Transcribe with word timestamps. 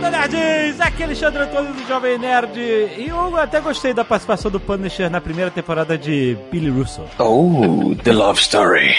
Landa, 0.00 0.26
nerds! 0.28 0.80
Aqui 0.80 1.02
é 1.02 1.04
Alexandre 1.04 1.42
Antônio 1.42 1.74
do 1.74 1.86
Jovem 1.86 2.16
Nerd. 2.16 2.58
E 2.58 3.08
eu 3.08 3.36
até 3.36 3.60
gostei 3.60 3.92
da 3.92 4.02
participação 4.02 4.50
do 4.50 4.58
Punisher 4.58 5.10
na 5.10 5.20
primeira 5.20 5.50
temporada 5.50 5.98
de 5.98 6.38
Billy 6.50 6.70
Russell. 6.70 7.04
Oh, 7.18 7.94
The 8.02 8.12
Love 8.12 8.40
Story. 8.40 8.94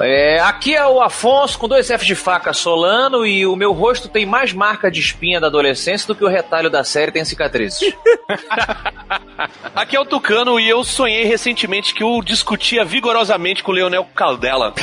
É, 0.00 0.38
aqui 0.38 0.76
é 0.76 0.86
o 0.86 1.00
Afonso 1.00 1.58
com 1.58 1.66
dois 1.66 1.88
Fs 1.88 2.06
de 2.06 2.14
faca 2.14 2.52
Solano 2.52 3.26
e 3.26 3.44
o 3.44 3.56
meu 3.56 3.72
rosto 3.72 4.08
tem 4.08 4.24
mais 4.24 4.52
marca 4.52 4.88
de 4.88 5.00
espinha 5.00 5.40
da 5.40 5.48
adolescência 5.48 6.06
do 6.06 6.14
que 6.14 6.24
o 6.24 6.28
retalho 6.28 6.70
da 6.70 6.84
série 6.84 7.10
tem 7.10 7.24
cicatrizes. 7.24 7.80
Aqui 9.74 9.96
é 9.96 10.00
o 10.00 10.04
Tucano 10.04 10.58
e 10.58 10.68
eu 10.68 10.82
sonhei 10.82 11.24
recentemente 11.24 11.94
que 11.94 12.02
eu 12.02 12.20
discutia 12.22 12.84
vigorosamente 12.84 13.62
com 13.62 13.70
o 13.70 13.74
Leonel 13.74 14.04
Caldela. 14.14 14.74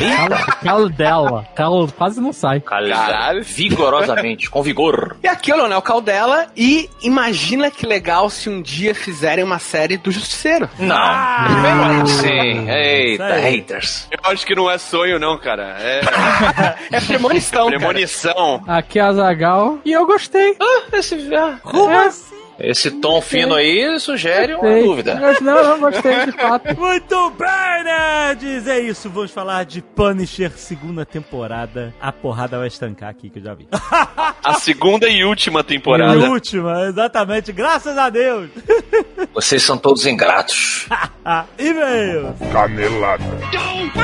Caldela. 0.64 1.46
Cal 1.54 1.88
quase 1.90 2.22
não 2.22 2.32
sai. 2.32 2.62
Caralho. 2.62 3.44
Vigorosamente, 3.44 4.50
com 4.50 4.64
vigor. 4.64 5.05
E 5.24 5.28
aqui 5.28 5.52
é 5.52 5.54
o 5.54 5.58
Leonel 5.58 5.82
Caldela 5.82 6.48
e 6.56 6.90
imagina 7.02 7.70
que 7.72 7.86
legal 7.86 8.30
se 8.30 8.50
um 8.50 8.62
dia 8.62 8.94
fizerem 8.96 9.44
uma 9.44 9.60
série 9.60 9.98
do 9.98 10.12
Justiceiro. 10.12 10.70
Não, 10.80 12.06
sim. 12.08 12.70
Eita, 12.70 13.36
haters. 13.36 14.08
Eu 14.12 14.32
acho 14.32 14.46
que 14.46 14.56
não 14.56 14.70
é 14.70 14.78
sonho, 14.78 15.20
não, 15.20 15.38
cara. 15.38 15.76
É 15.80 16.02
É 16.96 17.02
premonição, 17.02 17.66
cara. 17.66 17.78
premonição. 17.78 18.64
Aqui 18.68 19.00
é 19.00 19.02
a 19.04 19.14
Zagal 19.14 19.80
e 19.86 19.92
eu 19.92 20.06
gostei. 20.06 20.56
Ah, 20.60 20.84
esse, 20.94 21.16
ah, 21.36 21.58
Como 21.64 21.92
É. 21.92 22.06
assim? 22.08 22.36
Esse 22.60 22.90
tom 22.92 23.22
fino 23.22 23.54
aí 23.56 24.00
sugere 24.00 24.54
uma 24.54 24.62
Gostei. 24.64 24.84
dúvida. 24.84 25.16
Gost- 25.16 25.42
Não, 25.42 25.64
não, 25.64 25.80
gostei 25.80 26.26
de 26.26 26.32
fato. 26.32 26.76
Muito 26.80 27.30
bem, 27.32 27.84
nerds! 27.84 28.68
É 28.68 28.80
isso, 28.80 29.10
vamos 29.10 29.32
falar 29.32 29.66
de 29.66 29.82
Punisher, 29.82 30.52
segunda 30.56 31.06
temporada. 31.06 31.94
A 32.02 32.12
porrada 32.12 32.58
vai 32.58 32.68
estancar 32.68 33.10
aqui, 33.10 33.30
que 33.30 33.40
eu 33.40 33.44
já 33.44 33.54
vi. 33.54 33.68
A 34.44 34.54
segunda 34.56 35.08
e 35.10 35.24
última 35.24 35.60
E 35.62 35.64
temporada. 35.64 36.30
última, 36.30 36.84
exatamente, 36.88 37.52
graças 37.52 37.98
a 37.98 38.10
Deus! 38.10 38.50
Vocês 39.34 39.62
são 39.64 39.78
todos 39.78 40.06
ingratos. 40.06 40.88
Ah, 41.24 41.46
E-mail! 41.60 42.34
Canelada. 42.52 43.24
Muito 43.24 44.00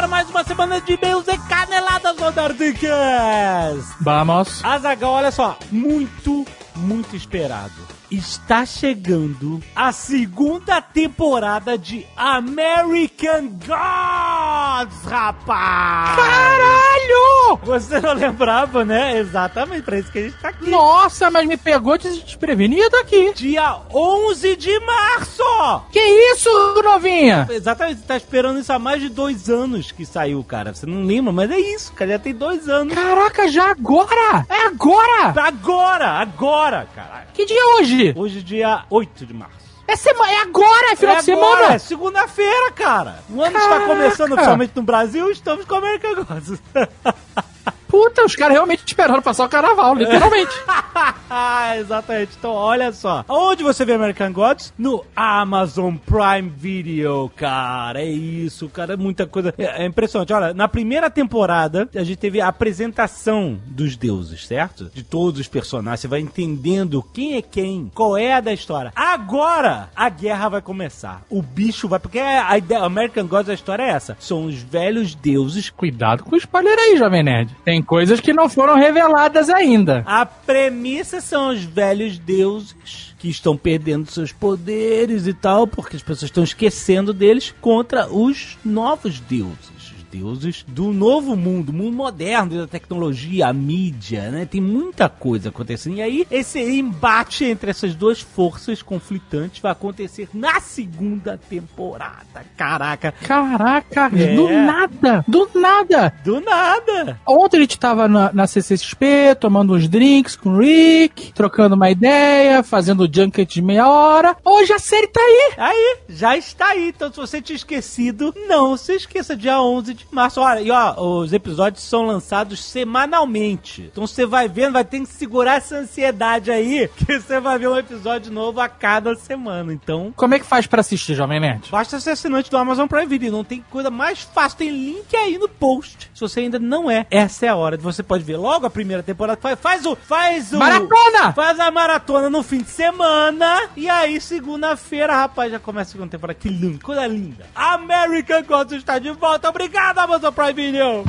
para 0.00 0.08
mais 0.08 0.30
uma 0.30 0.42
semana 0.42 0.80
de 0.80 0.94
e-mails 0.94 1.28
e 1.28 1.36
caneladas 1.46 2.16
no 2.16 2.30
Nerdcast! 2.30 3.96
Vamos. 4.00 4.64
Azaghal, 4.64 5.12
olha 5.12 5.30
só, 5.30 5.58
muito, 5.70 6.46
muito 6.74 7.14
esperado. 7.14 7.99
Está 8.10 8.66
chegando 8.66 9.62
a 9.74 9.92
segunda 9.92 10.82
temporada 10.82 11.78
de 11.78 12.04
American 12.16 13.46
Gods, 13.50 15.04
rapaz! 15.04 16.16
Caralho! 16.16 17.60
Você 17.62 18.00
não 18.00 18.14
lembrava, 18.14 18.84
né? 18.84 19.16
Exatamente, 19.16 19.82
pra 19.82 19.98
isso 20.00 20.10
que 20.10 20.18
a 20.18 20.22
gente 20.22 20.36
tá 20.38 20.48
aqui. 20.48 20.68
Nossa, 20.68 21.30
mas 21.30 21.46
me 21.46 21.56
pegou 21.56 21.96
desprevenido 21.96 22.96
aqui. 22.96 23.32
Dia 23.32 23.76
11 23.94 24.56
de 24.56 24.80
março! 24.80 25.82
Que 25.92 26.00
isso, 26.32 26.50
novinha? 26.82 27.46
Exatamente, 27.48 28.00
você 28.00 28.06
tá 28.06 28.16
esperando 28.16 28.58
isso 28.58 28.72
há 28.72 28.78
mais 28.78 29.00
de 29.00 29.08
dois 29.08 29.48
anos 29.48 29.92
que 29.92 30.04
saiu, 30.04 30.42
cara. 30.42 30.74
Você 30.74 30.84
não 30.84 31.04
lembra, 31.04 31.32
mas 31.32 31.48
é 31.48 31.60
isso, 31.60 31.92
cara. 31.92 32.10
Já 32.10 32.18
tem 32.18 32.34
dois 32.34 32.68
anos. 32.68 32.92
Caraca, 32.92 33.46
já 33.46 33.70
agora? 33.70 34.44
É 34.48 34.66
agora? 34.66 35.32
Agora, 35.36 36.08
agora, 36.10 36.88
caralho. 36.92 37.28
Que 37.32 37.46
dia 37.46 37.56
é 37.56 37.64
hoje? 37.76 37.99
Hoje 38.16 38.38
é 38.38 38.42
dia 38.42 38.84
8 38.90 39.26
de 39.26 39.34
março. 39.34 39.56
É, 39.86 39.96
sema... 39.96 40.30
é 40.30 40.40
agora, 40.42 40.92
é 40.92 40.96
final 40.96 41.16
é 41.16 41.22
de 41.22 41.32
agora, 41.32 41.56
semana. 41.56 41.74
é 41.74 41.78
segunda-feira, 41.78 42.72
cara. 42.72 43.18
O 43.28 43.42
ano 43.42 43.56
está 43.56 43.68
Caraca. 43.68 43.86
começando 43.86 44.32
oficialmente 44.32 44.72
no 44.76 44.82
Brasil, 44.82 45.30
estamos 45.30 45.64
com 45.64 45.74
a 45.74 45.78
American 45.78 46.14
Gods. 46.24 46.62
Puta, 47.90 48.24
os 48.24 48.36
caras 48.36 48.54
realmente 48.54 48.84
esperaram 48.86 49.20
passar 49.20 49.44
o 49.44 49.48
carnaval, 49.48 49.94
literalmente. 49.94 50.52
Exatamente. 51.78 52.36
Então, 52.38 52.52
olha 52.52 52.92
só. 52.92 53.24
Onde 53.28 53.62
você 53.62 53.84
vê 53.84 53.94
American 53.94 54.32
Gods? 54.32 54.72
No 54.78 55.04
Amazon 55.14 55.96
Prime 55.96 56.48
Video, 56.48 57.30
cara. 57.36 58.00
É 58.00 58.08
isso, 58.08 58.68
cara. 58.68 58.94
É 58.94 58.96
muita 58.96 59.26
coisa. 59.26 59.54
É, 59.58 59.82
é 59.82 59.86
impressionante. 59.86 60.32
Olha, 60.32 60.54
na 60.54 60.68
primeira 60.68 61.10
temporada, 61.10 61.88
a 61.94 62.02
gente 62.04 62.18
teve 62.18 62.40
a 62.40 62.48
apresentação 62.48 63.58
dos 63.66 63.96
deuses, 63.96 64.46
certo? 64.46 64.90
De 64.92 65.02
todos 65.02 65.40
os 65.40 65.48
personagens. 65.48 66.00
Você 66.00 66.08
vai 66.08 66.20
entendendo 66.20 67.02
quem 67.12 67.36
é 67.36 67.42
quem, 67.42 67.90
qual 67.94 68.16
é 68.16 68.34
a 68.34 68.40
da 68.40 68.52
história. 68.52 68.92
Agora, 68.94 69.90
a 69.94 70.08
guerra 70.08 70.48
vai 70.48 70.62
começar. 70.62 71.22
O 71.28 71.42
bicho 71.42 71.88
vai. 71.88 71.98
Porque 71.98 72.18
a 72.18 72.56
ideia, 72.56 72.82
American 72.82 73.26
Gods, 73.26 73.48
a 73.48 73.54
história 73.54 73.82
é 73.82 73.90
essa. 73.90 74.16
São 74.20 74.46
os 74.46 74.56
velhos 74.56 75.14
deuses 75.14 75.70
Cuidado 75.70 76.24
com 76.24 76.34
o 76.34 76.38
spoiler 76.38 76.76
aí, 76.78 76.96
Jovem 76.96 77.22
Nerd. 77.22 77.56
Tem 77.64 77.79
coisas 77.82 78.20
que 78.20 78.32
não 78.32 78.48
foram 78.48 78.76
reveladas 78.76 79.48
ainda. 79.48 80.02
A 80.06 80.24
premissa 80.26 81.20
são 81.20 81.50
os 81.50 81.64
velhos 81.64 82.18
deuses 82.18 83.14
que 83.18 83.28
estão 83.28 83.56
perdendo 83.56 84.10
seus 84.10 84.32
poderes 84.32 85.26
e 85.26 85.34
tal, 85.34 85.66
porque 85.66 85.96
as 85.96 86.02
pessoas 86.02 86.30
estão 86.30 86.42
esquecendo 86.42 87.12
deles 87.12 87.54
contra 87.60 88.08
os 88.12 88.58
novos 88.64 89.20
deuses. 89.20 89.79
Deuses 90.10 90.64
do 90.66 90.92
novo 90.92 91.36
mundo, 91.36 91.72
mundo 91.72 91.96
moderno, 91.96 92.58
da 92.58 92.66
tecnologia, 92.66 93.46
a 93.48 93.52
mídia, 93.52 94.30
né? 94.30 94.44
Tem 94.44 94.60
muita 94.60 95.08
coisa 95.08 95.50
acontecendo. 95.50 95.96
E 95.96 96.02
aí, 96.02 96.26
esse 96.30 96.58
embate 96.60 97.44
entre 97.44 97.70
essas 97.70 97.94
duas 97.94 98.20
forças 98.20 98.82
conflitantes 98.82 99.60
vai 99.60 99.72
acontecer 99.72 100.28
na 100.34 100.60
segunda 100.60 101.38
temporada. 101.48 102.44
Caraca, 102.56 103.12
Caraca, 103.12 104.10
É. 104.14 104.34
do 104.34 104.48
nada, 104.48 105.24
do 105.28 105.48
nada. 105.54 106.12
do 106.24 106.40
nada! 106.40 107.20
Ontem 107.26 107.58
a 107.58 107.60
gente 107.60 107.78
tava 107.78 108.08
na, 108.08 108.32
na 108.32 108.46
CCXP, 108.46 109.36
tomando 109.38 109.74
uns 109.74 109.88
drinks 109.88 110.34
com 110.36 110.50
o 110.50 110.58
Rick, 110.58 111.32
trocando 111.32 111.74
uma 111.74 111.90
ideia, 111.90 112.62
fazendo 112.62 113.08
junket 113.12 113.48
de 113.54 113.62
meia 113.62 113.88
hora. 113.88 114.36
Hoje 114.44 114.72
a 114.72 114.78
série 114.78 115.06
tá 115.06 115.20
aí. 115.20 115.52
Aí, 115.56 115.96
já 116.08 116.36
está 116.36 116.68
aí. 116.68 116.88
Então, 116.88 117.10
se 117.10 117.16
você 117.16 117.40
tinha 117.40 117.56
esquecido, 117.56 118.34
não 118.48 118.76
se 118.76 118.94
esqueça, 118.94 119.36
dia 119.36 119.60
11 119.60 119.94
de 119.94 119.99
março. 120.10 120.40
Olha, 120.40 120.60
e 120.60 120.70
ó, 120.70 120.94
os 121.00 121.32
episódios 121.32 121.82
são 121.82 122.06
lançados 122.06 122.62
semanalmente. 122.64 123.88
Então, 123.90 124.06
você 124.06 124.26
vai 124.26 124.48
vendo, 124.48 124.74
vai 124.74 124.84
ter 124.84 125.00
que 125.00 125.06
segurar 125.06 125.56
essa 125.56 125.76
ansiedade 125.76 126.50
aí, 126.50 126.88
que 126.96 127.18
você 127.20 127.40
vai 127.40 127.58
ver 127.58 127.68
um 127.68 127.76
episódio 127.76 128.32
novo 128.32 128.60
a 128.60 128.68
cada 128.68 129.14
semana. 129.14 129.72
Então, 129.72 130.12
Como 130.16 130.34
é 130.34 130.38
que 130.38 130.46
faz 130.46 130.66
pra 130.66 130.80
assistir, 130.80 131.14
Jovem 131.14 131.40
Nerd? 131.40 131.68
basta 131.70 131.98
ser 132.00 132.10
assinante 132.10 132.50
do 132.50 132.56
Amazon 132.56 132.86
Prime 132.86 133.06
Video. 133.06 133.32
Não 133.32 133.44
tem 133.44 133.64
coisa 133.70 133.90
mais 133.90 134.20
fácil. 134.22 134.58
Tem 134.58 134.70
link 134.70 135.14
aí 135.16 135.38
no 135.38 135.48
post. 135.48 136.10
Se 136.14 136.20
você 136.20 136.40
ainda 136.40 136.58
não 136.58 136.90
é, 136.90 137.06
essa 137.10 137.46
é 137.46 137.48
a 137.48 137.56
hora. 137.56 137.76
Você 137.76 138.02
pode 138.02 138.24
ver 138.24 138.36
logo 138.36 138.66
a 138.66 138.70
primeira 138.70 139.02
temporada. 139.02 139.40
Faz, 139.40 139.58
faz 139.58 139.86
o... 139.86 139.96
Faz 139.96 140.52
o... 140.52 140.58
Maratona! 140.58 141.32
Faz 141.34 141.58
a 141.60 141.70
maratona 141.70 142.28
no 142.30 142.42
fim 142.42 142.58
de 142.58 142.70
semana. 142.70 143.68
E 143.76 143.88
aí, 143.88 144.20
segunda-feira, 144.20 145.14
rapaz, 145.14 145.50
já 145.52 145.58
começa 145.58 145.90
a 145.90 145.92
segunda 145.92 146.10
temporada. 146.10 146.38
Que 146.38 146.48
lindo, 146.48 146.84
coisa 146.84 147.06
linda. 147.06 147.46
American 147.54 148.42
Gods 148.44 148.72
está 148.78 148.98
de 148.98 149.10
volta. 149.10 149.48
Obrigado, 149.48 149.89
Amazon 149.96 150.32
Prime 150.32 150.56
Video. 150.56 151.04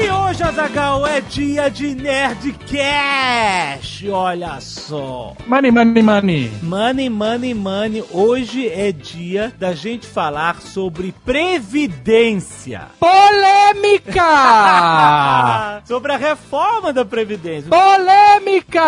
E 0.00 0.08
hoje, 0.10 0.44
Azagal, 0.44 1.04
é 1.04 1.20
dia 1.20 1.68
de 1.68 1.92
Nerdcast. 1.92 2.48
Olha 4.08 4.60
só. 4.60 5.34
Money, 5.44 5.72
money, 5.72 6.02
money. 6.04 6.52
Money, 6.62 7.10
money, 7.10 7.52
money. 7.52 8.04
Hoje 8.12 8.68
é 8.68 8.92
dia 8.92 9.52
da 9.58 9.72
gente 9.72 10.06
falar 10.06 10.60
sobre 10.60 11.12
previdência. 11.24 12.82
Polêmica! 13.00 14.22
sobre 15.84 16.12
a 16.12 16.16
reforma 16.16 16.92
da 16.92 17.04
Previdência. 17.04 17.68
Polêmica! 17.68 18.78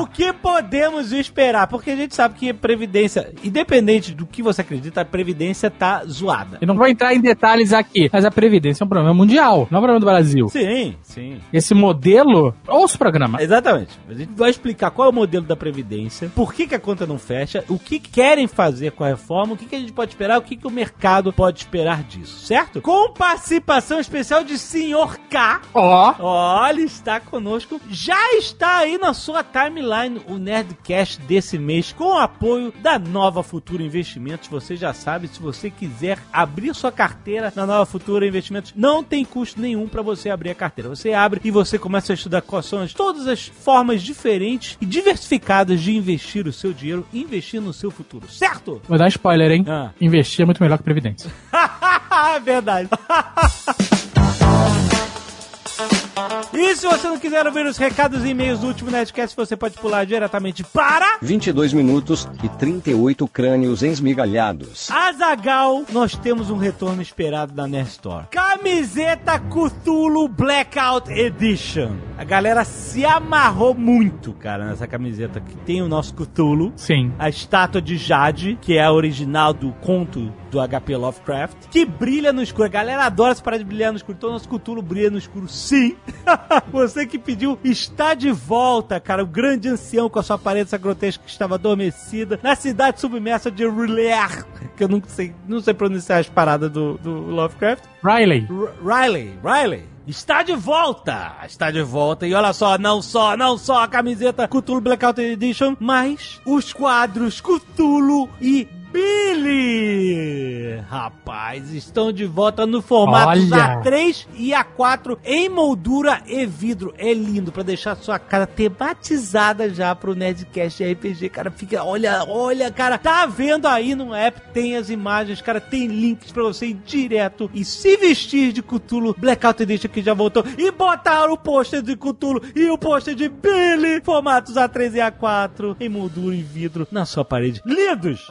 O 0.00 0.06
que 0.08 0.32
podemos 0.32 1.12
esperar? 1.12 1.68
Porque 1.68 1.92
a 1.92 1.96
gente 1.96 2.16
sabe 2.16 2.34
que 2.34 2.50
a 2.50 2.54
Previdência, 2.54 3.32
independente 3.44 4.12
do 4.12 4.26
que 4.26 4.42
você 4.42 4.62
acredita, 4.62 5.02
a 5.02 5.04
Previdência 5.04 5.70
tá 5.70 6.02
zoada. 6.04 6.58
Eu 6.60 6.66
não 6.66 6.76
vou 6.76 6.88
entrar 6.88 7.14
em 7.14 7.20
detalhes 7.20 7.72
aqui, 7.72 8.10
mas 8.12 8.24
a 8.24 8.32
Previdência 8.32 8.82
é 8.82 8.84
um 8.84 8.88
problema 8.88 9.14
mundial, 9.14 9.68
não 9.70 9.78
é 9.78 9.80
um 9.80 9.82
problema 9.92 10.00
do 10.00 10.06
Brasil. 10.06 10.48
Sim, 10.48 10.96
sim. 11.02 11.40
Esse 11.52 11.74
modelo, 11.74 12.54
ouça 12.66 12.96
o 12.96 12.98
programa. 12.98 13.42
Exatamente. 13.42 13.98
a 14.08 14.14
gente 14.14 14.32
vai 14.34 14.50
explicar 14.50 14.90
qual 14.90 15.08
é 15.08 15.10
o 15.10 15.14
modelo 15.14 15.44
da 15.44 15.56
Previdência, 15.56 16.30
por 16.34 16.52
que, 16.52 16.66
que 16.66 16.74
a 16.74 16.80
conta 16.80 17.06
não 17.06 17.18
fecha, 17.18 17.64
o 17.68 17.78
que 17.78 17.98
querem 17.98 18.46
fazer 18.46 18.92
com 18.92 19.04
a 19.04 19.08
reforma, 19.08 19.54
o 19.54 19.56
que, 19.56 19.66
que 19.66 19.76
a 19.76 19.78
gente 19.78 19.92
pode 19.92 20.12
esperar, 20.12 20.38
o 20.38 20.42
que, 20.42 20.56
que 20.56 20.66
o 20.66 20.70
mercado 20.70 21.32
pode 21.32 21.58
esperar 21.58 22.02
disso, 22.02 22.46
certo? 22.46 22.80
Com 22.80 23.12
participação 23.12 24.00
especial 24.00 24.44
de 24.44 24.58
Senhor 24.58 25.18
K. 25.30 25.60
Ó, 25.74 26.14
Olha, 26.18 26.80
está 26.80 27.20
conosco. 27.20 27.80
Já 27.90 28.34
está 28.34 28.78
aí 28.78 28.98
na 28.98 29.14
sua 29.14 29.42
timeline 29.42 30.20
o 30.28 30.38
Nerdcast 30.38 31.20
desse 31.22 31.58
mês 31.58 31.92
com 31.92 32.04
o 32.04 32.18
apoio 32.18 32.72
da 32.80 32.98
Nova 32.98 33.42
Futura 33.42 33.82
Investimentos. 33.82 34.48
Você 34.48 34.76
já 34.76 34.92
sabe, 34.92 35.28
se 35.28 35.40
você 35.40 35.70
quiser 35.70 36.18
abrir 36.32 36.74
sua 36.74 36.92
carteira 36.92 37.52
na 37.54 37.66
Nova 37.66 37.86
Futura 37.86 38.26
Investimentos, 38.26 38.72
não 38.76 39.02
tem 39.02 39.24
custo 39.24 39.60
nenhum 39.60 39.81
para 39.88 40.02
você 40.02 40.30
abrir 40.30 40.50
a 40.50 40.54
carteira. 40.54 40.88
Você 40.88 41.12
abre 41.12 41.40
e 41.44 41.50
você 41.50 41.78
começa 41.78 42.12
a 42.12 42.14
estudar 42.14 42.42
quais 42.42 42.66
são 42.66 42.80
as- 42.80 42.92
todas 42.92 43.26
as 43.26 43.46
formas 43.46 44.02
diferentes 44.02 44.76
e 44.80 44.86
diversificadas 44.86 45.80
de 45.80 45.94
investir 45.96 46.46
o 46.46 46.52
seu 46.52 46.72
dinheiro 46.72 47.06
e 47.12 47.20
investir 47.22 47.60
no 47.60 47.72
seu 47.72 47.90
futuro, 47.90 48.26
certo? 48.30 48.80
vou 48.88 48.98
dar 48.98 49.08
spoiler, 49.08 49.50
hein? 49.50 49.64
Ah. 49.68 49.90
Investir 50.00 50.42
é 50.42 50.46
muito 50.46 50.62
melhor 50.62 50.78
que 50.78 50.84
Previdência. 50.84 51.30
É 52.34 52.40
Verdade. 52.40 52.88
E 56.52 56.76
se 56.76 56.86
você 56.86 57.08
não 57.08 57.18
quiser 57.18 57.46
ouvir 57.46 57.64
os 57.64 57.78
recados 57.78 58.24
e 58.24 58.28
e-mails 58.28 58.60
do 58.60 58.66
último 58.66 58.90
Nerdcast, 58.90 59.34
você 59.34 59.56
pode 59.56 59.78
pular 59.78 60.04
diretamente 60.04 60.62
para 60.62 61.18
22 61.22 61.72
minutos 61.72 62.28
e 62.42 62.48
38 62.48 63.26
crânios 63.28 63.82
esmigalhados. 63.82 64.90
Azagal. 64.90 65.84
Nós 65.90 66.14
temos 66.16 66.50
um 66.50 66.56
retorno 66.58 67.00
esperado 67.00 67.52
da 67.52 67.66
Nerd 67.66 67.88
Store. 67.88 68.26
Camiseta 68.30 69.38
Cthulhu 69.38 70.28
Blackout 70.28 71.10
Edition. 71.10 71.96
A 72.18 72.24
galera 72.24 72.64
se 72.64 73.04
amarrou 73.04 73.74
muito, 73.74 74.32
cara, 74.34 74.66
nessa 74.66 74.86
camiseta 74.86 75.40
que 75.40 75.56
tem 75.56 75.80
o 75.80 75.88
nosso 75.88 76.14
Cthulhu. 76.14 76.72
Sim. 76.76 77.12
a 77.18 77.28
estátua 77.28 77.80
de 77.80 77.96
Jade, 77.96 78.58
que 78.60 78.76
é 78.76 78.84
a 78.84 78.92
original 78.92 79.52
do 79.54 79.72
conto 79.80 80.32
do 80.50 80.58
HP 80.60 80.96
Lovecraft, 80.96 81.68
que 81.70 81.84
brilha 81.86 82.32
no 82.32 82.42
escuro. 82.42 82.64
A 82.64 82.68
galera 82.68 83.06
adora 83.06 83.32
essa 83.32 83.42
parada 83.42 83.62
de 83.62 83.68
brilhar 83.68 83.90
no 83.90 83.96
escuro. 83.96 84.16
Então, 84.18 84.30
nosso 84.30 84.48
Cthulhu 84.48 84.82
brilha 84.82 85.10
no 85.10 85.18
escuro, 85.18 85.48
sim. 85.48 85.96
Você 86.72 87.06
que 87.06 87.18
pediu 87.18 87.58
está 87.64 88.14
de 88.14 88.30
volta, 88.30 88.98
cara. 89.00 89.22
O 89.22 89.26
grande 89.26 89.68
ancião 89.68 90.08
com 90.08 90.18
a 90.18 90.22
sua 90.22 90.36
aparência 90.36 90.76
grotesca 90.78 91.22
que 91.24 91.30
estava 91.30 91.54
adormecida 91.54 92.38
na 92.42 92.54
cidade 92.54 93.00
submersa 93.00 93.50
de 93.50 93.66
R'lyeh, 93.66 94.44
que 94.76 94.84
eu 94.84 94.88
não 94.88 95.02
sei, 95.06 95.34
não 95.46 95.60
sei 95.60 95.74
pronunciar 95.74 96.20
as 96.20 96.28
paradas 96.28 96.70
do, 96.70 96.98
do 96.98 97.10
Lovecraft. 97.12 97.84
Riley. 98.04 98.48
R- 98.50 98.72
Riley, 98.82 99.38
Riley. 99.44 99.84
Está 100.04 100.42
de 100.42 100.54
volta! 100.56 101.36
Está 101.46 101.70
de 101.70 101.80
volta. 101.82 102.26
E 102.26 102.34
olha 102.34 102.52
só, 102.52 102.76
não 102.76 103.00
só, 103.00 103.36
não 103.36 103.56
só 103.56 103.84
a 103.84 103.88
camiseta 103.88 104.48
Cthulhu 104.48 104.80
Blackout 104.80 105.20
Edition, 105.20 105.76
mas 105.78 106.40
os 106.44 106.72
quadros 106.72 107.40
Cthulhu 107.40 108.28
e 108.40 108.66
Billy! 108.92 110.82
Rapaz, 110.88 111.72
estão 111.72 112.12
de 112.12 112.26
volta 112.26 112.66
no 112.66 112.82
formato 112.82 113.28
Olha! 113.28 113.80
A3 113.82 114.26
e 114.34 114.50
A4 114.50 115.16
em 115.24 115.48
moldura 115.48 116.20
e 116.26 116.44
vidro. 116.44 116.92
É 116.98 117.14
lindo 117.14 117.50
pra 117.50 117.62
deixar 117.62 117.96
sua 117.96 118.18
cara 118.18 118.46
tematizada 118.46 119.70
já 119.70 119.94
pro 119.94 120.14
Nerdcast 120.14 120.84
RPG. 120.84 121.30
Cara, 121.30 121.50
fica, 121.50 121.82
olha, 121.82 122.24
olha, 122.28 122.70
cara, 122.70 122.98
tá 122.98 123.24
vendo 123.24 123.66
aí 123.66 123.94
no 123.94 124.14
app, 124.14 124.40
tem 124.52 124.76
as 124.76 124.90
imagens, 124.90 125.40
cara, 125.40 125.60
tem 125.60 125.86
links 125.86 126.30
pra 126.30 126.42
você 126.42 126.66
ir 126.66 126.74
direto 126.84 127.50
e 127.54 127.64
se 127.64 127.96
vestir 127.96 128.52
de 128.52 128.62
Cthulhu 128.62 129.16
Blackout 129.18 129.62
Edition 129.62 129.88
que 129.88 130.02
já 130.02 130.12
voltou 130.12 130.44
e 130.58 130.70
botar 130.70 131.30
o 131.30 131.38
pôster 131.38 131.80
de 131.80 131.96
Cthulhu 131.96 132.42
e 132.54 132.68
o 132.68 132.76
pôster 132.76 133.14
de 133.14 133.28
Billy, 133.30 134.02
formatos 134.04 134.56
A3 134.56 134.94
e 134.94 134.98
A4 134.98 135.76
em 135.80 135.88
moldura 135.88 136.34
e 136.34 136.42
vidro 136.42 136.86
na 136.90 137.06
sua 137.06 137.24
parede. 137.24 137.62
Lindos! 137.64 138.28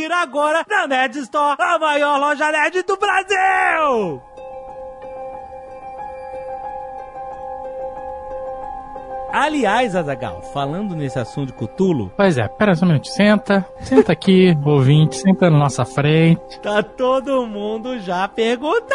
Confira 0.00 0.22
agora 0.22 0.64
na 0.66 0.86
Nerd 0.86 1.18
Store, 1.18 1.56
a 1.60 1.78
maior 1.78 2.18
loja 2.18 2.50
nerd 2.50 2.82
do 2.84 2.96
Brasil! 2.96 4.22
Aliás, 9.30 9.94
Azagal, 9.94 10.40
falando 10.54 10.96
nesse 10.96 11.18
assunto 11.18 11.48
de 11.48 11.52
Cthulhu, 11.52 12.10
Pois 12.16 12.38
é, 12.38 12.48
pera 12.48 12.74
só 12.74 12.84
um 12.84 12.88
minutinho. 12.88 13.14
Senta. 13.14 13.66
Senta 13.80 14.12
aqui, 14.12 14.56
ouvinte. 14.64 15.16
Senta 15.16 15.50
na 15.50 15.58
nossa 15.58 15.84
frente. 15.84 16.58
tá 16.60 16.82
todo 16.82 17.46
mundo 17.46 17.98
já 18.00 18.26
perguntando 18.26 18.90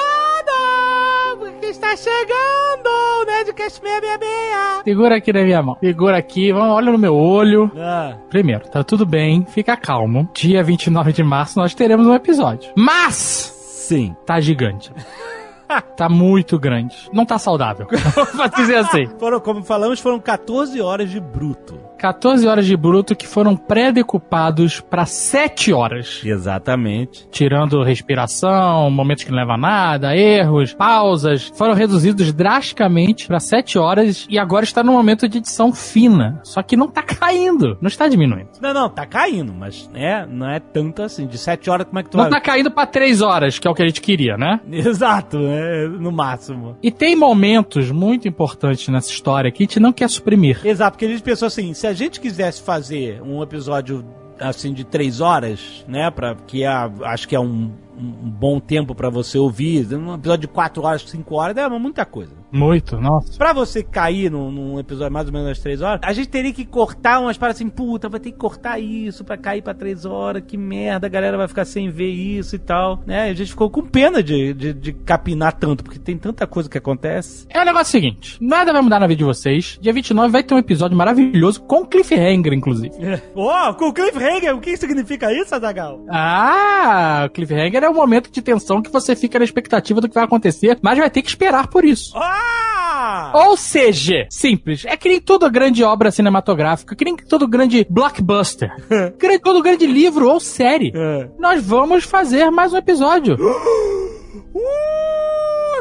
porque 1.38 1.68
está 1.68 1.96
chegando 1.96 2.88
o 3.22 3.26
Nerdcast 3.26 3.80
666. 3.82 4.84
Segura 4.84 5.16
aqui 5.18 5.34
na 5.34 5.44
minha 5.44 5.62
mão. 5.62 5.78
Segura 5.80 6.18
aqui. 6.18 6.52
Vamos, 6.52 6.76
olha 6.76 6.92
no 6.92 6.98
meu 6.98 7.16
olho. 7.16 7.72
Ah, 7.78 8.16
Primeiro, 8.30 8.68
tá 8.70 8.84
tudo 8.84 9.06
bem. 9.06 9.46
Fica 9.46 9.76
calmo. 9.78 10.30
Dia 10.34 10.64
29 10.64 11.14
de 11.14 11.24
março 11.24 11.60
nós 11.60 11.74
teremos 11.74 12.06
um 12.08 12.14
episódio. 12.14 12.72
Mas... 12.76 13.16
sim. 13.16 14.16
Tá 14.26 14.40
gigante. 14.40 14.92
tá 15.98 16.10
muito 16.10 16.58
grande. 16.60 16.96
Não 17.14 17.26
tá 17.26 17.38
saudável. 17.38 17.88
Vou 18.34 18.50
dizer 18.50 18.78
assim. 18.78 19.08
Foram, 19.20 19.40
como 19.40 19.64
falamos, 19.64 20.00
foram 20.00 20.20
14 20.20 20.80
horas 20.82 21.10
de 21.10 21.20
bruto. 21.20 21.80
14 21.98 22.48
horas 22.48 22.66
de 22.66 22.76
bruto 22.76 23.16
que 23.16 23.28
foram 23.28 23.56
pré-decupados 23.56 24.80
pra 24.82 25.06
7 25.06 25.74
horas. 25.74 26.22
Exatamente. 26.24 27.28
Tirando 27.30 27.84
respiração, 27.84 28.90
momentos 28.90 29.24
que 29.24 29.32
não 29.32 29.38
levam 29.38 29.56
a 29.56 29.58
nada, 29.58 30.16
erros, 30.16 30.74
pausas, 30.74 31.52
foram 31.56 31.74
reduzidos 31.74 32.32
drasticamente 32.34 33.28
pra 33.28 33.40
7 33.40 33.78
horas 33.78 34.26
e 34.30 34.38
agora 34.38 34.64
está 34.66 34.84
no 34.84 34.92
momento 34.92 35.28
de 35.28 35.38
edição 35.38 35.74
fina. 35.74 36.40
Só 36.44 36.62
que 36.62 36.76
não 36.76 36.88
tá 36.88 37.02
caindo, 37.02 37.78
não 37.82 37.88
está 37.88 38.08
diminuindo. 38.08 38.50
Não, 38.62 38.74
não, 38.74 38.90
tá 38.90 39.06
caindo, 39.06 39.54
mas 39.54 39.90
é, 39.94 40.26
não 40.26 40.50
é 40.50 40.60
tanto 40.60 41.02
assim. 41.02 41.26
De 41.28 41.38
7 41.38 41.70
horas, 41.70 41.88
como 41.88 42.00
é 42.00 42.04
que 42.04 42.10
tu 42.10 42.18
Não 42.18 42.26
vai... 42.26 42.32
tá 42.32 42.42
caindo 42.42 42.70
pra 42.72 42.86
3 42.86 43.22
horas, 43.22 43.58
que 43.60 43.68
é 43.68 43.72
o 43.72 43.74
que 43.74 43.82
a 43.84 43.88
gente 43.88 44.02
queria, 44.02 44.38
né? 44.38 44.60
Exato, 44.72 45.38
é, 45.42 45.88
no 45.88 46.12
máximo. 46.12 46.78
E 46.82 46.92
tem 46.92 47.16
momentos 47.16 47.92
muito 47.92 48.28
importantes 48.28 48.88
nessa 48.90 49.10
história 49.10 49.52
que 49.52 49.64
a 49.64 49.66
gente 49.66 49.80
não 49.80 49.92
quer 49.94 50.10
suprimir. 50.10 50.60
Exato, 50.64 50.92
porque 50.92 51.06
a 51.06 51.10
gente 51.10 51.24
pensou 51.24 51.48
assim, 51.48 51.74
se 51.86 51.90
a 51.90 51.94
gente 51.94 52.20
quisesse 52.20 52.64
fazer 52.64 53.22
um 53.22 53.44
episódio 53.44 54.04
assim 54.40 54.74
de 54.74 54.84
três 54.84 55.22
horas, 55.22 55.86
né, 55.88 56.10
para 56.10 56.34
que 56.34 56.64
é, 56.64 56.68
acho 57.04 57.28
que 57.28 57.36
é 57.36 57.40
um, 57.40 57.72
um 57.98 58.30
bom 58.30 58.60
tempo 58.60 58.94
pra 58.94 59.10
você 59.10 59.38
ouvir, 59.38 59.88
um 59.96 60.14
episódio 60.14 60.48
de 60.48 60.54
quatro 60.54 60.84
horas, 60.84 61.04
cinco 61.04 61.36
horas, 61.36 61.56
é 61.58 61.68
muita 61.70 62.06
coisa. 62.06 62.34
Muito, 62.52 63.00
nossa. 63.00 63.38
Pra 63.38 63.54
você 63.54 63.84
cair 63.84 64.32
num, 64.32 64.52
num 64.52 64.80
episódio 64.80 65.12
mais 65.12 65.28
ou 65.28 65.34
menos 65.34 65.48
das 65.48 65.60
três 65.60 65.82
horas, 65.82 66.00
a 66.04 66.14
gente 66.14 66.30
teria 66.30 66.54
que 66.54 66.66
cortar 66.66 67.20
umas 67.20 67.38
paradas 67.38 67.60
assim, 67.62 67.70
puta, 67.70 68.08
vai 68.08 68.20
ter 68.20 68.32
que 68.32 68.38
cortar 68.38 68.80
isso 68.80 69.24
pra 69.24 69.38
cair 69.38 69.62
pra 69.62 69.74
três 69.74 70.06
horas, 70.06 70.44
que 70.46 70.58
merda, 70.58 71.08
a 71.08 71.10
galera 71.10 71.38
vai 71.38 71.48
ficar 71.48 71.66
sem 71.66 71.90
ver 71.90 72.10
isso 72.10 72.56
e 72.56 72.60
tal, 72.60 73.02
né? 73.06 73.30
A 73.30 73.34
gente 73.34 73.50
ficou 73.50 73.70
com 73.70 73.82
pena 73.82 74.22
de, 74.22 74.54
de, 74.54 74.74
de 74.74 74.94
capinar 74.94 75.54
tanto, 75.54 75.84
porque 75.84 76.00
tem 76.00 76.18
tanta 76.18 76.48
coisa 76.48 76.70
que 76.70 76.78
acontece. 76.78 77.46
É 77.50 77.62
o 77.62 77.66
negócio 77.66 77.92
seguinte: 77.92 78.38
nada 78.42 78.72
vai 78.72 78.82
mudar 78.82 79.00
na 79.00 79.08
vida 79.08 79.20
de 79.20 79.24
vocês. 79.24 79.78
Dia 79.82 79.94
29 79.94 80.32
vai 80.32 80.44
ter 80.44 80.54
um 80.54 80.60
episódio 80.60 80.98
maravilhoso 80.98 81.62
com 81.62 81.86
cliffhanger, 81.86 82.54
inclusive. 82.54 82.96
Ó, 83.36 83.74
com 83.74 83.90
o 83.90 83.94
cliffhanger, 83.94 84.56
o 84.56 84.60
que 84.60 84.76
significa 84.78 85.34
isso, 85.34 85.54
Azagal? 85.56 86.06
Ah, 86.10 87.24
o 87.28 87.30
cliffhanger 87.30 87.84
é 87.86 87.90
o 87.90 87.94
momento 87.94 88.32
de 88.32 88.42
tensão 88.42 88.82
que 88.82 88.92
você 88.92 89.16
fica 89.16 89.40
na 89.40 89.46
expectativa 89.46 90.02
do 90.02 90.10
que 90.10 90.16
vai 90.16 90.24
acontecer, 90.24 90.78
mas 90.82 90.98
vai 90.98 91.10
ter 91.10 91.22
que 91.22 91.30
esperar 91.30 91.68
por 91.68 91.86
isso. 91.86 92.12
Ah! 92.18 93.32
Ou 93.34 93.56
seja, 93.58 94.26
simples, 94.30 94.86
é 94.86 94.98
que 94.98 95.10
nem 95.10 95.20
toda 95.20 95.50
grande 95.50 95.84
obra 95.84 96.12
cinematográfica, 96.12 96.96
que 96.96 97.06
nem 97.06 97.16
todo 97.16 97.48
grande 97.48 97.86
blockbuster, 97.90 98.70
que 99.20 99.28
nem 99.28 99.40
todo 99.40 99.62
grande 99.62 99.86
livro 99.86 100.28
ou 100.30 100.40
série. 100.40 100.92
É. 100.96 101.30
Nós 101.38 101.64
vamos 101.64 102.04
fazer 102.04 102.50
mais 102.50 102.74
um 102.74 102.78
episódio. 102.78 103.38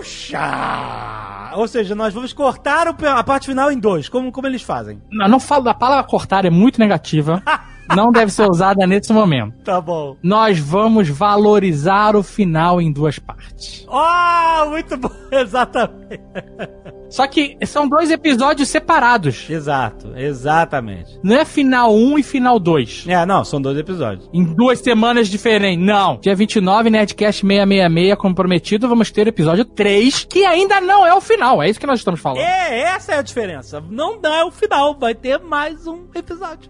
Puxa! 0.01 1.53
Ou 1.57 1.69
seja, 1.69 1.95
nós 1.95 2.13
vamos 2.13 2.33
cortar 2.33 2.89
a 2.89 3.25
parte 3.25 3.47
final 3.47 3.71
em 3.71 3.79
dois, 3.79 4.09
como, 4.09 4.33
como 4.33 4.47
eles 4.47 4.63
fazem. 4.63 5.01
Não, 5.11 5.29
não 5.29 5.41
falo, 5.41 5.69
a 5.69 5.75
palavra 5.75 6.05
cortar 6.05 6.45
é 6.45 6.51
muito 6.51 6.81
negativa. 6.81 7.43
Não 7.95 8.11
deve 8.11 8.31
ser 8.33 8.49
usada 8.49 8.87
nesse 8.87 9.13
momento. 9.13 9.55
Tá 9.65 9.81
bom. 9.81 10.17
Nós 10.23 10.59
vamos 10.59 11.09
valorizar 11.09 12.17
o 12.17 12.23
final 12.23 12.81
em 12.81 12.93
duas 12.93 13.19
partes. 13.19 13.87
Oh, 13.89 14.71
muito 14.71 14.97
bom, 14.97 15.11
exatamente. 15.31 16.21
Só 17.15 17.29
que 17.29 17.57
são 17.65 17.89
dois 17.89 18.11
episódios 18.11 18.69
separados. 18.69 19.49
Exato, 19.49 20.15
exatamente. 20.17 21.17
Não 21.23 21.37
é 21.37 21.45
final 21.45 21.95
1 21.95 22.19
e 22.19 22.23
final 22.25 22.59
2. 22.59 23.05
É, 23.07 23.25
não, 23.25 23.45
são 23.45 23.63
dois 23.63 23.79
episódios. 23.79 24.29
Em 24.33 24.43
duas 24.43 24.81
semanas 24.81 25.29
diferentes. 25.29 25.87
Não. 25.87 26.19
Dia 26.21 26.35
29, 26.35 26.91
Nerdcast 26.91 27.47
666, 27.47 28.19
como 28.19 28.35
prometido, 28.35 28.89
vamos 28.89 29.13
ter 29.13 29.29
episódio 29.29 29.65
3, 29.65 30.25
que 30.25 30.45
ainda 30.45 30.81
não 30.81 31.07
é 31.07 31.15
o 31.15 31.21
final. 31.21 31.63
É 31.63 31.71
isso 31.71 31.79
que 31.79 31.87
nós 31.87 32.01
estamos 32.01 32.19
falando. 32.19 32.41
É, 32.41 32.81
essa 32.81 33.13
é 33.13 33.19
a 33.19 33.23
diferença. 33.23 33.81
Não 33.89 34.21
dá 34.21 34.45
o 34.45 34.51
final, 34.51 34.99
vai 34.99 35.15
ter 35.15 35.39
mais 35.39 35.87
um 35.87 36.07
episódio. 36.17 36.69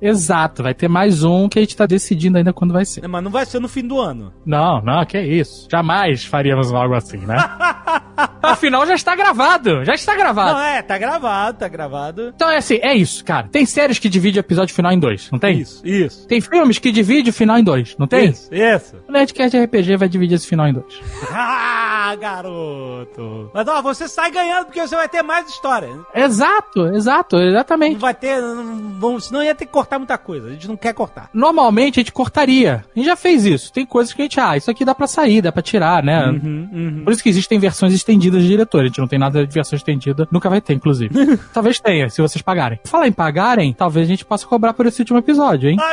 Exato. 0.00 0.62
Vai 0.62 0.72
ter 0.72 0.88
mais 0.88 1.24
um 1.24 1.46
que 1.46 1.58
a 1.58 1.62
gente 1.62 1.76
tá 1.76 1.84
decidindo 1.84 2.38
ainda 2.38 2.54
quando 2.54 2.72
vai 2.72 2.86
ser. 2.86 3.06
Mas 3.06 3.22
não 3.22 3.30
vai 3.30 3.44
ser 3.44 3.60
no 3.60 3.68
fim 3.68 3.86
do 3.86 4.00
ano. 4.00 4.32
Não, 4.46 4.80
não, 4.80 5.04
que 5.04 5.20
isso. 5.20 5.68
Jamais 5.70 6.24
faríamos 6.24 6.72
algo 6.72 6.94
assim, 6.94 7.18
né? 7.18 7.36
Afinal, 8.42 8.86
já 8.86 8.94
está 8.94 9.14
gravado. 9.16 9.84
Já 9.84 9.94
está 9.94 10.14
gravado. 10.14 10.52
Não, 10.58 10.60
é, 10.64 10.82
tá 10.82 10.96
gravado, 10.98 11.58
tá 11.58 11.68
gravado. 11.68 12.32
Então 12.34 12.50
é 12.50 12.56
assim, 12.58 12.78
é 12.82 12.94
isso, 12.94 13.24
cara. 13.24 13.48
Tem 13.50 13.64
séries 13.66 13.98
que 13.98 14.08
dividem 14.08 14.38
o 14.38 14.42
episódio 14.42 14.74
final 14.74 14.92
em 14.92 14.98
dois, 14.98 15.28
não 15.30 15.38
tem? 15.38 15.58
Isso, 15.60 15.86
isso. 15.86 16.26
Tem 16.26 16.40
filmes 16.40 16.78
que 16.78 16.90
dividem 16.92 17.30
o 17.30 17.32
final 17.32 17.58
em 17.58 17.64
dois, 17.64 17.96
não 17.98 18.06
tem? 18.06 18.30
Isso, 18.30 18.52
isso. 18.54 18.96
O 19.08 19.12
Nerdcast 19.12 19.56
RPG 19.58 19.96
vai 19.96 20.08
dividir 20.08 20.34
esse 20.36 20.46
final 20.46 20.66
em 20.68 20.72
dois. 20.74 21.00
Ah, 22.10 22.16
garoto. 22.16 23.50
Mas 23.52 23.68
ó, 23.68 23.82
você 23.82 24.08
sai 24.08 24.30
ganhando 24.30 24.66
porque 24.66 24.80
você 24.80 24.96
vai 24.96 25.08
ter 25.08 25.22
mais 25.22 25.46
história. 25.48 25.88
Exato, 26.14 26.86
exato, 26.94 27.36
Não 27.36 27.42
exatamente. 27.48 27.98
vai 27.98 28.14
ter. 28.14 28.40
Não, 28.40 28.94
vamos- 28.98 29.26
senão 29.26 29.42
ia 29.42 29.54
ter 29.54 29.66
que 29.66 29.72
cortar 29.72 29.98
muita 29.98 30.16
coisa. 30.16 30.48
A 30.48 30.50
gente 30.52 30.66
não 30.68 30.76
quer 30.76 30.94
cortar. 30.94 31.28
Normalmente 31.34 31.98
a 31.98 32.02
gente 32.02 32.12
cortaria. 32.12 32.84
A 32.94 32.98
gente 32.98 33.06
já 33.06 33.16
fez 33.16 33.44
isso. 33.44 33.70
Tem 33.72 33.84
coisas 33.84 34.14
que 34.14 34.22
a 34.22 34.24
gente, 34.24 34.40
ah, 34.40 34.56
isso 34.56 34.70
aqui 34.70 34.84
dá 34.86 34.94
pra 34.94 35.06
sair, 35.06 35.42
dá 35.42 35.52
pra 35.52 35.60
tirar, 35.62 36.02
né? 36.02 36.28
Uhum, 36.28 37.02
Por 37.04 37.12
isso 37.12 37.22
que 37.22 37.28
existem 37.28 37.58
versões 37.58 37.92
estendidas 37.92 38.27
de 38.36 38.46
diretor. 38.46 38.82
A 38.82 38.86
gente 38.86 38.98
não 38.98 39.06
tem 39.08 39.18
nada 39.18 39.46
de 39.46 39.52
versão 39.54 39.76
estendida. 39.76 40.26
Nunca 40.30 40.50
vai 40.50 40.60
ter, 40.60 40.74
inclusive. 40.74 41.14
talvez 41.54 41.80
tenha, 41.80 42.08
se 42.10 42.20
vocês 42.20 42.42
pagarem. 42.42 42.78
Falar 42.84 43.06
em 43.08 43.12
pagarem, 43.12 43.72
talvez 43.72 44.06
a 44.06 44.10
gente 44.10 44.24
possa 44.24 44.46
cobrar 44.46 44.72
por 44.74 44.86
esse 44.86 45.00
último 45.00 45.18
episódio, 45.18 45.70
hein? 45.70 45.76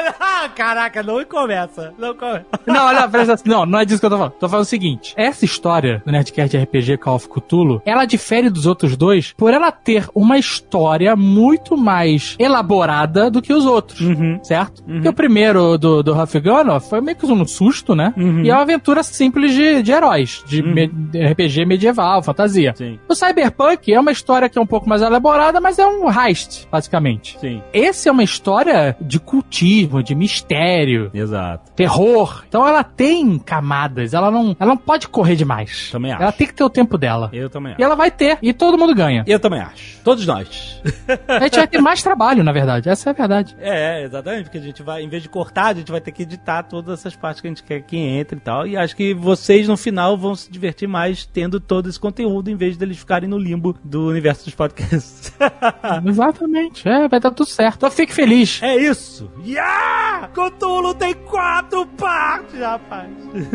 Ah, 0.45 0.49
caraca, 0.49 1.01
não 1.01 1.23
começa. 1.25 1.93
Não 1.97 2.13
começa. 2.15 2.45
Não, 2.67 2.85
olha, 2.85 3.07
presta 3.07 3.33
atenção. 3.33 3.59
Não, 3.59 3.65
não 3.65 3.79
é 3.79 3.85
disso 3.85 3.99
que 3.99 4.05
eu 4.05 4.09
tô 4.09 4.17
falando. 4.17 4.33
Tô 4.33 4.49
falando 4.49 4.63
o 4.65 4.67
seguinte: 4.67 5.13
essa 5.15 5.45
história 5.45 6.01
do 6.05 6.11
Nerdcast 6.11 6.55
RPG 6.57 6.97
Call 6.97 7.15
of 7.15 7.27
Cthulhu, 7.29 7.81
ela 7.85 8.05
difere 8.05 8.49
dos 8.49 8.65
outros 8.65 8.95
dois 8.97 9.33
por 9.37 9.53
ela 9.53 9.71
ter 9.71 10.07
uma 10.13 10.37
história 10.37 11.15
muito 11.15 11.75
mais 11.77 12.35
elaborada 12.39 13.29
do 13.31 13.41
que 13.41 13.53
os 13.53 13.65
outros. 13.65 13.99
Certo? 14.43 14.83
Porque 14.83 15.07
o 15.09 15.13
primeiro 15.13 15.77
do, 15.77 16.01
do 16.03 16.13
Huff 16.21 16.39
Gunner 16.39 16.79
foi 16.79 17.01
meio 17.01 17.17
que 17.17 17.25
um 17.25 17.45
susto, 17.45 17.95
né? 17.95 18.13
E 18.43 18.49
é 18.49 18.53
uma 18.53 18.61
aventura 18.61 19.03
simples 19.03 19.53
de, 19.53 19.81
de 19.83 19.91
heróis, 19.91 20.43
de, 20.47 20.61
me- 20.61 20.87
de 20.87 21.25
RPG 21.25 21.65
medieval, 21.65 22.21
fantasia. 22.25 22.73
Sim. 22.75 22.99
O 23.07 23.15
Cyberpunk 23.15 23.93
é 23.93 23.99
uma 23.99 24.11
história 24.11 24.49
que 24.49 24.57
é 24.57 24.61
um 24.61 24.65
pouco 24.65 24.87
mais 24.89 25.01
elaborada, 25.01 25.59
mas 25.61 25.79
é 25.79 25.85
um 25.87 26.07
heist, 26.09 26.67
basicamente. 26.71 27.37
Sim. 27.39 27.61
Esse 27.73 28.09
é 28.09 28.11
uma 28.11 28.23
história 28.23 28.95
de 28.99 29.19
cultismo, 29.19 30.01
de 30.03 30.13
mistério, 30.15 31.09
Exato. 31.13 31.71
terror. 31.73 32.43
Então 32.47 32.67
ela 32.67 32.83
tem 32.83 33.37
camadas, 33.39 34.13
ela 34.13 34.29
não, 34.31 34.55
ela 34.59 34.69
não 34.69 34.77
pode 34.77 35.07
correr 35.07 35.35
demais. 35.35 35.89
Também 35.91 36.11
acho. 36.11 36.21
Ela 36.23 36.31
tem 36.31 36.47
que 36.47 36.53
ter 36.53 36.63
o 36.63 36.69
tempo 36.69 36.97
dela. 36.97 37.29
Eu 37.33 37.49
também 37.49 37.71
E 37.71 37.75
acho. 37.75 37.83
ela 37.83 37.95
vai 37.95 38.11
ter, 38.11 38.37
e 38.41 38.53
todo 38.53 38.77
mundo 38.77 38.93
ganha. 38.95 39.23
Eu 39.27 39.39
também 39.39 39.59
acho. 39.61 39.99
Todos 40.03 40.25
nós. 40.25 40.81
A 41.27 41.43
gente 41.43 41.55
vai 41.57 41.67
ter 41.67 41.81
mais 41.81 42.01
trabalho, 42.01 42.43
na 42.43 42.51
verdade. 42.51 42.89
Essa 42.89 43.09
é 43.09 43.11
a 43.11 43.13
verdade. 43.13 43.55
É, 43.59 44.03
exatamente, 44.03 44.43
porque 44.43 44.57
a 44.57 44.61
gente 44.61 44.81
vai, 44.83 45.01
em 45.03 45.09
vez 45.09 45.23
de 45.23 45.29
cortar, 45.29 45.67
a 45.67 45.73
gente 45.73 45.91
vai 45.91 46.01
ter 46.01 46.11
que 46.11 46.23
editar 46.23 46.63
todas 46.63 46.99
essas 46.99 47.15
partes 47.15 47.41
que 47.41 47.47
a 47.47 47.49
gente 47.51 47.63
quer 47.63 47.81
que 47.81 47.97
entre 47.97 48.37
e 48.37 48.41
tal. 48.41 48.67
E 48.67 48.77
acho 48.77 48.95
que 48.95 49.13
vocês, 49.13 49.67
no 49.67 49.77
final, 49.77 50.17
vão 50.17 50.35
se 50.35 50.51
divertir 50.51 50.87
mais 50.87 51.25
tendo 51.25 51.59
todo 51.59 51.89
esse 51.89 51.99
conteúdo, 51.99 52.14
em 52.21 52.55
vez 52.55 52.77
deles 52.77 52.97
ficarem 52.97 53.29
no 53.29 53.37
limbo 53.37 53.75
do 53.83 54.07
universo 54.07 54.45
dos 54.45 54.55
podcasts. 54.55 55.33
Exatamente. 56.05 56.87
É, 56.87 57.07
vai 57.07 57.19
dar 57.19 57.31
tudo 57.31 57.47
certo. 57.49 57.77
Então 57.77 57.91
fique 57.91 58.13
feliz. 58.13 58.59
é 58.61 58.75
isso! 58.77 59.29
Yeah! 59.45 60.29
Cthulhu 60.33 60.93
tem 60.93 61.13
quatro 61.13 61.85
partes, 61.85 62.59
rapaz! 62.59 63.09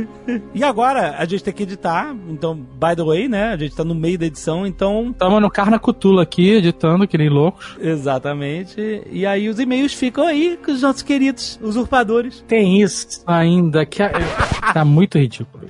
e 0.54 0.62
agora, 0.62 1.16
a 1.18 1.24
gente 1.24 1.42
tem 1.42 1.52
que 1.54 1.62
editar, 1.62 2.14
então, 2.28 2.54
by 2.54 2.94
the 2.96 3.02
way, 3.02 3.28
né? 3.28 3.52
A 3.52 3.56
gente 3.56 3.74
tá 3.74 3.84
no 3.84 3.94
meio 3.94 4.18
da 4.18 4.26
edição, 4.26 4.66
então 4.66 5.14
Tamo 5.18 5.40
no 5.40 5.50
Carna 5.50 5.78
Cutula 5.78 6.22
aqui, 6.22 6.50
editando, 6.52 7.06
que 7.06 7.18
nem 7.18 7.28
loucos. 7.28 7.76
Exatamente. 7.80 9.02
E 9.10 9.26
aí 9.26 9.48
os 9.48 9.58
e-mails 9.58 9.92
ficam 9.92 10.26
aí 10.26 10.58
com 10.64 10.72
os 10.72 10.82
nossos 10.82 11.02
queridos 11.02 11.58
usurpadores. 11.62 12.44
Tem 12.46 12.80
isso 12.82 13.22
ainda 13.26 13.84
que 13.86 14.02
é- 14.02 14.12
tá 14.72 14.84
muito 14.84 15.18
ridículo. 15.18 15.64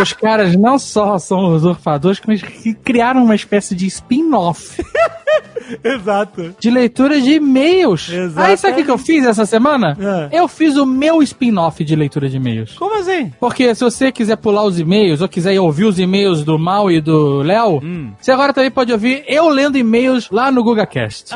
Os 0.00 0.12
caras 0.12 0.54
não 0.56 0.78
só 0.78 1.18
são 1.18 1.54
usurpadores, 1.54 2.15
mas 2.26 2.42
que 2.42 2.74
criaram 2.74 3.24
uma 3.24 3.34
espécie 3.34 3.74
de 3.74 3.86
spin-off 3.86 4.82
Exato. 5.82 6.54
de 6.58 6.70
leitura 6.70 7.20
de 7.20 7.32
e-mails. 7.34 8.08
Exatamente. 8.08 8.50
Aí 8.50 8.56
sabe 8.56 8.80
o 8.82 8.84
que 8.84 8.90
eu 8.90 8.98
fiz 8.98 9.24
essa 9.26 9.44
semana? 9.44 9.96
É. 10.32 10.40
Eu 10.40 10.48
fiz 10.48 10.76
o 10.76 10.86
meu 10.86 11.22
spin-off 11.22 11.82
de 11.84 11.96
leitura 11.96 12.28
de 12.28 12.36
e-mails. 12.36 12.74
Como 12.74 12.94
assim? 12.98 13.32
Porque 13.40 13.74
se 13.74 13.82
você 13.82 14.12
quiser 14.12 14.36
pular 14.36 14.64
os 14.64 14.78
e-mails 14.78 15.20
ou 15.20 15.28
quiser 15.28 15.58
ouvir 15.60 15.84
os 15.84 15.98
e-mails 15.98 16.44
do 16.44 16.58
Mal 16.58 16.90
e 16.90 17.00
do 17.00 17.42
Léo, 17.42 17.80
Hum. 17.82 18.12
você 18.20 18.30
agora 18.32 18.52
também 18.52 18.70
pode 18.70 18.92
ouvir 18.92 19.24
eu 19.26 19.48
lendo 19.48 19.76
e-mails 19.76 20.30
lá 20.30 20.50
no 20.50 20.62
GugaCast. 20.62 21.34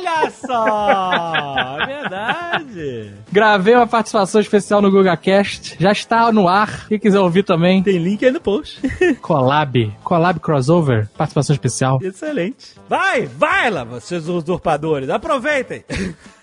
Olha 0.00 0.30
só! 0.30 1.78
É 1.80 1.86
verdade. 1.86 3.12
Gravei 3.30 3.74
uma 3.74 3.86
participação 3.86 4.40
especial 4.40 4.80
no 4.80 4.90
GugaCast, 4.90 5.76
já 5.78 5.92
está 5.92 6.32
no 6.32 6.48
ar. 6.48 6.88
Quem 6.88 6.98
quiser 6.98 7.20
ouvir 7.20 7.42
também, 7.42 7.82
Tem 7.82 7.98
link 7.98 8.24
aí 8.24 8.30
no 8.30 8.40
post. 8.40 8.80
collab, 9.20 9.92
collab 10.02 10.40
crossover, 10.40 11.08
participação 11.16 11.54
especial. 11.54 11.98
Excelente. 12.02 12.74
Vai, 12.88 13.26
vai 13.26 13.70
lá, 13.70 13.84
vocês 13.84 14.26
usurpadores. 14.28 15.10
Aproveitem. 15.10 15.84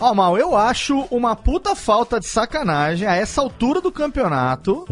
Ó, 0.00 0.14
Mal, 0.14 0.38
eu 0.38 0.56
acho 0.56 1.06
uma 1.10 1.34
puta 1.34 1.74
falta 1.74 2.20
de 2.20 2.26
sacanagem 2.26 3.06
a 3.06 3.16
essa 3.16 3.40
altura 3.40 3.80
do 3.80 3.90
campeonato 3.90 4.86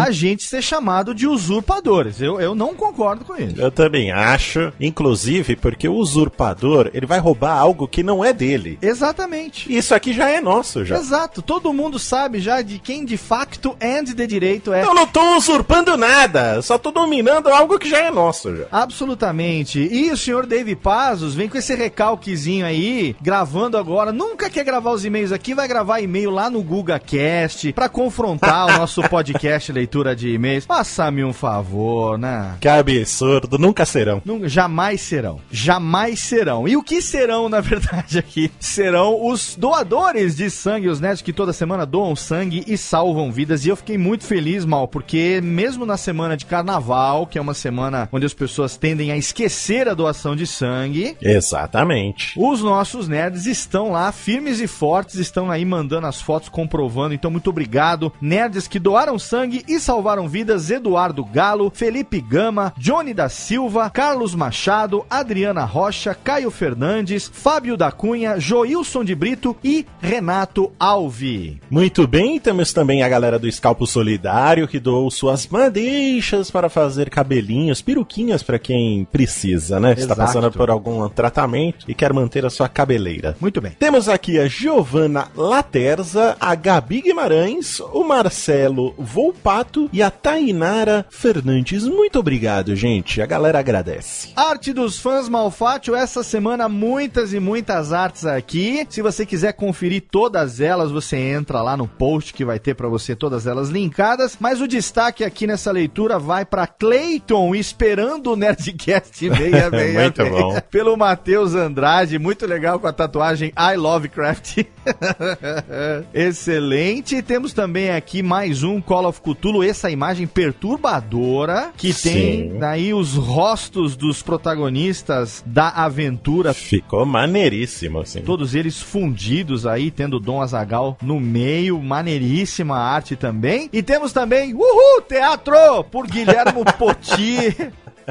a 0.00 0.10
gente 0.10 0.44
ser 0.44 0.62
chamado 0.62 1.14
de 1.14 1.26
usurpadores. 1.26 2.20
Eu, 2.20 2.40
eu 2.40 2.54
não 2.54 2.74
concordo 2.74 3.24
com 3.24 3.36
isso. 3.36 3.60
Eu 3.60 3.70
também 3.70 4.10
acho, 4.10 4.72
inclusive 4.78 5.56
porque 5.56 5.88
o 5.88 5.94
usurpador, 5.94 6.90
ele 6.92 7.06
vai 7.06 7.18
roubar 7.18 7.56
algo 7.56 7.88
que 7.88 8.02
não 8.02 8.24
é 8.24 8.32
dele. 8.32 8.78
Exatamente. 8.82 9.74
Isso 9.74 9.94
aqui 9.94 10.12
já 10.12 10.28
é 10.28 10.40
nosso 10.40 10.84
já. 10.84 10.96
Exato. 10.96 11.40
Todo 11.42 11.72
mundo 11.72 11.98
sabe 11.98 12.40
já 12.40 12.60
de 12.60 12.78
quem 12.78 13.04
de 13.04 13.16
facto 13.16 13.76
and 13.80 14.04
de 14.04 14.26
direito 14.26 14.72
é. 14.72 14.84
Eu 14.84 14.94
não 14.94 15.06
tô 15.06 15.36
usurpando 15.36 15.96
nada, 15.96 16.60
só 16.62 16.76
tô 16.76 16.90
dominando 16.90 17.48
algo 17.48 17.78
que 17.78 17.88
já 17.88 17.98
é 17.98 18.10
nosso 18.10 18.54
já. 18.56 18.64
Absolutamente. 18.70 19.80
E 19.80 20.10
o 20.10 20.16
senhor 20.16 20.46
Dave 20.46 20.76
Pazos 20.76 21.34
vem 21.34 21.48
com 21.48 21.56
esse 21.56 21.74
recalquezinho 21.74 22.66
aí, 22.66 23.16
gravando 23.20 23.78
agora. 23.78 24.12
Nunca 24.12 24.49
quer 24.50 24.64
gravar 24.64 24.90
os 24.92 25.04
e-mails 25.04 25.32
aqui, 25.32 25.54
vai 25.54 25.66
gravar 25.68 26.00
e-mail 26.00 26.30
lá 26.30 26.50
no 26.50 26.62
GugaCast 26.62 27.72
pra 27.72 27.88
confrontar 27.88 28.66
o 28.68 28.78
nosso 28.78 29.02
podcast 29.08 29.72
leitura 29.72 30.14
de 30.14 30.32
e-mails. 30.34 30.64
Faça-me 30.64 31.24
um 31.24 31.32
favor, 31.32 32.18
né? 32.18 32.56
Que 32.60 32.68
absurdo, 32.68 33.58
nunca 33.58 33.84
serão. 33.84 34.20
Nunca, 34.24 34.48
jamais 34.48 35.00
serão. 35.00 35.40
Jamais 35.50 36.20
serão. 36.20 36.66
E 36.66 36.76
o 36.76 36.82
que 36.82 37.00
serão, 37.00 37.48
na 37.48 37.60
verdade, 37.60 38.18
aqui? 38.18 38.50
Serão 38.58 39.26
os 39.26 39.54
doadores 39.56 40.36
de 40.36 40.50
sangue, 40.50 40.88
os 40.88 41.00
netos 41.00 41.22
que 41.22 41.32
toda 41.32 41.52
semana 41.52 41.86
doam 41.86 42.16
sangue 42.16 42.64
e 42.66 42.76
salvam 42.76 43.30
vidas. 43.30 43.64
E 43.64 43.68
eu 43.68 43.76
fiquei 43.76 43.98
muito 43.98 44.24
feliz, 44.24 44.64
Mal, 44.64 44.88
porque 44.88 45.40
mesmo 45.42 45.86
na 45.86 45.96
semana 45.96 46.36
de 46.36 46.46
carnaval, 46.46 47.26
que 47.26 47.38
é 47.38 47.40
uma 47.40 47.54
semana 47.54 48.08
onde 48.12 48.26
as 48.26 48.34
pessoas 48.34 48.76
tendem 48.76 49.12
a 49.12 49.16
esquecer 49.16 49.88
a 49.88 49.94
doação 49.94 50.34
de 50.34 50.46
sangue, 50.46 51.16
Exatamente. 51.20 52.34
os 52.36 52.62
nossos 52.62 53.08
nerds 53.08 53.46
estão 53.46 53.92
lá, 53.92 54.10
firmes 54.12 54.39
e 54.48 54.66
fortes, 54.66 55.16
estão 55.16 55.50
aí 55.50 55.64
mandando 55.64 56.06
as 56.06 56.20
fotos 56.20 56.48
comprovando. 56.48 57.14
Então, 57.14 57.30
muito 57.30 57.50
obrigado. 57.50 58.12
Nerds 58.20 58.66
que 58.66 58.78
doaram 58.78 59.18
sangue 59.18 59.62
e 59.68 59.78
salvaram 59.78 60.28
vidas: 60.28 60.70
Eduardo 60.70 61.24
Galo, 61.24 61.70
Felipe 61.74 62.20
Gama, 62.20 62.72
Johnny 62.78 63.12
da 63.12 63.28
Silva, 63.28 63.90
Carlos 63.90 64.34
Machado, 64.34 65.04
Adriana 65.10 65.64
Rocha, 65.64 66.14
Caio 66.14 66.50
Fernandes, 66.50 67.30
Fábio 67.32 67.76
da 67.76 67.92
Cunha, 67.92 68.40
Joilson 68.40 69.04
de 69.04 69.14
Brito 69.14 69.56
e 69.62 69.84
Renato 70.00 70.72
Alvi. 70.78 71.60
Muito 71.70 72.06
bem, 72.06 72.38
temos 72.40 72.72
também 72.72 73.02
a 73.02 73.08
galera 73.08 73.38
do 73.38 73.48
Escalpo 73.48 73.86
Solidário 73.86 74.66
que 74.66 74.80
doou 74.80 75.10
suas 75.10 75.46
madeixas 75.46 76.50
para 76.50 76.68
fazer 76.68 77.10
cabelinhos, 77.10 77.82
peruquinhas 77.82 78.42
para 78.42 78.58
quem 78.58 79.04
precisa, 79.10 79.80
né? 79.80 79.92
Está 79.92 80.14
Exato. 80.14 80.20
passando 80.20 80.52
por 80.52 80.70
algum 80.70 81.08
tratamento 81.08 81.84
e 81.88 81.94
quer 81.94 82.12
manter 82.12 82.46
a 82.46 82.50
sua 82.50 82.68
cabeleira. 82.68 83.36
Muito 83.40 83.60
bem. 83.60 83.72
Temos 83.78 84.08
aqui 84.08 84.29
a 84.38 84.46
Giovana 84.46 85.28
Laterza, 85.36 86.36
a 86.40 86.54
Gabi 86.54 87.00
Guimarães, 87.02 87.80
o 87.80 88.04
Marcelo 88.04 88.94
Volpato 88.98 89.88
e 89.92 90.02
a 90.02 90.10
Tainara 90.10 91.04
Fernandes. 91.10 91.84
Muito 91.86 92.18
obrigado, 92.18 92.74
gente. 92.76 93.20
A 93.22 93.26
galera 93.26 93.58
agradece. 93.58 94.32
Arte 94.36 94.72
dos 94.72 94.98
fãs 94.98 95.28
Malfátio, 95.28 95.94
essa 95.94 96.22
semana 96.22 96.68
muitas 96.68 97.32
e 97.32 97.40
muitas 97.40 97.92
artes 97.92 98.24
aqui. 98.26 98.86
Se 98.88 99.02
você 99.02 99.24
quiser 99.26 99.52
conferir 99.52 100.04
todas 100.10 100.60
elas, 100.60 100.90
você 100.90 101.16
entra 101.16 101.62
lá 101.62 101.76
no 101.76 101.86
post 101.88 102.32
que 102.34 102.44
vai 102.44 102.58
ter 102.58 102.74
pra 102.74 102.88
você 102.88 103.14
todas 103.16 103.46
elas 103.46 103.68
linkadas. 103.68 104.36
Mas 104.38 104.60
o 104.60 104.68
destaque 104.68 105.24
aqui 105.24 105.46
nessa 105.46 105.70
leitura 105.70 106.18
vai 106.18 106.44
pra 106.44 106.66
Clayton, 106.66 107.54
esperando 107.54 108.32
o 108.32 108.36
Nerdcast 108.36 109.16
666. 109.30 109.94
Muito 109.94 110.26
bom. 110.26 110.60
Pelo 110.70 110.96
Matheus 110.96 111.54
Andrade, 111.54 112.18
muito 112.18 112.46
legal 112.46 112.78
com 112.78 112.86
a 112.86 112.92
tatuagem 112.92 113.52
I 113.58 113.76
Love 113.76 114.08
Minecraft. 114.20 114.66
Excelente. 116.12 117.22
Temos 117.22 117.52
também 117.52 117.90
aqui 117.90 118.22
mais 118.22 118.62
um 118.62 118.80
Call 118.80 119.06
of 119.06 119.20
Cthulhu, 119.20 119.62
essa 119.62 119.90
imagem 119.90 120.26
perturbadora, 120.26 121.72
que 121.76 121.92
Sim. 121.92 122.12
tem 122.12 122.62
aí 122.62 122.94
os 122.94 123.14
rostos 123.14 123.96
dos 123.96 124.22
protagonistas 124.22 125.42
da 125.46 125.68
aventura. 125.68 126.52
Ficou 126.52 127.06
maneiríssimo, 127.06 128.00
assim. 128.00 128.20
Todos 128.20 128.54
eles 128.54 128.80
fundidos 128.80 129.66
aí, 129.66 129.90
tendo 129.90 130.20
Dom 130.20 130.42
Azagal 130.42 130.96
no 131.02 131.18
meio, 131.18 131.80
maneiríssima 131.80 132.76
arte 132.76 133.16
também. 133.16 133.68
E 133.72 133.82
temos 133.82 134.12
também, 134.12 134.54
uhul, 134.54 135.02
teatro, 135.08 135.84
por 135.84 136.06
Guilhermo 136.06 136.64
Poti. 136.78 137.56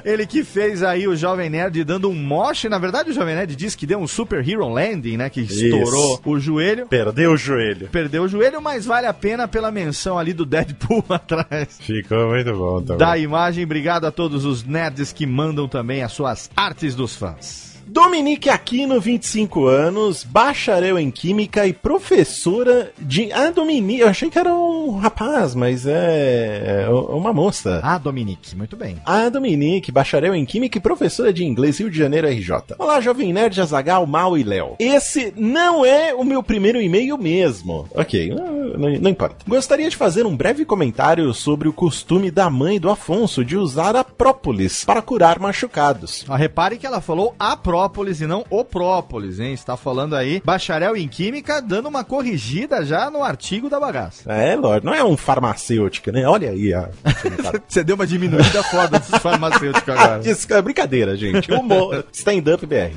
Ele 0.06 0.26
que 0.26 0.44
fez 0.44 0.84
aí 0.84 1.08
o 1.08 1.16
Jovem 1.16 1.50
Nerd 1.50 1.84
dando 1.84 2.10
um 2.10 2.16
moche. 2.16 2.70
Na 2.70 2.78
verdade, 2.78 3.10
o 3.10 3.14
Jovem 3.14 3.36
Nerd 3.36 3.56
disse 3.56 3.78
que 3.78 3.86
deu 3.86 4.00
um 4.00 4.08
Super 4.08 4.48
Hero 4.48 4.68
Landing, 4.68 5.18
né? 5.18 5.30
Que 5.30 5.42
estourou 5.42 6.20
o 6.26 6.40
joelho. 6.40 6.88
Perdeu 6.88 7.32
o 7.34 7.38
joelho. 7.38 7.90
Perdeu 7.92 8.24
o 8.24 8.28
joelho, 8.28 8.62
mas 8.62 8.86
vale 8.86 9.08
a 9.08 9.14
pena 9.14 9.48
pela 9.48 9.72
menção 9.72 10.18
ali 10.18 10.34
do 10.34 10.46
Deadpool 10.46 11.04
atrás 11.10 11.78
Ficou 11.80 12.30
muito 12.30 12.54
bom 12.54 12.82
também. 12.82 12.98
da 12.98 13.18
imagem. 13.18 13.64
Obrigado 13.64 14.06
a 14.06 14.12
todos 14.12 14.46
os 14.46 14.64
nerds 14.64 15.12
que 15.12 15.26
mandam 15.26 15.68
também 15.68 16.04
as 16.04 16.12
suas 16.12 16.50
artes 16.56 16.96
dos 16.96 17.16
fãs. 17.16 17.69
Dominique 17.92 18.52
Aquino, 18.52 19.02
25 19.02 19.66
anos, 19.66 20.24
bacharel 20.24 21.00
em 21.00 21.10
Química 21.10 21.66
e 21.66 21.74
professora 21.74 22.92
de. 23.00 23.32
Ah, 23.34 23.50
Dominique, 23.50 24.02
eu 24.02 24.08
achei 24.08 24.30
que 24.30 24.38
era 24.38 24.54
um 24.54 24.98
rapaz, 24.98 25.56
mas 25.56 25.88
é. 25.88 26.86
é 26.86 26.90
uma 26.90 27.34
moça. 27.34 27.80
Ah, 27.84 27.98
Dominique, 27.98 28.56
muito 28.56 28.78
bem. 28.78 28.98
A 29.04 29.28
Dominique, 29.30 29.92
bacharel 29.92 30.36
em 30.36 30.46
Química 30.46 30.78
e 30.78 30.82
professora 30.82 31.34
de 31.34 31.44
Inglês, 31.44 31.80
Rio 31.80 31.90
de 31.90 31.98
Janeiro, 31.98 32.28
RJ. 32.28 32.76
Olá, 32.78 33.02
Jovem 33.02 33.34
Nerd, 33.34 33.60
Azagal, 33.60 34.06
Mal 34.06 34.38
e 34.38 34.44
Léo. 34.44 34.76
Esse 34.78 35.34
não 35.36 35.84
é 35.84 36.14
o 36.14 36.24
meu 36.24 36.44
primeiro 36.44 36.80
e-mail 36.80 37.18
mesmo. 37.18 37.88
Ok, 37.96 38.30
não, 38.30 39.00
não- 39.02 39.10
importa. 39.10 39.38
Gostaria 39.48 39.90
de 39.90 39.98
fazer 39.98 40.28
um 40.28 40.38
breve 40.38 40.64
comentário 40.64 41.34
sobre 41.34 41.68
o 41.68 41.74
costume 41.74 42.30
da 42.30 42.52
mãe 42.52 42.80
do 42.80 42.92
Afonso 42.92 43.44
de 43.44 43.58
usar 43.58 43.96
a 43.96 44.04
própolis 44.04 44.86
para 44.86 45.02
curar 45.02 45.40
machucados. 45.40 46.24
Ó, 46.30 46.36
repare 46.36 46.78
que 46.78 46.86
ela 46.86 47.02
falou 47.02 47.34
a 47.40 47.58
própolis 47.58 47.79
e 48.20 48.28
não 48.28 48.46
o 48.50 48.66
própolis, 48.66 49.40
hein? 49.40 49.54
Está 49.54 49.78
falando 49.78 50.16
aí 50.16 50.42
bacharel 50.44 50.96
em 50.96 51.08
química, 51.08 51.62
dando 51.62 51.88
uma 51.88 52.04
corrigida 52.04 52.84
já 52.84 53.10
no 53.10 53.24
artigo 53.24 53.70
da 53.70 53.80
bagaça. 53.80 54.32
É, 54.32 54.56
lógico, 54.56 54.86
não 54.88 54.94
é 54.94 55.04
um 55.04 55.16
farmacêutico, 55.16 56.12
né? 56.12 56.28
Olha 56.28 56.50
aí 56.50 56.74
a. 56.74 56.90
Você 57.68 57.84
deu 57.84 57.96
uma 57.96 58.08
diminuída 58.08 58.64
foda 58.64 59.00
dos 59.00 59.22
farmacêuticos 59.22 59.90
agora. 59.90 60.22
Isso 60.28 60.52
é 60.54 60.62
brincadeira, 60.62 61.16
gente. 61.16 61.52
Humor. 61.52 62.06
Stand-up 62.12 62.66
BR. 62.66 62.96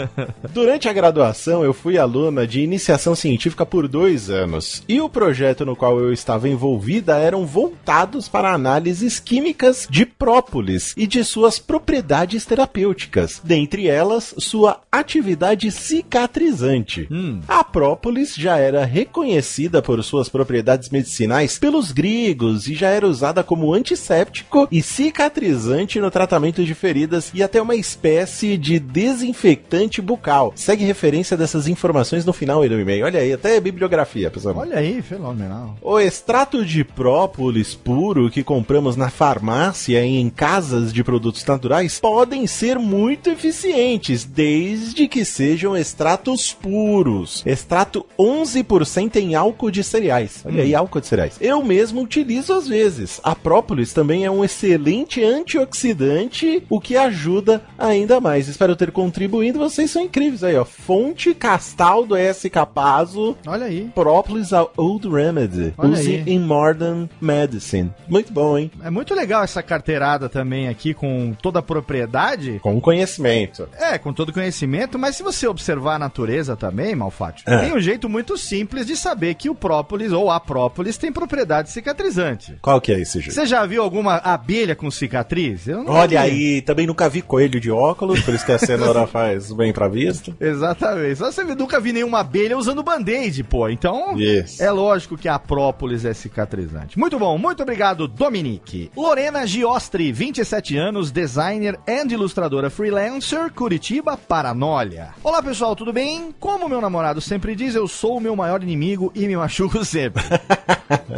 Durante 0.52 0.88
a 0.88 0.92
graduação, 0.92 1.64
eu 1.64 1.72
fui 1.72 1.98
aluna 1.98 2.46
de 2.46 2.60
iniciação 2.60 3.14
científica 3.14 3.66
por 3.66 3.88
dois 3.88 4.30
anos. 4.30 4.82
E 4.88 5.00
o 5.00 5.08
projeto 5.08 5.64
no 5.64 5.76
qual 5.76 5.98
eu 6.00 6.12
estava 6.12 6.48
envolvida 6.48 7.18
eram 7.18 7.46
voltados 7.46 8.28
para 8.28 8.52
análises 8.52 9.20
químicas 9.20 9.86
de 9.90 10.06
própolis 10.06 10.94
e 10.96 11.06
de 11.06 11.24
suas 11.24 11.58
propriedades 11.58 12.44
terapêuticas. 12.46 13.40
Dentre 13.42 13.88
elas, 13.88 14.23
sua 14.38 14.80
atividade 14.90 15.70
cicatrizante. 15.70 17.08
A 17.48 17.64
própolis 17.64 18.34
já 18.34 18.56
era 18.56 18.84
reconhecida 18.84 19.82
por 19.82 20.02
suas 20.04 20.28
propriedades 20.28 20.90
medicinais 20.90 21.58
pelos 21.58 21.90
gregos 21.90 22.68
e 22.68 22.74
já 22.74 22.88
era 22.88 23.06
usada 23.06 23.42
como 23.42 23.74
antisséptico 23.74 24.68
e 24.70 24.80
cicatrizante 24.80 26.00
no 26.00 26.10
tratamento 26.10 26.64
de 26.64 26.74
feridas 26.74 27.30
e 27.34 27.42
até 27.42 27.60
uma 27.60 27.74
espécie 27.74 28.56
de 28.56 28.78
desinfectante 28.78 30.00
bucal. 30.00 30.52
Segue 30.54 30.84
referência 30.84 31.36
dessas 31.36 31.66
informações 31.66 32.24
no 32.24 32.32
final 32.32 32.62
aí 32.62 32.68
do 32.68 32.78
e-mail. 32.78 33.04
Olha 33.04 33.20
aí, 33.20 33.32
até 33.32 33.58
bibliografia, 33.60 34.30
pessoal. 34.30 34.56
Olha 34.58 34.78
aí, 34.78 35.02
fenomenal. 35.02 35.76
O 35.82 35.98
extrato 35.98 36.64
de 36.64 36.84
própolis 36.84 37.74
puro 37.74 38.30
que 38.30 38.44
compramos 38.44 38.96
na 38.96 39.10
farmácia 39.10 40.04
e 40.04 40.16
em 40.16 40.30
casas 40.30 40.92
de 40.92 41.02
produtos 41.02 41.44
naturais 41.44 41.98
podem 41.98 42.46
ser 42.46 42.78
muito 42.78 43.30
eficientes, 43.30 44.13
desde 44.22 45.08
que 45.08 45.24
sejam 45.24 45.76
extratos 45.76 46.52
puros. 46.52 47.42
Extrato 47.46 48.04
11% 48.18 49.16
em 49.16 49.34
álcool 49.34 49.70
de 49.70 49.82
cereais. 49.82 50.42
Olha 50.44 50.62
aí, 50.62 50.74
álcool 50.74 51.00
de 51.00 51.06
cereais. 51.06 51.36
Eu 51.40 51.64
mesmo 51.64 52.02
utilizo 52.02 52.52
às 52.52 52.68
vezes. 52.68 53.20
A 53.24 53.34
própolis 53.34 53.92
também 53.92 54.24
é 54.24 54.30
um 54.30 54.44
excelente 54.44 55.24
antioxidante, 55.24 56.62
o 56.68 56.80
que 56.80 56.96
ajuda 56.96 57.62
ainda 57.78 58.20
mais. 58.20 58.48
Espero 58.48 58.76
ter 58.76 58.90
contribuído. 58.90 59.58
Vocês 59.58 59.90
são 59.90 60.02
incríveis 60.02 60.44
aí, 60.44 60.56
ó. 60.56 60.64
Fonte 60.64 61.34
Castaldo 61.34 62.14
S. 62.14 62.48
Capazo. 62.50 63.36
Olha 63.46 63.66
aí. 63.66 63.90
Própolis 63.94 64.52
a 64.52 64.66
Old 64.76 65.08
Remedy. 65.08 65.72
Olha 65.78 65.92
Use 65.92 66.10
aí. 66.16 66.24
in 66.26 66.40
Modern 66.40 67.08
Medicine. 67.20 67.90
Muito 68.08 68.32
bom, 68.32 68.58
hein? 68.58 68.70
É 68.82 68.90
muito 68.90 69.14
legal 69.14 69.42
essa 69.42 69.62
carteirada 69.62 70.28
também 70.28 70.68
aqui 70.68 70.92
com 70.92 71.32
toda 71.40 71.60
a 71.60 71.62
propriedade. 71.62 72.58
Com 72.62 72.80
conhecimento. 72.80 73.68
É, 73.78 73.93
com 73.98 74.12
todo 74.12 74.32
conhecimento, 74.32 74.98
mas 74.98 75.16
se 75.16 75.22
você 75.22 75.46
observar 75.46 75.96
a 75.96 75.98
natureza 75.98 76.56
também, 76.56 76.94
Malfátio, 76.94 77.44
É. 77.46 77.58
tem 77.58 77.74
um 77.74 77.80
jeito 77.80 78.08
muito 78.08 78.36
simples 78.36 78.86
de 78.86 78.96
saber 78.96 79.34
que 79.34 79.48
o 79.50 79.54
própolis 79.54 80.12
ou 80.12 80.30
a 80.30 80.38
própolis 80.40 80.96
tem 80.96 81.12
propriedade 81.12 81.70
cicatrizante. 81.70 82.56
Qual 82.60 82.80
que 82.80 82.92
é 82.92 83.00
esse 83.00 83.20
jeito? 83.20 83.34
Você 83.34 83.46
já 83.46 83.64
viu 83.66 83.82
alguma 83.82 84.16
abelha 84.16 84.74
com 84.74 84.90
cicatriz? 84.90 85.66
Olha 85.86 86.08
vi. 86.08 86.16
aí, 86.16 86.62
também 86.62 86.86
nunca 86.86 87.08
vi 87.08 87.22
coelho 87.22 87.60
de 87.60 87.70
óculos, 87.70 88.20
por 88.20 88.34
isso 88.34 88.44
que 88.44 88.52
a 88.52 88.58
cenoura 88.58 89.06
faz 89.06 89.52
bem 89.52 89.72
pra 89.72 89.88
vista. 89.88 90.34
Exatamente. 90.40 91.16
Só 91.16 91.30
você 91.30 91.44
nunca 91.44 91.80
vi 91.80 91.92
nenhuma 91.92 92.20
abelha 92.20 92.56
usando 92.58 92.82
band-aid, 92.82 93.42
pô. 93.44 93.68
Então, 93.68 94.18
Isso. 94.18 94.62
é 94.62 94.70
lógico 94.70 95.16
que 95.16 95.28
a 95.28 95.38
própolis 95.38 96.04
é 96.04 96.12
cicatrizante. 96.14 96.98
Muito 96.98 97.18
bom, 97.18 97.36
muito 97.38 97.62
obrigado, 97.62 98.06
Dominique. 98.08 98.90
Lorena 98.96 99.46
Giostri, 99.46 100.12
27 100.12 100.76
anos, 100.76 101.10
designer 101.10 101.78
and 101.88 102.12
ilustradora 102.12 102.70
freelancer, 102.70 103.52
Curitiba, 103.52 103.83
Paranolha. 104.26 105.10
Olá, 105.22 105.42
pessoal, 105.42 105.76
tudo 105.76 105.92
bem? 105.92 106.34
Como 106.40 106.70
meu 106.70 106.80
namorado 106.80 107.20
sempre 107.20 107.54
diz, 107.54 107.74
eu 107.74 107.86
sou 107.86 108.16
o 108.16 108.20
meu 108.20 108.34
maior 108.34 108.62
inimigo 108.62 109.12
e 109.14 109.26
me 109.26 109.36
machuco 109.36 109.84
sempre. 109.84 110.22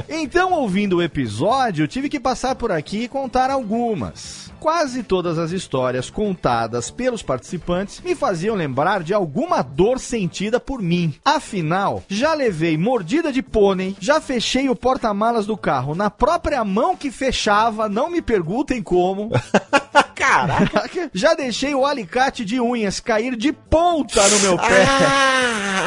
então, 0.09 0.53
ouvindo 0.53 0.97
o 0.97 1.03
episódio, 1.03 1.87
tive 1.87 2.09
que 2.09 2.19
passar 2.19 2.57
por 2.57 2.73
aqui 2.73 3.05
e 3.05 3.09
contar 3.09 3.51
algumas. 3.51 4.51
Quase 4.59 5.05
todas 5.05 5.39
as 5.39 5.53
histórias 5.53 6.11
contadas 6.11 6.91
pelos 6.91 7.23
participantes 7.23 8.01
me 8.01 8.17
faziam 8.17 8.57
lembrar 8.57 9.05
de 9.05 9.15
alguma 9.15 9.63
dor 9.63 10.01
sentida 10.01 10.59
por 10.59 10.83
mim. 10.83 11.15
Afinal, 11.25 12.03
já 12.09 12.35
levei 12.35 12.77
mordida 12.77 13.33
de 13.33 13.43
pônei, 13.43 13.97
já 14.01 14.21
fechei 14.21 14.69
o 14.69 14.75
porta-malas 14.75 15.47
do 15.47 15.57
carro 15.57 15.95
na 15.95 16.11
própria 16.11 16.65
mão 16.65 16.97
que 16.97 17.13
fechava, 17.13 17.89
não 17.89 18.11
me 18.11 18.21
perguntem 18.21 18.83
como. 18.83 19.31
Caraca! 20.17 21.11
Já 21.15 21.35
deixei 21.35 21.75
o 21.75 21.85
alicate 21.87 22.45
de 22.45 22.61
unhas 22.61 22.99
cair 23.01 23.37
de 23.37 23.53
ponta 23.53 24.27
no 24.29 24.41
meu 24.41 24.57
pé. 24.59 24.85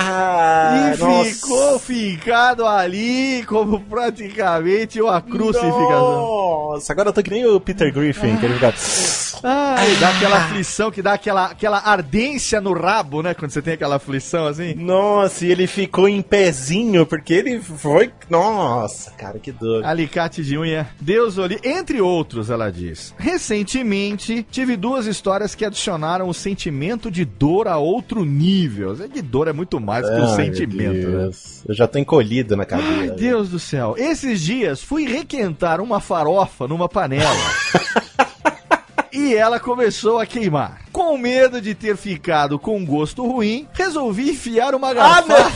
Ah, 0.01 0.93
E 0.93 1.33
ficou 1.33 1.79
ficado 1.79 2.65
ali 2.65 3.43
como 3.47 3.79
praticamente 3.81 5.01
uma 5.01 5.21
crucificação. 5.21 6.69
Nossa, 6.69 6.93
agora 6.93 7.09
eu 7.09 7.13
tô 7.13 7.23
que 7.23 7.29
nem 7.31 7.45
o 7.45 7.59
Peter 7.59 7.91
Griffin, 7.91 8.37
que 8.37 8.45
ele 8.45 8.53
fica. 8.55 8.73
Ai, 9.43 9.95
dá 9.95 10.09
aquela 10.09 10.37
aflição 10.37 10.91
que 10.91 11.01
dá 11.01 11.13
aquela, 11.13 11.45
aquela 11.45 11.77
ardência 11.79 12.59
no 12.61 12.73
rabo, 12.73 13.21
né? 13.23 13.33
Quando 13.33 13.51
você 13.51 13.61
tem 13.61 13.73
aquela 13.73 13.95
aflição 13.95 14.45
assim. 14.47 14.73
Nossa, 14.75 15.45
e 15.45 15.51
ele 15.51 15.65
ficou 15.67 16.07
em 16.07 16.21
pezinho, 16.21 17.05
porque 17.05 17.33
ele 17.33 17.59
foi. 17.59 18.11
Nossa, 18.29 19.11
cara, 19.11 19.39
que 19.39 19.51
dor. 19.51 19.83
Alicate 19.85 20.43
de 20.43 20.57
unha, 20.57 20.87
Deus 20.99 21.37
olhe, 21.37 21.59
entre 21.63 22.01
outros, 22.01 22.49
ela 22.49 22.71
diz. 22.71 23.13
Recentemente, 23.17 24.18
tive 24.19 24.75
duas 24.75 25.05
histórias 25.05 25.55
que 25.55 25.65
adicionaram 25.65 26.27
o 26.27 26.33
sentimento 26.33 27.09
de 27.09 27.25
dor 27.25 27.67
a 27.67 27.77
outro 27.77 28.23
nível. 28.25 28.95
É 29.03 29.07
que 29.07 29.21
dor 29.21 29.47
é 29.47 29.53
muito 29.53 29.79
mais 29.79 30.05
que 30.05 30.15
o 30.15 30.25
Ai, 30.25 30.35
sentimento, 30.35 31.07
né? 31.09 31.29
Eu 31.67 31.73
já 31.73 31.87
tô 31.87 31.97
encolhido 31.97 32.55
na 32.55 32.65
cadeira. 32.65 33.01
Ai, 33.01 33.11
Deus 33.11 33.49
do 33.49 33.59
céu. 33.59 33.95
Esses 33.97 34.41
dias 34.41 34.83
fui 34.83 35.05
requentar 35.05 35.81
uma 35.81 35.99
farofa 35.99 36.67
numa 36.67 36.87
panela. 36.89 37.29
E 39.11 39.33
ela 39.35 39.59
começou 39.59 40.19
a 40.19 40.25
queimar. 40.25 40.81
Com 40.91 41.17
medo 41.17 41.59
de 41.59 41.73
ter 41.73 41.97
ficado 41.97 42.59
com 42.59 42.85
gosto 42.85 43.25
ruim, 43.25 43.67
resolvi 43.73 44.29
enfiar 44.29 44.75
uma 44.75 44.93
garrafa 44.93 45.51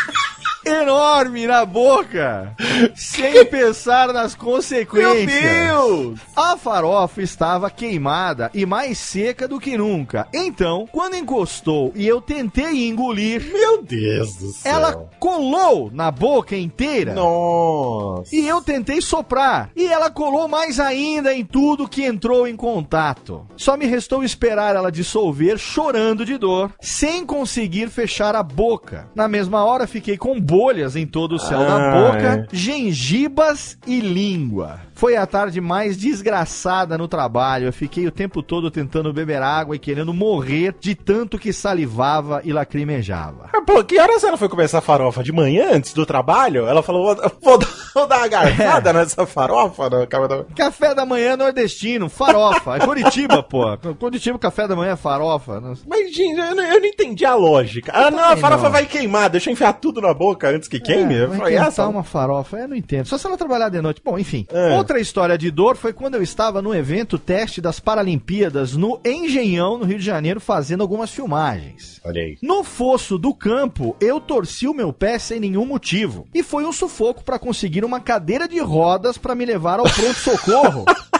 enorme 0.64 1.46
na 1.46 1.64
boca. 1.64 2.54
Sem 2.94 3.44
pensar 3.46 4.12
nas 4.12 4.34
consequências. 4.34 5.26
Meu 5.26 6.12
Deus! 6.12 6.20
A 6.36 6.56
farofa 6.56 7.22
estava 7.22 7.70
queimada 7.70 8.50
e 8.54 8.64
mais 8.66 8.98
seca 8.98 9.46
do 9.48 9.58
que 9.60 9.76
nunca. 9.76 10.26
Então, 10.32 10.88
quando 10.92 11.16
encostou 11.16 11.92
e 11.94 12.06
eu 12.06 12.20
tentei 12.20 12.88
engolir, 12.88 13.42
Meu 13.52 13.82
Deus 13.82 14.34
do 14.36 14.52
céu. 14.52 14.72
ela 14.72 15.08
colou 15.18 15.90
na 15.92 16.10
boca 16.10 16.56
inteira. 16.56 17.14
Nossa. 17.14 18.34
E 18.34 18.46
eu 18.46 18.60
tentei 18.60 19.00
soprar. 19.00 19.70
E 19.76 19.86
ela 19.86 20.10
colou 20.10 20.48
mais 20.48 20.78
ainda 20.80 21.34
em 21.34 21.44
tudo 21.44 21.88
que 21.88 22.04
entrou 22.04 22.46
em 22.46 22.56
contato. 22.56 23.46
Só 23.56 23.76
me 23.76 23.86
restou 23.86 24.22
esperar 24.22 24.76
ela 24.76 24.90
dissolver, 24.92 25.58
chorando 25.58 26.24
de 26.24 26.36
dor, 26.38 26.72
sem 26.80 27.24
conseguir 27.24 27.88
fechar 27.88 28.34
a 28.34 28.42
boca. 28.42 29.08
Na 29.14 29.28
mesma 29.28 29.64
hora, 29.64 29.86
fiquei 29.86 30.16
com 30.16 30.40
bolhas 30.40 30.96
em 30.96 31.06
todo 31.06 31.34
o 31.36 31.38
céu 31.38 31.60
da 31.60 31.90
boca, 31.92 32.46
gengibas 32.68 33.78
e 33.86 33.98
língua. 33.98 34.87
Foi 34.98 35.14
a 35.14 35.24
tarde 35.28 35.60
mais 35.60 35.96
desgraçada 35.96 36.98
no 36.98 37.06
trabalho. 37.06 37.66
Eu 37.66 37.72
fiquei 37.72 38.04
o 38.08 38.10
tempo 38.10 38.42
todo 38.42 38.68
tentando 38.68 39.12
beber 39.12 39.40
água 39.40 39.76
e 39.76 39.78
querendo 39.78 40.12
morrer 40.12 40.74
de 40.80 40.92
tanto 40.92 41.38
que 41.38 41.52
salivava 41.52 42.40
e 42.44 42.52
lacrimejava. 42.52 43.48
Ah, 43.52 43.62
Pô, 43.62 43.84
que 43.84 43.96
horas 43.96 44.24
ela 44.24 44.36
foi 44.36 44.48
começar 44.48 44.78
a 44.78 44.80
farofa? 44.80 45.22
De 45.22 45.30
manhã, 45.30 45.68
antes 45.72 45.92
do 45.92 46.04
trabalho? 46.04 46.66
Ela 46.66 46.82
falou, 46.82 47.14
vou, 47.14 47.58
vou, 47.94 48.06
dar 48.08 48.18
uma 48.18 48.26
garfada 48.28 48.92
nessa 48.92 49.24
farofa 49.24 49.88
na 49.88 50.04
cama 50.04 50.26
da... 50.26 50.44
Café 50.56 50.92
da 50.92 51.06
manhã 51.06 51.36
nordestino, 51.36 52.08
farofa. 52.08 52.74
É 52.74 52.80
Curitiba, 52.80 53.40
pô. 53.40 53.76
Curitiba, 54.00 54.36
café 54.36 54.66
da 54.66 54.74
manhã 54.74 54.94
é 54.94 54.96
farofa. 54.96 55.62
Mas, 55.86 56.12
gente, 56.12 56.40
eu 56.40 56.56
não, 56.56 56.64
eu 56.64 56.80
não 56.80 56.86
entendi 56.86 57.24
a 57.24 57.36
lógica. 57.36 57.92
Ah, 57.94 58.10
não, 58.10 58.30
a 58.32 58.36
farofa 58.36 58.64
não. 58.64 58.72
vai 58.72 58.84
queimar, 58.84 59.30
deixa 59.30 59.48
eu 59.48 59.52
enfiar 59.52 59.74
tudo 59.74 60.00
na 60.00 60.12
boca 60.12 60.48
antes 60.48 60.66
que 60.68 60.80
queime? 60.80 61.14
É, 61.14 61.26
vai 61.26 61.54
essa- 61.54 61.86
uma 61.86 62.02
farofa, 62.02 62.56
eu 62.56 62.66
não 62.66 62.74
entendo. 62.74 63.06
Só 63.06 63.16
se 63.16 63.24
ela 63.28 63.36
trabalhar 63.36 63.68
de 63.68 63.80
noite. 63.80 64.02
Bom, 64.04 64.18
enfim. 64.18 64.44
É. 64.50 64.87
Outra 64.88 65.02
história 65.02 65.36
de 65.36 65.50
dor 65.50 65.76
foi 65.76 65.92
quando 65.92 66.14
eu 66.14 66.22
estava 66.22 66.62
no 66.62 66.74
evento 66.74 67.18
teste 67.18 67.60
das 67.60 67.78
Paralimpíadas 67.78 68.74
no 68.74 68.98
Engenhão, 69.04 69.76
no 69.76 69.84
Rio 69.84 69.98
de 69.98 70.04
Janeiro, 70.04 70.40
fazendo 70.40 70.80
algumas 70.80 71.10
filmagens. 71.10 72.00
Olha 72.02 72.22
aí. 72.22 72.38
No 72.40 72.64
fosso 72.64 73.18
do 73.18 73.34
campo, 73.34 73.94
eu 74.00 74.18
torci 74.18 74.66
o 74.66 74.72
meu 74.72 74.90
pé 74.90 75.18
sem 75.18 75.38
nenhum 75.38 75.66
motivo. 75.66 76.26
E 76.32 76.42
foi 76.42 76.64
um 76.64 76.72
sufoco 76.72 77.22
para 77.22 77.38
conseguir 77.38 77.84
uma 77.84 78.00
cadeira 78.00 78.48
de 78.48 78.60
rodas 78.60 79.18
para 79.18 79.34
me 79.34 79.44
levar 79.44 79.78
ao 79.78 79.84
pronto-socorro. 79.84 80.86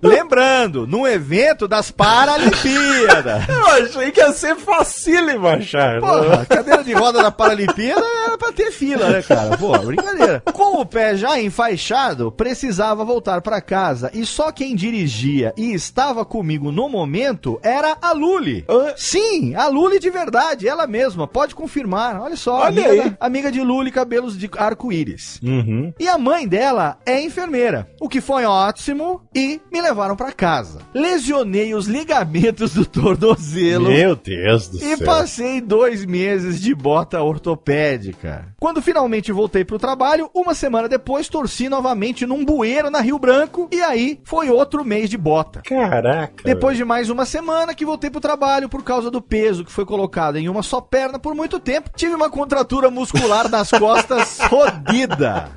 Lembrando, 0.00 0.86
no 0.86 1.06
evento 1.08 1.66
das 1.66 1.90
Paralimpíadas. 1.90 3.48
Eu 3.48 3.66
achei 3.66 4.10
que 4.12 4.20
ia 4.20 4.32
ser 4.32 4.54
facílimo 4.56 5.46
achar. 5.48 6.00
Porra, 6.00 6.46
cadeira 6.46 6.84
de 6.84 6.92
roda 6.92 7.20
da 7.22 7.30
Paralimpíada 7.32 8.04
era 8.26 8.38
pra 8.38 8.52
ter 8.52 8.70
fila, 8.70 9.08
né, 9.10 9.22
cara? 9.22 9.56
Pô, 9.56 9.76
brincadeira. 9.78 10.40
Com 10.52 10.80
o 10.80 10.86
pé 10.86 11.16
já 11.16 11.40
enfaixado, 11.40 12.30
precisava 12.30 13.04
voltar 13.04 13.40
pra 13.40 13.60
casa. 13.60 14.10
E 14.14 14.24
só 14.24 14.52
quem 14.52 14.76
dirigia 14.76 15.52
e 15.56 15.72
estava 15.74 16.24
comigo 16.24 16.70
no 16.70 16.88
momento 16.88 17.58
era 17.62 17.96
a 18.00 18.12
Luli. 18.12 18.64
Hã? 18.68 18.92
Sim, 18.96 19.54
a 19.56 19.66
Luli 19.66 19.98
de 19.98 20.10
verdade, 20.10 20.68
ela 20.68 20.86
mesma. 20.86 21.26
Pode 21.26 21.54
confirmar. 21.56 22.20
Olha 22.20 22.36
só, 22.36 22.60
Olha 22.60 22.86
amiga, 22.88 23.10
da- 23.10 23.16
amiga 23.26 23.50
de 23.52 23.60
Luli, 23.60 23.90
cabelos 23.90 24.38
de 24.38 24.48
arco-íris. 24.56 25.40
Uhum. 25.42 25.92
E 25.98 26.08
a 26.08 26.16
mãe 26.16 26.46
dela 26.46 26.98
é 27.04 27.20
enfermeira, 27.20 27.88
o 28.00 28.08
que 28.08 28.20
foi 28.20 28.44
ótimo 28.44 29.22
e 29.34 29.57
me 29.72 29.80
levaram 29.80 30.16
pra 30.16 30.32
casa. 30.32 30.80
Lesionei 30.94 31.74
os 31.74 31.86
ligamentos 31.86 32.74
do 32.74 32.84
tornozelo. 32.86 33.88
Meu 33.88 34.16
Deus 34.16 34.68
do 34.68 34.76
E 34.78 34.96
céu. 34.96 35.06
passei 35.06 35.60
dois 35.60 36.04
meses 36.04 36.60
de 36.60 36.74
bota 36.74 37.22
ortopédica. 37.22 38.46
Quando 38.58 38.82
finalmente 38.82 39.30
voltei 39.32 39.64
pro 39.64 39.78
trabalho, 39.78 40.30
uma 40.34 40.54
semana 40.54 40.88
depois 40.88 41.28
torci 41.28 41.68
novamente 41.68 42.26
num 42.26 42.44
bueiro 42.44 42.90
na 42.90 43.00
Rio 43.00 43.18
Branco. 43.18 43.68
E 43.72 43.80
aí 43.80 44.20
foi 44.24 44.50
outro 44.50 44.84
mês 44.84 45.08
de 45.10 45.16
bota. 45.16 45.62
Caraca. 45.62 46.42
Depois 46.44 46.76
de 46.76 46.84
mais 46.84 47.10
uma 47.10 47.24
semana 47.24 47.74
que 47.74 47.84
voltei 47.84 48.10
pro 48.10 48.20
trabalho 48.20 48.68
por 48.68 48.82
causa 48.82 49.10
do 49.10 49.20
peso 49.22 49.64
que 49.64 49.72
foi 49.72 49.84
colocado 49.84 50.36
em 50.36 50.48
uma 50.48 50.62
só 50.62 50.80
perna 50.80 51.18
por 51.18 51.34
muito 51.34 51.58
tempo, 51.60 51.90
tive 51.94 52.14
uma 52.14 52.30
contratura 52.30 52.90
muscular 52.90 53.48
nas 53.48 53.70
costas 53.70 54.38
fodida. 54.48 55.50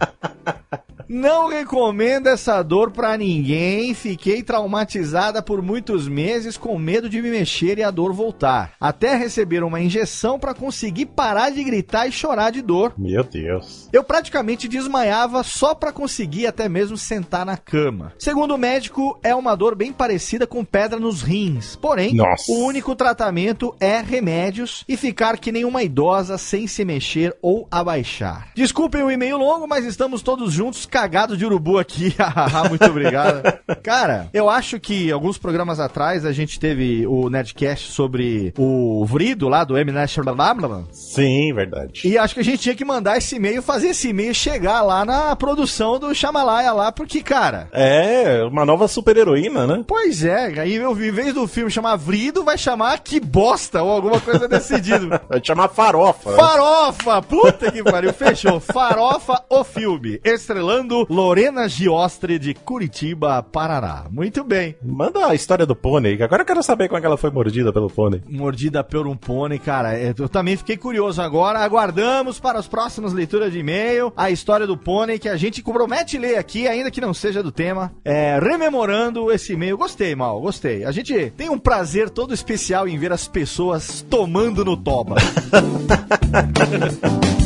Não 1.14 1.50
recomendo 1.50 2.28
essa 2.28 2.64
dor 2.64 2.90
pra 2.90 3.18
ninguém. 3.18 3.94
Fiquei 3.94 4.42
traumatizada 4.42 5.42
por 5.42 5.62
muitos 5.62 6.08
meses 6.08 6.56
com 6.56 6.80
medo 6.80 7.10
de 7.10 7.22
me 7.22 7.30
mexer 7.30 7.78
e 7.78 7.84
a 7.84 7.92
dor 7.92 8.14
voltar. 8.14 8.72
Até 8.80 9.18
receber 9.18 9.62
uma 9.62 9.82
injeção 9.82 10.40
pra 10.40 10.54
conseguir 10.54 11.08
parar 11.08 11.50
de 11.50 11.62
gritar 11.66 12.08
e 12.08 12.14
chorar 12.14 12.50
de 12.50 12.62
dor. 12.62 12.94
Meu 12.98 13.26
Deus. 13.26 13.90
Eu 13.92 14.06
praticamente 14.06 14.70
desmaiava 14.70 15.44
só 15.44 15.76
pra 15.76 15.92
conseguir 15.92 16.48
até 16.48 16.70
mesmo 16.70 16.96
sentar 16.96 17.46
na 17.46 17.58
cama. 17.58 18.14
Segundo 18.18 18.56
o 18.56 18.58
médico, 18.58 19.20
é 19.22 19.36
uma 19.36 19.54
dor 19.54 19.76
bem 19.76 19.92
parecida 19.92 20.48
com 20.48 20.64
pedra 20.64 20.98
nos 20.98 21.22
rins. 21.22 21.76
Porém, 21.76 22.16
Nossa. 22.16 22.50
o 22.50 22.64
único 22.64 22.96
tratamento 22.96 23.76
é 23.82 24.00
remédios 24.00 24.86
e 24.88 24.96
ficar 24.96 25.38
que 25.38 25.52
nem 25.52 25.66
uma 25.66 25.84
idosa 25.84 26.38
sem 26.38 26.68
se 26.68 26.86
mexer 26.86 27.36
ou 27.42 27.68
abaixar. 27.70 28.48
Desculpem 28.56 29.04
o 29.04 29.12
e-mail 29.12 29.36
longo, 29.36 29.68
mas 29.68 29.84
estamos 29.84 30.22
todos 30.22 30.54
juntos 30.54 30.86
cagados 31.02 31.36
de 31.36 31.44
urubu 31.44 31.80
aqui. 31.80 32.14
Muito 32.70 32.86
obrigado. 32.86 33.42
Cara, 33.82 34.30
eu 34.32 34.48
acho 34.48 34.80
que 34.80 35.12
alguns 35.12 35.36
programas 35.36 35.80
atrás 35.80 36.26
a 36.26 36.32
gente 36.32 36.60
teve 36.60 37.08
o 37.08 37.28
Nerdcast 37.28 37.92
sobre 37.92 38.54
o 38.56 39.04
Vrido 39.06 39.50
lá 39.50 39.64
do 39.64 39.76
M. 39.76 39.92
Shyamalan. 40.08 40.86
Sim, 40.92 41.52
verdade. 41.54 42.08
E 42.08 42.20
acho 42.20 42.36
que 42.36 42.40
a 42.42 42.44
gente 42.44 42.60
tinha 42.60 42.76
que 42.76 42.86
mandar 42.86 43.18
esse 43.18 43.36
e-mail, 43.36 43.64
fazer 43.64 43.90
esse 43.90 44.10
e-mail 44.10 44.34
chegar 44.36 44.84
lá 44.84 45.04
na 45.04 45.36
produção 45.36 45.98
do 45.98 46.14
Chamalaya 46.14 46.72
lá, 46.72 46.92
porque, 46.92 47.24
cara. 47.24 47.68
É, 47.72 48.44
uma 48.44 48.64
nova 48.64 48.88
super-heroína, 48.88 49.66
né? 49.66 49.84
Pois 49.88 50.24
é, 50.24 50.60
aí 50.60 50.76
eu, 50.76 50.92
em 50.92 51.12
vez 51.12 51.34
do 51.34 51.48
filme 51.48 51.72
chamar 51.72 51.96
Vrido, 51.96 52.44
vai 52.44 52.60
chamar 52.60 53.00
Que 53.00 53.20
Bosta 53.20 53.82
ou 53.82 53.90
alguma 53.90 54.20
coisa 54.22 54.48
decidido. 54.48 55.10
Vai 55.28 55.40
te 55.40 55.48
chamar 55.48 55.70
farofa. 55.70 56.34
Farofa! 56.34 57.22
Puta 57.22 57.72
que 57.72 57.84
pariu, 57.84 58.14
fechou. 58.14 58.60
Farofa, 58.60 59.44
o 59.50 59.64
filme. 59.64 60.20
Estrelando 60.24 60.91
Lorena 61.10 61.68
Giostre 61.68 62.38
de 62.40 62.54
Curitiba, 62.54 63.42
Paraná. 63.44 64.06
Muito 64.12 64.44
bem. 64.44 64.76
Manda 64.84 65.28
a 65.28 65.36
história 65.36 65.66
do 65.66 65.76
pônei, 65.76 66.22
agora 66.22 66.42
eu 66.42 66.46
quero 66.46 66.64
saber 66.64 66.88
como 66.88 66.98
é 66.98 67.02
que 67.02 67.08
ela 67.08 67.18
foi 67.18 67.32
mordida 67.32 67.72
pelo 67.74 67.90
pônei. 67.90 68.22
Mordida 68.30 68.84
por 68.84 69.08
um 69.08 69.16
pônei, 69.16 69.60
cara. 69.60 69.98
é, 69.98 70.14
Eu 70.18 70.30
também 70.30 70.56
fiquei 70.58 70.78
curioso 70.78 71.22
agora. 71.22 71.60
Aguardamos 71.60 72.40
para 72.40 72.60
as 72.60 72.68
próximas 72.68 73.14
leituras 73.14 73.52
de 73.52 73.60
e-mail 73.60 74.12
a 74.16 74.30
história 74.30 74.68
do 74.68 74.78
pônei 74.78 75.18
que 75.20 75.30
a 75.30 75.38
gente 75.38 75.62
promete 75.64 76.18
ler 76.18 76.38
aqui, 76.38 76.68
ainda 76.68 76.92
que 76.92 77.02
não 77.02 77.14
seja 77.14 77.42
do 77.42 77.52
tema. 77.52 77.92
É, 78.04 78.40
rememorando 78.40 79.32
esse 79.32 79.54
e-mail. 79.54 79.78
Gostei, 79.78 80.16
mal, 80.16 80.40
gostei. 80.42 80.84
A 80.84 80.92
gente 80.92 81.32
tem 81.38 81.50
um 81.50 81.58
prazer 81.58 82.10
todo 82.10 82.34
especial 82.34 82.88
em 82.88 82.98
ver 82.98 83.12
as 83.12 83.28
pessoas 83.28 84.06
tomando 84.10 84.64
no 84.66 84.76
toba. 84.78 85.16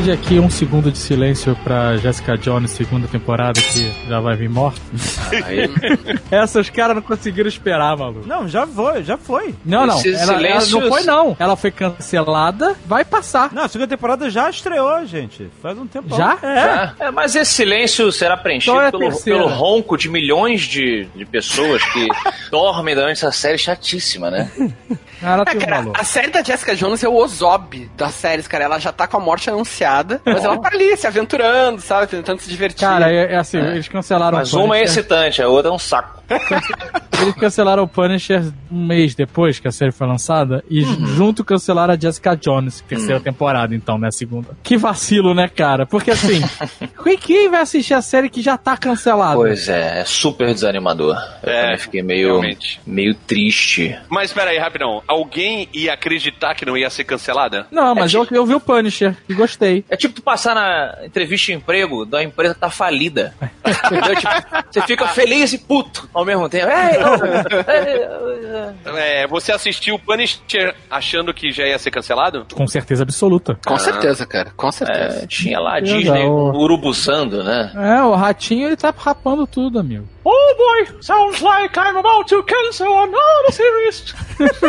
Pedir 0.00 0.12
aqui 0.12 0.38
um 0.40 0.48
segundo 0.48 0.90
de 0.90 0.96
silêncio 0.96 1.54
pra 1.62 1.94
Jessica 1.98 2.34
Jones, 2.38 2.70
segunda 2.70 3.06
temporada, 3.06 3.60
que 3.60 3.92
já 4.08 4.18
vai 4.18 4.34
vir 4.34 4.48
morta. 4.48 4.80
Aí, 5.44 5.68
Essa 6.30 6.58
os 6.58 6.70
caras 6.70 6.96
não 6.96 7.02
conseguiram 7.02 7.46
esperar, 7.46 7.98
maluco. 7.98 8.26
Não, 8.26 8.48
já 8.48 8.66
foi, 8.66 9.04
já 9.04 9.18
foi. 9.18 9.54
Não, 9.62 9.84
não. 9.86 9.98
Esse 9.98 10.08
Ela, 10.14 10.22
ela 10.22 10.36
silêncio- 10.38 10.80
não 10.80 10.88
foi, 10.88 11.02
não. 11.02 11.36
Ela 11.38 11.54
foi 11.54 11.70
cancelada, 11.70 12.74
vai 12.86 13.04
passar. 13.04 13.52
Não, 13.52 13.64
a 13.64 13.68
segunda 13.68 13.88
temporada 13.88 14.30
já 14.30 14.48
estreou, 14.48 15.04
gente. 15.04 15.50
Faz 15.60 15.78
um 15.78 15.86
tempo. 15.86 16.16
Já? 16.16 16.38
É. 16.42 16.54
já? 16.54 16.94
É, 16.98 17.10
mas 17.10 17.34
esse 17.36 17.52
silêncio 17.52 18.10
será 18.10 18.38
preenchido 18.38 18.72
Então 18.76 18.86
é 18.86 18.90
pelo, 18.90 19.20
pelo 19.22 19.48
ronco 19.48 19.98
de 19.98 20.08
milhões 20.08 20.62
de, 20.62 21.08
de 21.14 21.26
pessoas 21.26 21.84
que 21.84 22.08
dormem 22.50 22.94
durante 22.94 23.18
essa 23.18 23.32
série 23.32 23.58
chatíssima, 23.58 24.30
né? 24.30 24.50
Ela 25.22 25.42
É, 25.42 25.44
tem 25.44 25.56
um 25.56 25.60
cara, 25.60 25.76
maluco. 25.82 26.00
a 26.00 26.04
série 26.04 26.28
da 26.30 26.42
Jessica 26.42 26.74
Jones 26.74 27.04
é 27.04 27.08
o 27.08 27.14
Ozob 27.16 27.90
das 27.98 28.14
séries, 28.14 28.48
cara. 28.48 28.64
Ela 28.64 28.78
já 28.78 28.90
tá 28.90 29.06
com 29.06 29.18
a 29.18 29.20
morte 29.20 29.50
anunciada, 29.50 29.89
mas 30.24 30.44
ela 30.44 30.58
tá 30.58 30.68
ali 30.72 30.96
se 30.96 31.06
aventurando, 31.06 31.80
sabe? 31.80 32.06
Tentando 32.06 32.40
se 32.40 32.48
divertir. 32.48 32.86
Cara, 32.86 33.10
é, 33.10 33.32
é 33.32 33.36
assim, 33.36 33.58
eles 33.58 33.88
cancelaram 33.88 34.38
Mas 34.38 34.52
o 34.52 34.64
uma 34.64 34.78
é 34.78 34.82
excitante, 34.82 35.42
a 35.42 35.48
outra 35.48 35.70
é 35.70 35.74
um 35.74 35.78
saco. 35.78 36.19
Eles 37.20 37.34
cancelaram 37.34 37.82
o 37.82 37.88
Punisher 37.88 38.42
um 38.70 38.86
mês 38.86 39.14
depois 39.14 39.58
que 39.58 39.68
a 39.68 39.72
série 39.72 39.92
foi 39.92 40.06
lançada 40.06 40.64
e 40.70 40.80
junto 40.82 41.44
cancelaram 41.44 41.92
a 41.92 41.98
Jessica 41.98 42.34
Jones, 42.34 42.80
terceira 42.88 43.20
temporada, 43.20 43.74
então, 43.74 43.98
né? 43.98 44.10
Segunda. 44.10 44.48
Que 44.62 44.76
vacilo, 44.78 45.34
né, 45.34 45.46
cara? 45.48 45.84
Porque 45.84 46.10
assim, 46.10 46.40
quem- 47.20 47.50
vai 47.50 47.60
assistir 47.60 47.92
a 47.94 48.00
série 48.00 48.30
que 48.30 48.40
já 48.40 48.56
tá 48.56 48.76
cancelada? 48.76 49.34
Pois 49.34 49.68
é, 49.68 50.00
é 50.00 50.04
super 50.04 50.46
desanimador. 50.54 51.16
Eu 51.42 51.50
É, 51.52 51.62
também 51.62 51.78
fiquei 51.78 52.02
meio, 52.02 52.28
realmente. 52.28 52.80
meio 52.86 53.14
triste. 53.14 53.98
Mas 54.08 54.32
peraí, 54.32 54.56
rapidão. 54.58 55.02
Alguém 55.06 55.68
ia 55.74 55.92
acreditar 55.92 56.54
que 56.54 56.64
não 56.64 56.76
ia 56.76 56.88
ser 56.88 57.04
cancelada? 57.04 57.66
Não, 57.70 57.94
mas 57.94 58.14
eu, 58.14 58.26
eu 58.30 58.46
vi 58.46 58.54
o 58.54 58.60
Punisher 58.60 59.14
e 59.28 59.34
gostei. 59.34 59.84
É 59.90 59.96
tipo 59.96 60.14
tu 60.14 60.22
passar 60.22 60.54
na 60.54 61.04
entrevista 61.04 61.46
de 61.46 61.52
emprego 61.54 62.06
da 62.06 62.22
empresa 62.22 62.54
que 62.54 62.60
tá 62.60 62.70
falida. 62.70 63.34
Entendeu? 63.86 64.16
Tipo, 64.16 64.32
você 64.70 64.82
fica 64.82 65.06
feliz 65.08 65.52
e 65.52 65.58
puto 65.58 66.08
ao 66.20 66.26
mesmo 66.26 66.48
tempo. 66.48 66.68
É, 66.68 66.98
não, 66.98 67.14
é, 68.96 69.22
É, 69.22 69.26
você 69.26 69.52
assistiu 69.52 69.94
o 69.94 69.98
Punisher 69.98 70.74
achando 70.90 71.32
que 71.34 71.50
já 71.50 71.66
ia 71.66 71.78
ser 71.78 71.90
cancelado? 71.90 72.46
Com 72.54 72.66
certeza 72.66 73.02
absoluta. 73.02 73.58
Com 73.66 73.78
certeza, 73.78 74.26
cara. 74.26 74.52
Com 74.56 74.70
certeza. 74.70 75.24
é, 75.24 75.26
tinha 75.26 75.58
lá 75.58 75.76
a. 75.76 75.80
Disney 75.80 76.24
urubuzando, 76.24 77.42
né? 77.42 77.72
É, 77.74 78.02
o 78.02 78.14
ratinho 78.14 78.68
ele 78.68 78.76
tá 78.76 78.92
rapando 78.96 79.46
tudo, 79.46 79.78
amigo. 79.78 80.06
Oh 80.22 80.54
boy, 80.58 81.00
sounds 81.00 81.40
like 81.40 81.74
I'm 81.78 81.96
about 81.96 82.28
to 82.28 82.42
cancel 82.42 83.04
another 83.04 83.52
series. 83.52 84.14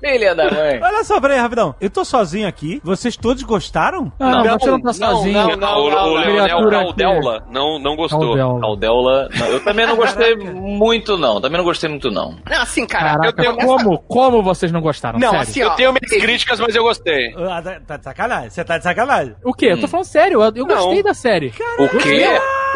Filha 0.00 0.34
da 0.34 0.50
mãe. 0.50 0.80
Olha 0.82 1.04
só, 1.04 1.20
peraí, 1.20 1.38
rapidão. 1.38 1.74
Eu 1.80 1.90
tô 1.90 2.04
sozinho 2.04 2.46
aqui. 2.46 2.80
Vocês 2.84 3.16
todos 3.16 3.42
gostaram? 3.42 4.12
Ah, 4.20 4.42
não, 4.44 4.58
você 4.58 4.70
não 4.70 4.80
tá 4.80 4.92
sozinho. 4.92 5.32
não, 5.34 5.56
não, 5.56 5.84
o 5.84 5.90
não, 5.90 6.12
o 6.12 6.14
não. 6.14 6.14
Leonel 6.14 6.70
Caldeula 6.70 7.42
não, 7.50 7.78
não 7.78 7.96
gostou. 7.96 8.36
Caldeula. 8.60 9.28
Não, 9.36 9.46
Eu 9.46 9.64
também 9.64 9.86
não 9.86 9.96
gostei 9.96 10.36
muito, 10.36 11.16
não. 11.18 11.40
Também 11.40 11.58
não 11.58 11.64
gostei 11.64 11.88
muito, 11.90 12.10
não. 12.10 12.36
Não, 12.48 12.62
assim, 12.62 12.86
cara, 12.86 13.14
eu 13.26 13.32
Caraca, 13.32 13.42
tenho 13.42 13.56
como, 13.56 13.98
como 13.98 14.42
vocês 14.42 14.70
não 14.70 14.80
gostaram? 14.80 15.18
Não, 15.18 15.30
sério? 15.30 15.42
assim, 15.42 15.60
Eu 15.60 15.68
ó, 15.70 15.74
tenho 15.74 15.92
minhas 15.92 16.22
críticas, 16.22 16.60
mas 16.60 16.74
eu 16.74 16.82
gostei. 16.84 17.34
Ah, 17.36 17.60
tá, 17.62 17.80
tá 17.86 17.96
de 17.96 18.04
sacanagem. 18.04 18.50
Você 18.50 18.64
tá 18.64 18.78
de 18.78 18.84
sacanagem. 18.84 19.34
O 19.44 19.52
quê? 19.52 19.66
Eu 19.72 19.80
tô 19.80 19.88
falando 19.88 20.06
sério, 20.06 20.42
eu, 20.42 20.52
eu 20.54 20.66
Não. 20.66 20.76
gostei 20.76 21.02
da 21.02 21.14
série. 21.14 21.52
O 21.78 21.88
quê? 21.98 22.24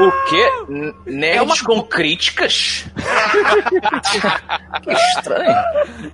O 0.01 0.11
quê? 0.29 0.51
Nerds 1.07 1.37
É 1.37 1.43
uma- 1.43 1.57
com 1.65 1.83
críticas? 1.83 2.87
que 4.83 4.91
estranho. 4.91 5.55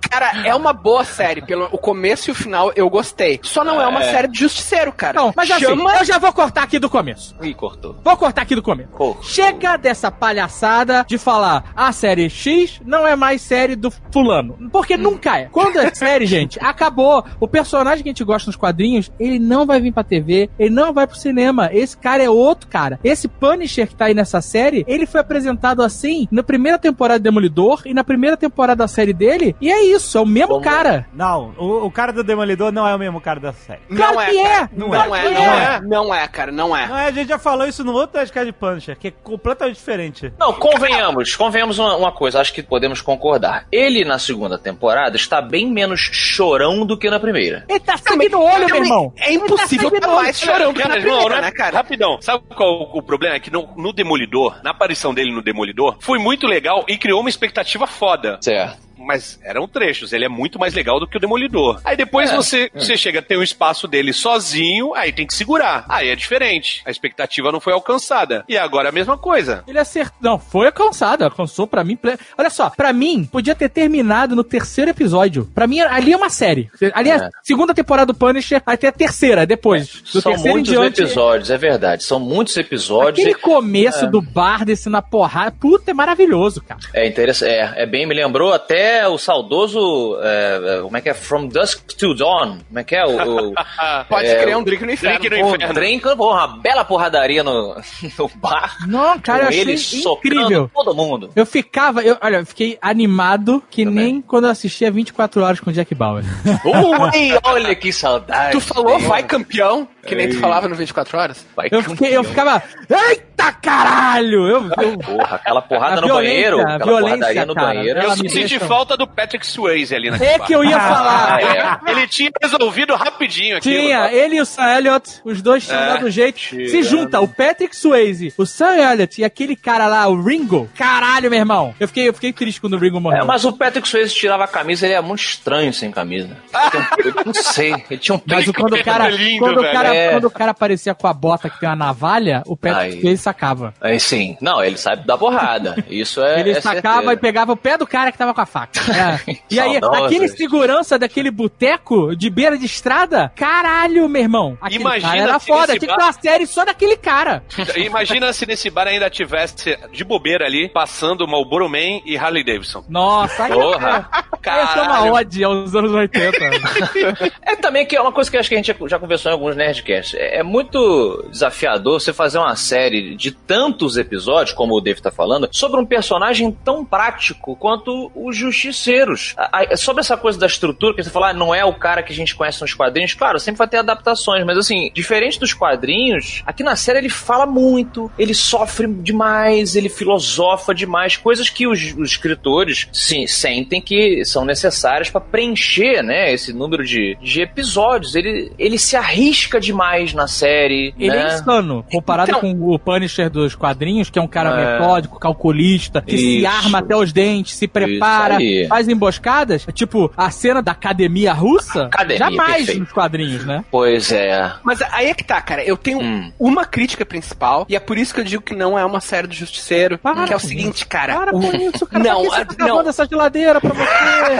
Cara, 0.09 0.45
é 0.45 0.53
uma 0.53 0.73
boa 0.73 1.03
série. 1.03 1.41
Pelo 1.41 1.65
o 1.71 1.77
começo 1.77 2.29
e 2.29 2.31
o 2.31 2.35
final 2.35 2.71
eu 2.75 2.89
gostei. 2.89 3.39
Só 3.43 3.63
não 3.63 3.81
é, 3.81 3.87
uma 3.87 4.03
série 4.03 4.27
de 4.27 4.39
justiceiro, 4.39 4.91
cara. 4.91 5.19
Não, 5.19 5.33
mas 5.35 5.49
assim, 5.49 5.65
Chama... 5.65 5.95
eu 5.97 6.05
já 6.05 6.17
vou 6.17 6.31
cortar 6.33 6.63
aqui 6.63 6.77
do 6.79 6.89
começo. 6.89 7.35
Ih, 7.41 7.53
cortou. 7.53 7.95
Vou 8.03 8.17
cortar 8.17 8.41
aqui 8.41 8.55
do 8.55 8.61
começo. 8.61 8.89
Cortou. 8.89 9.23
Chega 9.23 9.77
dessa 9.77 10.11
palhaçada 10.11 11.05
de 11.07 11.17
falar 11.17 11.71
a 11.75 11.91
série 11.91 12.29
X 12.29 12.81
não 12.85 13.07
é 13.07 13.15
mais 13.15 13.41
série 13.41 13.75
do 13.75 13.91
fulano. 14.11 14.57
Porque 14.71 14.97
nunca 14.97 15.37
é. 15.39 15.45
Quando 15.45 15.77
é 15.79 15.93
série, 15.93 16.25
gente, 16.27 16.59
acabou. 16.61 17.23
O 17.39 17.47
personagem 17.47 18.03
que 18.03 18.09
a 18.09 18.11
gente 18.11 18.23
gosta 18.23 18.47
nos 18.49 18.55
quadrinhos, 18.55 19.11
ele 19.19 19.39
não 19.39 19.65
vai 19.65 19.79
vir 19.79 19.93
pra 19.93 20.03
TV, 20.03 20.49
ele 20.59 20.69
não 20.69 20.93
vai 20.93 21.07
pro 21.07 21.17
cinema. 21.17 21.69
Esse 21.71 21.97
cara 21.97 22.23
é 22.23 22.29
outro 22.29 22.67
cara. 22.69 22.99
Esse 23.03 23.27
Punisher 23.27 23.78
que 23.87 23.95
tá 23.95 24.05
aí 24.05 24.13
nessa 24.13 24.41
série, 24.41 24.83
ele 24.87 25.05
foi 25.05 25.21
apresentado 25.21 25.81
assim 25.81 26.27
na 26.31 26.43
primeira 26.43 26.77
temporada 26.77 27.19
de 27.19 27.23
Demolidor 27.23 27.81
e 27.85 27.93
na 27.93 28.03
primeira 28.03 28.35
temporada 28.37 28.77
da 28.83 28.87
série 28.87 29.13
dele. 29.13 29.55
E 29.61 29.71
é 29.71 29.83
isso, 29.83 30.17
é 30.17 30.21
o 30.21 30.25
mesmo 30.25 30.49
Como- 30.55 30.61
cara. 30.63 31.07
Não, 31.13 31.53
o, 31.57 31.85
o 31.85 31.91
cara 31.91 32.11
do 32.13 32.23
Demolidor 32.23 32.71
não 32.71 32.87
é 32.87 32.95
o 32.95 32.99
mesmo 32.99 33.19
cara 33.21 33.39
da 33.39 33.53
série. 33.53 33.81
Claro 33.95 34.13
Não 34.15 34.21
é, 34.21 34.29
que 34.29 34.37
é. 34.39 34.43
cara. 34.49 34.69
Não 34.75 34.87
Não, 34.89 35.15
é. 35.15 35.19
é, 35.25 35.31
não 35.31 35.43
é. 35.53 35.81
Não 35.81 36.15
é, 36.15 36.27
cara, 36.27 36.51
não 36.51 36.75
é. 36.77 36.87
Não 36.87 36.97
é, 36.97 37.05
a 37.07 37.11
gente 37.11 37.27
já 37.29 37.39
falou 37.39 37.67
isso 37.67 37.83
no 37.83 37.93
outro 37.93 38.17
Nerdcast 38.17 38.45
de 38.45 38.51
Punisher, 38.51 38.97
que 38.97 39.07
é 39.09 39.11
completamente 39.23 39.75
diferente. 39.75 40.33
Não, 40.39 40.53
convenhamos, 40.53 41.35
convenhamos 41.35 41.77
uma, 41.79 41.95
uma 41.95 42.11
coisa, 42.11 42.39
acho 42.39 42.53
que 42.53 42.63
podemos 42.63 43.01
concordar. 43.01 43.65
Ele 43.71 44.03
na 44.05 44.17
segunda 44.19 44.57
temporada 44.57 45.15
está 45.15 45.41
bem 45.41 45.69
menos 45.71 45.99
chorão 45.99 46.85
do 46.85 46.97
que 46.97 47.09
na 47.09 47.19
primeira. 47.19 47.65
Ele 47.67 47.79
tá 47.79 47.97
sangue 47.97 48.29
no 48.29 48.41
olho, 48.41 48.65
meu 48.67 48.75
irmão. 48.83 49.13
É 49.17 49.33
impossível 49.33 49.89
Ele 49.89 49.99
tá 49.99 50.07
tá 50.07 50.15
mais 50.15 50.41
olho. 50.41 50.51
chorando 50.53 50.73
que 50.73 50.79
na 50.79 50.87
Cara, 50.89 50.99
não, 51.01 51.07
primeira, 51.11 51.35
não, 51.35 51.41
né, 51.41 51.51
cara? 51.51 51.75
Rapidão, 51.77 52.17
sabe 52.21 52.43
qual 52.55 52.89
o 52.93 53.01
problema? 53.01 53.35
É 53.35 53.39
que 53.39 53.51
no, 53.61 53.83
no 53.83 53.93
Demolidor, 53.93 54.59
na 54.63 54.71
aparição 54.71 55.13
dele 55.13 55.31
no 55.31 55.41
Demolidor, 55.41 55.97
foi 55.99 56.19
muito 56.19 56.47
legal 56.47 56.85
e 56.87 56.97
criou 56.97 57.21
uma 57.21 57.29
expectativa 57.29 57.85
foda. 57.87 58.37
Certo. 58.41 58.88
Mas 58.99 59.39
eram 59.43 59.67
trechos, 59.67 60.13
ele 60.13 60.25
é 60.25 60.29
muito 60.29 60.59
mais 60.59 60.73
legal 60.73 60.99
do 60.99 61.07
que 61.07 61.17
o 61.17 61.19
Demolidor. 61.19 61.79
Aí 61.83 61.95
depois 61.97 62.29
É, 62.31 62.35
você, 62.35 62.69
você 62.73 62.95
chega 62.97 63.19
a 63.19 63.21
ter 63.21 63.37
um 63.37 63.43
espaço 63.43 63.87
dele 63.87 64.13
sozinho, 64.13 64.93
aí 64.95 65.11
tem 65.11 65.25
que 65.25 65.33
segurar. 65.33 65.85
Aí 65.89 66.09
é 66.09 66.15
diferente. 66.15 66.81
A 66.85 66.91
expectativa 66.91 67.51
não 67.51 67.59
foi 67.59 67.73
alcançada. 67.73 68.43
E 68.47 68.57
agora 68.57 68.87
é 68.87 68.89
a 68.89 68.93
mesma 68.93 69.17
coisa. 69.17 69.63
Ele 69.67 69.79
acertou. 69.79 70.17
Não, 70.21 70.37
foi 70.39 70.67
alcançado. 70.67 71.23
Alcançou 71.23 71.65
pra 71.67 71.83
mim. 71.83 71.95
ple- 71.95 72.17
Olha 72.37 72.49
só, 72.49 72.69
pra 72.69 72.91
mim, 72.93 73.23
podia 73.25 73.55
ter 73.55 73.69
terminado 73.69 74.35
no 74.35 74.43
terceiro 74.43 74.91
episódio. 74.91 75.49
Pra 75.53 75.67
mim, 75.67 75.79
ali 75.81 76.13
é 76.13 76.17
uma 76.17 76.29
série. 76.29 76.69
Ali 76.93 77.09
é, 77.09 77.13
É. 77.13 77.25
a 77.25 77.29
segunda 77.43 77.73
temporada 77.73 78.07
do 78.13 78.17
Punisher, 78.17 78.61
tem 78.79 78.89
a 78.89 78.91
terceira, 78.93 79.45
depois. 79.45 80.01
Do 80.13 80.21
São 80.21 80.31
terceiro 80.33 80.49
em 80.49 80.51
muitos 80.61 80.71
diante. 80.71 81.01
episódios, 81.01 81.49
é 81.49 81.57
verdade. 81.57 82.03
São 82.03 82.19
muitos 82.19 82.55
episódios. 82.57 83.25
Aquele 83.25 83.35
começo 83.41 84.07
do 84.07 84.21
bar 84.21 84.65
desse 84.65 84.89
na 84.89 85.01
porrada, 85.01 85.51
puta, 85.59 85.91
é 85.91 85.93
maravilhoso, 85.93 86.61
cara. 86.61 86.79
É 86.93 87.07
interessante. 87.07 87.49
É, 87.51 87.83
é 87.83 87.85
bem, 87.85 88.05
me 88.07 88.13
lembrou 88.13 88.53
até 88.53 88.88
o 89.07 89.17
saudoso. 89.17 90.17
é, 90.21 90.77
é, 90.77 90.81
como 90.81 90.97
é 90.97 91.01
que 91.01 91.09
é? 91.09 91.13
From 91.13 91.47
Dusk 91.47 91.85
to 91.97 92.13
Dawn. 92.15 92.59
Como 92.67 92.79
é 92.79 92.83
que 92.83 92.95
é? 92.95 93.05
O, 93.05 93.49
o, 93.49 93.53
Pode 94.09 94.27
É, 94.27 94.41
criar 94.41 94.57
um 94.57 94.63
drink 94.63 94.85
no 94.85 94.91
inferno. 94.91 95.19
Drink 95.19 95.41
no 95.41 95.47
inferno. 95.55 95.73
trem, 95.73 95.99
pô, 95.99 96.31
uma 96.33 96.47
bela 96.47 96.83
porradaria 96.85 97.43
no, 97.43 97.75
no 98.17 98.31
bar. 98.35 98.77
Não, 98.87 99.19
cara, 99.19 99.39
eu 99.39 99.43
com 99.43 99.49
achei 99.49 99.61
ele 99.61 99.73
incrível. 99.73 100.71
todo 100.73 100.93
mundo. 100.95 101.29
Eu 101.35 101.45
ficava, 101.45 102.01
eu, 102.01 102.17
olha, 102.21 102.37
eu 102.37 102.45
fiquei 102.45 102.77
animado 102.81 103.61
que 103.69 103.85
Também. 103.85 104.05
nem 104.13 104.21
quando 104.21 104.45
eu 104.45 104.51
assistia 104.51 104.91
24 104.91 105.41
horas 105.43 105.59
com 105.59 105.69
o 105.69 105.73
Jack 105.73 105.93
Bauer. 105.95 106.23
Ui, 106.65 107.39
olha 107.43 107.75
que 107.75 107.91
saudade. 107.91 108.51
Tu 108.53 108.61
falou 108.61 108.99
vai 108.99 109.23
campeão, 109.23 109.87
que 110.05 110.15
nem 110.15 110.29
tu 110.29 110.39
falava 110.39 110.67
no 110.67 110.75
24 110.75 111.17
horas? 111.17 111.45
Vai 111.55 111.67
Eu, 111.71 111.83
fiquei, 111.83 112.15
eu 112.15 112.23
ficava, 112.23 112.61
eita 113.09 113.51
caralho! 113.53 114.47
Eu, 114.47 114.69
eu, 114.81 114.97
Porra, 114.99 115.35
aquela 115.35 115.61
porrada 115.61 115.97
A 115.97 116.01
no 116.01 116.07
violência, 116.07 116.33
banheiro. 116.33 116.57
a 116.59 116.61
Aquela 116.75 116.77
violência, 116.85 117.17
porradaria 117.17 117.45
no 117.45 117.55
cara, 117.55 117.67
banheiro. 117.67 117.99
Eu 117.99 118.11
senti 118.11 118.33
deixa- 118.39 118.59
falta 118.61 118.97
do 118.97 119.07
Patrick 119.07 119.45
Swayze 119.45 119.95
ali 119.95 120.09
naquele 120.11 120.29
é 120.31 120.39
que 120.39 120.53
eu 120.53 120.63
ia 120.63 120.79
falar. 120.79 121.35
Ah, 121.35 121.41
é. 121.87 121.91
Ele 121.91 122.07
tinha 122.07 122.31
resolvido 122.41 122.95
rapidinho 122.95 123.57
aquilo. 123.57 123.81
Tinha, 123.81 124.11
ele 124.11 124.35
e 124.37 124.41
o 124.41 124.45
Sam 124.45 124.77
Elliott, 124.77 125.21
os 125.23 125.41
dois 125.41 125.65
tinham 125.65 125.81
É, 125.81 125.87
dado 125.87 126.09
jeito. 126.09 126.37
tinha. 126.39 126.69
Se 126.69 126.83
junta 126.83 127.19
o 127.19 127.27
Patrick 127.27 127.75
Swayze, 127.75 128.33
o 128.37 128.45
Sam 128.45 128.75
Elliott 128.77 129.21
e 129.21 129.23
aquele 129.23 129.55
cara 129.55 129.87
lá, 129.87 130.07
o 130.07 130.21
Ringo. 130.21 130.69
Caralho, 130.77 131.29
meu 131.29 131.39
irmão. 131.39 131.73
Eu 131.79 131.87
fiquei, 131.87 132.07
eu 132.09 132.13
fiquei 132.13 132.33
triste 132.33 132.59
quando 132.61 132.73
o 132.73 132.77
Ringo 132.77 132.99
morreu. 132.99 133.23
É, 133.23 133.25
mas 133.25 133.45
o 133.45 133.53
Patrick 133.53 133.87
Swayze 133.87 134.13
tirava 134.13 134.43
a 134.43 134.47
camisa, 134.47 134.85
ele 134.85 134.95
é 134.95 135.01
muito 135.01 135.21
estranho 135.21 135.73
sem 135.73 135.91
camisa. 135.91 136.29
Um- 136.53 137.07
eu 137.07 137.13
não 137.25 137.33
sei, 137.33 137.73
ele 137.89 137.99
tinha 137.99 138.15
um 138.15 138.21
Mas 138.25 138.49
quando 138.51 138.73
o 138.73 138.83
cara, 138.83 139.09
lindo, 139.09 139.39
quando, 139.39 139.57
o 139.57 139.61
velho. 139.61 139.73
Cara 139.93 139.97
É. 139.97 140.11
quando 140.11 140.23
o 140.25 140.31
cara 140.31 140.51
aparecia 140.51 140.93
com 140.95 141.07
a 141.07 141.13
bota 141.13 141.49
que 141.49 141.59
tem 141.59 141.67
uma 141.69 141.75
navalha, 141.75 142.43
o 142.45 142.55
Patrick 142.55 142.95
Aí. 142.95 143.01
Swayze 143.01 143.21
sacava. 143.23 143.73
Aí 143.81 143.99
sim, 143.99 144.37
não, 144.41 144.63
ele 144.63 144.77
sabe 144.77 145.05
dar 145.05 145.17
porrada. 145.17 145.75
Isso 145.89 146.21
é. 146.23 146.39
Ele 146.39 146.51
é 146.51 146.61
sacava 146.61 146.95
certeza. 146.97 147.13
e 147.13 147.17
pegava 147.17 147.51
o 147.53 147.57
pé 147.57 147.77
do 147.77 147.85
cara 147.87 148.11
que 148.11 148.17
tava 148.17 148.33
com 148.33 148.41
a 148.41 148.45
faca. 148.45 148.79
É. 148.99 149.35
E 149.49 149.59
aí, 149.59 149.77
aquele 149.77 150.27
segurança 150.27 150.97
daquele 150.99 151.31
boteco 151.31 152.15
de 152.15 152.29
beira 152.29 152.57
de 152.57 152.65
estrada, 152.65 153.31
caralho, 153.35 154.07
meu 154.09 154.21
irmão. 154.21 154.57
Aquele 154.61 154.81
Imagina 154.83 155.09
cara 155.11 155.21
era 155.21 155.39
se 155.39 155.47
foda. 155.47 155.67
Tinha 155.67 155.79
que 155.79 155.85
ter 155.87 155.93
uma 156.03 156.11
série 156.13 156.45
só 156.45 156.65
daquele 156.65 156.97
cara. 156.97 157.43
Imagina 157.77 158.31
se 158.33 158.45
nesse 158.45 158.69
bar 158.69 158.87
ainda 158.87 159.09
tivesse 159.09 159.77
de 159.91 160.03
bobeira 160.03 160.45
ali, 160.45 160.69
passando 160.69 161.27
Marlboro 161.27 161.69
Man 161.69 162.01
e 162.05 162.17
Harley 162.17 162.43
Davidson. 162.43 162.83
Nossa, 162.89 163.45
aí 163.45 163.51
Porra. 163.53 164.09
Essa 164.43 164.79
é 164.79 164.81
uma 164.81 164.87
Caralho. 164.91 165.13
ode 165.13 165.43
aos 165.43 165.75
anos 165.75 165.91
80. 165.91 166.37
É 167.41 167.55
também 167.55 167.85
que 167.85 167.95
é 167.95 168.01
uma 168.01 168.11
coisa 168.11 168.29
que 168.29 168.37
acho 168.37 168.49
que 168.49 168.55
a 168.55 168.57
gente 168.57 168.75
já 168.87 168.99
conversou 168.99 169.31
em 169.31 169.33
alguns 169.33 169.55
Nerdcasts. 169.55 169.78
É 170.15 170.39
é 170.39 170.43
muito 170.43 171.25
desafiador 171.29 171.99
você 171.99 172.13
fazer 172.13 172.37
uma 172.37 172.55
série 172.55 173.15
de 173.15 173.31
tantos 173.31 173.97
episódios, 173.97 174.55
como 174.55 174.75
o 174.75 174.81
Dave 174.81 175.01
tá 175.01 175.11
falando, 175.11 175.49
sobre 175.51 175.79
um 175.79 175.85
personagem 175.85 176.51
tão 176.63 176.85
prático 176.85 177.55
quanto 177.55 178.11
os 178.15 178.35
justiceiros. 178.37 179.33
A- 179.37 179.63
a- 179.73 179.77
sobre 179.77 180.01
essa 180.01 180.15
coisa 180.15 180.39
da 180.39 180.45
estrutura, 180.47 180.93
que 180.95 181.03
você 181.03 181.09
fala, 181.09 181.29
ah, 181.29 181.33
não 181.33 181.53
é 181.53 181.65
o 181.65 181.73
cara 181.73 182.01
que 182.03 182.13
a 182.13 182.15
gente 182.15 182.35
conhece 182.35 182.61
nos 182.61 182.73
quadrinhos, 182.73 183.13
claro, 183.13 183.39
sempre 183.39 183.57
vai 183.59 183.67
ter 183.67 183.77
adaptações, 183.77 184.45
mas 184.45 184.57
assim, 184.57 184.91
diferente 184.93 185.39
dos 185.39 185.53
quadrinhos, 185.53 186.41
aqui 186.45 186.63
na 186.63 186.75
série 186.75 186.99
ele 186.99 187.09
fala 187.09 187.45
muito, 187.45 188.11
ele 188.17 188.33
sofre 188.33 188.87
demais, 188.87 189.75
ele 189.75 189.89
filosofa 189.89 190.73
demais, 190.73 191.17
coisas 191.17 191.49
que 191.49 191.67
os, 191.67 191.93
os 191.97 192.11
escritores 192.11 192.87
sim, 192.93 193.27
sentem 193.27 193.81
que 193.81 194.23
são 194.25 194.45
necessárias 194.45 195.09
pra 195.09 195.19
preencher, 195.21 196.01
né, 196.03 196.31
esse 196.33 196.53
número 196.53 196.83
de, 196.85 197.17
de 197.21 197.41
episódios. 197.41 198.15
Ele, 198.15 198.51
ele 198.57 198.77
se 198.77 198.95
arrisca 198.95 199.59
demais 199.71 200.13
na 200.13 200.27
série. 200.27 200.93
Ele 200.97 201.15
né? 201.15 201.23
é 201.31 201.35
insano, 201.35 201.85
comparado 201.91 202.29
Então- 202.31 202.41
com 202.41 202.73
o 202.73 202.79
Punisher 202.79 203.29
dos 203.29 203.55
quadrinhos, 203.55 204.09
que 204.09 204.17
é 204.19 204.21
um 204.21 204.27
cara 204.27 204.49
É. 204.59 204.73
metódico, 204.79 205.19
calculista, 205.19 206.01
que 206.01 206.17
se 206.17 206.37
Isso. 206.39 206.47
arma 206.47 206.79
até 206.79 206.95
os 206.95 207.11
dentes, 207.13 207.55
se 207.55 207.67
prepara, 207.67 208.37
faz 208.67 208.87
emboscadas, 208.87 209.65
tipo 209.73 210.11
a 210.17 210.29
cena 210.31 210.61
da 210.61 210.71
academia 210.71 211.33
russa, 211.33 211.83
Academia, 211.85 212.17
jamais 212.17 212.55
perfeito. 212.57 212.79
nos 212.81 212.91
quadrinhos, 212.91 213.45
né? 213.45 213.63
Pois 213.71 214.11
é. 214.11 214.51
Mas 214.63 214.81
aí 214.81 215.07
é 215.09 215.13
que 215.13 215.23
tá, 215.23 215.41
cara. 215.41 215.63
Eu 215.63 215.77
tenho 215.77 215.99
Hum. 216.01 216.31
uma 216.39 216.65
crítica 216.65 217.05
principal, 217.05 217.65
e 217.69 217.75
é 217.75 217.79
por 217.79 217.97
isso 217.97 218.13
que 218.13 218.19
eu 218.19 218.23
digo 218.23 218.41
que 218.41 218.55
não 218.55 218.77
é 218.77 218.85
uma 218.85 218.99
série 219.01 219.27
do 219.27 219.33
Justiceiro. 219.33 219.97
Para 219.97 220.25
que 220.25 220.33
é 220.33 220.35
o 220.35 220.39
seguinte, 220.39 220.85
cara. 220.85 221.15
Para 221.15 221.31
com 221.31 221.41
isso, 221.55 221.85
cara. 221.85 222.03
Não, 222.03 222.21
que 222.21 222.27
ah, 222.27 222.31
você 222.37 222.45
tá 222.45 222.65
não. 222.67 222.87
essa 222.89 223.05
geladeira 223.07 223.59
pra 223.61 223.71
você? 223.73 224.39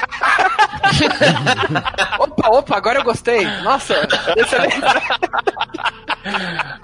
Opa, 2.20 2.50
opa, 2.50 2.78
agora 2.78 3.00
eu 3.00 3.04
gostei. 3.04 3.46
Nossa, 3.64 3.96
excelente. 4.38 4.76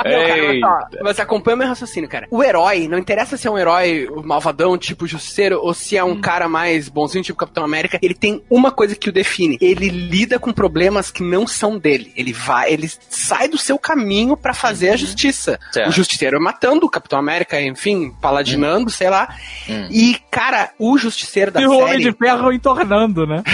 Não, 0.06 0.62
cara, 0.62 0.88
mas 1.02 1.20
acompanha 1.20 1.56
o 1.56 1.58
meu 1.60 1.68
raciocínio, 1.68 2.10
cara. 2.10 2.28
O 2.32 2.44
herói, 2.44 2.88
não 2.88 2.98
interessa 2.98 3.38
se 3.38 3.48
é 3.48 3.52
um 3.52 3.58
herói 3.58 4.08
malvadão, 4.24 4.78
tipo 4.78 5.08
Justiceiro, 5.08 5.60
ou 5.62 5.74
se 5.74 5.98
é 5.98 6.04
um 6.04 6.20
cara 6.20 6.48
mais 6.48 6.88
bonzinho, 6.90 7.24
tipo 7.24 7.38
Capitão 7.38 7.64
América, 7.64 8.00
ele 8.02 8.14
tem 8.14 8.42
uma 8.50 8.72
coisa 8.72 8.96
que 8.96 9.10
o 9.10 9.12
define. 9.12 9.58
Ele 9.60 9.90
lida 9.90 10.40
com 10.40 10.52
problemas 10.54 11.12
que 11.12 11.24
não 11.24 11.46
são 11.48 11.78
dele. 11.78 12.12
Ele 12.16 12.34
vai, 12.34 12.72
ele 12.72 12.90
sai 13.10 13.48
do 13.48 13.58
seu 13.58 13.78
caminho 13.78 14.38
pra 14.38 14.54
fazer 14.54 14.90
a 14.90 14.96
justiça. 14.96 15.60
Certo. 15.72 15.90
O 15.90 15.92
Justiceiro 15.92 16.42
matando 16.42 16.86
o 16.86 16.90
Capitão 16.90 17.20
América, 17.20 17.60
enfim, 17.62 18.12
paladinando, 18.22 18.90
sei 18.90 19.10
lá. 19.10 19.36
E, 19.90 20.18
cara, 20.32 20.72
o 20.80 20.98
Justiceiro 20.98 21.52
da 21.52 21.62
E 21.62 21.68
o 21.68 21.74
Homem 21.74 22.00
série... 22.00 22.04
de 22.04 22.18
Ferro 22.18 22.52
entornando, 22.52 23.26
né? 23.26 23.44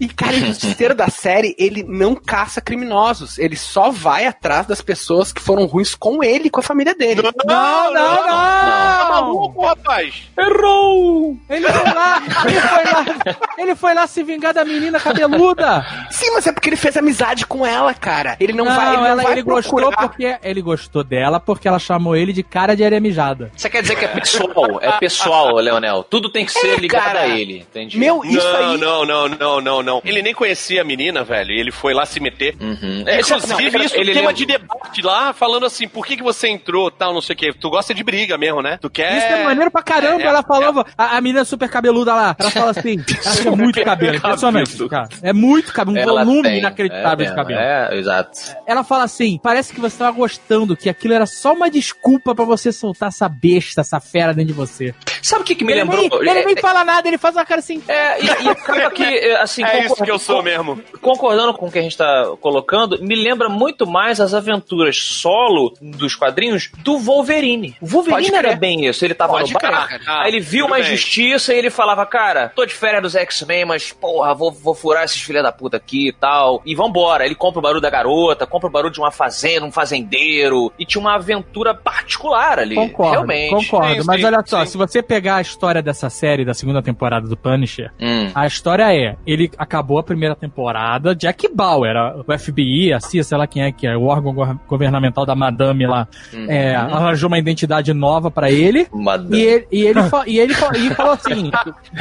E, 0.00 0.08
cara, 0.08 0.32
o 0.32 0.40
justiceiro 0.40 0.94
da 0.94 1.08
série, 1.08 1.54
ele 1.58 1.82
não 1.82 2.14
caça 2.14 2.60
criminosos. 2.60 3.29
Ele 3.38 3.56
só 3.56 3.90
vai 3.90 4.26
atrás 4.26 4.66
das 4.66 4.80
pessoas 4.80 5.32
que 5.32 5.40
foram 5.40 5.66
ruins 5.66 5.94
com 5.94 6.22
ele 6.22 6.46
e 6.46 6.50
com 6.50 6.60
a 6.60 6.62
família 6.62 6.94
dele. 6.94 7.22
Não, 7.22 7.92
não, 7.92 7.92
não! 7.92 8.26
Tá 8.26 9.08
maluco, 9.10 9.64
rapaz? 9.64 10.14
Errou! 10.38 11.36
Ele 11.48 11.66
foi 11.66 11.92
lá, 11.94 12.22
ele 12.46 12.60
foi 12.60 12.84
lá, 12.84 13.36
ele 13.58 13.74
foi 13.74 13.94
lá 13.94 14.06
se 14.06 14.22
vingar 14.22 14.52
da 14.54 14.64
menina 14.64 14.98
cabeluda. 15.00 15.84
Sim, 16.10 16.30
mas 16.34 16.46
é 16.46 16.52
porque 16.52 16.68
ele 16.68 16.76
fez 16.76 16.96
amizade 16.96 17.46
com 17.46 17.64
ela, 17.66 17.92
cara. 17.94 18.36
Ele 18.40 18.52
não, 18.52 18.64
vai, 18.64 18.88
ele 18.88 18.96
não 18.96 19.06
ela- 19.06 19.22
vai 19.22 19.32
ele 19.32 19.42
gostou 19.42 19.90
porque 19.92 20.36
ele 20.42 20.62
gostou 20.62 21.04
dela 21.04 21.38
porque 21.40 21.66
ela 21.68 21.78
chamou 21.78 22.16
ele 22.16 22.32
de 22.32 22.42
cara 22.42 22.74
de 22.76 22.84
areia 22.84 23.00
mijada. 23.00 23.50
Você 23.56 23.68
quer 23.68 23.82
dizer 23.82 23.96
que 23.96 24.04
é 24.04 24.08
pessoal? 24.08 24.78
É 24.80 24.92
pessoal, 24.92 25.54
Leonel. 25.56 26.04
Tudo 26.04 26.30
tem 26.30 26.44
que 26.44 26.52
ser 26.52 26.74
É, 26.74 26.76
ligado 26.76 27.04
cara. 27.04 27.20
a 27.20 27.28
ele, 27.28 27.58
entende? 27.58 27.98
Meu, 27.98 28.24
isso 28.24 28.46
não, 28.52 28.70
aí... 28.72 28.78
não, 28.78 29.04
não, 29.06 29.28
não, 29.28 29.60
não, 29.60 29.82
não. 29.82 30.02
Ele 30.04 30.22
nem 30.22 30.34
conhecia 30.34 30.80
a 30.80 30.84
menina, 30.84 31.22
velho. 31.24 31.50
e 31.52 31.60
Ele 31.60 31.70
foi 31.72 31.92
lá 31.94 32.04
se 32.06 32.20
meter. 32.20 32.56
Uhum. 32.60 33.04
É, 33.06 33.19
Inclusive, 33.20 33.78
não, 33.78 33.84
isso 33.84 33.96
ele 33.96 34.12
tema 34.12 34.28
lembra- 34.28 34.32
de 34.34 34.46
debate 34.46 35.02
lá, 35.02 35.32
falando 35.32 35.66
assim, 35.66 35.86
por 35.88 36.06
que, 36.06 36.16
que 36.16 36.22
você 36.22 36.48
entrou, 36.48 36.90
tal, 36.90 37.12
não 37.14 37.20
sei 37.20 37.34
o 37.34 37.38
quê. 37.38 37.52
Tu 37.52 37.70
gosta 37.70 37.92
de 37.94 38.02
briga 38.02 38.36
mesmo, 38.38 38.62
né? 38.62 38.78
Tu 38.80 38.88
quer... 38.90 39.16
Isso 39.18 39.26
é 39.26 39.44
maneiro 39.44 39.70
pra 39.70 39.82
caramba. 39.82 40.22
É, 40.22 40.26
ela 40.26 40.40
é. 40.40 40.42
falava, 40.42 40.86
a, 40.96 41.16
a 41.16 41.20
menina 41.20 41.44
super 41.44 41.68
cabeluda 41.68 42.14
lá, 42.14 42.36
ela 42.38 42.50
fala 42.50 42.70
assim, 42.70 42.96
ela 43.24 43.36
tinha 43.36 43.56
muito 43.56 43.82
cabelo, 43.82 44.16
impressionante, 44.16 44.88
cara. 44.88 45.08
É 45.22 45.32
muito 45.32 45.72
cabelo, 45.72 45.96
um 45.96 46.00
Ela 46.00 46.24
volume 46.24 46.42
tem, 46.42 46.58
inacreditável 46.58 47.10
é 47.12 47.16
de 47.16 47.22
mesmo, 47.22 47.36
cabelo. 47.36 47.60
É, 47.60 47.96
exato. 47.98 48.38
Ela 48.66 48.84
fala 48.84 49.04
assim: 49.04 49.38
parece 49.42 49.72
que 49.72 49.80
você 49.80 49.98
tava 49.98 50.10
gostando, 50.12 50.76
que 50.76 50.88
aquilo 50.88 51.14
era 51.14 51.26
só 51.26 51.52
uma 51.52 51.70
desculpa 51.70 52.34
pra 52.34 52.44
você 52.44 52.72
soltar 52.72 53.08
essa 53.08 53.28
besta, 53.28 53.80
essa 53.80 54.00
fera 54.00 54.32
dentro 54.32 54.48
de 54.48 54.52
você. 54.54 54.94
Sabe 55.22 55.42
o 55.42 55.44
que, 55.44 55.54
que 55.54 55.64
me 55.64 55.72
ele 55.72 55.82
lembrou? 55.82 56.08
nem, 56.20 56.30
ele 56.30 56.44
nem 56.46 56.54
é, 56.56 56.60
fala 56.60 56.84
nada, 56.84 57.06
ele 57.08 57.18
faz 57.18 57.36
uma 57.36 57.44
cara 57.44 57.60
assim. 57.60 57.82
é, 57.88 58.20
e, 58.20 58.26
e 58.26 58.48
acaba 58.48 58.90
que, 58.90 59.02
é, 59.02 59.40
assim, 59.40 59.62
É 59.70 59.84
isso 59.84 60.02
que 60.02 60.10
eu 60.10 60.18
sou 60.18 60.42
mesmo. 60.42 60.80
concordando 61.00 61.54
com 61.54 61.66
o 61.66 61.70
que 61.70 61.78
a 61.78 61.82
gente 61.82 61.96
tá 61.96 62.32
colocando, 62.40 62.98
me 63.10 63.16
lembra 63.16 63.48
muito 63.48 63.88
mais 63.88 64.20
as 64.20 64.32
aventuras 64.34 64.96
solo 64.98 65.74
dos 65.80 66.14
quadrinhos 66.14 66.70
do 66.84 66.96
Wolverine. 66.96 67.74
O 67.80 67.86
Wolverine 67.86 68.36
era 68.36 68.54
bem 68.54 68.86
isso. 68.86 69.04
Ele 69.04 69.14
tava 69.14 69.32
Pode 69.32 69.52
no 69.52 69.58
bar, 69.58 69.88
crer, 69.88 70.00
cara. 70.04 70.22
aí 70.22 70.30
ele 70.30 70.38
viu 70.38 70.66
uma 70.66 70.78
injustiça 70.78 71.52
e 71.52 71.58
ele 71.58 71.70
falava, 71.70 72.06
cara, 72.06 72.50
tô 72.54 72.64
de 72.64 72.72
férias 72.72 73.02
dos 73.02 73.16
X-Men, 73.16 73.64
mas 73.64 73.90
porra, 73.90 74.32
vou, 74.32 74.52
vou 74.52 74.74
furar 74.76 75.02
esses 75.04 75.20
filha 75.20 75.42
da 75.42 75.50
puta 75.50 75.76
aqui 75.76 76.08
e 76.08 76.12
tal. 76.12 76.62
E 76.64 76.74
vambora. 76.76 77.26
Ele 77.26 77.34
compra 77.34 77.58
o 77.58 77.62
barulho 77.62 77.80
da 77.80 77.90
garota, 77.90 78.46
compra 78.46 78.68
o 78.68 78.72
barulho 78.72 78.92
de 78.92 79.00
uma 79.00 79.10
fazenda, 79.10 79.66
um 79.66 79.72
fazendeiro. 79.72 80.72
E 80.78 80.84
tinha 80.86 81.00
uma 81.00 81.16
aventura 81.16 81.74
particular 81.74 82.60
ali. 82.60 82.76
Concordo, 82.76 83.12
Realmente. 83.12 83.50
concordo. 83.68 84.00
Sim, 84.02 84.06
Mas 84.06 84.20
sim, 84.20 84.26
olha 84.26 84.42
só, 84.46 84.64
sim. 84.64 84.70
se 84.70 84.76
você 84.78 85.02
pegar 85.02 85.36
a 85.36 85.40
história 85.40 85.82
dessa 85.82 86.08
série, 86.08 86.44
da 86.44 86.54
segunda 86.54 86.80
temporada 86.80 87.26
do 87.26 87.36
Punisher, 87.36 87.90
Hum. 88.00 88.30
a 88.34 88.46
história 88.46 88.84
é, 88.94 89.16
ele 89.26 89.50
acabou 89.58 89.98
a 89.98 90.02
primeira 90.02 90.36
temporada, 90.36 91.14
Jack 91.14 91.48
Bauer, 91.52 91.96
o 92.26 92.38
FBI, 92.38 92.92
a 93.04 93.08
CIA, 93.08 93.24
sei 93.24 93.36
lá 93.38 93.46
quem 93.46 93.62
é 93.62 93.72
que 93.72 93.86
é, 93.86 93.96
o 93.96 94.04
órgão 94.04 94.32
go- 94.32 94.60
governamental 94.68 95.24
da 95.26 95.34
Madame 95.34 95.86
lá, 95.86 96.06
Uhum. 96.32 96.46
é, 96.48 96.74
arranjou 96.76 97.28
uma 97.28 97.38
identidade 97.38 97.92
nova 97.92 98.30
pra 98.30 98.50
ele. 98.50 98.86
E 99.30 99.40
ele, 99.40 99.66
e 99.72 99.82
ele, 99.86 100.00
e 100.26 100.38
ele, 100.38 100.52
e 100.52 100.90
falou 100.94 101.12
assim: 101.12 101.50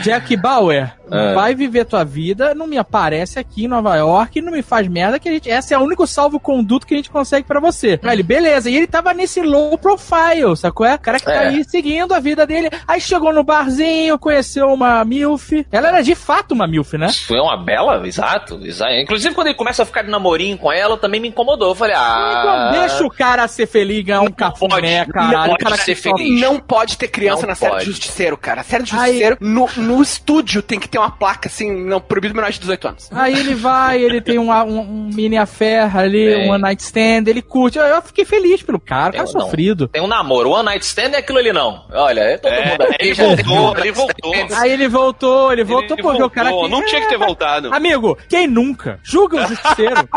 Jack 0.02 0.36
Bauer, 0.38 0.94
É. 1.12 1.34
vai 1.34 1.56
viver 1.56 1.86
tua 1.86 2.04
vida, 2.04 2.54
não 2.54 2.68
me 2.68 2.78
aparece 2.78 3.40
aqui 3.40 3.66
em 3.66 3.68
Nova 3.68 3.96
York, 3.96 4.42
não 4.42 4.52
me 4.52 4.62
faz 4.62 4.88
merda, 4.88 5.20
que 5.20 5.28
a 5.30 5.32
gente, 5.32 5.50
essa 5.50 5.74
é 5.74 5.78
o 5.78 5.82
único 5.82 6.06
salvo-conduto 6.06 6.86
que 6.86 6.94
a 6.94 6.98
gente 6.98 7.10
consegue 7.10 7.48
pra 7.48 7.60
você. 7.60 8.00
Aí 8.04 8.16
ele, 8.16 8.24
beleza, 8.24 8.70
e 8.70 8.76
ele 8.76 8.88
tava 8.88 9.14
nesse 9.14 9.42
low 9.42 9.78
profile, 9.78 10.56
sacou? 10.56 10.86
É? 10.86 10.96
O 10.96 11.00
cara 11.00 11.18
que 11.20 11.26
tá 11.26 11.34
É. 11.46 11.48
aí 11.50 11.64
seguindo 11.64 12.14
a 12.14 12.20
vida 12.20 12.46
dele. 12.46 12.70
Aí 12.88 13.00
chegou 13.02 13.34
no 13.34 13.44
barzinho, 13.44 14.18
conheceu 14.20 14.68
uma 14.72 15.04
MILF. 15.04 15.66
Ela 15.72 15.88
era 15.90 16.02
de 16.02 16.16
fato 16.16 16.52
uma 16.54 16.68
MILF, 16.68 16.98
né? 16.98 17.10
Foi 17.28 17.40
uma 17.40 17.58
bela, 17.58 18.06
exato, 18.08 18.60
exato. 18.64 18.94
Inclusive, 18.94 19.34
quando 19.36 19.48
ele 19.48 19.56
começa 19.58 19.84
a 19.84 19.86
ficar 19.86 20.04
de 20.04 20.10
namorinho 20.10 20.58
com 20.58 20.72
ela, 20.72 20.79
também 20.98 21.20
me 21.20 21.28
incomodou. 21.30 21.70
Eu 21.70 21.76
falei, 21.76 21.96
ah. 21.98 22.70
Então, 22.72 22.82
deixa 22.82 23.04
o 23.06 23.10
cara 23.10 23.48
ser 23.48 23.68
feliz, 23.68 24.04
ganhar 24.04 24.22
um 24.22 24.32
cafuné, 24.32 25.06
caralho. 25.06 25.48
não 25.48 25.54
o 25.54 25.58
cara 25.58 25.72
pode 25.76 25.84
ser 25.84 25.96
feliz. 25.96 26.40
Não 26.42 26.60
pode 26.60 26.98
ter 26.98 27.08
criança 27.08 27.42
Não 27.44 27.50
na 27.50 27.56
série 27.56 27.72
pode. 27.72 27.86
de 27.86 27.92
Justiceiro, 27.92 28.38
cara. 28.38 28.62
A 28.62 28.64
série 28.64 28.84
de 28.84 28.94
Aí- 28.96 29.00
Justiceiro, 29.06 29.38
no, 29.40 29.70
no 29.78 30.02
estúdio 30.02 30.62
tem 30.62 30.80
que 30.80 30.88
ter 30.88 30.98
uma 30.98 31.12
placa 31.12 31.48
assim, 31.50 31.72
não, 31.86 32.00
proibido 32.00 32.34
menor 32.36 32.52
de 32.52 32.60
18 32.60 32.88
anos. 32.88 33.10
Aí 33.12 33.38
ele 33.38 33.56
vai, 33.56 34.02
ele 34.02 34.22
tem 34.22 34.38
um, 34.40 34.52
um, 34.52 34.80
um 34.80 35.10
mini 35.14 35.38
affair 35.38 35.96
ali, 35.96 36.34
Tem. 36.34 36.48
um 36.48 36.52
one 36.54 36.62
night 36.62 36.82
stand, 36.84 37.24
ele 37.28 37.42
curte. 37.42 37.78
Eu, 37.78 37.86
eu 37.86 38.02
fiquei 38.02 38.26
feliz 38.26 38.62
pelo 38.62 38.80
cara, 38.80 39.10
o 39.10 39.14
cara 39.14 39.24
não. 39.26 39.42
sofrido. 39.42 39.88
Tem 39.88 40.02
um 40.02 40.08
namoro, 40.08 40.52
one 40.52 40.66
night 40.66 40.86
stand 40.86 41.12
é 41.14 41.18
aquilo 41.18 41.38
ali 41.40 41.52
não. 41.54 41.84
Olha, 41.92 42.22
é 42.22 42.38
todo 42.38 42.52
É, 42.52 42.72
mundo 42.72 42.82
aqui 42.84 42.96
ele 43.00 43.14
já 43.14 43.24
voltou, 43.26 43.78
ele 43.78 43.92
voltou. 43.92 44.34
Aí 44.58 44.72
ele 44.72 44.88
voltou, 44.88 45.52
ele 45.52 45.64
voltou 45.64 45.96
Ele 45.98 46.04
porque 46.04 46.24
o 46.24 46.30
cara. 46.30 46.50
voltou, 46.50 46.70
Não 46.70 46.86
tinha 46.86 47.02
que 47.02 47.10
ter 47.10 47.18
voltado. 47.20 47.74
Amigo, 47.74 48.18
quem 48.28 48.48
nunca? 48.48 49.00
Julga 49.04 49.38
o 49.44 49.48
justiceiro. 49.48 49.96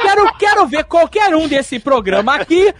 Quero, 0.00 0.32
quero 0.38 0.66
ver 0.66 0.84
qualquer 0.84 1.34
um 1.34 1.46
desse 1.48 1.78
programa 1.78 2.36
aqui 2.36 2.72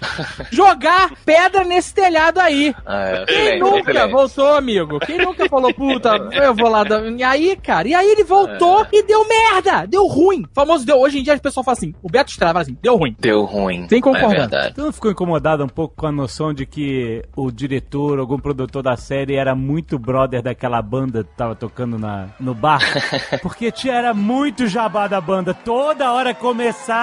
jogar 0.50 1.11
pedra 1.24 1.64
nesse 1.64 1.92
telhado 1.94 2.38
aí. 2.40 2.74
É, 2.87 3.24
Quem 3.26 3.37
excelente, 3.37 3.61
nunca 3.61 3.90
excelente. 3.90 4.12
voltou, 4.12 4.54
amigo? 4.57 5.00
Quem 5.00 5.18
nunca 5.18 5.48
falou, 5.48 5.72
puta, 5.74 6.11
eu 6.33 6.54
vou 6.54 6.68
lá. 6.68 6.85
dar- 6.85 7.04
E 7.07 7.22
aí, 7.22 7.57
cara, 7.57 7.88
e 7.88 7.94
aí 7.94 8.09
ele 8.09 8.24
voltou 8.24 8.87
e 8.92 9.02
deu 9.02 9.26
merda, 9.26 9.87
deu 9.87 10.07
ruim. 10.07 10.42
O 10.42 10.48
famoso 10.54 10.85
deu. 10.87 10.98
Hoje 11.00 11.18
em 11.18 11.22
dia 11.22 11.35
as 11.35 11.40
pessoas 11.40 11.64
falam 11.64 11.76
assim, 11.76 11.94
o 12.02 12.09
Beto 12.11 12.31
Estrada 12.31 12.52
fala 12.54 12.62
assim, 12.62 12.76
deu 12.81 12.96
ruim. 12.96 13.16
Deu 13.18 13.44
ruim. 13.44 13.87
Tem 13.87 14.00
que 14.00 14.04
concordar. 14.09 14.28
É 14.35 14.38
verdade. 14.38 14.74
Tu 14.74 14.81
não 14.83 14.92
ficou 14.92 15.11
incomodado 15.11 15.64
um 15.64 15.68
pouco 15.68 15.94
com 15.96 16.07
a 16.07 16.12
noção 16.12 16.52
de 16.52 16.64
que 16.66 17.22
o 17.37 17.50
diretor, 17.50 18.18
algum 18.18 18.38
produtor 18.38 18.83
da 18.83 18.96
série 18.96 19.37
era 19.37 19.54
muito 19.54 19.98
brother 19.98 20.42
daquela 20.42 20.81
banda 20.83 21.24
que 21.24 21.31
tava 21.37 21.54
tocando 21.54 21.98
na, 21.98 22.28
no 22.40 22.54
bar? 22.54 22.81
Porque 23.42 23.70
tinha, 23.70 23.94
era 23.94 24.14
muito 24.14 24.66
jabá 24.66 25.07
da 25.07 25.20
banda. 25.20 25.52
Toda 25.54 26.12
hora 26.12 26.33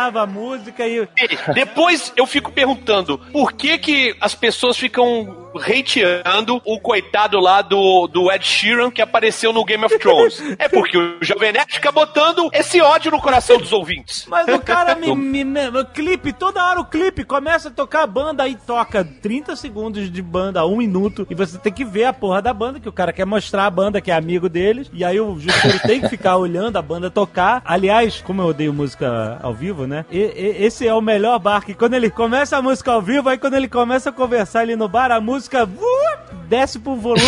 a 0.08 0.26
música 0.26 0.88
e. 0.88 1.08
Depois 1.54 2.14
eu 2.16 2.26
fico 2.26 2.52
perguntando 2.52 3.18
por 3.32 3.54
que 3.54 3.78
que 3.78 4.16
as 4.20 4.36
pessoas 4.36 4.78
ficam 4.78 5.45
hateando 5.60 6.62
o 6.66 6.80
coitado 6.80 7.40
lá 7.40 7.62
do, 7.62 8.08
do 8.08 8.32
Ed 8.32 8.46
Sheeran 8.46 8.92
que 8.92 9.02
apareceu 9.02 9.52
no 9.54 9.64
Game 9.66 9.84
of 9.86 9.98
Thrones. 10.00 10.42
É 10.58 10.70
porque 10.70 10.98
o 10.98 11.18
Jovem 11.22 11.52
Nerd 11.52 11.74
fica 11.74 11.92
botando 11.92 12.50
esse 12.54 12.80
ódio 12.82 13.12
no 13.12 13.20
coração 13.22 13.58
dos 13.58 13.72
ouvintes. 13.74 14.26
Mas 14.28 14.48
o 14.48 14.60
cara 14.60 14.96
me, 14.96 15.14
me, 15.16 15.44
me- 15.44 15.86
clipe, 15.94 16.32
toda 16.34 16.64
hora 16.66 16.80
o 16.80 16.86
clipe 16.86 17.24
começa 17.24 17.68
a 17.68 17.72
tocar 17.72 18.04
a 18.04 18.08
banda, 18.08 18.44
aí 18.44 18.56
toca 18.66 19.04
30 19.04 19.56
segundos 19.56 20.10
de 20.12 20.22
banda, 20.22 20.66
um 20.66 20.78
minuto, 20.78 21.28
e 21.30 21.36
você 21.36 21.58
tem 21.58 21.72
que 21.74 21.84
ver 21.84 22.06
a 22.06 22.14
porra 22.14 22.42
da 22.42 22.54
banda, 22.54 22.80
que 22.80 22.88
o 22.90 22.94
cara 22.94 23.12
quer 23.14 23.26
mostrar 23.26 23.66
a 23.66 23.70
banda, 23.70 24.00
que 24.02 24.12
é 24.12 24.16
amigo 24.16 24.48
deles, 24.50 24.90
e 24.94 25.04
aí 25.04 25.20
o 25.20 25.38
justiceiro 25.40 25.80
tem 25.80 26.02
que 26.02 26.10
ficar 26.10 26.38
olhando 26.38 26.78
a 26.78 26.82
banda 26.82 27.10
tocar. 27.12 27.62
Aliás, 27.66 28.22
como 28.22 28.42
eu 28.42 28.48
odeio 28.48 28.74
música 28.74 29.38
ao 29.42 29.54
vivo, 29.54 29.86
né? 29.86 30.06
e- 30.12 30.18
e- 30.20 30.66
esse 30.66 30.88
é 30.88 30.94
o 30.94 31.02
melhor 31.02 31.38
bar, 31.40 31.66
que 31.66 31.74
quando 31.74 31.94
ele 31.96 32.10
começa 32.10 32.58
a 32.58 32.62
música 32.62 32.92
ao 32.92 33.02
vivo, 33.02 33.30
aí 33.30 33.38
quando 33.38 33.56
ele 33.56 33.68
começa 33.68 34.10
a 34.10 34.14
conversar 34.14 34.62
ali 34.62 34.76
no 34.76 34.88
bar, 34.88 35.12
a 35.12 35.20
música 35.22 35.45
uh, 35.54 36.36
desce 36.48 36.80
pro 36.80 36.96
volume, 36.96 37.24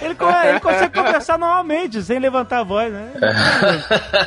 ele, 0.00 0.14
co- 0.14 0.30
ele 0.44 0.60
consegue 0.60 0.94
conversar 0.94 1.38
normalmente, 1.38 2.02
sem 2.02 2.18
levantar 2.18 2.60
a 2.60 2.64
voz, 2.64 2.92
né? 2.92 3.12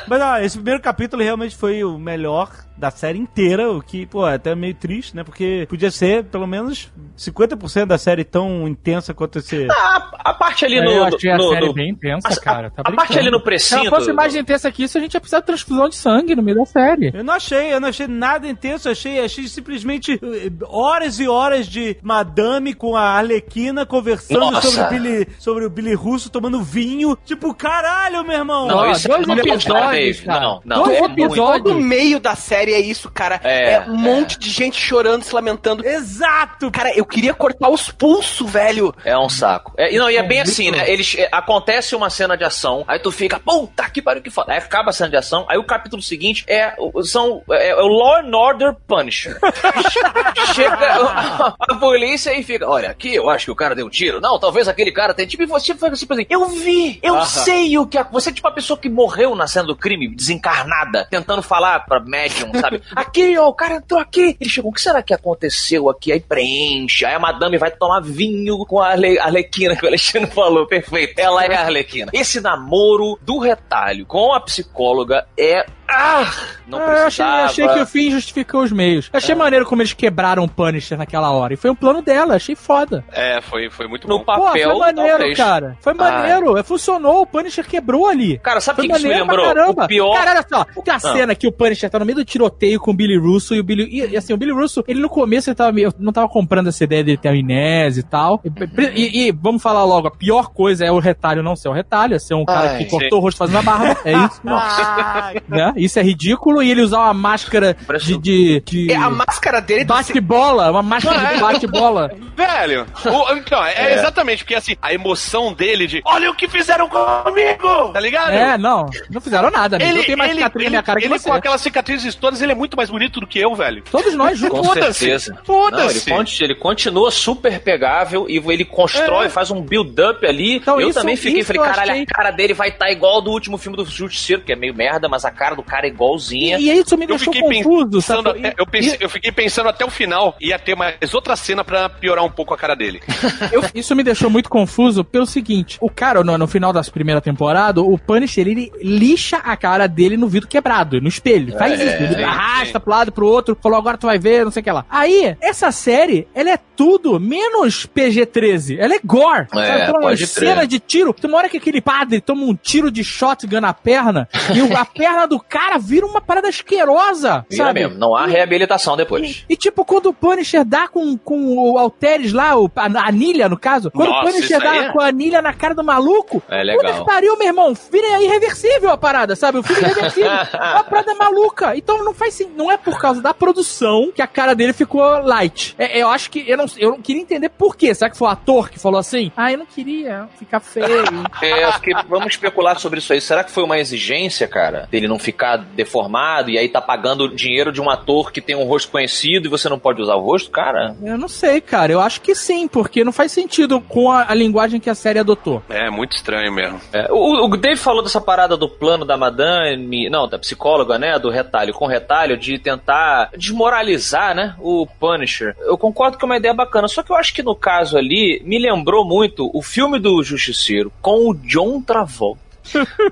Mas 0.07 0.21
ó, 0.21 0.37
esse 0.37 0.57
primeiro 0.57 0.81
capítulo 0.81 1.21
realmente 1.23 1.55
foi 1.55 1.83
o 1.83 1.97
melhor 1.97 2.49
da 2.81 2.89
série 2.89 3.19
inteira, 3.19 3.71
o 3.71 3.79
que, 3.81 4.07
pô, 4.07 4.27
é 4.27 4.33
até 4.33 4.55
meio 4.55 4.73
triste, 4.73 5.15
né? 5.15 5.23
Porque 5.23 5.67
podia 5.69 5.91
ser 5.91 6.23
pelo 6.25 6.47
menos 6.47 6.91
50% 7.17 7.85
da 7.85 7.97
série 7.97 8.23
tão 8.23 8.67
intensa 8.67 9.13
quanto 9.13 9.37
esse. 9.37 9.67
A, 9.69 10.09
a 10.31 10.33
parte 10.33 10.65
ali 10.65 10.77
É, 10.77 10.83
no. 10.83 10.89
eu 10.91 11.03
achei 11.05 11.29
a 11.31 11.37
no- 11.37 11.49
série 11.49 11.65
no- 11.67 11.73
bem 11.73 11.89
intensa, 11.91 12.27
a- 12.29 12.39
cara. 12.41 12.71
Tá 12.71 12.81
a 12.83 12.91
parte 12.91 13.19
ali 13.19 13.29
no 13.29 13.37
Se 13.37 13.43
precinto. 13.43 13.85
ela 13.87 13.89
fosse 13.99 14.11
mais 14.11 14.35
intensa 14.35 14.71
que 14.71 14.83
isso, 14.83 14.97
a 14.97 15.01
gente 15.01 15.13
ia 15.13 15.19
precisar 15.21 15.41
de 15.41 15.45
transfusão 15.45 15.87
de 15.89 15.95
sangue 15.95 16.35
no 16.35 16.41
meio 16.41 16.57
da 16.57 16.65
série. 16.65 17.11
Eu 17.13 17.23
não 17.23 17.35
achei, 17.35 17.71
eu 17.71 17.79
não 17.79 17.89
achei 17.89 18.07
nada 18.07 18.47
intenso, 18.47 18.89
achei, 18.89 19.19
achei 19.23 19.47
simplesmente 19.47 20.13
eh, 20.13 20.51
horas 20.67 21.19
e 21.19 21.27
horas 21.27 21.67
de 21.67 21.97
madame 22.01 22.73
com 22.73 22.95
a 22.95 23.03
Arlequina 23.11 23.85
conversando 23.85 24.51
Nossa. 24.51 24.67
sobre 24.71 24.81
o, 24.81 24.89
Billy, 24.89 25.27
sobre 25.37 25.65
o 25.65 25.69
Billy 25.69 25.93
Russo 25.93 26.31
tomando 26.31 26.61
vinho. 26.63 27.15
Tipo, 27.23 27.53
caralho, 27.53 28.23
meu 28.25 28.37
irmão. 28.37 28.67
Não, 28.67 28.77
Ó, 28.77 28.91
isso 28.91 29.07
dois 29.07 29.23
é 29.23 29.27
muito 29.27 29.47
episódios, 29.47 30.19
cara. 30.21 30.39
Não, 30.39 30.61
não. 30.65 30.83
Dois 30.83 30.97
é 30.97 31.07
muito. 31.07 31.35
todo 31.35 31.75
meio 31.75 32.19
da 32.19 32.35
série 32.35 32.70
é 32.73 32.79
isso, 32.79 33.09
cara. 33.11 33.39
É, 33.43 33.73
É, 33.73 33.79
um 33.81 33.95
monte 33.95 34.37
de 34.39 34.49
gente 34.49 34.79
chorando, 34.79 35.23
se 35.23 35.33
lamentando. 35.33 35.85
Exato! 35.85 36.69
Cara, 36.71 36.91
eu 36.95 37.05
queria 37.05 37.33
cortar 37.33 37.69
os 37.69 37.89
pulsos, 37.91 38.49
velho. 38.49 38.93
É 39.05 39.17
um 39.17 39.29
saco. 39.29 39.73
É, 39.77 39.93
e 39.93 39.97
não, 39.97 40.09
e 40.09 40.17
é 40.17 40.23
bem 40.23 40.41
assim, 40.41 40.71
né? 40.71 40.89
Eles, 40.89 41.15
é, 41.17 41.29
acontece 41.31 41.95
uma 41.95 42.09
cena 42.09 42.35
de 42.37 42.43
ação, 42.43 42.83
aí 42.87 42.99
tu 42.99 43.11
fica, 43.11 43.39
puta 43.39 43.89
que 43.89 44.01
pariu 44.01 44.21
que 44.21 44.29
foda. 44.29 44.51
Aí 44.53 44.57
acaba 44.57 44.89
a 44.89 44.93
cena 44.93 45.09
de 45.09 45.17
ação, 45.17 45.45
aí 45.49 45.57
o 45.57 45.63
capítulo 45.63 46.01
seguinte 46.01 46.43
é, 46.47 46.73
o- 46.77 47.03
são, 47.03 47.41
é, 47.51 47.69
é 47.69 47.75
o 47.75 47.87
Law 47.87 48.17
and 48.17 48.35
Order 48.35 48.75
Punisher. 48.87 49.37
Chega 50.53 50.75
a, 50.75 51.55
a 51.59 51.75
polícia 51.75 52.37
e 52.37 52.43
fica, 52.43 52.67
olha, 52.67 52.89
aqui 52.89 53.13
eu 53.15 53.29
acho 53.29 53.45
que 53.45 53.51
o 53.51 53.55
cara 53.55 53.75
deu 53.75 53.85
um 53.85 53.89
tiro. 53.89 54.19
Não, 54.21 54.39
talvez 54.39 54.67
aquele 54.67 54.91
cara 54.91 55.13
tenha. 55.13 55.27
Tipo, 55.27 55.43
e 55.43 55.45
você 55.45 55.73
fica 55.73 55.91
tipo 55.91 56.13
assim, 56.13 56.25
eu 56.29 56.47
vi, 56.47 56.99
eu 57.01 57.23
sei 57.25 57.77
o 57.77 57.85
que. 57.85 57.97
a- 57.97 58.03
Você 58.11 58.29
é 58.29 58.33
tipo 58.33 58.47
a 58.47 58.51
pessoa 58.51 58.77
que 58.77 58.89
morreu 58.89 59.35
na 59.35 59.47
cena 59.47 59.65
do 59.67 59.75
crime, 59.75 60.13
desencarnada, 60.15 61.07
tentando 61.09 61.41
falar 61.41 61.81
pra 61.85 61.99
médium, 61.99 62.51
sabe? 62.61 62.81
Aqui, 62.95 63.37
ó, 63.37 63.47
o 63.47 63.53
cara 63.53 63.75
entrou 63.75 63.99
aqui. 63.99 64.37
Ele 64.39 64.49
chegou, 64.49 64.71
o 64.71 64.73
que 64.73 64.81
será 64.81 65.01
que 65.03 65.13
aconteceu 65.13 65.89
aqui? 65.89 66.11
Aí 66.11 66.19
preenche. 66.19 67.05
Aí 67.05 67.13
a 67.15 67.19
madame 67.19 67.57
vai 67.57 67.71
tomar 67.71 68.01
vinho 68.01 68.65
com 68.65 68.79
a 68.79 68.89
Arle- 68.91 69.19
Arlequina, 69.19 69.75
que 69.75 69.83
o 69.85 69.87
Alexandre 69.87 70.29
falou. 70.33 70.65
Perfeito. 70.67 71.19
Ela 71.19 71.45
é 71.45 71.55
a 71.55 71.61
Arlequina. 71.61 72.11
Esse 72.13 72.39
namoro 72.39 73.17
do 73.21 73.39
retalho 73.39 74.05
com 74.05 74.33
a 74.33 74.39
psicóloga 74.39 75.25
é. 75.37 75.65
Ah! 75.93 76.31
Não 76.67 76.79
Ah, 76.79 76.81
eu 77.01 77.07
achei, 77.07 77.25
achei 77.25 77.67
que 77.67 77.79
o 77.79 77.85
fim 77.85 78.09
justificou 78.11 78.63
os 78.63 78.71
meios. 78.71 79.09
Eu 79.11 79.17
achei 79.17 79.35
maneiro 79.35 79.65
como 79.65 79.81
eles 79.81 79.91
quebraram 79.93 80.43
o 80.43 80.47
Punisher 80.47 80.97
naquela 80.97 81.29
hora. 81.31 81.53
E 81.53 81.57
foi 81.57 81.69
um 81.69 81.75
plano 81.75 82.01
dela, 82.01 82.35
achei 82.35 82.55
foda. 82.55 83.03
É, 83.11 83.41
foi, 83.41 83.69
foi 83.69 83.87
muito 83.87 84.07
No 84.07 84.19
bom. 84.19 84.23
Pô, 84.25 84.45
papel, 84.45 84.69
foi 84.69 84.79
maneiro, 84.79 85.17
talvez. 85.17 85.37
cara. 85.37 85.77
Foi 85.81 85.93
maneiro. 85.93 86.57
É, 86.57 86.63
Funcionou, 86.63 87.21
o 87.21 87.25
Punisher 87.25 87.65
quebrou 87.67 88.07
ali. 88.07 88.37
Cara, 88.39 88.61
sabe 88.61 88.79
o 88.79 88.81
Foi 88.83 88.87
que, 88.87 88.93
que 88.93 88.99
isso 88.99 89.07
me 89.07 89.13
lembrou? 89.13 89.45
caramba. 89.45 89.83
O 89.83 89.87
pior. 89.87 90.15
Cara, 90.17 90.31
olha 90.31 90.45
só, 90.47 90.63
tem 90.81 90.93
a 90.93 90.97
Ah. 90.97 90.99
cena 90.99 91.35
que 91.35 91.47
o 91.47 91.51
Punisher 91.51 91.89
tá 91.89 91.99
no 91.99 92.05
meio 92.05 92.17
do 92.17 92.25
tiroteio 92.25 92.79
com 92.79 92.91
o 92.91 92.93
Billy 92.93 93.17
Russo 93.17 93.53
e 93.53 93.59
o 93.59 93.63
Billy. 93.63 93.89
E, 93.91 94.11
e 94.11 94.17
assim, 94.17 94.31
o 94.33 94.37
Billy 94.37 94.53
Russo, 94.53 94.83
ele 94.87 95.01
no 95.01 95.09
começo 95.09 95.49
ele 95.49 95.55
tava 95.55 95.71
meio, 95.73 95.93
não 95.99 96.13
tava 96.13 96.29
comprando 96.29 96.67
essa 96.69 96.83
ideia 96.83 97.03
dele 97.03 97.17
ter 97.17 97.27
amnésia 97.29 97.99
e 97.99 98.03
tal. 98.03 98.41
E, 98.45 99.01
e- 99.01 99.27
e 99.27 99.31
vamos 99.31 99.61
falar 99.61 99.83
logo, 99.83 100.07
a 100.07 100.11
pior 100.11 100.49
coisa 100.53 100.85
é 100.85 100.91
o 100.91 100.99
retalho 100.99 101.43
não 101.43 101.55
ser 101.55 101.67
o 101.67 101.73
retalho, 101.73 102.15
é 102.15 102.19
ser 102.19 102.33
um 102.35 102.45
cara 102.45 102.71
Ai, 102.71 102.77
que 102.77 102.85
cortou 102.85 103.19
o 103.19 103.21
rosto 103.21 103.37
fazendo 103.37 103.57
a 103.57 103.61
barba. 103.61 103.97
É 104.05 104.13
isso. 104.13 104.41
né? 105.49 105.73
Isso 105.83 105.99
é 105.99 106.01
ridículo. 106.03 106.61
E 106.61 106.69
ele 106.71 106.81
usar 106.81 106.99
uma 106.99 107.13
máscara 107.13 107.75
de. 108.03 108.17
de, 108.17 108.61
de 108.65 108.91
É 108.91 108.95
a 108.95 109.09
máscara 109.09 109.61
dele 109.61 109.83
do 109.83 109.93
Bate-bola, 109.93 110.71
uma 110.71 110.81
máscara 110.83 111.33
de 111.35 111.39
bate-bola. 111.41 112.11
Velho, 112.35 112.87
o- 113.05 113.33
então, 113.35 113.63
é, 113.63 113.93
exatamente, 113.93 114.43
porque 114.43 114.55
assim, 114.55 114.75
a 114.81 114.93
emoção 114.93 115.53
dele 115.53 115.85
de 115.85 116.01
olha 116.05 116.31
o 116.31 116.35
que 116.35 116.47
fizeram 116.47 116.89
comigo! 116.89 117.89
Tá 117.93 117.99
ligado? 117.99 118.31
É, 118.31 118.57
não, 118.57 118.87
não 119.11 119.21
fizeram 119.21 119.51
nada, 119.51 119.75
amigo. 119.75 119.97
eu 119.99 120.03
tenho 120.05 120.17
mais 120.17 120.33
cicatriz 120.33 120.63
na 120.65 120.69
minha 120.71 120.83
cara 120.83 120.99
que 120.99 121.05
ele 121.05 121.17
você. 121.19 121.29
com 121.29 121.35
aquelas 121.35 121.61
cicatrizes 121.61 122.15
todas, 122.15 122.41
ele 122.41 122.51
é 122.51 122.55
muito 122.55 122.75
mais 122.75 122.89
bonito 122.89 123.19
do 123.19 123.27
que 123.27 123.37
eu, 123.39 123.53
velho. 123.53 123.83
Todos 123.91 124.13
nós 124.15 124.39
juntos. 124.39 124.59
Com 124.59 124.73
certeza. 124.73 125.37
Foda-se. 125.43 126.11
Ele, 126.11 126.29
ele 126.41 126.55
continua 126.55 127.11
super 127.11 127.59
pegável 127.59 128.25
e 128.27 128.37
ele 128.37 128.65
constrói, 128.65 129.29
faz 129.29 129.51
um 129.51 129.61
build-up 129.61 130.25
ali. 130.25 130.55
Então, 130.55 130.79
eu 130.81 130.89
isso- 130.89 130.99
também 130.99 131.15
fiquei, 131.15 131.43
falei, 131.43 131.61
caralho, 131.61 131.91
achei- 131.91 132.03
a 132.03 132.13
cara 132.13 132.31
dele 132.31 132.53
vai 132.53 132.69
estar 132.69 132.89
igual 132.91 133.15
ao 133.15 133.21
do 133.21 133.31
último 133.31 133.57
filme 133.57 133.77
do 133.77 133.85
Justiceiro, 133.85 134.41
que 134.41 134.51
é 134.51 134.55
meio 134.55 134.73
merda, 134.73 135.07
mas 135.07 135.25
a 135.25 135.31
cara 135.31 135.55
do 135.55 135.63
cara 135.71 135.85
é 135.87 135.89
igualzinha. 135.89 136.59
E, 136.59 136.69
e 136.69 136.79
isso 136.79 136.97
me 136.97 137.05
Eu 137.05 137.09
deixou 137.09 137.33
confuso, 137.33 137.89
pensando, 137.91 138.27
sabe? 138.31 138.53
eu, 138.57 138.65
pensei- 138.67 138.97
eu 138.99 139.09
fiquei 139.09 139.31
pensando 139.31 139.69
até 139.69 139.85
o 139.85 139.89
final, 139.89 140.35
ia 140.39 140.59
ter 140.59 140.75
mais 140.75 141.13
outra 141.13 141.35
cena 141.35 141.63
pra 141.63 141.87
piorar 141.87 142.23
um 142.25 142.29
pouco 142.29 142.53
a 142.53 142.57
cara 142.57 142.75
dele. 142.75 143.01
Eu- 143.51 143.63
isso 143.73 143.95
me 143.95 144.03
deixou 144.03 144.29
muito 144.29 144.49
confuso 144.49 145.03
pelo 145.03 145.25
seguinte: 145.25 145.77
o 145.81 145.89
cara, 145.89 146.23
no, 146.23 146.37
no 146.37 146.47
final 146.47 146.73
das 146.73 146.89
primeira 146.89 147.21
temporada, 147.21 147.81
o 147.81 147.97
Punisher, 147.97 148.47
ele 148.47 148.71
lixa 148.81 149.37
a 149.37 149.55
cara 149.55 149.87
dele 149.87 150.17
no 150.17 150.27
vidro 150.27 150.47
quebrado, 150.49 150.99
no 151.01 151.07
espelho. 151.07 151.57
Faz 151.57 151.79
É, 151.79 151.85
isso. 151.85 152.03
Ele 152.03 152.15
sim, 152.15 152.23
arrasta 152.23 152.79
pro 152.79 152.91
lado 152.91 153.11
pro 153.11 153.25
outro, 153.27 153.57
falou, 153.61 153.77
agora 153.77 153.97
tu 153.97 154.07
vai 154.07 154.19
ver, 154.19 154.43
não 154.43 154.51
sei 154.51 154.61
o 154.61 154.63
que 154.63 154.71
lá. 154.71 154.85
Aí, 154.89 155.35
essa 155.41 155.71
série, 155.71 156.27
ela 156.35 156.49
é 156.51 156.57
tudo 156.75 157.19
menos 157.19 157.85
PG-13. 157.85 158.77
Ela 158.79 158.95
é 158.95 158.99
gore. 159.03 159.47
É, 159.53 159.67
sabe? 159.67 159.79
Tem 159.85 159.89
uma 159.91 160.01
pode 160.01 160.27
cena 160.27 160.67
de 160.67 160.79
tiro. 160.79 161.13
Tem 161.13 161.29
uma 161.29 161.37
hora 161.37 161.49
que 161.49 161.57
aquele 161.57 161.81
padre 161.81 162.19
toma 162.21 162.43
um 162.43 162.55
tiro 162.55 162.91
de 162.91 163.03
shotgun 163.03 163.61
na 163.61 163.73
perna 163.73 164.27
e 164.55 164.61
o- 164.61 164.75
a 164.77 164.85
perna 164.85 165.27
do 165.27 165.39
cara 165.51 165.77
vira 165.77 166.05
uma 166.05 166.21
parada 166.21 166.47
asquerosa. 166.47 167.45
Vira 167.49 167.65
sabe? 167.65 167.81
mesmo, 167.81 167.97
não 167.97 168.15
há 168.15 168.25
reabilitação 168.25 168.95
depois. 168.95 169.43
E 169.49 169.55
tipo, 169.57 169.83
quando 169.85 170.07
o 170.07 170.13
Punisher 170.13 170.63
dá 170.65 170.87
com, 170.87 171.17
com 171.17 171.57
o 171.57 171.77
Alteres 171.77 172.31
lá, 172.31 172.57
o, 172.57 172.71
a 172.75 172.85
a 173.01 173.07
anilha, 173.07 173.49
no 173.49 173.57
caso, 173.59 173.91
quando 173.91 174.09
Nossa, 174.09 174.29
o 174.29 174.31
Punisher 174.31 174.59
dá 174.61 174.75
é- 174.75 174.89
com 174.91 174.99
a 175.01 175.07
anilha 175.07 175.41
na 175.41 175.53
cara 175.53 175.73
do 175.75 175.83
maluco, 175.83 176.41
É 176.49 176.61
puta 176.73 176.83
legal. 176.87 176.99
que 176.99 177.05
pariu, 177.05 177.37
meu 177.37 177.47
irmão, 177.47 177.73
vira 177.91 178.21
irreversível 178.21 178.89
a 178.91 178.97
parada, 178.97 179.35
sabe? 179.35 179.57
O 179.57 179.63
filme 179.63 179.83
é 179.83 179.91
irreversível. 179.91 180.29
é 180.53 180.73
uma 180.73 180.83
parada 180.83 181.13
maluca. 181.15 181.75
Então 181.75 182.03
não 182.03 182.13
faz 182.13 182.33
sim, 182.35 182.49
não 182.55 182.71
é 182.71 182.77
por 182.77 182.99
causa 182.99 183.21
da 183.21 183.33
produção 183.33 184.11
que 184.15 184.21
a 184.21 184.27
cara 184.27 184.53
dele 184.55 184.73
ficou 184.73 185.01
light. 185.23 185.75
É, 185.77 185.99
eu 186.01 186.07
acho 186.09 186.29
que, 186.31 186.43
eu 186.49 186.55
não, 186.57 186.65
eu 186.77 186.91
não 186.91 187.01
queria 187.01 187.21
entender 187.21 187.49
por 187.49 187.75
quê. 187.75 187.93
Será 187.93 188.09
que 188.09 188.17
foi 188.17 188.27
o 188.27 188.31
ator 188.31 188.69
que 188.69 188.79
falou 188.79 188.99
assim? 188.99 189.31
Ah, 189.35 189.51
eu 189.51 189.57
não 189.57 189.65
queria 189.65 190.27
ficar 190.39 190.59
feio. 190.59 190.87
É, 191.41 191.63
eu 191.65 191.71
fiquei- 191.73 191.93
vamos 192.07 192.27
especular 192.33 192.79
sobre 192.79 192.99
isso 192.99 193.11
aí. 193.13 193.19
Será 193.21 193.43
que 193.43 193.51
foi 193.51 193.63
uma 193.63 193.79
exigência, 193.79 194.47
cara, 194.47 194.87
dele 194.91 195.07
não 195.07 195.17
ficar 195.17 195.40
deformado 195.75 196.49
e 196.49 196.57
aí 196.57 196.69
tá 196.69 196.81
pagando 196.81 197.27
dinheiro 197.27 197.71
de 197.71 197.81
um 197.81 197.89
ator 197.89 198.31
que 198.31 198.41
tem 198.41 198.55
um 198.55 198.63
rosto 198.63 198.91
conhecido 198.91 199.47
e 199.47 199.49
você 199.49 199.67
não 199.67 199.79
pode 199.79 200.01
usar 200.01 200.15
o 200.15 200.21
rosto, 200.21 200.51
cara? 200.51 200.95
eu 201.03 201.17
não 201.17 201.27
sei, 201.27 201.61
cara. 201.61 201.91
Eu 201.91 201.99
acho 201.99 202.21
que 202.21 202.35
sim, 202.35 202.67
porque 202.67 203.03
não 203.03 203.11
faz 203.11 203.31
sentido 203.31 203.81
com 203.81 204.11
a, 204.11 204.29
a 204.29 204.33
linguagem 204.33 204.79
que 204.79 204.89
a 204.89 204.95
série 204.95 205.19
adotou. 205.19 205.61
É, 205.69 205.89
muito 205.89 206.15
estranho 206.15 206.51
mesmo. 206.51 206.79
É, 206.93 207.07
o, 207.11 207.45
o 207.45 207.57
Dave 207.57 207.77
falou 207.77 208.03
dessa 208.03 208.21
parada 208.21 208.55
do 208.55 208.69
plano 208.69 209.05
da 209.05 209.17
madame, 209.17 210.09
não, 210.09 210.27
da 210.27 210.39
psicóloga, 210.39 210.97
né, 210.97 211.17
do 211.19 211.29
retalho 211.29 211.73
com 211.73 211.85
retalho, 211.85 212.37
de 212.37 212.57
tentar 212.59 213.29
desmoralizar, 213.37 214.35
né, 214.35 214.55
o 214.59 214.87
Punisher. 214.99 215.55
Eu 215.59 215.77
concordo 215.77 216.17
que 216.17 216.23
é 216.23 216.27
uma 216.27 216.37
ideia 216.37 216.53
bacana, 216.53 216.87
só 216.87 217.03
que 217.03 217.11
eu 217.11 217.15
acho 217.15 217.33
que 217.33 217.43
no 217.43 217.55
caso 217.55 217.97
ali, 217.97 218.41
me 218.45 218.59
lembrou 218.59 219.05
muito 219.05 219.49
o 219.53 219.61
filme 219.61 219.99
do 219.99 220.21
Justiceiro 220.23 220.91
com 221.01 221.29
o 221.29 221.33
John 221.33 221.81
Travolta. 221.81 222.50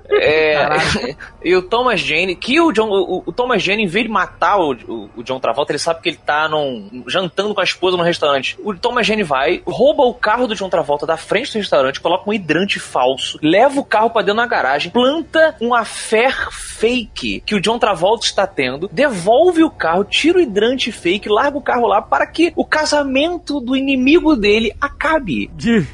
É, 0.09 1.15
e 1.43 1.55
o 1.55 1.61
Thomas 1.61 1.99
Jane, 1.99 2.35
que 2.35 2.59
o, 2.59 2.71
John, 2.71 2.89
o, 2.89 3.23
o 3.25 3.31
Thomas 3.31 3.61
Jane, 3.61 3.83
em 3.83 3.87
vez 3.87 4.05
de 4.05 4.11
matar 4.11 4.57
o, 4.57 4.73
o, 4.73 5.09
o 5.17 5.23
John 5.23 5.39
Travolta, 5.39 5.71
ele 5.71 5.79
sabe 5.79 6.01
que 6.01 6.09
ele 6.09 6.19
tá 6.23 6.47
num, 6.47 7.03
jantando 7.07 7.53
com 7.53 7.61
a 7.61 7.63
esposa 7.63 7.97
no 7.97 8.03
restaurante. 8.03 8.57
O 8.63 8.73
Thomas 8.75 9.05
Jane 9.05 9.23
vai, 9.23 9.61
rouba 9.65 10.03
o 10.03 10.13
carro 10.13 10.47
do 10.47 10.55
John 10.55 10.69
Travolta 10.69 11.05
da 11.05 11.17
frente 11.17 11.53
do 11.53 11.59
restaurante, 11.59 11.99
coloca 11.99 12.29
um 12.29 12.33
hidrante 12.33 12.79
falso, 12.79 13.39
leva 13.41 13.79
o 13.79 13.85
carro 13.85 14.09
pra 14.09 14.21
dentro 14.21 14.41
da 14.41 14.47
garagem, 14.47 14.91
planta 14.91 15.55
um 15.59 15.73
affair 15.73 16.51
fake 16.51 17.43
que 17.45 17.55
o 17.55 17.61
John 17.61 17.77
Travolta 17.77 18.25
está 18.25 18.47
tendo, 18.47 18.89
devolve 18.91 19.63
o 19.63 19.69
carro, 19.69 20.03
tira 20.03 20.37
o 20.37 20.41
hidrante 20.41 20.91
fake, 20.91 21.29
larga 21.29 21.57
o 21.57 21.61
carro 21.61 21.87
lá 21.87 22.01
para 22.01 22.25
que 22.25 22.53
o 22.55 22.65
casamento 22.65 23.59
do 23.59 23.75
inimigo 23.75 24.35
dele 24.35 24.73
acabe. 24.79 25.51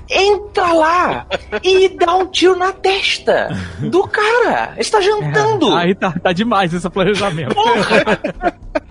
Entra 0.09 0.73
lá 0.73 1.27
e 1.63 1.89
dá 1.89 2.15
um 2.15 2.27
tiro 2.27 2.55
na 2.55 2.71
testa 2.71 3.45
do 3.89 4.07
cara. 4.07 4.71
Ele 4.73 4.81
está 4.81 5.01
jantando. 5.01 5.73
Aí 5.75 5.93
tá, 5.95 6.11
tá 6.11 6.31
demais 6.33 6.73
esse 6.73 6.89
planejamento. 6.89 7.55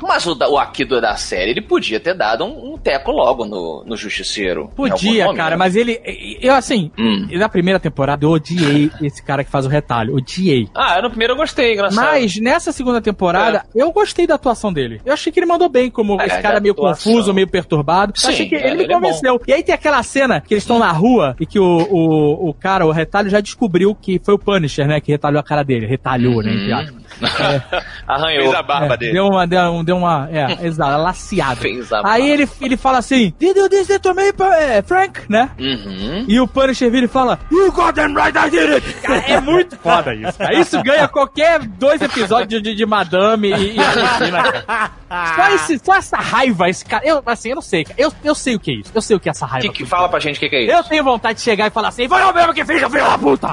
Mas 0.03 0.27
o, 0.27 0.37
o 0.51 0.59
aqui 0.59 0.85
do, 0.85 1.01
da 1.01 1.17
série, 1.17 1.51
ele 1.51 1.62
podia 1.62 1.99
ter 1.99 2.15
dado 2.15 2.45
um, 2.45 2.75
um 2.75 2.79
teco 2.79 3.11
logo 3.11 3.45
no, 3.47 3.85
no 3.87 3.97
Justiceiro. 3.97 4.71
Podia, 4.75 5.25
momento. 5.27 5.37
cara, 5.39 5.57
mas 5.57 5.77
ele. 5.77 6.01
Eu, 6.41 6.55
assim, 6.55 6.91
Hum. 6.99 7.27
na 7.33 7.49
primeira 7.49 7.79
temporada 7.81 8.25
eu 8.25 8.31
odiei 8.31 8.91
esse 9.03 9.23
cara 9.23 9.43
que 9.45 9.51
faz 9.51 9.65
o 9.65 9.69
retalho. 9.69 10.15
Odiei. 10.15 10.69
Ah, 10.75 11.01
no 11.03 11.09
primeiro 11.11 11.33
eu 11.35 11.37
gostei, 11.37 11.73
engraçado. 11.75 12.05
Mas 12.05 12.39
nessa 12.39 12.71
segunda 12.73 13.01
temporada, 13.01 13.65
eu 13.75 13.91
gostei 13.93 14.27
da 14.27 14.35
atuação 14.35 14.73
dele. 14.73 15.01
Eu 15.05 15.12
achei 15.15 15.33
que 15.33 15.39
ele 15.39 15.47
mandou 15.47 15.69
bem, 15.69 15.91
como 15.91 16.21
É, 16.21 16.27
esse 16.27 16.41
cara 16.43 16.61
meio 16.61 16.73
atuação. 16.73 17.12
confuso, 17.12 17.33
meio 17.35 17.49
perturbado. 17.49 18.12
Eu 18.17 18.21
Sim, 18.21 18.29
achei 18.29 18.49
que 18.49 18.57
é, 18.57 18.67
ele 18.67 18.77
me 18.77 18.85
ele 18.85 18.93
é 18.93 18.97
convenceu. 18.97 19.41
e 19.47 19.53
aí 19.53 19.62
tem 19.62 19.75
aquela 19.75 20.03
cena 20.03 20.41
que 20.41 20.53
eles 20.55 20.65
estão 20.65 20.79
na 20.79 20.91
rua 20.93 21.35
e 21.41 21.47
que 21.47 21.59
o, 21.59 21.65
o, 21.91 22.51
o 22.51 22.55
cara, 22.55 22.87
o 22.87 22.91
retalho, 22.91 23.31
já 23.31 23.41
descobriu 23.41 23.95
que 23.95 24.21
foi 24.23 24.35
o 24.35 24.39
Punisher, 24.45 24.86
né? 24.86 25.01
Que 25.01 25.12
retalhou 25.12 25.40
a 25.40 25.42
cara 25.42 25.62
dele. 25.64 25.86
Retalhou, 25.86 26.42
né? 26.42 26.53
Entre 26.53 26.72
aspas. 26.72 27.05
Arranhou. 28.07 28.42
Fez 28.45 28.55
a 28.55 28.62
barba 28.62 28.95
É, 28.95 28.97
dele. 28.97 29.12
deu 29.12 29.26
uma, 29.26 29.47
deu, 29.47 29.82
deu 29.84 29.97
uma, 29.97 30.28
é, 30.30 30.59
exato, 30.66 31.03
laciada. 31.03 31.57
Fez 31.57 31.92
a 31.92 31.99
Aí 31.99 32.03
barba. 32.03 32.20
ele, 32.26 32.49
ele 32.61 32.76
fala 32.76 32.99
assim, 32.99 33.32
Did 33.38 33.57
you 33.57 33.68
this 33.68 33.88
to 34.01 34.14
me, 34.14 34.32
eh, 34.59 34.82
Frank? 34.82 35.20
Né? 35.28 35.51
Uhum. 35.59 36.24
E 36.28 36.40
o 36.40 36.47
Punisher 36.49 36.90
vira 36.90 37.07
e 37.07 37.09
fala, 37.09 37.38
You 37.51 37.70
got 37.72 37.95
them 37.95 38.14
right, 38.14 38.36
I 38.36 38.51
did 38.51 38.70
it! 38.72 38.92
Cara, 39.03 39.18
é 39.28 39.40
muito 39.40 39.76
foda 39.82 40.14
isso. 40.14 40.36
Cara. 40.38 40.55
Isso 40.55 40.82
ganha 40.82 41.09
qualquer 41.09 41.61
dois 41.61 42.01
episódios 42.03 42.62
de, 42.62 42.74
de 42.74 42.86
Madame 42.86 43.49
e, 43.53 43.72
e 43.72 43.74
cara. 43.76 44.92
Só, 45.36 45.55
esse, 45.55 45.78
só 45.84 45.95
essa 45.95 46.16
raiva, 46.16 46.68
esse 46.68 46.84
cara. 46.84 47.05
Eu, 47.07 47.22
assim, 47.26 47.51
eu 47.51 47.55
não 47.57 47.62
sei, 47.62 47.84
cara. 47.84 47.95
Eu, 47.99 48.12
eu 48.24 48.34
sei 48.34 48.57
o 48.57 48.61
que 48.61 48.70
é 48.72 48.74
isso. 48.74 48.90
Eu 48.95 49.01
sei 49.01 49.16
o 49.16 49.20
que 49.20 49.28
é 49.28 49.30
essa 49.30 49.47
raiva. 49.47 49.68
Que, 49.68 49.74
que 49.74 49.86
fala 49.86 50.09
pra 50.09 50.18
gente 50.18 50.36
o 50.36 50.40
que, 50.40 50.49
que 50.49 50.57
é 50.57 50.62
isso? 50.64 50.72
Eu 50.72 50.82
tenho 50.84 51.05
vontade 51.05 51.38
de 51.38 51.45
chegar 51.45 51.68
e 51.68 51.70
falar 51.70 51.88
assim, 51.88 52.09
foi 52.09 52.20
eu 52.20 52.32
mesmo 52.34 52.53
que 52.53 52.64
fiz, 52.64 52.80
filho 52.82 52.90
da 53.05 53.16
puta! 53.18 53.49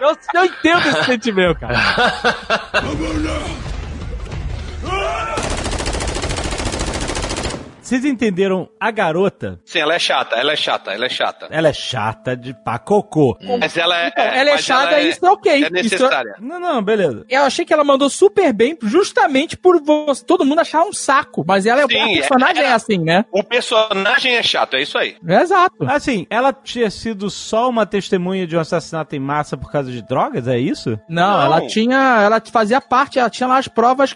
Eu, 0.00 0.16
eu 0.34 0.44
entendo 0.44 0.88
esse 0.88 1.04
sentimento, 1.04 1.60
cara. 1.60 1.74
vocês 7.88 8.04
entenderam 8.04 8.68
a 8.78 8.90
garota? 8.90 9.58
Sim, 9.64 9.78
ela 9.80 9.94
é 9.94 9.98
chata, 9.98 10.36
ela 10.36 10.52
é 10.52 10.56
chata, 10.56 10.92
ela 10.92 11.06
é 11.06 11.08
chata. 11.08 11.48
Ela 11.50 11.68
é 11.68 11.72
chata 11.72 12.36
de 12.36 12.52
pá 12.52 12.78
cocô. 12.78 13.36
Mas 13.58 13.76
ela 13.76 13.98
é. 13.98 14.08
Então, 14.08 14.24
ela 14.24 14.50
é 14.50 14.58
chata 14.58 15.00
e 15.00 15.08
isso 15.08 15.24
é 15.24 15.30
ok. 15.30 15.52
É 15.52 15.58
Isso 15.58 15.72
necessária. 15.72 16.34
Não, 16.40 16.60
não, 16.60 16.82
beleza. 16.82 17.24
Eu 17.30 17.42
achei 17.44 17.64
que 17.64 17.72
ela 17.72 17.84
mandou 17.84 18.10
super 18.10 18.52
bem, 18.52 18.76
justamente 18.82 19.56
por 19.56 19.80
você- 19.82 20.24
todo 20.24 20.44
mundo 20.44 20.60
achar 20.60 20.82
um 20.82 20.92
saco. 20.92 21.44
Mas 21.46 21.64
ela 21.66 21.82
é 21.82 21.86
Sim, 21.86 21.98
a 21.98 22.06
personagem 22.06 22.62
é, 22.62 22.66
é- 22.66 22.72
assim, 22.72 22.98
né? 22.98 23.24
O 23.32 23.42
personagem 23.42 24.36
é 24.36 24.42
chato, 24.42 24.74
é 24.76 24.82
isso 24.82 24.98
aí. 24.98 25.16
Exato. 25.26 25.84
Assim, 25.88 26.26
ela 26.28 26.52
tinha 26.52 26.90
sido 26.90 27.30
só 27.30 27.68
uma 27.70 27.86
testemunha 27.86 28.46
de 28.46 28.56
um 28.56 28.60
assassinato 28.60 29.16
em 29.16 29.20
massa 29.20 29.56
por 29.56 29.72
causa 29.72 29.90
de 29.90 30.02
drogas, 30.02 30.46
é 30.46 30.58
isso? 30.58 30.98
Não, 31.08 31.38
Não. 31.38 31.42
ela 31.42 31.66
tinha. 31.66 32.20
Ela 32.22 32.42
fazia 32.52 32.80
parte, 32.80 33.18
ela 33.18 33.30
tinha 33.30 33.46
lá 33.46 33.56
as 33.58 33.66
provas 33.68 34.14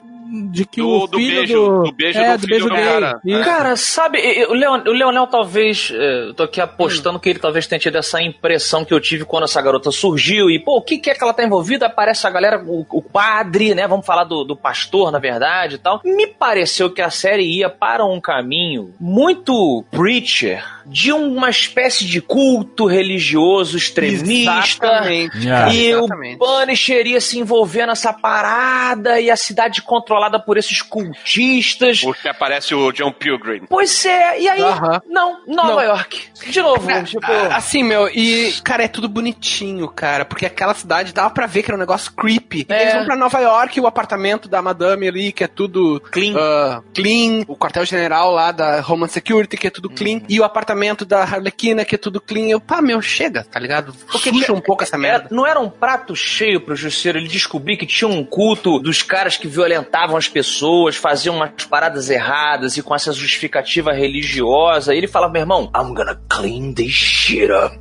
de 0.50 0.64
que 0.64 0.80
Do- 0.80 0.88
o 0.88 1.06
do 1.06 1.18
filho 1.18 1.36
beijo, 1.40 1.54
do, 1.54 1.82
do 1.84 1.92
beijo 1.92 2.18
é, 2.18 2.36
do 2.38 2.46
do 2.46 2.46
gay. 2.46 2.84
cara. 2.84 3.20
Isso. 3.24 3.44
Cara, 3.44 3.76
sabe, 3.76 4.18
o, 4.48 4.54
Leon, 4.54 4.80
o 4.86 4.92
Leonel 4.92 5.26
talvez. 5.26 5.92
eh, 5.94 6.28
Eu 6.28 6.34
tô 6.34 6.44
aqui 6.44 6.60
apostando 6.60 7.18
que 7.20 7.28
ele 7.28 7.38
talvez 7.38 7.66
tenha 7.66 7.78
tido 7.78 7.96
essa 7.98 8.22
impressão 8.22 8.84
que 8.84 8.94
eu 8.94 9.00
tive 9.00 9.24
quando 9.24 9.44
essa 9.44 9.60
garota 9.60 9.90
surgiu. 9.90 10.48
E, 10.50 10.58
pô, 10.58 10.78
o 10.78 10.82
que, 10.82 10.98
que 10.98 11.10
é 11.10 11.14
que 11.14 11.22
ela 11.22 11.34
tá 11.34 11.44
envolvida? 11.44 11.86
Aparece 11.86 12.26
a 12.26 12.30
galera, 12.30 12.62
o, 12.66 12.86
o 12.90 13.02
padre, 13.02 13.74
né? 13.74 13.86
Vamos 13.86 14.06
falar 14.06 14.24
do, 14.24 14.44
do 14.44 14.56
pastor, 14.56 15.10
na 15.12 15.18
verdade 15.18 15.74
e 15.74 15.78
tal. 15.78 16.00
Me 16.04 16.26
pareceu 16.26 16.88
que 16.90 17.02
a 17.02 17.10
série 17.10 17.42
ia 17.44 17.68
para 17.68 18.04
um 18.04 18.20
caminho 18.20 18.94
muito 19.00 19.84
preacher 19.90 20.64
de 20.86 21.12
uma 21.12 21.48
espécie 21.50 22.04
de 22.06 22.20
culto 22.20 22.86
religioso 22.86 23.76
extremista. 23.76 24.86
Exatamente. 24.86 25.48
Ah. 25.48 25.50
cara, 25.60 25.72
E 25.74 25.86
exatamente. 25.90 26.36
o 26.36 26.38
Punisher 26.38 27.06
ia 27.06 27.20
se 27.20 27.38
envolver 27.38 27.86
nessa 27.86 28.12
parada 28.12 29.20
e 29.20 29.30
a 29.30 29.36
cidade 29.36 29.82
controlada 29.82 30.38
por 30.40 30.56
esses 30.56 30.80
cultistas. 30.82 32.00
Porque 32.00 32.28
aparece 32.28 32.74
o 32.74 32.92
John 32.92 33.12
Pilgrim. 33.12 33.62
Pois 33.68 34.04
é, 34.04 34.40
e 34.40 34.48
aí? 34.48 34.60
Aham. 34.62 35.00
Não, 35.08 35.38
Nova 35.46 35.72
Não. 35.74 35.82
York. 35.82 36.20
De 36.48 36.60
novo, 36.60 36.90
É, 36.90 37.02
tipo. 37.02 37.20
Assim, 37.52 37.82
meu, 37.84 38.08
e, 38.08 38.52
cara, 38.64 38.84
é 38.84 38.88
tudo 38.88 39.08
bonitinho, 39.08 39.88
cara, 39.88 40.24
porque 40.24 40.46
aquela 40.46 40.74
cidade 40.74 41.12
dava 41.12 41.30
pra 41.30 41.46
ver 41.46 41.62
que 41.62 41.70
era 41.70 41.76
um 41.76 41.80
negócio 41.80 42.12
creepy. 42.12 42.66
É. 42.68 42.82
eles 42.82 42.94
vão 42.94 43.04
pra 43.04 43.16
Nova 43.16 43.38
York, 43.40 43.80
o 43.80 43.86
apartamento 43.86 44.48
da 44.48 44.60
madame 44.60 45.06
ali, 45.08 45.32
que 45.32 45.44
é 45.44 45.46
tudo 45.48 46.00
Clean. 46.10 46.34
ah, 46.36 46.82
clean, 46.94 47.44
o 47.46 47.56
quartel-general 47.56 48.32
lá 48.32 48.50
da 48.52 48.84
Homeland 48.86 49.12
Security, 49.12 49.56
que 49.56 49.66
é 49.66 49.70
tudo 49.70 49.88
clean, 49.90 50.20
e 50.28 50.40
o 50.40 50.44
apartamento 50.44 50.71
da 51.04 51.22
Harlequina, 51.22 51.84
que 51.84 51.94
é 51.94 51.98
tudo 51.98 52.20
clean. 52.20 52.48
Eu, 52.48 52.60
pá, 52.60 52.80
meu, 52.82 53.00
chega, 53.02 53.44
tá 53.44 53.58
ligado? 53.58 53.94
Porque 54.10 54.30
deixa 54.30 54.52
um 54.52 54.60
pouco 54.60 54.82
essa 54.82 54.98
merda. 54.98 55.26
Era- 55.26 55.34
não 55.34 55.46
era 55.46 55.60
um 55.60 55.68
prato 55.68 56.14
cheio 56.16 56.60
pro 56.60 56.74
Justiceiro 56.76 57.18
ele 57.18 57.28
descobrir 57.28 57.76
que 57.76 57.86
tinha 57.86 58.08
um 58.08 58.24
culto 58.24 58.78
dos 58.78 59.02
caras 59.02 59.36
que 59.36 59.46
violentavam 59.48 60.16
as 60.16 60.28
pessoas, 60.28 60.96
faziam 60.96 61.36
umas 61.36 61.50
paradas 61.68 62.08
erradas 62.10 62.76
e 62.76 62.82
com 62.82 62.94
essa 62.94 63.12
justificativa 63.12 63.92
religiosa. 63.92 64.94
E 64.94 64.98
ele 64.98 65.06
falava, 65.08 65.32
meu 65.32 65.42
irmão, 65.42 65.70
I'm 65.76 65.94
gonna 65.94 66.20
clean 66.28 66.72
this 66.72 66.92
shit 66.92 67.50
up. 67.50 67.76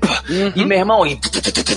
E 0.55 0.65
meu 0.65 0.77
irmão, 0.77 1.05
e, 1.05 1.19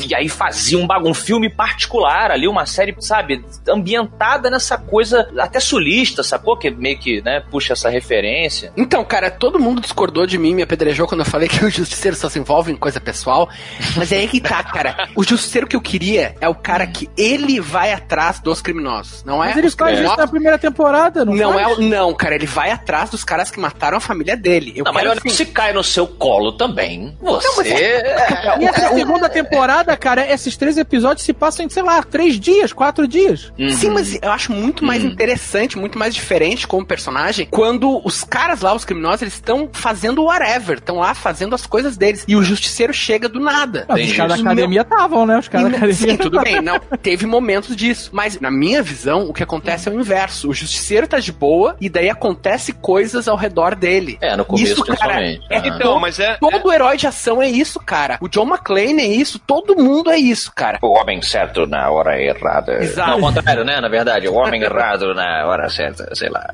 e 0.08 0.14
aí 0.14 0.28
fazia 0.28 0.78
um, 0.78 0.86
um 1.06 1.14
filme 1.14 1.48
particular 1.50 2.30
ali, 2.30 2.46
uma 2.48 2.66
série, 2.66 2.94
sabe, 3.00 3.44
ambientada 3.68 4.50
nessa 4.50 4.76
coisa 4.78 5.28
até 5.38 5.60
sulista, 5.60 6.22
sacou? 6.22 6.56
Que 6.56 6.70
meio 6.70 6.98
que, 6.98 7.20
né, 7.22 7.40
puxa 7.50 7.72
essa 7.72 7.88
referência. 7.88 8.72
Então, 8.76 9.04
cara, 9.04 9.30
todo 9.30 9.58
mundo 9.58 9.80
discordou 9.80 10.26
de 10.26 10.38
mim, 10.38 10.54
me 10.54 10.62
apedrejou 10.62 11.03
quando 11.06 11.20
eu 11.20 11.26
falei 11.26 11.48
que 11.48 11.64
o 11.64 11.70
justiceiro 11.70 12.16
só 12.16 12.28
se 12.28 12.38
envolve 12.38 12.72
em 12.72 12.76
coisa 12.76 13.00
pessoal. 13.00 13.48
Mas 13.96 14.10
é 14.12 14.16
aí 14.18 14.28
que 14.28 14.40
tá, 14.40 14.62
cara. 14.62 15.08
O 15.14 15.22
justiceiro 15.24 15.66
que 15.66 15.76
eu 15.76 15.80
queria 15.80 16.34
é 16.40 16.48
o 16.48 16.54
cara 16.54 16.86
que 16.86 17.08
ele 17.16 17.60
vai 17.60 17.92
atrás 17.92 18.40
dos 18.40 18.60
criminosos. 18.60 19.22
Não 19.24 19.42
é 19.42 19.48
Mas 19.48 19.56
ele 19.58 19.70
faz 19.70 19.98
isso 20.00 20.16
na 20.16 20.26
primeira 20.26 20.58
temporada, 20.58 21.24
não, 21.24 21.34
Não 21.34 21.52
faz? 21.54 21.66
é 21.66 21.72
o. 21.72 21.80
Não, 21.82 22.14
cara, 22.14 22.34
ele 22.34 22.46
vai 22.46 22.70
atrás 22.70 23.10
dos 23.10 23.24
caras 23.24 23.50
que 23.50 23.58
mataram 23.60 23.96
a 23.96 24.00
família 24.00 24.36
dele. 24.36 24.72
Eu 24.76 24.84
Não, 24.84 24.92
mas 24.92 25.02
quero 25.02 25.10
olha, 25.12 25.18
assim, 25.24 25.30
se 25.30 25.46
cai 25.46 25.72
no 25.72 25.82
seu 25.84 26.06
colo 26.06 26.52
também, 26.52 27.16
você... 27.20 27.48
mas 27.56 27.66
é- 27.70 28.58
E 28.60 28.64
essa 28.66 28.94
segunda 28.94 29.28
temporada, 29.28 29.96
cara, 29.96 30.26
esses 30.30 30.56
três 30.56 30.76
episódios 30.76 31.24
se 31.24 31.32
passam 31.32 31.64
em, 31.66 31.68
sei 31.68 31.82
lá, 31.82 32.02
três 32.02 32.38
dias, 32.38 32.72
quatro 32.72 33.06
dias. 33.08 33.52
Sim, 33.76 33.90
mas 33.90 34.18
eu 34.20 34.30
acho 34.30 34.52
muito 34.52 34.84
mais 34.84 35.02
interessante, 35.04 35.78
muito 35.78 35.98
mais 35.98 36.14
diferente 36.14 36.66
como 36.66 36.84
personagem 36.84 37.46
quando 37.50 38.00
os 38.04 38.24
caras 38.24 38.60
lá, 38.60 38.74
os 38.74 38.84
criminosos, 38.84 39.22
eles 39.22 39.34
estão 39.34 39.68
fazendo 39.72 40.24
whatever, 40.24 40.78
estão 40.78 40.93
lá 40.98 41.14
fazendo 41.14 41.54
as 41.54 41.66
coisas 41.66 41.96
deles. 41.96 42.24
E 42.28 42.36
o 42.36 42.42
justiceiro 42.42 42.92
chega 42.92 43.28
do 43.28 43.40
nada. 43.40 43.86
Os 43.88 44.12
caras 44.12 44.36
da 44.36 44.50
academia 44.50 44.80
estavam, 44.82 45.26
né? 45.26 45.38
Os 45.38 45.48
caras 45.48 45.70
da 45.70 45.76
academia. 45.78 45.94
Sim, 45.94 46.16
tudo 46.16 46.40
bem, 46.40 46.60
não. 46.60 46.78
Teve 47.02 47.26
momentos 47.26 47.74
disso. 47.76 48.10
Mas, 48.12 48.40
na 48.40 48.50
minha 48.50 48.82
visão, 48.82 49.28
o 49.28 49.32
que 49.32 49.42
acontece 49.42 49.88
é 49.88 49.92
o 49.92 49.98
inverso. 50.00 50.48
O 50.48 50.54
justiceiro 50.54 51.06
tá 51.06 51.18
de 51.18 51.32
boa 51.32 51.76
e 51.80 51.88
daí 51.88 52.08
acontece 52.10 52.72
coisas 52.72 53.28
ao 53.28 53.36
redor 53.36 53.74
dele. 53.74 54.18
É, 54.20 54.36
no 54.36 54.44
começo, 54.44 54.72
isso, 54.72 54.84
cara, 54.84 55.22
é 55.22 55.38
Ah. 55.50 55.62
Então, 55.66 55.98
mas 56.00 56.18
é. 56.20 56.36
Todo 56.36 56.72
herói 56.72 56.96
de 56.96 57.06
ação 57.06 57.42
é 57.42 57.48
isso, 57.48 57.80
cara. 57.80 58.18
O 58.20 58.28
John 58.28 58.46
McClane 58.46 59.00
é 59.02 59.06
isso, 59.06 59.38
todo 59.38 59.76
mundo 59.76 60.10
é 60.10 60.16
isso, 60.18 60.52
cara. 60.54 60.78
O 60.82 60.98
homem 60.98 61.20
certo 61.22 61.66
na 61.66 61.90
hora 61.90 62.20
errada. 62.20 62.82
Exato. 62.82 63.08
Não, 63.10 63.14
ao 63.26 63.32
contrário, 63.34 63.64
né? 63.64 63.80
Na 63.80 63.88
verdade, 63.88 64.28
o 64.28 64.34
homem 64.34 64.62
errado 64.62 65.14
na 65.14 65.46
hora 65.46 65.68
certa, 65.68 66.08
sei 66.14 66.28
lá. 66.28 66.46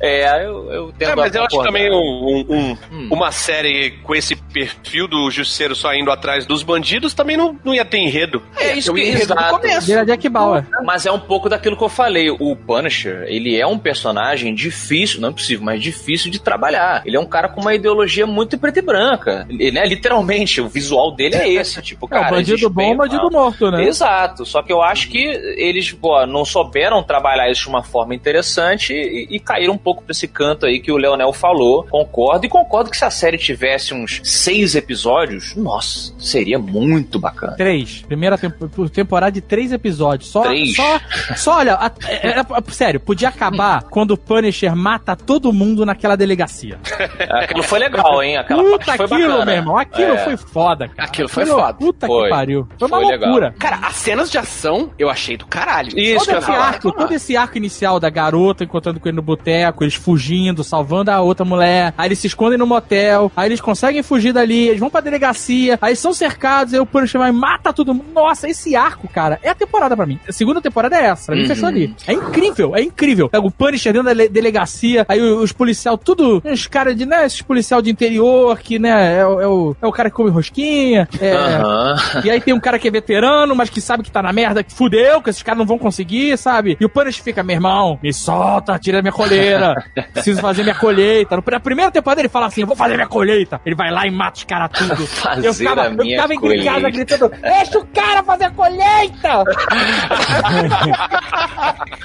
É, 0.00 0.44
eu, 0.46 0.70
eu 0.72 0.92
tento 0.98 1.10
É, 1.10 1.16
mas 1.16 1.34
eu 1.34 1.44
acho 1.44 1.62
também 1.62 1.90
um- 1.90 1.94
um- 1.94 2.46
um- 2.56 2.78
Hum. 2.92 3.08
uma 3.10 3.30
série 3.32 3.71
com 4.02 4.14
esse 4.14 4.36
perfil 4.52 5.08
do 5.08 5.30
justiceiro 5.30 5.74
só 5.74 5.92
indo 5.94 6.10
atrás 6.10 6.46
dos 6.46 6.62
bandidos 6.62 7.14
também 7.14 7.36
não, 7.36 7.58
não 7.64 7.74
ia 7.74 7.84
ter 7.84 7.98
enredo. 7.98 8.42
É 8.58 8.74
isso 8.76 8.90
Eu 8.90 8.94
que 8.94 9.02
enredo 9.02 9.34
no 9.34 9.48
começo. 9.48 9.86
Vira 9.86 10.04
Jack 10.04 10.28
Bauer. 10.28 10.66
Mas 10.84 11.06
é 11.06 11.12
um 11.12 11.18
pouco 11.18 11.48
daquilo 11.48 11.76
que 11.76 11.84
eu 11.84 11.88
falei. 11.88 12.30
O 12.30 12.54
Punisher, 12.56 13.24
ele 13.28 13.58
é 13.58 13.66
um 13.66 13.78
personagem 13.78 14.54
difícil, 14.54 15.20
não 15.20 15.30
é 15.30 15.32
possível, 15.32 15.64
mas 15.64 15.82
difícil 15.82 16.30
de 16.30 16.40
trabalhar. 16.40 17.02
Ele 17.04 17.16
é 17.16 17.20
um 17.20 17.26
cara 17.26 17.48
com 17.48 17.60
uma 17.60 17.74
ideologia 17.74 18.26
muito 18.26 18.58
preta 18.58 18.78
e 18.78 18.82
branca. 18.82 19.46
Ele, 19.48 19.70
né, 19.70 19.84
literalmente, 19.86 20.60
o 20.60 20.68
visual 20.68 21.14
dele 21.14 21.36
é 21.36 21.48
esse. 21.48 21.80
Tipo, 21.82 22.06
É, 22.06 22.10
cara. 22.10 22.26
o 22.28 22.30
bandido 22.36 22.70
bom, 22.70 22.92
e 22.92 22.96
bandido 22.96 23.30
morto, 23.30 23.70
né? 23.70 23.84
Exato, 23.84 24.44
só 24.44 24.62
que 24.62 24.72
eu 24.72 24.82
acho 24.82 25.08
que 25.08 25.18
eles 25.56 25.92
pô, 25.92 26.24
não 26.26 26.44
souberam 26.44 27.02
trabalhar 27.02 27.50
isso 27.50 27.62
de 27.62 27.68
uma 27.68 27.82
forma 27.82 28.14
interessante 28.14 28.92
e, 28.92 29.26
e 29.30 29.40
caíram 29.40 29.74
um 29.74 29.78
pouco 29.78 30.02
pra 30.02 30.12
esse 30.12 30.28
canto 30.28 30.66
aí 30.66 30.80
que 30.80 30.92
o 30.92 30.96
Leonel 30.96 31.32
falou. 31.32 31.84
Concordo, 31.84 32.46
e 32.46 32.48
concordo 32.48 32.90
que 32.90 32.96
se 32.96 33.04
a 33.04 33.10
série 33.10 33.38
tivesse 33.38 33.94
uns 33.94 34.20
seis 34.42 34.74
episódios, 34.74 35.54
nossa, 35.56 36.12
seria 36.18 36.58
muito 36.58 37.18
bacana. 37.18 37.54
Três. 37.56 38.02
Primeira 38.02 38.36
tempo- 38.36 38.88
temporada 38.88 39.32
de 39.32 39.40
três 39.40 39.72
episódios. 39.72 40.30
Só, 40.30 40.42
Três? 40.42 40.74
só, 40.74 41.00
só 41.36 41.56
olha, 41.58 41.74
a- 41.74 41.90
é- 42.08 42.28
é- 42.28 42.40
é- 42.40 42.72
sério, 42.72 43.00
podia 43.00 43.28
acabar 43.28 43.82
quando 43.90 44.12
o 44.12 44.16
Punisher 44.18 44.74
mata 44.74 45.14
todo 45.16 45.52
mundo 45.52 45.84
naquela 45.86 46.16
delegacia. 46.16 46.78
Aquilo 47.30 47.62
foi 47.62 47.78
legal, 47.78 48.22
hein? 48.22 48.36
Aquela 48.36 48.62
Puta, 48.62 48.84
parte 48.84 48.96
foi 48.98 49.06
aquilo, 49.06 49.28
bacana. 49.32 49.44
meu 49.46 49.54
irmão, 49.54 49.76
aquilo 49.78 50.12
É. 50.12 50.18
foi 50.24 50.36
foda, 50.36 50.88
cara. 50.88 51.08
Aquilo 51.08 51.28
foi 51.28 51.46
foda. 51.46 51.74
Puta 51.74 52.06
Foi. 52.06 52.24
que 52.24 52.30
pariu. 52.30 52.68
Foi 52.78 52.88
uma 52.88 52.96
Foi 52.98 53.06
legal. 53.06 53.28
loucura. 53.30 53.54
Cara, 53.58 53.76
as 53.82 53.94
cenas 53.96 54.30
de 54.30 54.38
ação 54.38 54.90
eu 54.98 55.08
achei 55.10 55.36
do 55.36 55.46
caralho. 55.46 55.98
Isso 55.98 56.26
Todo 56.26 56.38
esse 56.38 56.50
arco, 56.50 56.92
todo 56.92 57.14
esse 57.14 57.36
arco 57.36 57.56
inicial 57.58 58.00
da 58.00 58.10
garota 58.10 58.64
encontrando 58.64 58.98
com 59.00 59.08
ele 59.08 59.16
no 59.16 59.22
boteco, 59.22 59.84
eles 59.84 59.94
fugindo, 59.94 60.62
salvando 60.64 61.10
a 61.10 61.20
outra 61.20 61.44
mulher, 61.44 61.94
aí 61.96 62.08
eles 62.08 62.18
se 62.18 62.26
escondem 62.26 62.58
no 62.58 62.66
motel, 62.66 63.30
aí 63.36 63.48
eles 63.48 63.60
conseguem 63.60 64.02
fugir 64.02 64.31
dali, 64.32 64.68
eles 64.68 64.80
vão 64.80 64.90
pra 64.90 65.00
delegacia, 65.00 65.78
aí 65.80 65.94
são 65.96 66.12
cercados, 66.12 66.74
aí 66.74 66.80
o 66.80 66.86
Punisher 66.86 67.20
vai 67.20 67.30
e 67.30 67.32
mata 67.32 67.72
todo 67.72 67.94
mundo. 67.94 68.06
Nossa, 68.14 68.48
esse 68.48 68.74
arco, 68.76 69.08
cara, 69.08 69.38
é 69.42 69.50
a 69.50 69.54
temporada 69.54 69.96
pra 69.96 70.06
mim. 70.06 70.18
A 70.28 70.32
segunda 70.32 70.60
temporada 70.60 70.96
é 70.96 71.04
essa, 71.06 71.26
pra 71.26 71.34
mim 71.36 71.42
Uhum. 71.42 71.48
fechou 71.48 71.68
ali. 71.68 71.94
É 72.06 72.12
incrível, 72.12 72.76
é 72.76 72.82
incrível. 72.82 73.28
Pega 73.28 73.46
o 73.46 73.50
Punisher 73.50 73.92
dentro 73.92 74.06
da 74.06 74.12
le- 74.14 74.28
delegacia, 74.28 75.04
aí 75.08 75.20
os, 75.20 75.42
os 75.44 75.52
policial 75.52 75.96
tudo, 75.98 76.42
uns 76.44 76.66
caras 76.66 76.96
de, 76.96 77.04
né, 77.06 77.26
esses 77.26 77.42
policial 77.42 77.80
de 77.82 77.90
interior, 77.90 78.58
que, 78.58 78.78
né, 78.78 79.18
é, 79.18 79.26
o- 79.26 79.40
é 79.40 79.46
o, 79.46 79.76
é 79.82 79.86
o 79.86 79.92
cara 79.92 80.10
que 80.10 80.16
come 80.16 80.30
rosquinha, 80.30 81.08
é... 81.20 81.32
Aham. 81.34 81.96
E 82.24 82.30
aí 82.30 82.40
tem 82.40 82.54
um 82.54 82.60
cara 82.60 82.78
que 82.78 82.88
é 82.88 82.90
veterano, 82.90 83.54
mas 83.54 83.70
que 83.70 83.80
sabe 83.80 84.02
que 84.02 84.10
tá 84.10 84.22
na 84.22 84.32
merda, 84.32 84.62
que 84.62 84.72
fudeu, 84.72 85.20
que 85.22 85.30
esses 85.30 85.42
caras 85.42 85.58
não 85.58 85.66
vão 85.66 85.78
conseguir, 85.78 86.36
sabe? 86.38 86.76
E 86.80 86.84
o 86.84 86.88
Punisher 86.88 87.22
fica, 87.22 87.42
meu 87.42 87.54
irmão, 87.54 87.98
me 88.02 88.12
solta, 88.12 88.78
tira 88.78 89.00
minha 89.02 89.12
colheira. 89.12 89.74
Preciso 90.12 90.40
fazer 90.40 90.62
minha 90.62 90.74
colheita. 90.74 91.36
Na 91.36 91.60
primeira 91.60 91.90
temporada 91.90 92.20
ele 92.20 92.28
fala 92.28 92.46
assim, 92.46 92.62
eu 92.62 92.66
vou 92.66 92.76
fazer 92.76 92.94
minha 92.94 93.06
colheita. 93.08 93.60
Ele 93.64 93.74
vai 93.74 93.90
lá 93.90 94.06
e 94.06 94.10
mata 94.22 94.38
os 94.38 94.44
caras 94.44 94.70
tudo. 94.72 95.06
Fazer 95.22 95.48
eu 95.48 95.54
ficava, 95.54 95.82
a 95.82 95.86
eu 95.86 96.04
ficava 96.04 96.34
em 96.34 96.64
casa 96.64 96.90
gritando, 96.90 97.28
deixa 97.28 97.78
o 97.78 97.86
cara 97.86 98.22
fazer 98.22 98.44
a 98.44 98.50
colheita! 98.50 99.44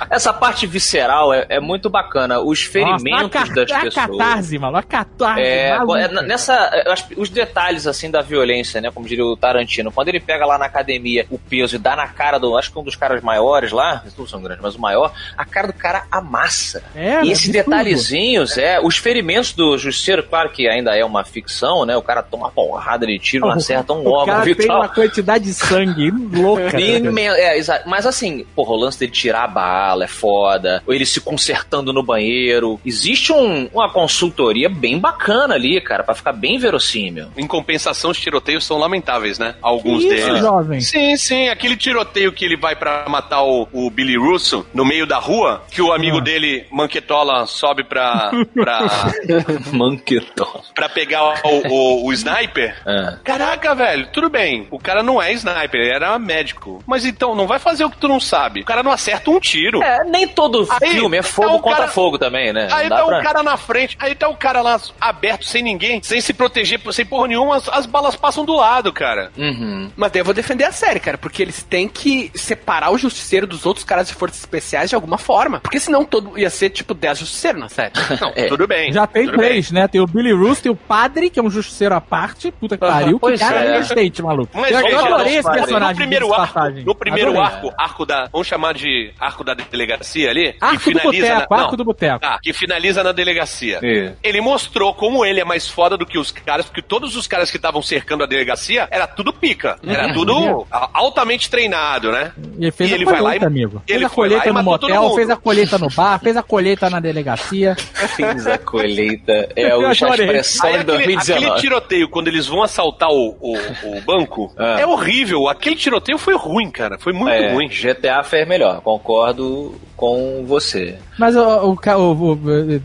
Essa 0.09 0.33
parte 0.33 0.65
visceral 0.65 1.33
é, 1.33 1.45
é 1.49 1.59
muito 1.59 1.89
bacana. 1.89 2.39
Os 2.39 2.63
ferimentos 2.63 3.33
Nossa, 3.33 3.51
a, 3.51 3.55
das 3.55 3.71
a 3.71 3.81
pessoas. 3.81 4.17
catarse, 4.17 4.57
mano, 4.57 4.77
a 4.77 4.83
catarse. 4.83 5.41
É, 5.41 5.77
maluca. 5.77 5.99
é, 5.99 6.07
nessa, 6.23 6.71
os 7.15 7.29
detalhes 7.29 7.85
assim 7.85 8.09
da 8.09 8.21
violência, 8.21 8.81
né, 8.81 8.89
como 8.91 9.07
diria 9.07 9.25
o 9.25 9.37
Tarantino, 9.37 9.91
quando 9.91 10.07
ele 10.09 10.19
pega 10.19 10.45
lá 10.45 10.57
na 10.57 10.65
academia 10.65 11.25
o 11.29 11.37
peso 11.37 11.75
e 11.75 11.79
dá 11.79 11.95
na 11.95 12.07
cara 12.07 12.37
do, 12.37 12.57
acho 12.57 12.71
que 12.71 12.79
um 12.79 12.83
dos 12.83 12.95
caras 12.95 13.21
maiores 13.21 13.71
lá, 13.71 14.03
todos 14.15 14.31
são 14.31 14.41
grandes, 14.41 14.63
mas 14.63 14.75
o 14.75 14.81
maior, 14.81 15.13
a 15.37 15.45
cara 15.45 15.67
do 15.67 15.73
cara 15.73 16.05
amassa. 16.11 16.83
É, 16.95 17.21
e 17.21 17.27
né, 17.27 17.31
esses 17.31 17.49
detalhezinhos, 17.49 18.57
é, 18.57 18.79
os 18.79 18.97
ferimentos 18.97 19.53
do 19.53 19.77
Justiceiro, 19.77 20.23
claro 20.23 20.49
que 20.49 20.67
ainda 20.67 20.95
é 20.95 21.03
uma 21.03 21.23
ficção, 21.23 21.85
né, 21.85 21.95
o 21.95 22.01
cara 22.07 22.23
toma 22.23 22.49
porrada 22.49 23.05
de 23.05 23.19
tiro, 23.19 23.45
não 23.47 23.53
acerta 23.53 23.93
um 23.93 24.03
O 24.03 24.11
órgão 24.11 24.35
cara 24.35 24.55
tem 24.55 24.71
uma 24.71 24.87
quantidade 24.89 25.43
de 25.45 25.53
sangue 25.53 26.09
louca. 26.33 26.79
Imen- 26.79 27.27
é, 27.29 27.59
mas 27.85 28.05
assim, 28.05 28.45
porra, 28.55 28.71
o 28.71 28.77
lance 28.77 28.97
dele 28.99 29.11
tirar 29.11 29.43
a 29.43 29.47
bala 29.47 30.05
é 30.05 30.07
foda, 30.07 30.81
ou 30.87 30.93
ele 30.93 31.05
se 31.05 31.19
consertando 31.21 31.91
no 31.93 32.01
banheiro. 32.01 32.79
Existe 32.85 33.31
um- 33.33 33.67
uma 33.73 33.89
consultoria 33.91 34.69
bem 34.69 34.97
bacana 34.99 35.55
ali, 35.55 35.79
cara, 35.81 36.03
pra 36.03 36.15
ficar 36.15 36.31
bem 36.33 36.57
verossímil. 36.57 37.27
Em 37.37 37.45
compensação, 37.45 38.11
os 38.11 38.19
tiroteios 38.19 38.65
são 38.65 38.77
lamentáveis, 38.77 39.37
né? 39.37 39.55
Alguns 39.61 40.03
Isso, 40.03 40.09
deles. 40.15 40.39
jovem. 40.41 40.79
Sim, 40.81 41.15
sim, 41.17 41.49
aquele 41.49 41.75
tiroteio 41.75 42.31
que 42.31 42.45
ele 42.45 42.55
vai 42.55 42.75
pra 42.75 43.05
matar 43.09 43.43
o, 43.43 43.67
o 43.73 43.89
Billy 43.89 44.17
Russo 44.17 44.65
no 44.73 44.85
meio 44.85 45.05
da 45.05 45.17
rua, 45.17 45.63
que 45.69 45.81
o 45.81 45.91
amigo 45.91 46.21
dele, 46.21 46.65
Manquetola, 46.71 47.45
sobe 47.45 47.83
pra, 47.83 48.31
pra, 48.53 49.11
Manquetol. 49.73 50.63
pra 50.73 50.89
pegar 50.89 51.23
o, 51.43 51.67
o- 51.67 51.96
o 52.05 52.11
sniper. 52.13 52.75
É. 52.85 53.15
Caraca, 53.23 53.73
velho, 53.75 54.07
tudo 54.11 54.29
bem. 54.29 54.67
O 54.71 54.79
cara 54.79 55.01
não 55.03 55.21
é 55.21 55.31
sniper, 55.33 55.79
ele 55.81 55.93
era 55.93 56.17
médico. 56.19 56.81
Mas 56.85 57.05
então, 57.05 57.35
não 57.35 57.47
vai 57.47 57.59
fazer 57.59 57.85
o 57.85 57.89
que 57.89 57.97
tu 57.97 58.07
não 58.07 58.19
sabe. 58.19 58.61
O 58.61 58.65
cara 58.65 58.83
não 58.83 58.91
acerta 58.91 59.29
um 59.31 59.39
tiro. 59.39 59.81
É, 59.83 60.03
nem 60.05 60.27
todo 60.27 60.67
Aí, 60.81 60.91
filme 60.91 61.17
é 61.17 61.21
fogo 61.23 61.49
tá 61.49 61.55
o 61.55 61.59
contra 61.59 61.77
cara- 61.79 61.91
fogo 61.91 62.17
também, 62.17 62.51
né? 62.53 62.67
Aí 62.71 62.89
tá 62.89 62.97
dá 62.97 63.05
pra- 63.05 63.19
o 63.19 63.23
cara 63.23 63.43
na 63.43 63.57
frente, 63.57 63.95
aí 63.99 64.15
tá 64.15 64.27
o 64.27 64.35
cara 64.35 64.61
lá 64.61 64.79
aberto, 64.99 65.45
sem 65.45 65.61
ninguém, 65.63 66.01
sem 66.03 66.19
se 66.21 66.33
proteger, 66.33 66.79
sem 66.91 67.05
porra 67.05 67.27
nenhuma, 67.27 67.57
as, 67.57 67.69
as 67.69 67.85
balas 67.85 68.15
passam 68.15 68.45
do 68.45 68.55
lado, 68.55 68.91
cara. 68.93 69.31
Uhum. 69.37 69.89
Mas 69.95 70.11
daí 70.11 70.21
eu 70.21 70.25
vou 70.25 70.33
defender 70.33 70.63
a 70.65 70.71
série, 70.71 70.99
cara, 70.99 71.17
porque 71.17 71.41
eles 71.41 71.63
têm 71.63 71.87
que 71.87 72.31
separar 72.35 72.91
o 72.91 72.97
justiceiro 72.97 73.47
dos 73.47 73.65
outros 73.65 73.85
caras 73.85 74.07
de 74.07 74.13
forças 74.13 74.39
especiais 74.39 74.89
de 74.89 74.95
alguma 74.95 75.17
forma. 75.17 75.59
Porque 75.59 75.79
senão 75.79 76.03
todo 76.05 76.37
ia 76.37 76.49
ser 76.49 76.69
tipo 76.69 76.93
10 76.93 77.19
justiceiros 77.19 77.59
na 77.59 77.69
série. 77.69 77.93
Não, 78.21 78.31
É. 78.35 78.47
tudo 78.47 78.67
bem. 78.67 78.91
Já 78.91 79.05
tem 79.07 79.27
três, 79.29 79.71
né? 79.71 79.87
Tem 79.87 80.01
o 80.01 80.07
Billy 80.07 80.31
Russo, 80.33 80.61
tem 80.63 80.71
o 80.71 80.75
padre, 80.75 81.29
que 81.29 81.39
é 81.39 81.43
um 81.43 81.49
justiceiro 81.49 81.86
à 81.95 82.01
parte. 82.01 82.51
Puta 82.51 82.75
que 82.77 82.85
pariu. 82.85 83.13
Que 83.13 83.19
pois 83.21 83.39
cara 83.39 83.63
é. 83.63 83.77
é 83.77 83.79
state, 83.81 84.21
maluco. 84.21 84.51
Mas 84.59 84.71
eu, 84.71 84.81
veja, 84.81 84.99
adorei 85.05 85.35
esse 85.37 85.51
personagem. 85.51 85.89
no 85.89 85.95
primeiro 85.95 86.33
arco, 86.33 86.53
passagem. 86.53 86.83
no 86.83 86.95
primeiro 86.95 87.29
Adorei. 87.31 87.47
arco, 87.55 87.73
arco 87.77 88.05
da, 88.05 88.27
vamos 88.31 88.47
chamar 88.47 88.73
de 88.73 89.11
arco 89.19 89.43
da 89.43 89.53
delegacia 89.53 90.29
ali, 90.29 90.55
Arco 90.59 90.79
que 90.83 90.93
do 90.93 90.99
finaliza 90.99 91.27
boteco, 91.35 91.53
na, 91.55 91.59
arco 91.61 91.71
não, 91.71 91.77
do 91.77 91.83
boteco. 91.85 92.19
Tá, 92.19 92.39
que 92.41 92.53
finaliza 92.53 93.03
na 93.03 93.11
delegacia. 93.11 93.79
É. 93.83 94.13
Ele 94.23 94.41
mostrou 94.41 94.93
como 94.93 95.25
ele 95.25 95.39
é 95.39 95.45
mais 95.45 95.67
foda 95.67 95.97
do 95.97 96.05
que 96.05 96.17
os 96.17 96.31
caras, 96.31 96.65
porque 96.65 96.81
todos 96.81 97.15
os 97.15 97.27
caras 97.27 97.49
que 97.51 97.57
estavam 97.57 97.81
cercando 97.81 98.23
a 98.23 98.27
delegacia 98.27 98.87
era 98.91 99.07
tudo 99.07 99.31
pica, 99.33 99.77
era 99.85 100.13
tudo 100.13 100.65
a- 100.71 100.89
altamente 100.93 101.49
treinado, 101.49 102.11
né? 102.11 102.31
E 102.57 102.63
ele 102.63 102.71
fez 102.71 102.89
E 102.89 102.93
a 102.93 102.95
ele 102.95 103.05
vai 103.05 103.17
colheita, 103.19 103.45
lá 103.45 103.51
e- 103.51 103.53
amigo. 103.53 103.83
ele 103.87 103.99
Fez 103.99 104.03
a 104.05 104.09
foi 104.09 104.29
lá 104.29 104.35
colheita 104.39 104.53
no 104.53 104.63
motel, 104.63 105.15
fez 105.15 105.29
a 105.29 105.35
colheita 105.35 105.77
no 105.77 105.89
bar, 105.89 106.19
fez 106.19 106.37
a 106.37 106.43
colheita 106.43 106.89
na 106.89 106.99
delegacia. 106.99 107.75
Fiz 108.15 108.47
a 108.47 108.57
colheita. 108.57 109.49
É 109.55 109.71
Eu 109.71 109.85
a 109.85 109.91
adorei. 109.91 110.25
expressão 110.25 110.69
de 110.71 110.75
aquele, 110.77 110.83
2019. 110.85 111.45
aquele 111.45 111.59
tiroteio, 111.67 112.09
quando 112.09 112.27
eles 112.27 112.47
vão 112.47 112.63
assaltar 112.63 113.09
o, 113.09 113.35
o, 113.39 113.57
o 113.97 114.01
banco, 114.01 114.53
Ah. 114.57 114.79
é 114.79 114.85
horrível. 114.85 115.47
Aquele 115.47 115.75
tiroteio 115.75 116.17
foi 116.17 116.35
ruim, 116.35 116.69
cara. 116.71 116.97
Foi 116.97 117.13
muito 117.13 117.31
É, 117.31 117.53
ruim. 117.53 117.67
GTA 117.67 118.23
fez 118.23 118.47
melhor, 118.47 118.81
concordo 118.81 119.75
com 119.95 120.43
você. 120.45 120.97
Mas 121.17 121.35
o, 121.35 121.71
o, 121.71 121.75
ca- 121.75 121.97
o- 121.97 122.13
o- 122.33 122.39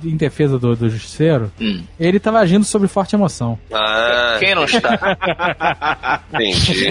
em 0.05 0.17
defesa 0.17 0.59
do, 0.59 0.75
do 0.75 0.89
justiceiro, 0.89 1.53
Hum. 1.61 1.83
ele 2.01 2.19
tava 2.19 2.39
agindo 2.39 2.65
sob 2.65 2.89
forte 2.89 3.15
emoção. 3.15 3.59
Ah, 3.73 4.37
Quem 4.41 4.55
não 4.55 4.65
está? 4.65 5.17
entendi. 6.33 6.91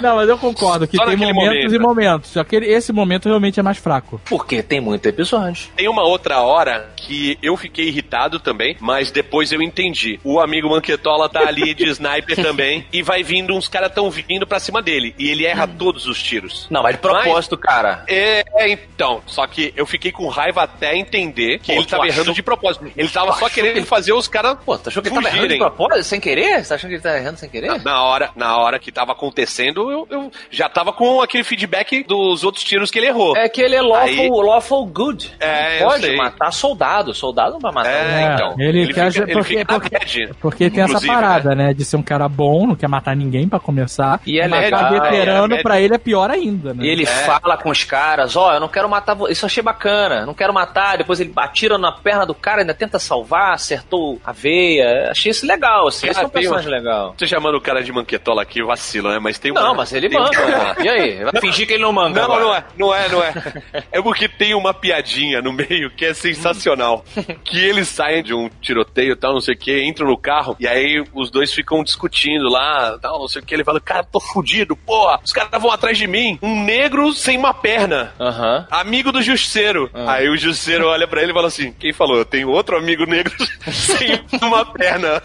Não, 0.00 0.16
mas 0.16 0.28
eu 0.28 0.38
concordo 0.38 0.86
que 0.86 0.96
Só 0.96 1.06
tem 1.06 1.16
momentos 1.16 1.44
momento. 1.46 1.74
e 1.74 1.78
momentos. 1.78 2.36
Aquele, 2.36 2.66
esse 2.66 2.92
momento 2.92 3.26
realmente 3.26 3.58
é 3.58 3.62
mais 3.62 3.78
fraco. 3.78 4.20
Porque 4.26 4.62
tem 4.62 4.80
muito 4.80 5.06
episódio. 5.06 5.68
Tem 5.76 5.88
uma 5.88 6.02
outra 6.02 6.40
hora 6.40 6.90
que 6.96 7.38
eu 7.42 7.56
fiquei 7.56 7.88
irritado 7.88 8.38
também, 8.38 8.76
mas 8.80 9.10
depois 9.10 9.52
eu 9.52 9.62
entendi. 9.62 10.20
O 10.22 10.38
amigo 10.40 10.68
Manquetola 10.68 11.26
tá 11.32 11.46
ali 11.48 11.74
de 11.74 11.84
sniper 11.88 12.36
também 12.36 12.86
e 12.92 13.02
vai 13.02 13.22
vindo, 13.22 13.54
uns 13.54 13.68
caras 13.68 13.92
tão 13.92 14.10
vindo 14.10 14.46
pra 14.46 14.60
cima 14.60 14.80
dele. 14.82 15.14
E 15.18 15.30
ele 15.30 15.44
erra 15.46 15.66
todos 15.66 16.06
os 16.06 16.22
tiros. 16.22 16.66
Não, 16.70 16.82
mas 16.82 16.94
de 16.96 17.00
propósito, 17.00 17.56
cara. 17.56 18.04
É, 18.08 18.44
é, 18.56 18.68
então. 18.70 19.22
Só 19.26 19.46
que 19.46 19.72
eu 19.76 19.86
fiquei 19.86 20.12
com 20.12 20.28
raiva 20.28 20.62
até 20.62 20.96
entender 20.96 21.58
que 21.58 21.72
Pô, 21.72 21.78
ele 21.80 21.86
tava 21.88 22.02
achou- 22.04 22.14
errando 22.14 22.32
de 22.34 22.42
propósito. 22.42 22.92
Ele 22.96 23.08
tava 23.08 23.32
só 23.34 23.48
querendo 23.48 23.72
que 23.72 23.78
ele- 23.80 23.86
fazer 23.86 24.12
os 24.12 24.28
caras. 24.28 24.56
Pô, 24.64 24.76
tu 24.78 24.88
achou 24.88 25.02
que 25.02 25.08
ele 25.08 25.14
tava 25.16 25.28
errando 25.28 25.48
de 25.48 25.58
propósito, 25.58 26.04
sem 26.04 26.20
querer? 26.20 26.62
Você 26.62 26.68
tá 26.68 26.74
achando 26.74 26.88
que 26.90 26.94
ele 26.96 27.02
tá 27.02 27.16
errando 27.16 27.38
sem 27.38 27.48
querer? 27.48 27.66
Na, 27.68 27.78
na 27.78 28.02
hora, 28.04 28.30
na 28.36 28.56
hora 28.58 28.78
que 28.78 28.92
tava 28.92 29.12
acontecendo, 29.12 29.90
eu, 29.90 30.06
eu 30.10 30.32
já 30.50 30.68
tava 30.68 30.92
com 30.92 31.20
aquele 31.20 31.44
feedback 31.44 32.04
dos 32.04 32.44
outros 32.44 32.64
tiros 32.64 32.90
que 32.90 32.98
ele 32.98 33.06
errou. 33.06 33.36
É 33.36 33.48
que 33.48 33.60
ele 33.60 33.74
é 33.76 33.82
lawful, 33.82 34.40
Aí- 34.42 34.46
lawful 34.48 34.86
good. 34.86 35.32
É, 35.40 35.82
eu 35.82 35.86
pode 35.88 36.04
sei. 36.06 36.16
matar 36.16 36.52
soldado. 36.52 37.14
Soldado 37.14 37.52
não 37.52 37.60
vai 37.60 37.72
matar. 37.72 37.90
É, 37.90 38.08
ninguém. 38.14 38.34
então. 38.34 38.54
ele 38.58 38.92
quer- 38.92 39.12
fica, 39.12 39.24
ele 39.24 39.32
porque- 39.32 39.48
fica 39.58 39.72
na 39.72 39.80
porque- 39.80 39.98
bad, 39.98 40.30
Porque 40.40 40.70
tem 40.70 40.80
essa 40.82 40.90
inclusive, 40.92 41.12
parada, 41.22 41.54
né? 41.54 41.72
De 41.74 41.84
ser 41.84 41.96
um 41.96 42.02
cara 42.02 42.28
bom, 42.28 42.66
não 42.66 42.74
quer 42.74 42.88
matar 42.88 43.14
ninguém 43.16 43.48
pra 43.48 43.58
começar. 43.60 44.20
E 44.26 44.38
é 44.40 44.48
matar 44.48 44.62
legal, 44.62 44.90
veterano 44.90 45.54
é, 45.54 45.62
pra 45.62 45.80
ele 45.80 45.94
é 45.94 45.98
pior 45.98 46.30
ainda, 46.30 46.74
né? 46.74 46.84
E 46.84 46.88
ele 46.88 47.06
fala 47.06 47.56
com 47.56 47.70
os 47.70 47.84
caras, 47.84 48.36
ó, 48.36 48.54
eu 48.54 48.60
não 48.60 48.68
quero 48.68 48.88
matar 48.88 49.14
você. 49.14 49.32
Isso 49.32 49.44
eu 49.44 49.46
achei 49.46 49.62
bacana. 49.62 50.26
Não 50.26 50.34
quero 50.34 50.52
matar. 50.52 50.98
Depois 50.98 51.20
ele 51.20 51.32
atira 51.36 51.78
na 51.78 51.92
perna 51.92 52.26
do 52.26 52.34
cara, 52.34 52.60
ainda 52.62 52.74
tenta 52.74 52.98
salvar, 52.98 53.54
acertou 53.54 54.20
a 54.24 54.32
veia. 54.32 55.10
Achei 55.10 55.30
isso 55.30 55.46
legal, 55.46 55.88
assim. 55.88 56.08
Esse 56.08 56.20
é 56.20 56.26
um 56.26 56.28
tem 56.28 56.42
personagem 56.42 56.70
legal. 56.70 57.14
Você 57.16 57.26
chamando 57.26 57.56
o 57.56 57.60
cara 57.60 57.82
de 57.82 57.92
manquetola 57.92 58.42
aqui, 58.42 58.62
vacila, 58.62 59.12
né? 59.12 59.18
Mas 59.18 59.38
tem 59.38 59.52
Não, 59.52 59.62
uma- 59.62 59.74
mas 59.74 59.92
ele 59.92 60.08
tem- 60.08 60.18
manda. 60.18 60.46
né? 60.46 60.74
E 60.82 60.88
aí? 60.88 61.24
Vai 61.24 61.40
fingir 61.40 61.66
que 61.66 61.74
ele 61.74 61.82
não 61.82 61.92
manda. 61.92 62.20
Não, 62.20 62.32
agora. 62.34 62.42
não 62.44 62.54
é, 62.54 62.64
não 62.78 62.94
é, 62.94 63.08
não 63.08 63.22
é. 63.22 63.82
É 63.92 64.02
porque 64.02 64.28
tem 64.28 64.54
uma 64.54 64.74
piadinha 64.74 65.40
no 65.40 65.52
meio 65.52 65.90
que 65.90 66.04
é 66.04 66.14
sensacional. 66.14 67.04
que 67.44 67.58
eles 67.58 67.88
saem 67.88 68.22
de 68.22 68.34
um 68.34 68.48
tiroteio 68.60 69.12
e 69.12 69.16
tal, 69.16 69.32
não 69.32 69.40
sei 69.40 69.54
o 69.54 69.58
que, 69.58 69.82
entram 69.84 70.06
no 70.08 70.16
carro, 70.16 70.56
e 70.58 70.66
aí 70.66 71.02
os 71.14 71.30
dois 71.30 71.52
ficam 71.52 71.82
discutindo 71.82 72.48
lá, 72.48 72.98
tal, 73.00 73.18
não 73.18 73.28
sei 73.28 73.42
o 73.42 73.44
que. 73.44 73.54
Ele 73.54 73.64
fala, 73.64 73.80
cara, 73.80 74.04
tô 74.04 74.20
fudido, 74.20 74.76
porra, 74.76 75.20
os 75.24 75.32
caras 75.32 75.60
vão 75.60 75.70
atrás 75.70 75.96
de 75.98 76.06
mim. 76.06 76.38
Um 76.42 76.64
negro 76.64 77.12
sem 77.12 77.36
uma 77.38 77.54
perna. 77.54 78.12
Aham. 78.18 78.66
Amigo 78.70 79.12
do 79.12 79.22
justiceiro. 79.22 79.90
Ah. 79.92 80.14
Aí 80.14 80.28
o 80.28 80.36
justiceiro 80.36 80.86
olha 80.86 81.06
pra 81.06 81.22
ele 81.22 81.32
e 81.32 81.34
fala 81.34 81.48
assim: 81.48 81.72
Quem 81.72 81.92
falou? 81.92 82.16
Eu 82.18 82.24
tenho 82.24 82.48
outro 82.48 82.76
amigo 82.76 83.04
negro 83.04 83.32
sem 83.70 84.22
uma 84.40 84.64
perna. 84.64 85.22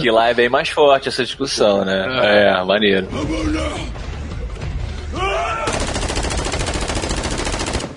Que 0.00 0.10
lá 0.10 0.28
é 0.28 0.34
bem 0.34 0.48
mais 0.48 0.68
forte 0.68 1.08
essa 1.08 1.24
discussão, 1.24 1.84
né? 1.84 2.06
É, 2.22 2.64
maneiro. 2.64 3.08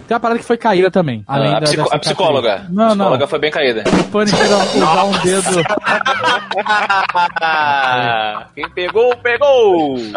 Tem 0.08 0.16
uma 0.16 0.20
parada 0.20 0.40
que 0.40 0.46
foi 0.46 0.58
caída 0.58 0.92
também. 0.92 1.24
Além 1.28 1.54
a, 1.56 1.60
da, 1.60 1.66
psico- 1.66 1.84
dessa 1.84 1.96
a 1.96 2.00
psicóloga. 2.00 2.50
cicatriz. 2.52 2.76
Não, 2.76 2.86
a 2.86 2.90
psicóloga 2.90 3.18
não. 3.20 3.28
foi 3.28 3.40
bem 3.40 3.52
caída. 3.52 3.84
O 4.00 4.04
Punisher 4.06 4.40
usar 4.46 5.04
um 5.04 5.12
dedo. 5.24 5.64
Quem 8.56 8.70
pegou, 8.70 9.16
pegou! 9.18 9.98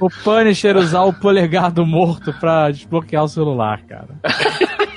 O 0.00 0.08
Punisher 0.24 0.76
usar 0.76 1.02
o 1.02 1.12
polegar 1.12 1.70
do 1.70 1.86
morto 1.86 2.32
pra 2.34 2.70
desbloquear 2.70 3.22
o 3.24 3.28
celular, 3.28 3.80
cara. 3.82 4.08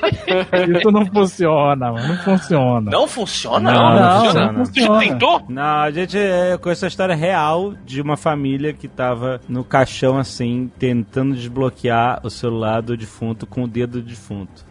Isso 0.80 0.92
não 0.92 1.06
funciona, 1.06 1.92
mano. 1.92 2.08
Não 2.08 2.18
funciona. 2.18 2.92
Não 2.92 3.08
funciona? 3.08 3.72
Não, 3.72 3.96
não, 3.96 4.22
funciona. 4.26 4.52
não 4.52 4.64
Tu 4.64 4.80
já 4.80 4.88
funciona. 4.88 5.00
tentou? 5.00 5.44
Não, 5.50 5.64
a 5.82 5.92
gente 5.92 6.18
é, 6.18 6.58
conhece 6.58 6.86
a 6.86 6.88
história 6.88 7.16
real 7.16 7.74
de 7.86 8.02
uma 8.02 8.18
família 8.18 8.74
que 8.74 8.88
tava 8.88 9.40
no 9.48 9.64
caixão 9.64 10.18
assim, 10.18 10.72
tentando 10.80 11.36
desbloquear 11.36 12.20
o 12.24 12.30
celular 12.30 12.82
do 12.82 12.96
defunto 12.98 13.46
com 13.46 13.64
o 13.64 13.68
dedo 13.68 14.02
do 14.02 14.08
defunto. 14.08 14.66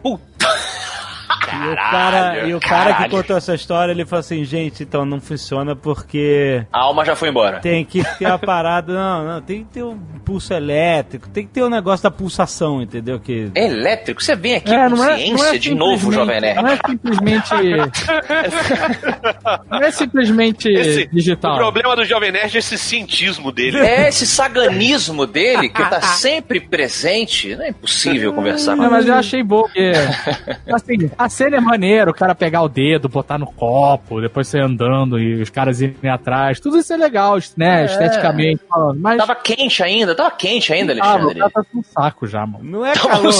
E 1.53 1.67
o 1.71 1.75
cara, 1.75 2.47
e 2.47 2.53
o 2.55 2.59
cara 2.59 2.85
que 2.85 2.91
caralho. 2.93 3.11
contou 3.11 3.37
essa 3.37 3.53
história, 3.53 3.91
ele 3.91 4.05
falou 4.05 4.19
assim, 4.21 4.43
gente, 4.43 4.83
então 4.83 5.05
não 5.05 5.19
funciona 5.21 5.75
porque 5.75 6.65
A 6.71 6.79
alma 6.81 7.05
já 7.05 7.15
foi 7.15 7.29
embora. 7.29 7.59
tem 7.59 7.83
que 7.85 8.03
ter 8.17 8.25
a 8.25 8.37
parada, 8.37 8.93
não, 8.93 9.25
não, 9.25 9.41
tem 9.41 9.63
que 9.63 9.71
ter 9.73 9.83
um 9.83 9.97
pulso 10.25 10.53
elétrico, 10.53 11.29
tem 11.29 11.45
que 11.45 11.53
ter 11.53 11.61
o 11.63 11.67
um 11.67 11.69
negócio 11.69 12.03
da 12.03 12.11
pulsação, 12.11 12.81
entendeu? 12.81 13.19
Que 13.19 13.51
É 13.55 13.65
elétrico? 13.65 14.21
Você 14.23 14.35
vem 14.35 14.55
aqui 14.55 14.73
É, 14.73 14.89
com 14.89 14.95
não 14.95 15.09
é, 15.09 15.15
ciência 15.17 15.35
não 15.35 15.45
é 15.53 15.57
de 15.57 15.75
novo, 15.75 16.11
Jovem 16.11 16.41
Nerd. 16.41 16.61
Não 16.61 16.67
é 16.69 16.77
simplesmente. 16.87 17.49
não 19.69 19.81
é 19.81 19.91
simplesmente 19.91 20.69
Esse- 20.69 21.07
digital. 21.07 21.53
O 21.53 21.57
problema 21.57 21.95
do 21.95 22.05
Jovem 22.05 22.31
Nerd 22.31 22.55
é 22.55 22.59
esse 22.59 22.77
cientismo 22.77 23.51
dele. 23.51 23.77
É 23.79 24.09
esse 24.09 24.25
saganismo 24.25 25.25
dele 25.25 25.69
que 25.69 25.83
tá 25.89 26.01
sempre 26.01 26.59
presente. 26.59 27.55
Não 27.55 27.65
é 27.65 27.69
impossível 27.69 28.33
conversar 28.33 28.71
com 28.75 28.77
Não, 28.77 28.85
ele. 28.85 28.93
mas 28.95 29.07
eu 29.07 29.15
achei 29.15 29.43
bom, 29.43 29.63
porque. 29.63 29.91
Assim, 30.73 31.09
a 31.17 31.29
cena 31.35 31.57
é 31.57 31.59
maneira, 31.59 32.09
o 32.09 32.13
cara 32.13 32.33
pegar 32.33 32.61
o 32.61 32.69
dedo, 32.69 33.09
botar 33.09 33.37
no 33.37 33.45
copo, 33.47 34.21
depois 34.21 34.47
sair 34.47 34.61
andando 34.61 35.19
e 35.19 35.41
os 35.41 35.49
caras 35.49 35.81
irem 35.81 36.09
atrás. 36.09 36.59
Tudo 36.59 36.77
isso 36.77 36.93
é 36.93 36.97
legal, 36.97 37.37
né? 37.57 37.81
É. 37.81 37.85
Esteticamente 37.85 38.61
falando. 38.69 38.99
Mas. 38.99 39.17
Tava 39.17 39.35
quente 39.35 39.83
ainda, 39.83 40.15
tava 40.15 40.31
quente 40.31 40.71
ainda, 40.73 40.93
Alexandre. 40.93 41.39
cara 41.39 41.49
tá 41.51 41.63
com 41.63 41.79
um 41.79 41.83
saco 41.83 42.25
já, 42.27 42.45
mano. 42.45 42.63
não 42.63 42.85
é 42.85 42.93
calor. 42.93 43.33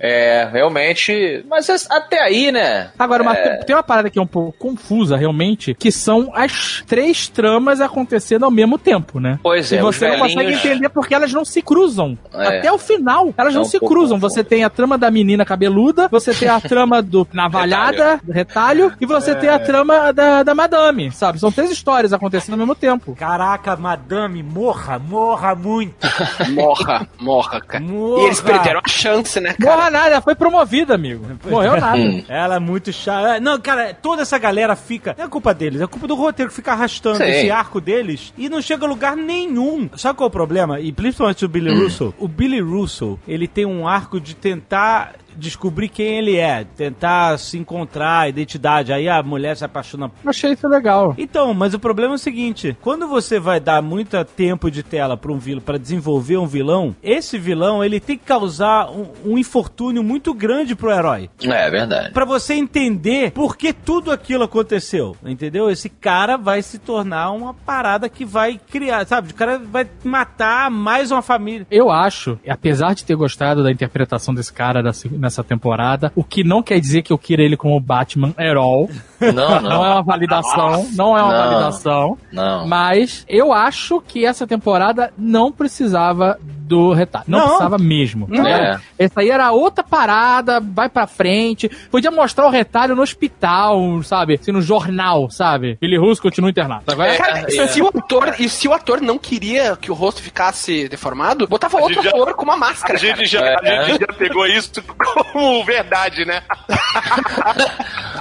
É, 0.00 0.48
realmente. 0.52 1.44
Mas 1.48 1.68
até 1.90 2.20
aí, 2.20 2.50
né? 2.52 2.90
Agora, 2.98 3.24
É. 3.32 3.34
tem- 3.56 3.66
tem 3.66 3.76
uma 3.76 3.82
parada 3.82 4.10
que 4.10 4.18
é 4.18 4.22
um 4.22 4.26
pouco 4.26 4.52
confusa, 4.58 5.16
realmente, 5.16 5.74
que 5.74 5.90
são 5.92 6.30
as 6.34 6.82
três 6.86 7.28
tramas 7.28 7.80
acontecendo 7.80 8.44
ao 8.44 8.50
mesmo 8.50 8.78
tempo, 8.78 9.20
né? 9.20 9.38
Pois 9.42 9.70
E 9.70 9.76
é, 9.76 9.84
os 9.84 9.96
você 9.96 10.08
não 10.08 10.18
consegue 10.18 10.52
entender 10.52 10.88
porque 10.88 11.14
elas 11.14 11.32
não 11.32 11.44
se 11.44 11.62
cruzam. 11.62 12.18
É. 12.34 12.58
Até 12.58 12.72
o 12.72 12.78
final, 12.78 13.32
elas 13.36 13.52
É 13.52 13.56
não 13.56 13.62
um 13.62 13.66
se 13.66 13.78
cruzam. 13.78 14.18
confuso. 14.18 14.34
Você 14.34 14.42
tem 14.44 14.64
a 14.64 14.70
trama 14.70 14.96
da 14.98 15.10
menina 15.10 15.44
cabeluda 15.44 15.91
barriguda, 15.92 16.08
você 16.08 16.34
tem 16.34 16.48
a 16.48 16.60
trama 16.60 17.02
do 17.02 17.26
navalhada, 17.32 18.20
do 18.22 18.32
retalho, 18.32 18.92
e 19.00 19.06
você 19.06 19.34
tem 19.34 19.48
a 19.48 19.58
trama 19.58 20.12
da, 20.12 20.42
da 20.42 20.54
madame, 20.54 21.10
sabe? 21.12 21.38
São 21.38 21.52
três 21.52 21.70
histórias 21.70 22.12
acontecendo 22.12 22.54
ao 22.54 22.58
mesmo 22.58 22.74
tempo. 22.74 23.14
Caraca, 23.14 23.76
madame, 23.76 24.42
morra, 24.42 24.98
morra 24.98 25.54
muito. 25.54 25.92
Morra, 26.52 27.06
morra, 27.20 27.60
cara. 27.60 27.82
Morra. 27.82 28.22
E 28.22 28.26
eles 28.26 28.40
perderam 28.40 28.80
a 28.84 28.88
chance, 28.88 29.40
né, 29.40 29.54
cara? 29.54 29.76
Morra 29.76 29.90
nada, 29.90 30.08
ela 30.08 30.20
foi 30.20 30.34
promovida, 30.34 30.94
amigo. 30.94 31.26
Morreu 31.48 31.80
nada. 31.80 32.24
Ela 32.28 32.56
é 32.56 32.58
muito 32.58 32.92
chata. 32.92 33.40
Não, 33.40 33.60
cara, 33.60 33.94
toda 33.94 34.22
essa 34.22 34.38
galera 34.38 34.76
fica. 34.76 35.14
Não 35.16 35.24
é 35.24 35.28
culpa 35.28 35.54
deles, 35.54 35.80
é 35.80 35.86
culpa 35.86 36.06
do 36.06 36.14
roteiro 36.14 36.50
que 36.50 36.56
fica 36.56 36.72
arrastando 36.72 37.18
Sim. 37.18 37.24
esse 37.24 37.50
arco 37.50 37.80
deles 37.80 38.32
e 38.36 38.48
não 38.48 38.60
chega 38.60 38.84
a 38.84 38.88
lugar 38.88 39.16
nenhum. 39.16 39.88
Sabe 39.96 40.16
qual 40.16 40.26
é 40.26 40.28
o 40.28 40.32
problema? 40.32 40.80
E 40.80 40.92
principalmente 40.92 41.44
o 41.44 41.48
Billy 41.48 41.72
Russell. 41.72 42.14
O 42.18 42.28
Billy 42.28 42.60
Russell, 42.60 43.18
ele 43.26 43.48
tem 43.48 43.66
um 43.66 43.86
arco 43.86 44.20
de 44.20 44.34
tentar 44.34 45.14
descobrir 45.36 45.88
quem 45.88 46.18
ele 46.18 46.36
é, 46.36 46.64
tentar 46.76 47.38
se 47.38 47.58
encontrar, 47.58 48.20
a 48.20 48.28
identidade. 48.28 48.92
Aí 48.92 49.08
a 49.08 49.22
mulher 49.22 49.56
se 49.56 49.64
apaixona 49.64 50.10
Eu 50.22 50.30
achei 50.30 50.52
isso 50.52 50.66
legal. 50.68 51.14
então, 51.18 51.52
mas 51.54 51.74
o 51.74 51.78
problema 51.78 52.14
é 52.14 52.16
o 52.16 52.18
seguinte: 52.18 52.76
quando 52.80 53.06
você 53.06 53.38
vai 53.38 53.60
dar 53.60 53.82
muito 53.82 54.22
tempo 54.24 54.70
de 54.70 54.82
tela 54.82 55.16
para 55.16 55.32
um 55.32 55.38
vilão, 55.38 55.62
para 55.62 55.78
desenvolver 55.78 56.36
um 56.36 56.46
vilão, 56.46 56.94
esse 57.02 57.38
vilão 57.38 57.84
ele 57.84 58.00
tem 58.00 58.16
que 58.16 58.24
causar 58.24 58.90
um, 58.90 59.06
um 59.24 59.38
infortúnio 59.38 60.02
muito 60.02 60.32
grande 60.34 60.74
pro 60.74 60.90
herói. 60.90 61.30
É 61.42 61.70
verdade. 61.70 62.12
Pra 62.12 62.24
você 62.24 62.54
entender 62.54 63.30
por 63.32 63.56
que 63.56 63.72
tudo 63.72 64.10
aquilo 64.10 64.44
aconteceu, 64.44 65.16
entendeu? 65.24 65.70
Esse 65.70 65.88
cara 65.88 66.36
vai 66.36 66.62
se 66.62 66.78
tornar 66.78 67.30
uma 67.30 67.54
parada 67.54 68.08
que 68.08 68.24
vai 68.24 68.60
criar, 68.70 69.06
sabe? 69.06 69.30
O 69.32 69.34
cara 69.34 69.58
vai 69.58 69.86
matar 70.04 70.70
mais 70.70 71.10
uma 71.10 71.22
família. 71.22 71.66
Eu 71.70 71.90
acho, 71.90 72.38
apesar 72.48 72.94
de 72.94 73.04
ter 73.04 73.14
gostado 73.14 73.62
da 73.62 73.70
interpretação 73.70 74.34
desse 74.34 74.52
cara 74.52 74.82
da 74.82 74.92
nessa 75.22 75.42
temporada, 75.42 76.12
o 76.14 76.24
que 76.24 76.44
não 76.44 76.62
quer 76.62 76.80
dizer 76.80 77.02
que 77.02 77.12
eu 77.12 77.18
queira 77.18 77.42
ele 77.42 77.56
como 77.56 77.78
Batman 77.80 78.34
at 78.36 78.56
all. 78.56 78.90
Não, 79.34 79.60
não. 79.60 79.84
é 79.84 79.90
uma 79.90 80.02
validação, 80.02 80.86
não 80.94 81.16
é 81.16 81.22
uma 81.22 81.32
Não. 81.32 81.50
validação. 81.50 82.18
Não. 82.32 82.66
Mas 82.66 83.24
eu 83.28 83.52
acho 83.52 84.00
que 84.00 84.24
essa 84.24 84.46
temporada 84.46 85.12
não 85.16 85.52
precisava 85.52 86.38
do 86.42 86.92
retalho. 86.92 87.24
Não, 87.28 87.38
Não. 87.38 87.46
precisava 87.48 87.78
mesmo. 87.78 88.26
tá 88.28 88.48
É. 88.48 88.80
Essa 88.98 89.20
aí 89.20 89.30
era 89.30 89.52
outra 89.52 89.84
parada, 89.84 90.58
vai 90.60 90.88
pra 90.88 91.06
frente. 91.06 91.68
Podia 91.90 92.10
mostrar 92.10 92.46
o 92.46 92.50
retalho 92.50 92.96
no 92.96 93.02
hospital, 93.02 94.02
sabe? 94.02 94.34
Assim, 94.40 94.52
no 94.52 94.62
jornal, 94.62 95.30
sabe? 95.30 95.76
Billy 95.80 95.98
Russo 95.98 96.22
continua 96.22 96.48
internado. 96.50 96.84
Tá? 96.86 97.06
É, 97.06 97.16
Cara, 97.18 97.38
é. 97.40 97.66
se 97.66 97.82
o 97.82 97.88
ator, 97.88 98.34
e 98.38 98.48
se 98.48 98.66
o 98.68 98.72
ator 98.72 99.00
não 99.02 99.18
queria 99.18 99.76
que 99.76 99.90
o 99.90 99.94
rosto 99.94 100.22
ficasse 100.22 100.88
deformado, 100.88 101.46
botava 101.46 101.78
outro 101.78 102.02
já- 102.02 102.08
ator 102.10 102.32
com 102.34 102.44
uma 102.44 102.56
máscara. 102.56 102.94
A 102.94 102.98
gente, 102.98 103.36
cara. 103.36 103.60
já, 103.62 103.82
a 103.82 103.84
gente 103.84 104.00
já 104.00 104.12
pegou 104.16 104.46
isso 104.46 104.70
como 105.32 105.62
verdade, 105.64 106.24
né? 106.24 106.42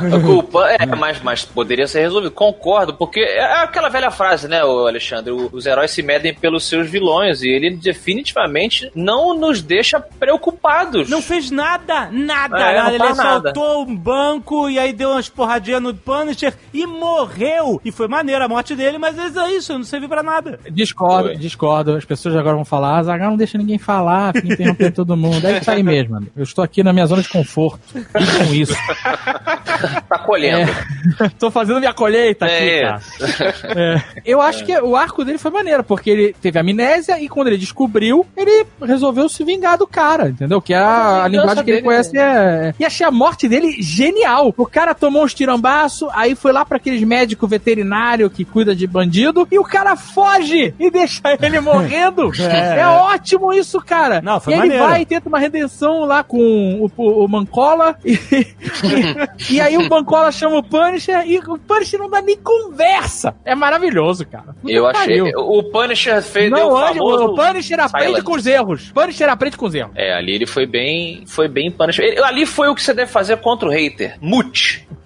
A 0.01 0.19
culpa 0.25 0.67
é, 0.71 0.85
mas, 0.97 1.21
mas 1.21 1.43
poderia 1.45 1.87
ser 1.87 2.01
resolvido. 2.01 2.31
Concordo, 2.31 2.93
porque 2.93 3.19
é 3.19 3.61
aquela 3.61 3.89
velha 3.89 4.11
frase, 4.11 4.47
né, 4.47 4.61
Alexandre? 4.61 5.31
Os 5.31 5.65
heróis 5.65 5.91
se 5.91 6.01
medem 6.01 6.33
pelos 6.33 6.67
seus 6.67 6.89
vilões 6.89 7.41
e 7.41 7.49
ele 7.49 7.71
definitivamente 7.71 8.91
não 8.95 9.33
nos 9.37 9.61
deixa 9.61 9.99
preocupados. 9.99 11.09
Não 11.09 11.21
fez 11.21 11.51
nada, 11.51 12.09
nada, 12.11 12.59
É, 12.59 12.77
nada. 12.77 12.93
Ele 12.93 13.03
assaltou 13.03 13.83
um 13.83 13.95
banco 13.95 14.69
e 14.69 14.77
aí 14.79 14.93
deu 14.93 15.11
umas 15.11 15.29
porradinhas 15.29 15.81
no 15.81 15.93
Punisher 15.93 16.53
e 16.73 16.85
morreu. 16.85 17.79
E 17.83 17.91
foi 17.91 18.07
maneira 18.07 18.45
a 18.45 18.47
morte 18.47 18.75
dele, 18.75 18.97
mas 18.97 19.17
é 19.17 19.51
isso, 19.51 19.73
não 19.73 19.83
serviu 19.83 20.09
pra 20.09 20.23
nada. 20.23 20.59
Discordo, 20.69 21.29
Foi. 21.29 21.37
discordo. 21.37 21.95
As 21.95 22.05
pessoas 22.05 22.35
agora 22.35 22.55
vão 22.55 22.65
falar, 22.65 22.99
ah, 22.99 23.03
Zagal 23.03 23.29
não 23.31 23.37
deixa 23.37 23.57
ninguém 23.57 23.77
falar, 23.77 24.33
fica 24.33 24.53
interrompendo 24.53 24.91
todo 24.91 25.17
mundo. 25.17 25.45
É 25.47 25.57
isso 25.59 25.71
aí 25.71 25.83
mesmo. 25.83 26.27
Eu 26.35 26.43
estou 26.43 26.63
aqui 26.63 26.83
na 26.83 26.93
minha 26.93 27.05
zona 27.05 27.21
de 27.21 27.29
conforto. 27.29 27.79
E 27.95 28.45
com 28.45 28.53
isso. 28.53 28.73
Tá 30.07 30.19
colhendo. 30.19 30.69
É. 30.69 30.80
Tô 31.39 31.49
fazendo 31.51 31.79
minha 31.79 31.93
colheita 31.93 32.45
aqui, 32.45 32.53
É 32.53 32.81
cara. 32.81 33.01
É. 33.75 34.01
Eu 34.25 34.41
acho 34.41 34.65
que 34.65 34.77
o 34.79 34.95
arco 34.95 35.23
dele 35.23 35.37
foi 35.37 35.51
maneiro, 35.51 35.83
porque 35.83 36.09
ele 36.09 36.35
teve 36.41 36.59
amnésia 36.59 37.21
e 37.21 37.27
quando 37.27 37.47
ele 37.47 37.57
descobriu, 37.57 38.25
ele 38.35 38.65
resolveu 38.81 39.27
se 39.29 39.43
vingar 39.43 39.77
do 39.77 39.87
cara, 39.87 40.29
entendeu? 40.29 40.61
Que 40.61 40.73
é 40.73 40.77
a, 40.77 41.23
a 41.23 41.27
linguagem 41.27 41.63
que 41.63 41.71
ele 41.71 41.81
conhece. 41.81 42.17
É... 42.17 42.73
E 42.79 42.85
achei 42.85 43.05
a 43.05 43.11
morte 43.11 43.47
dele 43.47 43.77
genial. 43.81 44.53
O 44.57 44.65
cara 44.65 44.93
tomou 44.93 45.23
uns 45.23 45.33
tirambaço, 45.33 46.07
aí 46.13 46.35
foi 46.35 46.51
lá 46.51 46.63
pra 46.65 46.77
aqueles 46.77 47.03
médicos 47.03 47.49
veterinário 47.49 48.29
que 48.29 48.45
cuida 48.45 48.75
de 48.75 48.85
bandido, 48.87 49.47
e 49.51 49.57
o 49.59 49.63
cara 49.63 49.95
foge 49.95 50.73
e 50.79 50.91
deixa 50.91 51.21
ele 51.41 51.59
morrendo. 51.61 52.31
É. 52.39 52.79
É, 52.79 52.87
ótimo 52.87 53.53
isso, 53.53 53.79
cara. 53.81 54.21
Não, 54.21 54.39
foi 54.39 54.53
e 54.53 54.55
ele 54.55 54.61
maneiro. 54.67 54.83
vai 54.85 55.01
e 55.01 55.05
tenta 55.05 55.27
uma 55.27 55.39
redenção 55.39 56.05
lá 56.05 56.23
com 56.23 56.37
o, 56.37 56.91
o, 56.95 57.25
o 57.25 57.27
Mancola, 57.27 57.95
e, 58.05 58.17
e 59.49 59.59
aí 59.61 59.77
o 59.77 59.89
Mancola 59.89 60.31
chama 60.31 60.57
o 60.57 60.63
Punisher, 60.71 61.23
e 61.27 61.37
o 61.39 61.57
Punisher 61.59 61.99
não 61.99 62.09
dá 62.09 62.21
nem 62.21 62.37
conversa. 62.37 63.35
É 63.43 63.53
maravilhoso, 63.53 64.25
cara. 64.25 64.55
Puta 64.61 64.71
Eu 64.73 64.87
achei. 64.87 65.19
pariu. 65.19 65.37
O 65.37 65.63
Punisher 65.69 66.21
fez 66.23 66.49
Não, 66.49 66.69
o 66.73 66.77
famoso 66.79 67.25
o 67.25 67.35
Punisher 67.35 67.79
aprende 67.79 68.07
silent. 68.07 68.23
com 68.23 68.33
os 68.33 68.45
erros. 68.47 68.91
Punisher 68.91 69.29
aprende 69.29 69.57
com 69.57 69.65
os 69.65 69.75
erros. 69.75 69.91
É, 69.95 70.13
ali 70.15 70.33
ele 70.33 70.45
foi 70.47 70.65
bem. 70.65 71.23
Foi 71.27 71.47
bem 71.49 71.69
Punisher. 71.69 72.05
Ele- 72.05 72.23
ali 72.23 72.45
foi 72.45 72.69
o 72.69 72.75
que 72.75 72.81
você 72.81 72.93
deve 72.93 73.11
fazer 73.11 73.37
contra 73.37 73.67
o 73.67 73.71
hater. 73.71 74.17
Mute. 74.21 74.87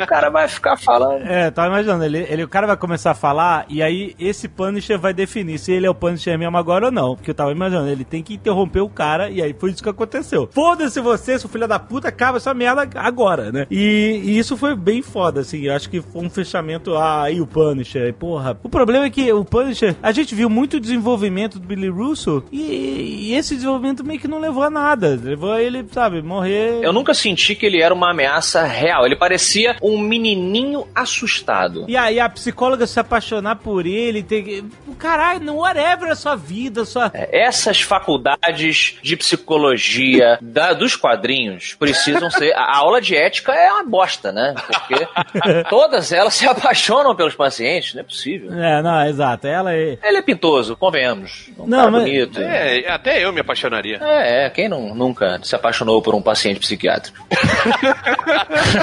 o 0.00 0.06
cara 0.06 0.30
vai 0.30 0.46
ficar 0.48 0.76
falando. 0.76 1.22
É, 1.26 1.50
tava 1.50 1.68
imaginando, 1.68 2.04
ele, 2.04 2.26
ele, 2.28 2.44
o 2.44 2.48
cara 2.48 2.66
vai 2.66 2.76
começar 2.76 3.12
a 3.12 3.14
falar 3.14 3.64
e 3.68 3.82
aí 3.82 4.14
esse 4.18 4.48
Punisher 4.48 4.98
vai 4.98 5.12
definir 5.14 5.58
se 5.58 5.72
ele 5.72 5.86
é 5.86 5.90
o 5.90 5.94
Punisher 5.94 6.38
mesmo 6.38 6.56
agora 6.56 6.86
ou 6.86 6.92
não. 6.92 7.16
Porque 7.16 7.30
eu 7.30 7.34
tava 7.34 7.50
imaginando, 7.50 7.88
ele 7.88 8.04
tem 8.04 8.22
que 8.22 8.34
interromper 8.34 8.80
o 8.80 8.88
cara 8.88 9.30
e 9.30 9.42
aí 9.42 9.54
foi 9.58 9.70
isso 9.70 9.82
que 9.82 9.88
aconteceu. 9.88 10.48
Foda-se 10.52 11.00
você, 11.00 11.38
seu 11.38 11.48
filho 11.48 11.66
da 11.66 11.78
puta, 11.78 12.08
acaba 12.08 12.36
essa 12.36 12.52
merda 12.54 12.88
agora, 12.96 13.50
né? 13.50 13.66
E, 13.70 14.01
e 14.02 14.38
isso 14.38 14.56
foi 14.56 14.74
bem 14.74 15.02
foda, 15.02 15.40
assim. 15.40 15.62
Eu 15.62 15.74
acho 15.74 15.88
que 15.90 16.00
foi 16.00 16.22
um 16.22 16.30
fechamento. 16.30 16.94
Ah, 16.96 17.22
aí 17.24 17.40
o 17.40 17.46
Punisher, 17.46 18.08
e 18.08 18.12
porra. 18.12 18.58
O 18.62 18.68
problema 18.68 19.06
é 19.06 19.10
que 19.10 19.32
o 19.32 19.44
Punisher, 19.44 19.94
a 20.02 20.12
gente 20.12 20.34
viu 20.34 20.48
muito 20.50 20.80
desenvolvimento 20.80 21.58
do 21.58 21.66
Billy 21.66 21.88
Russo 21.88 22.44
e, 22.52 23.30
e 23.30 23.34
esse 23.34 23.54
desenvolvimento 23.54 24.04
meio 24.04 24.18
que 24.20 24.28
não 24.28 24.38
levou 24.38 24.62
a 24.62 24.70
nada. 24.70 25.18
Levou 25.22 25.52
a 25.52 25.62
ele, 25.62 25.84
sabe, 25.92 26.22
morrer. 26.22 26.80
Eu 26.82 26.92
nunca 26.92 27.14
senti 27.14 27.54
que 27.54 27.66
ele 27.66 27.80
era 27.82 27.94
uma 27.94 28.10
ameaça 28.10 28.62
real. 28.64 29.04
Ele 29.06 29.16
parecia 29.16 29.76
um 29.82 29.98
menininho 29.98 30.86
assustado. 30.94 31.84
E 31.88 31.96
aí 31.96 32.18
a 32.20 32.28
psicóloga 32.28 32.86
se 32.86 32.98
apaixonar 33.00 33.56
por 33.56 33.86
ele, 33.86 34.22
ter 34.22 34.42
que. 34.42 34.64
Caralho, 34.98 35.44
não, 35.44 35.56
whatever 35.58 36.10
a 36.10 36.14
sua 36.14 36.36
vida, 36.36 36.82
a 36.82 36.84
sua. 36.84 37.10
Essas 37.14 37.80
faculdades 37.80 38.96
de 39.02 39.16
psicologia 39.16 40.38
da- 40.40 40.72
dos 40.72 40.96
quadrinhos 40.96 41.74
precisam 41.78 42.30
ser. 42.30 42.52
A 42.54 42.76
aula 42.78 43.00
de 43.00 43.14
ética 43.16 43.52
é 43.52 43.70
uma 43.72 43.84
bosta, 43.92 44.32
né? 44.32 44.54
Porque 44.66 45.06
todas 45.68 46.10
elas 46.12 46.32
se 46.34 46.46
apaixonam 46.48 47.14
pelos 47.14 47.34
pacientes, 47.34 47.92
não 47.94 48.00
é 48.00 48.04
possível. 48.04 48.50
É, 48.52 48.80
não, 48.82 49.04
exato. 49.06 49.46
Ela 49.46 49.74
é. 49.74 49.98
Ele 50.02 50.16
é 50.18 50.22
pintoso, 50.22 50.74
convenhamos. 50.76 51.50
Um 51.58 51.66
Não, 51.66 51.78
cara 51.78 51.90
mas- 51.90 52.02
bonito. 52.04 52.40
É. 52.40 52.80
É, 52.80 52.90
até 52.90 53.22
eu 53.24 53.32
me 53.32 53.40
apaixonaria. 53.40 53.98
é, 54.00 54.48
quem 54.50 54.68
não, 54.68 54.94
nunca 54.94 55.38
se 55.42 55.54
apaixonou 55.54 56.00
por 56.00 56.14
um 56.14 56.22
paciente 56.22 56.58
psiquiátrico? 56.60 57.18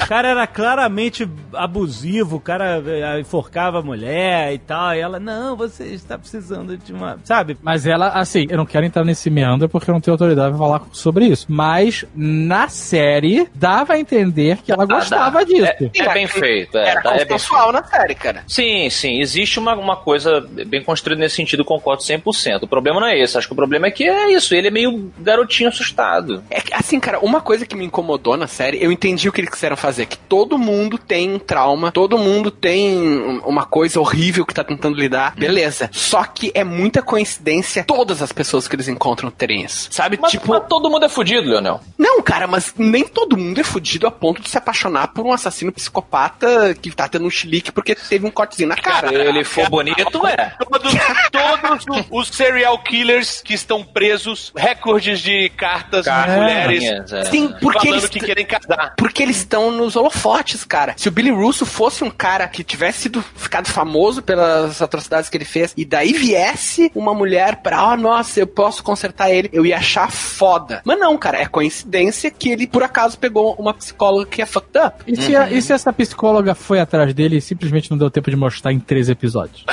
O 0.03 0.07
cara 0.07 0.27
era 0.29 0.45
claramente 0.47 1.27
abusivo, 1.53 2.37
o 2.37 2.39
cara 2.39 2.81
eh, 2.85 3.19
enforcava 3.19 3.79
a 3.79 3.81
mulher 3.81 4.53
e 4.53 4.59
tal. 4.59 4.93
E 4.93 4.99
ela, 4.99 5.19
não, 5.19 5.55
você 5.55 5.85
está 5.85 6.17
precisando 6.17 6.77
de 6.77 6.93
uma. 6.93 7.17
Sabe? 7.23 7.57
Mas 7.61 7.85
ela, 7.87 8.09
assim, 8.09 8.45
eu 8.49 8.57
não 8.57 8.65
quero 8.65 8.85
entrar 8.85 9.03
nesse 9.03 9.29
meandro 9.29 9.67
porque 9.67 9.89
eu 9.89 9.93
não 9.93 10.01
tenho 10.01 10.13
autoridade 10.13 10.49
pra 10.49 10.57
falar 10.57 10.81
sobre 10.91 11.25
isso. 11.25 11.45
Mas 11.49 12.05
na 12.15 12.67
série 12.67 13.47
dava 13.55 13.93
a 13.93 13.99
entender 13.99 14.57
que 14.57 14.71
ela 14.71 14.85
gostava 14.85 14.98
dá. 15.07 15.43
disso. 15.43 15.65
É, 15.65 15.77
é 15.95 16.13
bem 16.13 16.27
feito. 16.27 16.77
É, 16.77 16.89
Era 16.89 17.01
tá, 17.01 17.15
é 17.15 17.25
consensual 17.25 17.71
na 17.71 17.83
série, 17.83 18.15
cara. 18.15 18.43
Sim, 18.47 18.89
sim, 18.89 19.19
existe 19.21 19.59
uma, 19.59 19.73
uma 19.75 19.95
coisa 19.95 20.41
bem 20.41 20.83
construída 20.83 21.21
nesse 21.21 21.35
sentido, 21.35 21.63
concordo 21.63 22.03
100%. 22.03 22.63
O 22.63 22.67
problema 22.67 22.99
não 22.99 23.07
é 23.07 23.17
esse, 23.19 23.37
acho 23.37 23.47
que 23.47 23.53
o 23.53 23.55
problema 23.55 23.87
é 23.87 23.91
que 23.91 24.03
é 24.07 24.31
isso, 24.31 24.53
ele 24.55 24.67
é 24.67 24.71
meio 24.71 25.11
garotinho 25.19 25.69
assustado. 25.69 26.43
É 26.49 26.61
que, 26.61 26.73
assim, 26.73 26.99
cara, 26.99 27.19
uma 27.19 27.41
coisa 27.41 27.65
que 27.65 27.75
me 27.75 27.85
incomodou 27.85 28.35
na 28.37 28.47
série, 28.47 28.83
eu 28.83 28.91
entendi 28.91 29.29
o 29.29 29.31
que 29.31 29.41
eles 29.41 29.49
quiseram 29.49 29.77
fazer, 29.77 30.05
que 30.05 30.17
todo 30.17 30.57
mundo 30.57 30.97
tem 30.97 31.33
um 31.33 31.39
trauma, 31.39 31.91
todo 31.91 32.17
mundo 32.17 32.51
tem 32.51 32.97
um- 32.97 33.39
uma 33.45 33.65
coisa 33.65 33.99
horrível 33.99 34.45
que 34.45 34.53
tá 34.53 34.63
tentando 34.63 34.97
lidar, 34.97 35.35
beleza. 35.35 35.89
Só 35.91 36.23
que 36.23 36.51
é 36.53 36.63
muita 36.63 37.01
coincidência 37.01 37.83
todas 37.83 38.21
as 38.21 38.31
pessoas 38.31 38.67
que 38.67 38.75
eles 38.75 38.87
encontram 38.87 39.29
terem 39.29 39.63
isso, 39.63 39.87
sabe? 39.91 40.17
Mas, 40.21 40.31
tipo, 40.31 40.49
mas 40.49 40.63
todo 40.67 40.89
mundo 40.89 41.05
é 41.05 41.09
fudido, 41.09 41.47
Leonel. 41.49 41.79
não, 41.97 42.21
cara, 42.21 42.47
mas 42.47 42.73
nem 42.77 43.03
todo 43.07 43.37
mundo 43.37 43.59
é 43.59 43.63
fudido 43.63 44.07
a 44.07 44.11
ponto 44.11 44.41
de 44.41 44.49
se 44.49 44.57
apaixonar 44.57 44.88
por 45.13 45.25
um 45.25 45.33
assassino 45.33 45.71
psicopata 45.71 46.73
que 46.73 46.91
tá 46.91 47.07
tendo 47.07 47.25
um 47.25 47.29
chilique 47.29 47.71
porque 47.71 47.95
teve 47.95 48.25
um 48.25 48.31
cortezinho 48.31 48.69
na 48.69 48.75
cara. 48.75 49.09
Se 49.09 49.15
ele 49.15 49.43
for 49.43 49.69
bonito, 49.69 50.25
é. 50.27 50.53
Todos, 50.59 50.93
todos 51.31 52.07
os 52.09 52.27
serial 52.29 52.77
killers 52.83 53.41
que 53.41 53.53
estão 53.53 53.83
presos, 53.83 54.51
recordes 54.55 55.19
de 55.19 55.49
cartas 55.49 56.05
de 56.05 56.11
mulheres 56.11 57.11
é. 57.11 57.25
Sim, 57.25 57.53
porque 57.61 57.87
falando 57.87 57.99
eles, 57.99 58.09
que 58.09 58.19
querem 58.19 58.45
casar. 58.45 58.93
porque 58.97 59.23
eles 59.23 59.37
estão 59.37 59.71
nos 59.71 59.95
holofotes, 59.95 60.63
cara. 60.63 60.93
Se 60.97 61.07
o 61.07 61.11
Billy 61.11 61.31
Russo 61.31 61.65
fosse 61.65 62.03
um 62.03 62.09
cara 62.09 62.47
que 62.47 62.63
tivesse 62.63 63.03
sido 63.03 63.23
ficado 63.35 63.67
famoso 63.67 64.21
pelas 64.21 64.81
atrocidades 64.81 65.29
que 65.29 65.37
ele 65.37 65.45
fez, 65.45 65.73
e 65.75 65.85
daí 65.85 66.13
viesse 66.13 66.91
uma 66.95 67.13
mulher 67.13 67.57
pra, 67.57 67.89
oh, 67.89 67.97
nossa, 67.97 68.39
eu 68.39 68.47
posso 68.47 68.83
consertar 68.83 69.29
ele, 69.31 69.49
eu 69.51 69.65
ia 69.65 69.77
achar 69.77 70.11
foda. 70.11 70.81
Mas 70.85 70.99
não, 70.99 71.17
cara, 71.17 71.39
é 71.39 71.45
coincidência 71.45 72.31
que 72.31 72.49
ele 72.49 72.67
por 72.67 72.83
acaso 72.83 73.17
pegou 73.17 73.55
uma 73.55 73.73
psicóloga 73.73 74.25
que 74.25 74.41
é 74.41 74.45
fucked 74.45 74.78
up. 74.79 75.03
E 75.07 75.15
se, 75.15 75.35
a- 75.35 75.51
e 75.51 75.61
se 75.61 75.73
essa 75.73 75.91
psicóloga 75.93 76.55
foi 76.55 76.79
atrás 76.79 77.13
dele 77.13 77.37
e 77.37 77.41
simplesmente 77.41 77.89
não 77.91 77.97
deu 77.97 78.09
tempo 78.09 78.29
de 78.29 78.35
mostrar 78.35 78.71
em 78.73 78.79
três 78.79 79.09
episódios? 79.09 79.63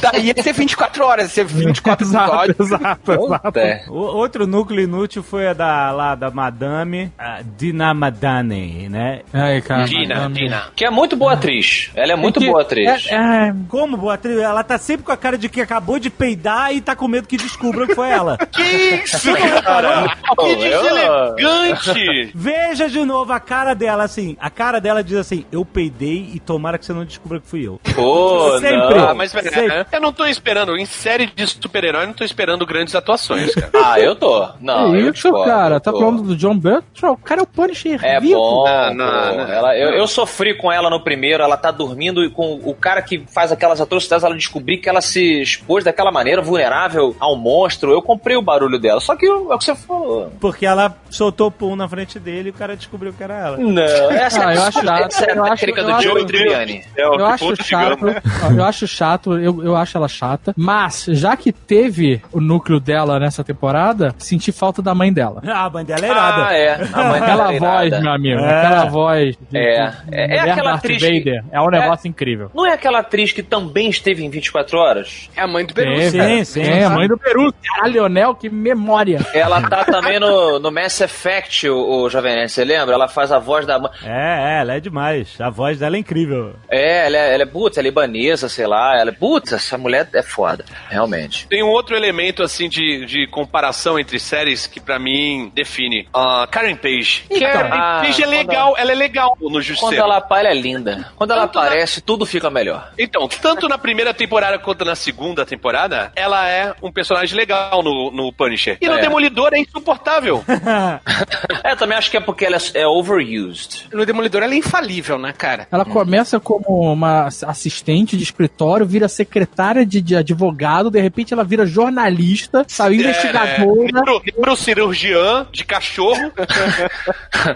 daí 0.00 0.26
ia 0.36 0.42
ser 0.42 0.52
24 0.52 1.04
horas, 1.04 1.24
ia 1.24 1.28
ser 1.28 1.44
24 1.44 2.06
episódios. 2.06 2.60
exato, 2.60 3.12
exato. 3.12 3.58
É. 3.58 3.84
O- 3.88 3.94
outro 4.16 4.46
núcleo 4.46 4.80
inútil 4.84 5.22
foi 5.22 5.48
a 5.48 5.52
da, 5.52 5.90
lá 5.90 6.14
da 6.14 6.30
Madame 6.30 7.12
a 7.18 7.40
Dinamadane, 7.42 8.88
né? 8.88 9.20
Aí, 9.32 9.60
cara. 9.62 9.84
Dina, 9.84 10.14
madame- 10.14 10.34
Dina. 10.34 10.62
Que 10.76 10.84
é 10.86 10.90
muito 10.90 11.16
boa 11.16 11.32
atriz. 11.34 11.90
Ela 11.94 12.12
é 12.12 12.16
muito 12.16 12.40
que- 12.40 12.46
boa 12.46 12.62
atriz. 12.62 13.06
É, 13.08 13.14
é, 13.48 13.54
Como 13.68 13.96
boa 13.96 14.14
atriz? 14.14 14.38
Ela 14.38 14.62
tá 14.64 14.78
sempre 14.78 15.04
com 15.04 15.12
a 15.12 15.16
cara 15.16 15.36
de 15.38 15.48
que 15.48 15.60
acabou 15.60 15.98
de 15.98 16.10
peidar 16.10 16.72
e 16.74 16.80
tá 16.80 16.94
com 16.94 17.08
medo 17.08 17.26
que 17.28 17.36
descubram 17.36 17.86
que 17.86 17.94
foi 17.94 18.10
ela. 18.10 18.36
Que 18.38 18.62
isso, 18.62 19.32
cara? 19.62 20.16
Que 20.38 20.56
deselegante! 20.56 22.32
Veja 22.52 22.88
de 22.88 23.02
novo 23.04 23.32
a 23.32 23.40
cara 23.40 23.74
dela, 23.74 24.04
assim. 24.04 24.36
A 24.38 24.50
cara 24.50 24.78
dela 24.80 25.02
diz 25.02 25.16
assim: 25.16 25.44
Eu 25.50 25.64
peidei 25.64 26.30
e 26.34 26.38
tomara 26.40 26.76
que 26.78 26.84
você 26.84 26.92
não 26.92 27.04
descubra 27.04 27.40
que 27.40 27.46
fui 27.46 27.66
eu. 27.66 27.80
Pô, 27.94 28.58
Sempre. 28.60 28.94
não. 28.98 29.08
Ah, 29.08 29.14
mas 29.14 29.30
Sei. 29.30 29.40
pera, 29.42 29.86
eu 29.90 30.00
não 30.00 30.12
tô 30.12 30.26
esperando, 30.26 30.76
em 30.76 30.84
série 30.84 31.26
de 31.26 31.46
super-herói, 31.46 32.02
eu 32.02 32.06
não 32.08 32.14
tô 32.14 32.24
esperando 32.24 32.66
grandes 32.66 32.94
atuações, 32.94 33.54
cara. 33.54 33.70
Ah, 33.84 33.98
eu 34.00 34.14
tô. 34.14 34.48
Não, 34.60 34.90
que 34.90 34.96
eu 34.98 35.00
isso, 35.04 35.12
discordo, 35.12 35.44
cara? 35.44 35.74
eu 35.76 35.80
Tá 35.80 35.92
falando 35.92 36.22
do 36.22 36.36
John 36.36 36.56
Bertrand? 36.58 37.12
O 37.12 37.16
cara 37.16 37.40
é 37.40 37.44
o 37.44 37.46
Punisher 37.46 37.98
É 38.04 38.20
vivo. 38.20 38.34
bom, 38.38 38.64
Não, 38.64 38.94
não, 38.94 39.30
pô. 39.30 39.36
não. 39.36 39.48
Ela, 39.52 39.76
eu, 39.76 39.90
eu 39.90 40.06
sofri 40.06 40.54
com 40.56 40.70
ela 40.70 40.90
no 40.90 41.00
primeiro, 41.02 41.42
ela 41.42 41.56
tá 41.56 41.70
dormindo 41.70 42.22
e 42.24 42.30
com 42.30 42.60
o 42.64 42.74
cara 42.74 43.00
que 43.02 43.24
faz 43.32 43.50
aquelas 43.52 43.80
atrocidades, 43.80 44.24
ela 44.24 44.34
descobri 44.34 44.78
que 44.78 44.88
ela 44.88 45.00
se 45.00 45.40
expôs 45.42 45.84
daquela 45.84 46.10
maneira, 46.12 46.42
vulnerável 46.42 47.14
ao 47.18 47.36
monstro. 47.36 47.92
Eu 47.92 48.02
comprei 48.02 48.36
o 48.36 48.42
barulho 48.42 48.78
dela, 48.78 49.00
só 49.00 49.16
que 49.16 49.26
é 49.26 49.32
o 49.32 49.58
que 49.58 49.64
você 49.64 49.74
falou. 49.74 50.32
Porque 50.40 50.66
ela 50.66 50.96
soltou 51.10 51.48
o 51.48 51.50
pum 51.50 51.76
na 51.76 51.88
frente 51.88 52.18
dele 52.18 52.41
e 52.46 52.50
o 52.50 52.54
cara 52.54 52.76
descobriu 52.76 53.12
que 53.12 53.22
era 53.22 53.34
ela. 53.34 53.56
Não, 53.56 53.82
essa 54.10 54.46
Ah, 54.46 54.52
é 54.52 54.56
eu 54.56 54.62
a 54.62 54.66
acho 54.68 54.82
chato, 54.84 55.06
essa 55.06 55.24
é 55.24 55.36
eu 55.36 55.44
a 55.44 55.52
acho- 55.52 55.64
eu 55.66 55.74
do 55.74 55.92
acho- 55.92 56.02
Joey 56.02 56.26
Tribbiani. 56.26 56.84
É, 56.96 57.02
Eu 57.04 57.26
acho 57.26 57.56
chato, 57.56 57.64
chegamos. 57.64 58.14
eu 58.56 58.64
acho 58.64 58.86
chato, 58.86 59.38
eu, 59.38 59.64
eu 59.64 59.76
acho 59.76 59.96
ela 59.96 60.08
chata, 60.08 60.52
mas 60.56 61.04
já 61.08 61.36
que 61.36 61.52
teve 61.52 62.22
o 62.32 62.40
núcleo 62.40 62.78
dela 62.80 63.18
nessa 63.18 63.42
temporada, 63.44 64.14
senti 64.18 64.52
falta 64.52 64.82
da 64.82 64.94
mãe 64.94 65.12
dela. 65.12 65.42
Ah, 65.46 65.66
a 65.66 65.70
mãe 65.70 65.84
dela 65.84 66.04
é 66.06 66.08
irada. 66.10 66.46
Ah, 66.46 66.54
é. 66.54 66.74
A 66.92 67.04
mãe 67.04 67.20
dela 67.20 67.32
Aquela 67.48 67.52
é 67.54 67.58
voz, 67.58 67.86
irada. 67.88 68.02
meu 68.02 68.12
amigo, 68.12 68.40
É. 68.40 68.58
aquela 68.58 68.84
voz 68.86 69.36
de, 69.50 69.58
É. 69.58 69.86
de 69.90 70.14
É- 70.14 70.36
é 70.36 70.40
aquela 70.40 70.70
Darth 70.70 70.78
atriz 70.78 71.02
que- 71.02 71.18
Vader, 71.18 71.44
é 71.52 71.60
um 71.60 71.68
negócio 71.68 72.08
incrível. 72.08 72.50
Não 72.54 72.66
é 72.66 72.72
aquela 72.72 72.98
atriz 73.00 73.32
que 73.32 73.42
também 73.42 73.88
esteve 73.88 74.24
em 74.24 74.30
24 74.30 74.78
horas? 74.78 75.28
É 75.36 75.42
a 75.42 75.46
mãe 75.46 75.64
do 75.64 75.74
Peru. 75.74 75.92
É, 75.92 76.10
sim, 76.10 76.18
cara. 76.18 76.44
sim, 76.44 76.62
É, 76.62 76.84
a 76.84 76.90
mãe 76.90 77.08
do 77.08 77.16
Peru. 77.18 77.52
Caralho, 77.62 77.92
Leonel, 77.94 78.34
que 78.34 78.48
memória. 78.48 79.18
Ela 79.34 79.60
tá 79.68 79.84
também 79.84 80.18
no, 80.18 80.58
no 80.58 80.70
Mass 80.70 81.00
Effect, 81.00 81.68
o, 81.68 82.02
o 82.02 82.08
Jovem 82.10 82.31
Nerd, 82.34 82.50
você 82.50 82.64
lembra? 82.64 82.94
Ela 82.94 83.08
faz 83.08 83.30
a 83.32 83.38
voz 83.38 83.66
da 83.66 83.78
mãe. 83.78 83.90
É, 84.04 84.56
é, 84.56 84.60
ela 84.60 84.74
é 84.74 84.80
demais. 84.80 85.40
A 85.40 85.50
voz 85.50 85.78
dela 85.78 85.96
é 85.96 85.98
incrível. 85.98 86.54
É, 86.68 87.06
ela 87.06 87.16
é, 87.16 87.34
ela 87.34 87.42
é 87.42 87.46
putz, 87.46 87.78
é 87.78 87.82
libanesa, 87.82 88.48
sei 88.48 88.66
lá. 88.66 88.98
Ela 88.98 89.10
é 89.10 89.14
putz, 89.14 89.52
essa 89.52 89.76
mulher 89.78 90.08
é 90.14 90.22
foda, 90.22 90.64
realmente. 90.88 91.46
Tem 91.48 91.62
um 91.62 91.68
outro 91.68 91.96
elemento, 91.96 92.42
assim, 92.42 92.68
de, 92.68 93.04
de 93.06 93.26
comparação 93.28 93.98
entre 93.98 94.18
séries 94.18 94.66
que 94.66 94.80
pra 94.80 94.98
mim 94.98 95.50
define. 95.54 96.08
A 96.12 96.46
Karen 96.50 96.76
Page. 96.76 97.24
Karen 97.28 97.68
ah, 97.72 98.00
Page 98.04 98.22
é 98.22 98.26
quando 98.26 98.30
legal, 98.36 98.74
ela 98.78 98.92
é 98.92 98.94
legal 98.94 99.36
no 99.40 99.48
Quando 99.50 99.62
Justiceiro. 99.62 100.02
ela 100.02 100.16
aparece, 100.18 100.46
ela 100.46 100.58
é 100.58 100.60
linda. 100.60 101.12
Quando 101.16 101.30
ela 101.32 101.42
Tanto 101.42 101.58
na- 101.58 101.66
aparece, 101.66 102.00
tudo 102.00 102.26
fica 102.26 102.50
melhor. 102.50 102.92
Então, 102.98 103.28
tanto 103.28 103.68
na 103.68 103.78
primeira 103.78 104.12
temporada 104.14 104.58
quanto 104.58 104.84
na 104.84 104.94
segunda 104.94 105.44
temporada, 105.44 106.12
ela 106.16 106.48
é 106.48 106.74
um 106.82 106.90
personagem 106.90 107.36
legal 107.36 107.82
no, 107.82 108.10
no 108.10 108.32
Punisher. 108.32 108.78
E 108.80 108.88
no 108.88 108.94
É. 108.94 109.00
Demolidor 109.00 109.52
é 109.52 109.58
insuportável. 109.58 110.44
É, 111.64 111.76
também 111.76 111.96
acho 111.96 112.10
que 112.12 112.16
é 112.18 112.20
porque 112.20 112.44
ela 112.44 112.56
é, 112.58 112.80
é 112.82 112.86
overused. 112.86 113.88
No 113.92 114.04
Demolidor 114.04 114.42
ela 114.42 114.52
é 114.52 114.56
infalível, 114.58 115.18
né, 115.18 115.32
cara? 115.32 115.66
Ela 115.72 115.82
começa 115.84 116.38
como 116.38 116.92
uma 116.92 117.26
assistente 117.46 118.16
de 118.18 118.22
escritório, 118.22 118.84
vira 118.84 119.08
secretária 119.08 119.84
de, 119.86 120.02
de 120.02 120.14
advogado, 120.14 120.90
de 120.90 121.00
repente 121.00 121.32
ela 121.32 121.42
vira 121.42 121.64
jornalista, 121.64 122.64
sabe, 122.68 122.96
investigadora. 122.96 123.88
É, 123.88 123.92
neuro- 123.92 124.22
neurocirurgiã 124.36 125.46
de 125.50 125.64
cachorro. 125.64 126.30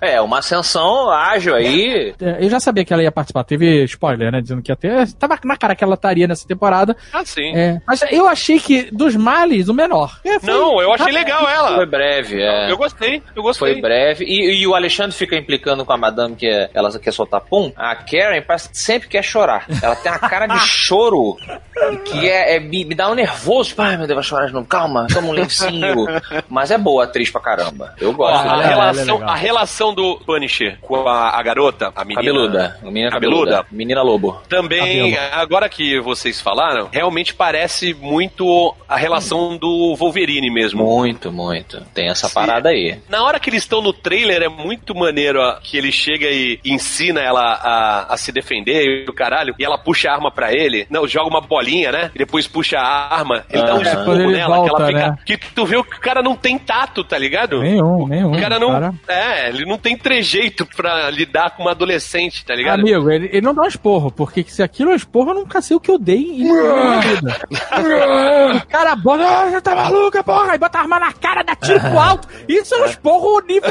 É, 0.01 0.21
uma 0.21 0.39
ascensão 0.39 1.11
ágil 1.11 1.55
aí. 1.55 2.15
É, 2.21 2.45
Eu 2.45 2.51
já 2.51 2.59
sabia 2.59 2.85
que 2.85 2.93
ela 2.93 3.03
ia 3.03 3.13
participar, 3.13 3.45
teve 3.45 3.85
spoiler, 3.85 4.33
né? 4.33 4.41
Dizendo 4.41 4.63
que 4.63 4.73
ia 4.73 4.77
ter. 4.77 5.13
Tava 5.15 5.39
na 5.45 5.57
cara 5.57 5.75
que 5.77 5.85
ela 5.85 5.95
estaria 5.95 6.27
nessa 6.27 6.47
temporada. 6.47 6.97
Ah, 7.13 7.25
sim. 7.25 7.55
É, 7.55 7.81
mas 7.87 8.01
eu 8.11 8.27
achei 8.27 8.59
que 8.59 8.89
dos 8.91 9.15
males, 9.15 9.69
o 9.69 9.75
menor. 9.75 10.19
É, 10.25 10.41
foi- 10.41 10.51
Não, 10.53 10.81
eu 10.81 10.93
achei 10.93 11.13
legal 11.13 11.49
ela. 11.49 11.77
Foi 11.77 11.87
breve, 11.87 12.41
é. 12.43 12.71
Eu 12.71 12.77
gostei, 12.77 13.23
eu 13.35 13.43
gostei. 13.43 13.73
Foi 13.75 13.81
breve. 13.81 14.25
E, 14.25 14.46
e 14.53 14.67
o 14.67 14.75
Alexandre 14.75 15.17
fica 15.17 15.37
implicando 15.37 15.85
com 15.85 15.93
a 15.93 15.97
madame 15.97 16.35
que 16.37 16.47
é- 16.47 16.71
ela 16.75 16.91
quer 16.99 17.13
soltar 17.13 17.41
pum. 17.41 17.73
A 17.77 17.95
Karen 17.97 18.43
parece 18.43 18.69
que 18.69 18.79
sempre 18.79 19.09
quer 19.09 19.23
chorar. 19.23 19.67
Ela 19.83 19.97
tem 19.97 20.11
uma 20.13 20.19
cara 20.19 20.47
de 20.47 20.59
choro 20.67 21.37
que 22.05 22.29
é, 22.29 22.57
é- 22.57 22.61
me, 22.61 22.85
me 22.85 22.95
dá 22.95 23.11
um 23.11 23.15
nervoso. 23.15 23.71
Tipo, 23.71 23.83
Ai, 23.83 23.97
meu 23.97 24.07
Deus, 24.07 24.15
vai 24.17 24.25
chorar 24.25 24.47
de 24.47 24.53
novo. 24.53 24.67
Calma, 24.67 25.07
toma 25.13 25.29
um 25.29 25.33
lencinho. 25.33 26.07
Mas 26.49 26.71
é 26.71 26.79
boa 26.79 27.05
atriz 27.05 27.31
pra 27.31 27.41
caramba. 27.41 27.95
Eu 28.01 28.13
gosto 28.13 28.37
a, 28.37 28.47
ela 28.47 28.57
dela. 28.57 28.65
é 28.65 28.69
relação, 28.69 29.15
legal. 29.19 29.31
a 29.31 29.35
relação 29.37 29.95
do 29.95 30.17
Punisher 30.27 30.79
com 30.81 31.07
a, 31.09 31.39
a 31.39 31.43
garota, 31.43 31.93
a 31.95 32.05
menina. 32.05 32.23
Cabeluda. 32.23 32.79
A 32.83 32.85
menina 32.87 33.11
Cabeluda. 33.11 33.51
cabeluda. 33.51 33.67
Menina 33.71 34.03
lobo. 34.03 34.41
Também, 34.49 35.17
agora 35.33 35.69
que 35.69 36.01
vocês 36.01 36.41
falaram, 36.41 36.89
realmente 36.93 37.35
parece 37.35 37.95
muito 37.95 38.75
a 38.89 38.97
relação 38.97 39.57
do 39.57 39.95
Wolverine 39.97 40.51
mesmo. 40.51 40.85
Muito, 40.85 41.31
muito. 41.33 41.81
Tem 41.95 42.09
essa 42.09 42.29
parada 42.29 42.71
aí. 42.71 42.99
Na 43.09 43.23
hora 43.25 43.39
que 43.41 43.51
eles 43.51 43.63
estão 43.63 43.81
no 43.83 43.93
trailer, 43.93 44.36
é 44.45 44.49
muito 44.49 44.95
maneiro 44.95 45.41
ó, 45.41 45.55
que 45.63 45.77
ele 45.77 45.91
chega 45.91 46.27
e 46.27 46.61
ensina 46.65 47.21
ela 47.21 47.41
a, 47.43 48.13
a 48.15 48.17
se 48.17 48.31
defender 48.33 48.85
e 48.85 49.09
o 49.09 49.13
caralho, 49.13 49.55
e 49.59 49.65
ela 49.65 49.79
puxa 49.79 50.11
a 50.11 50.15
arma 50.15 50.31
pra 50.31 50.53
ele. 50.53 50.87
Não, 50.91 51.07
joga 51.07 51.29
uma 51.29 51.41
bolinha, 51.41 51.91
né? 51.91 52.11
E 52.15 52.19
depois 52.19 52.47
puxa 52.47 52.79
a 52.79 53.15
arma. 53.15 53.45
Ele 53.51 53.63
dá 53.63 53.75
um 53.75 53.83
esporro 53.83 54.15
ele 54.21 54.33
nela, 54.33 54.63
que 54.63 54.69
volta, 54.69 54.83
ela 54.83 54.87
fica. 54.87 55.11
né? 55.11 55.19
Que 55.25 55.37
tu 55.39 55.65
vê 55.65 55.83
que 55.83 55.97
o 55.97 56.01
cara 56.01 56.23
não 56.23 56.37
tem 56.37 56.59
tato, 56.59 57.03
tá 57.05 57.19
ligado? 57.19 57.61
Nenhum, 57.61 58.07
nenhum. 58.07 58.33
O 58.33 58.41
cara 58.41 58.59
não. 58.59 58.71
cara. 58.73 58.95
É, 59.09 59.49
ele 59.49 59.65
não 59.65 59.79
tem 59.79 59.97
trejeito 59.97 60.67
pra 60.67 61.11
lidar 61.11 61.51
com 61.57 61.63
uma 61.63 61.71
adolescente, 61.73 62.45
tá 62.45 62.55
ligado? 62.55 62.81
Amigo, 62.81 63.11
ele, 63.11 63.27
ele 63.33 63.41
não 63.41 63.55
dá 63.55 63.63
um 63.63 63.67
esporro, 63.69 64.11
porque 64.11 64.45
se 64.47 64.63
aquilo 64.63 64.91
é 64.91 64.93
um 64.95 64.97
esporro, 64.97 65.31
eu 65.31 65.35
nunca 65.35 65.61
sei 65.61 65.77
o 65.77 65.81
que 65.81 65.91
eu 65.91 65.99
dei 65.99 66.17
em 66.19 66.45
minha 66.45 67.01
vida. 67.01 67.41
Cara 68.69 68.97
bota, 68.97 69.25
ah, 69.25 69.51
você 69.51 69.61
tá 69.61 69.75
maluca, 69.75 70.23
porra, 70.23 70.55
e 70.55 70.59
bota 70.59 70.79
a 70.79 70.81
arma 70.83 70.99
na 70.99 71.13
cara, 71.13 71.43
dá 71.43 71.55
tiro 71.55 71.81
pro 71.81 71.99
alto. 71.99 72.29
Isso 72.49 72.75
é 72.75 72.83
um 72.83 72.85
esporro 72.87 73.41
nível 73.47 73.71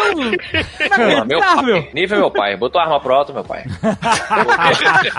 Meu 1.28 1.40
pai. 1.40 1.90
Nível 1.94 2.20
meu 2.20 2.32
pai. 2.32 2.56
Botou 2.58 2.80
a 2.80 2.84
arma 2.86 3.00
pro 3.00 3.14
alto, 3.14 3.34
meu 3.34 3.44
pai. 3.44 3.64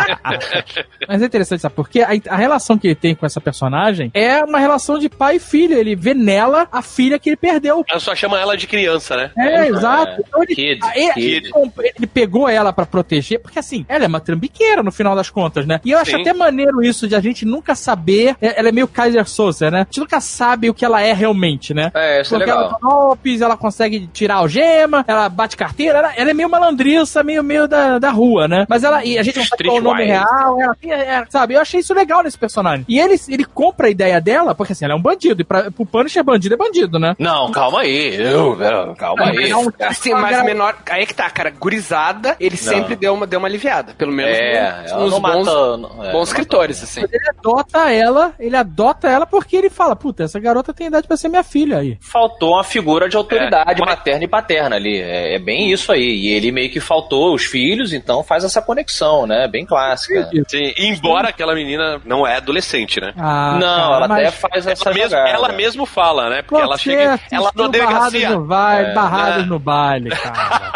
Mas 1.08 1.22
é 1.22 1.26
interessante, 1.26 1.60
sabe? 1.60 1.74
Porque 1.74 2.00
a, 2.00 2.08
a 2.28 2.36
relação 2.36 2.78
que 2.78 2.88
ele 2.88 2.94
tem 2.94 3.14
com 3.14 3.26
essa 3.26 3.40
personagem 3.40 4.10
é 4.14 4.42
uma 4.44 4.58
relação 4.58 4.98
de 4.98 5.08
pai 5.08 5.36
e 5.36 5.40
filho. 5.40 5.76
Ele 5.78 5.94
vê 5.94 6.14
nela 6.14 6.68
a 6.70 6.82
filha 6.82 7.18
que 7.18 7.30
ele 7.30 7.36
perdeu. 7.36 7.84
Ela 7.88 8.00
só 8.00 8.14
chama 8.14 8.38
ela 8.40 8.56
de 8.56 8.66
criança, 8.66 9.16
né? 9.16 9.30
É, 9.38 9.68
exato. 9.68 10.22
Então 10.26 10.42
ele, 10.42 10.54
Kid, 10.54 10.80
a- 10.84 10.92
ele, 10.98 11.12
kid. 11.40 11.50
ele- 11.96 12.06
pegou 12.06 12.48
ela 12.48 12.72
pra 12.72 12.86
proteger, 12.86 13.40
porque 13.40 13.58
assim, 13.58 13.84
ela 13.88 14.04
é 14.04 14.08
uma 14.08 14.20
trambiqueira 14.20 14.82
no 14.82 14.92
final 14.92 15.14
das 15.14 15.28
contas, 15.30 15.66
né? 15.66 15.80
E 15.84 15.90
eu 15.90 15.98
acho 15.98 16.12
Sim. 16.12 16.20
até 16.22 16.32
maneiro 16.32 16.82
isso 16.82 17.06
de 17.08 17.14
a 17.14 17.20
gente 17.20 17.44
nunca 17.44 17.74
saber. 17.74 18.36
é- 18.40 18.58
Ela 18.58 18.68
é 18.68 18.72
meio 18.72 18.88
Kaiser 18.88 19.28
Souza, 19.28 19.70
né? 19.70 19.80
A 19.80 19.84
gente 19.84 20.00
nunca 20.00 20.20
sabe 20.20 20.70
o 20.70 20.74
que 20.74 20.84
ela 20.84 21.02
é 21.02 21.12
realmente, 21.12 21.74
né? 21.74 21.90
É, 21.94 22.20
isso 22.22 22.34
é 22.34 22.38
Porque 22.38 22.50
ela 22.50 22.62
legal. 22.62 22.78
dá 22.80 22.88
golpes, 22.88 23.40
ela 23.40 23.56
consegue 23.56 24.06
tirar 24.12 24.36
algema, 24.36 25.04
ela 25.06 25.25
bate 25.28 25.56
carteira, 25.56 25.98
ela, 25.98 26.12
ela 26.16 26.30
é 26.30 26.34
meio 26.34 26.48
malandriça, 26.48 27.22
meio, 27.22 27.42
meio 27.42 27.66
da, 27.68 27.98
da 27.98 28.10
rua, 28.10 28.46
né? 28.48 28.66
Mas 28.68 28.84
ela, 28.84 29.04
e 29.04 29.18
a 29.18 29.22
gente 29.22 29.38
não 29.38 29.46
sabe 29.46 29.64
qual 29.64 29.76
é 29.76 29.80
o 29.80 29.82
nome 29.82 30.04
real, 30.04 30.60
ela 30.60 30.74
tem, 30.80 30.92
é, 30.92 31.24
sabe? 31.28 31.54
Eu 31.54 31.60
achei 31.60 31.80
isso 31.80 31.94
legal 31.94 32.22
nesse 32.22 32.38
personagem. 32.38 32.84
E 32.88 32.98
ele, 32.98 33.14
ele 33.28 33.44
compra 33.44 33.86
a 33.86 33.90
ideia 33.90 34.20
dela, 34.20 34.54
porque 34.54 34.72
assim, 34.72 34.84
ela 34.84 34.94
é 34.94 34.96
um 34.96 35.02
bandido, 35.02 35.40
e 35.42 35.44
pra, 35.44 35.70
pro 35.70 35.86
Punisher, 35.86 36.22
bandido 36.24 36.54
é 36.54 36.58
bandido, 36.58 36.98
né? 36.98 37.14
Não, 37.18 37.50
calma 37.50 37.80
aí. 37.80 38.14
Eu, 38.16 38.60
eu- 38.60 38.94
calma 38.96 39.26
aí. 39.30 39.48
Não, 39.50 39.72
Assim, 39.80 40.12
mas 40.14 40.42
menor. 40.44 40.76
Aí 40.90 41.02
é 41.02 41.06
que 41.06 41.14
tá, 41.14 41.28
cara. 41.30 41.50
Gurizada, 41.50 42.36
ele 42.40 42.56
sempre 42.56 42.96
deu 42.96 43.14
uma, 43.14 43.26
deu 43.26 43.38
uma 43.38 43.48
aliviada. 43.48 43.92
Pelo 43.96 44.12
menos 44.12 44.36
É, 44.36 44.82
nos, 44.82 44.92
nos 44.92 45.10
não 45.12 45.20
bons, 45.20 45.46
mata. 45.46 45.76
não- 45.76 46.04
é, 46.04 46.12
bons 46.12 46.28
escritores, 46.28 46.82
assim. 46.82 47.00
Ele 47.02 47.28
adota 47.38 47.90
ela, 47.92 48.32
ele 48.38 48.56
adota 48.56 49.08
ela 49.08 49.26
porque 49.26 49.56
ele 49.56 49.70
fala, 49.70 49.94
puta, 49.96 50.24
essa 50.24 50.38
garota 50.40 50.72
tem 50.74 50.86
idade 50.88 51.06
pra 51.06 51.16
ser 51.16 51.28
minha 51.28 51.42
filha 51.42 51.78
aí. 51.78 51.96
Faltou 52.00 52.54
uma 52.54 52.64
figura 52.64 53.08
de 53.08 53.16
autoridade 53.16 53.80
materna 53.80 54.24
e 54.24 54.28
paterna 54.28 54.76
ali. 54.76 55.00
É, 55.16 55.34
é 55.34 55.38
bem 55.38 55.70
isso 55.72 55.90
aí. 55.92 56.02
E 56.02 56.28
ele 56.32 56.50
meio 56.52 56.70
que 56.70 56.80
faltou 56.80 57.34
os 57.34 57.44
filhos, 57.44 57.92
então 57.92 58.22
faz 58.22 58.44
essa 58.44 58.60
conexão, 58.62 59.26
né? 59.26 59.46
Bem 59.48 59.64
clássica. 59.64 60.28
Sim, 60.48 60.72
embora 60.78 61.28
aquela 61.28 61.54
menina 61.54 62.00
não 62.04 62.26
é 62.26 62.36
adolescente, 62.36 63.00
né? 63.00 63.12
Ah, 63.16 63.56
Não, 63.60 63.90
cara, 63.92 64.04
ela 64.04 64.14
até 64.14 64.30
faz 64.30 64.66
essa 64.66 64.88
Ela 64.88 64.94
mesmo, 64.94 65.10
jogada. 65.10 65.28
ela 65.30 65.52
mesmo 65.52 65.86
fala, 65.86 66.30
né? 66.30 66.42
Porque 66.42 66.62
ela 66.62 66.76
você 66.76 66.84
chega. 66.84 67.20
Ela 67.30 67.50
na 67.54 67.68
Barrados 67.68 68.12
delegacia. 68.12 68.30
no 68.30 68.40
baile, 68.44 68.90
É, 68.90 68.94
barrados 68.94 69.42
né? 69.42 69.48
no 69.48 69.58
baile, 69.58 70.10
cara. 70.10 70.72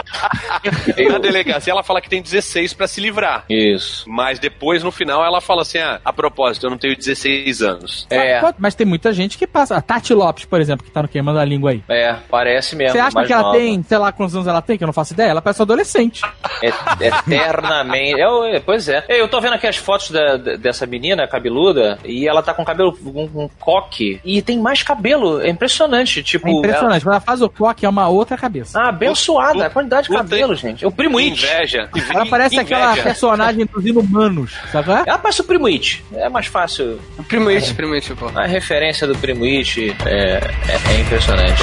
Na 1.11 1.19
delegacia 1.19 1.73
ela 1.73 1.83
fala 1.83 2.01
que 2.01 2.09
tem 2.09 2.21
16 2.23 2.73
pra 2.75 2.87
se 2.87 3.01
livrar. 3.01 3.45
Isso. 3.49 4.05
Mas 4.09 4.39
depois, 4.39 4.83
no 4.83 4.91
final, 4.91 5.25
ela 5.25 5.41
fala 5.41 5.63
assim: 5.63 5.79
ah, 5.79 6.01
a 6.05 6.13
propósito, 6.13 6.67
eu 6.67 6.71
não 6.71 6.79
tenho 6.79 6.97
16 6.97 7.63
anos. 7.63 8.07
É, 8.11 8.41
Mas, 8.59 8.75
tem 8.75 8.87
muita 8.87 9.13
gente 9.13 9.39
que 9.39 9.47
passa. 9.47 9.77
A 9.77 9.81
Tati 9.83 10.13
Lopes, 10.15 10.45
por 10.45 10.61
exemplo, 10.61 10.85
que 10.85 10.91
tá 10.91 11.03
no 11.03 11.09
Queimando 11.09 11.39
a 11.39 11.45
Língua 11.45 11.71
aí. 11.73 11.83
é, 11.89 12.15
parece 12.31 12.77
mesmo. 12.77 12.93
Você 12.93 12.99
acha 12.99 13.15
mais 13.15 13.27
que 13.27 13.33
ela 13.33 13.43
nova. 13.45 13.57
tem, 13.59 13.83
sei 13.83 13.99
lá 13.99 14.13
quantos 14.31 14.37
anos 14.37 14.47
ela 14.49 14.63
tem, 14.63 14.79
que 14.79 14.85
eu 14.85 14.87
não 14.87 14.93
faço 14.93 15.13
ideia? 15.13 15.29
Ela 15.31 15.43
parece 15.43 15.61
um 15.61 15.65
adolescente. 15.65 16.23
É- 16.63 16.73
eternamente. 17.07 18.21
Eu- 18.21 18.45
é, 18.45 18.61
pois 18.61 18.89
é. 18.89 19.05
Eu 19.09 19.29
tô 19.29 19.41
vendo 19.41 19.55
aqui 19.55 19.67
as 19.67 19.77
fotos 19.77 20.11
da- 20.11 20.37
dessa 20.37 20.87
menina 20.87 21.27
cabeluda 21.27 21.99
e 22.05 22.29
ela 22.29 22.43
tá 22.43 22.53
com 22.55 22.65
cabelo, 22.65 22.97
um, 23.05 23.43
um 23.45 23.49
coque. 23.59 24.21
E 24.25 24.43
tem 24.43 24.59
mais 24.59 24.83
cabelo. 24.83 25.41
É 25.41 25.49
impressionante. 25.49 26.23
Tipo. 26.23 26.49
É 26.49 26.53
impressionante. 26.53 27.03
Quando 27.05 27.13
ela 27.15 27.21
faz 27.21 27.43
o 27.43 27.49
clock, 27.49 27.85
é 27.85 27.89
uma 27.89 28.09
outra 28.09 28.37
cabeça. 28.37 28.79
Ela, 28.79 28.87
ah, 28.87 28.91
abençoada. 28.91 29.67
A 29.67 29.71
quantidade 29.71 30.09
de 30.09 30.15
cabelo, 30.17 30.55
gente. 30.55 30.85
É 30.85 30.89
o 30.89 30.93
Primo 30.93 31.19
It. 31.19 31.45
Inveja. 31.45 31.89
Ela 32.13 32.27
parece 32.27 32.57
Inveja. 32.57 32.77
aquela 32.77 32.97
personagem 33.03 33.67
dos 33.67 33.85
inumanos, 33.87 34.53
sabe? 34.73 34.91
é? 34.93 35.03
Ela 35.07 35.19
parece 35.19 35.41
o 35.41 35.45
Primo 35.45 35.67
It. 35.67 36.05
É 36.15 36.29
mais 36.29 36.47
fácil. 36.47 37.01
O 37.19 37.23
Primo 37.23 37.49
It, 37.49 37.75
Primo 37.75 37.95
It, 37.95 38.15
pô. 38.15 38.31
A 38.35 38.47
referência 38.47 39.07
do 39.07 39.17
Primo 39.17 39.45
It 39.45 39.97
é, 40.07 40.41
é- 40.69 40.97
é 40.97 41.01
impressionante. 41.01 41.63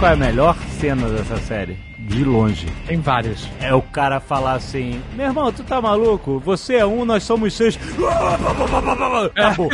Qual 0.00 0.12
é 0.12 0.14
a 0.14 0.16
melhor 0.16 0.56
cena 0.80 1.10
dessa 1.10 1.36
série? 1.36 1.89
De 2.10 2.24
longe. 2.24 2.66
Tem 2.86 2.98
várias. 3.00 3.48
É 3.60 3.72
o 3.72 3.80
cara 3.80 4.18
falar 4.18 4.54
assim: 4.54 5.00
Meu 5.14 5.26
irmão, 5.26 5.52
tu 5.52 5.62
tá 5.62 5.80
maluco? 5.80 6.40
Você 6.44 6.74
é 6.74 6.84
um, 6.84 7.04
nós 7.04 7.22
somos 7.22 7.54
seis. 7.54 7.78
Acabou. 9.34 9.68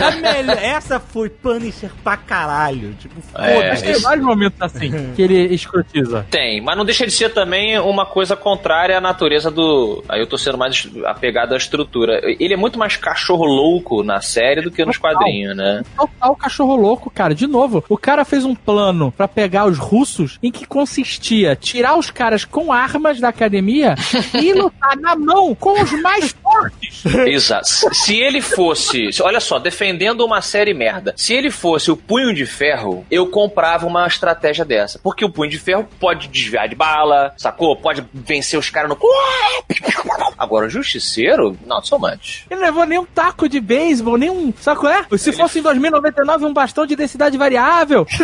A 0.00 0.10
melhor- 0.12 0.58
Essa 0.62 0.98
foi 0.98 1.28
Punisher 1.28 1.90
pra 2.02 2.16
caralho. 2.16 2.94
Tipo, 2.94 3.20
É, 3.36 3.54
foda-se. 3.54 3.84
Tem 3.84 4.00
vários 4.00 4.24
momentos 4.24 4.60
assim 4.62 5.12
que 5.14 5.22
ele 5.22 5.54
escrotiza. 5.54 6.26
Tem, 6.30 6.60
mas 6.60 6.76
não 6.76 6.84
deixa 6.84 7.06
de 7.06 7.12
ser 7.12 7.30
também 7.32 7.78
uma 7.78 8.06
coisa 8.06 8.34
contrária 8.34 8.96
à 8.96 9.00
natureza 9.00 9.50
do. 9.50 10.02
Aí 10.08 10.20
eu 10.20 10.26
tô 10.26 10.38
sendo 10.38 10.56
mais 10.58 10.88
apegado 11.04 11.52
à 11.54 11.56
estrutura. 11.56 12.20
Ele 12.40 12.54
é 12.54 12.56
muito 12.56 12.78
mais 12.78 12.96
cachorro 12.96 13.44
louco 13.44 14.02
na 14.02 14.20
série 14.20 14.62
do 14.62 14.70
que 14.70 14.84
nos 14.84 14.96
quadrinhos, 14.96 15.56
né? 15.56 15.82
Total 15.96 16.34
cachorro 16.36 16.76
louco, 16.76 17.10
cara. 17.10 17.34
De 17.34 17.46
novo, 17.46 17.84
o 17.88 17.98
cara 17.98 18.24
fez 18.24 18.44
um 18.44 18.54
plano 18.54 19.12
pra 19.12 19.28
pegar 19.28 19.66
os 19.66 19.78
russos 19.78 20.38
em 20.42 20.50
que 20.50 20.64
consistia 20.66 21.54
tirar 21.74 21.98
os 21.98 22.08
caras 22.08 22.44
com 22.44 22.72
armas 22.72 23.18
da 23.18 23.30
academia 23.30 23.96
e 24.40 24.52
lutar 24.52 24.96
na 24.96 25.16
mão 25.16 25.56
com 25.56 25.82
os 25.82 25.90
mais 26.00 26.30
fortes. 26.40 27.04
Exato. 27.26 27.66
Se 27.92 28.14
ele 28.16 28.40
fosse, 28.40 29.12
se- 29.12 29.20
olha 29.22 29.40
só, 29.40 29.58
defendendo 29.58 30.24
uma 30.24 30.40
série 30.40 30.72
merda, 30.72 31.12
se 31.16 31.34
ele 31.34 31.50
fosse 31.50 31.90
o 31.90 31.96
Punho 31.96 32.32
de 32.32 32.46
Ferro, 32.46 33.04
eu 33.10 33.26
comprava 33.26 33.86
uma 33.86 34.06
estratégia 34.06 34.64
dessa. 34.64 35.00
Porque 35.02 35.24
o 35.24 35.30
Punho 35.30 35.50
de 35.50 35.58
Ferro 35.58 35.88
pode 35.98 36.28
desviar 36.28 36.68
de 36.68 36.76
bala, 36.76 37.34
sacou? 37.36 37.74
Pode 37.76 38.04
vencer 38.14 38.56
os 38.56 38.70
caras 38.70 38.88
no. 38.88 38.96
Agora, 40.38 40.66
o 40.66 40.70
Justiceiro, 40.70 41.58
not 41.66 41.88
so 41.88 41.98
much. 41.98 42.44
Ele 42.48 42.60
não 42.60 42.66
levou 42.66 42.86
nem 42.86 42.98
um 42.98 43.04
taco 43.04 43.48
de 43.48 43.58
beisebol, 43.60 44.16
nem 44.16 44.30
um. 44.30 44.52
Sabe 44.60 44.78
qual 44.78 44.92
é? 44.92 45.04
Se 45.18 45.32
fosse 45.32 45.58
em 45.58 45.62
2099, 45.62 46.44
um 46.44 46.52
bastão 46.52 46.86
de 46.86 46.94
densidade 46.94 47.36
variável. 47.36 48.06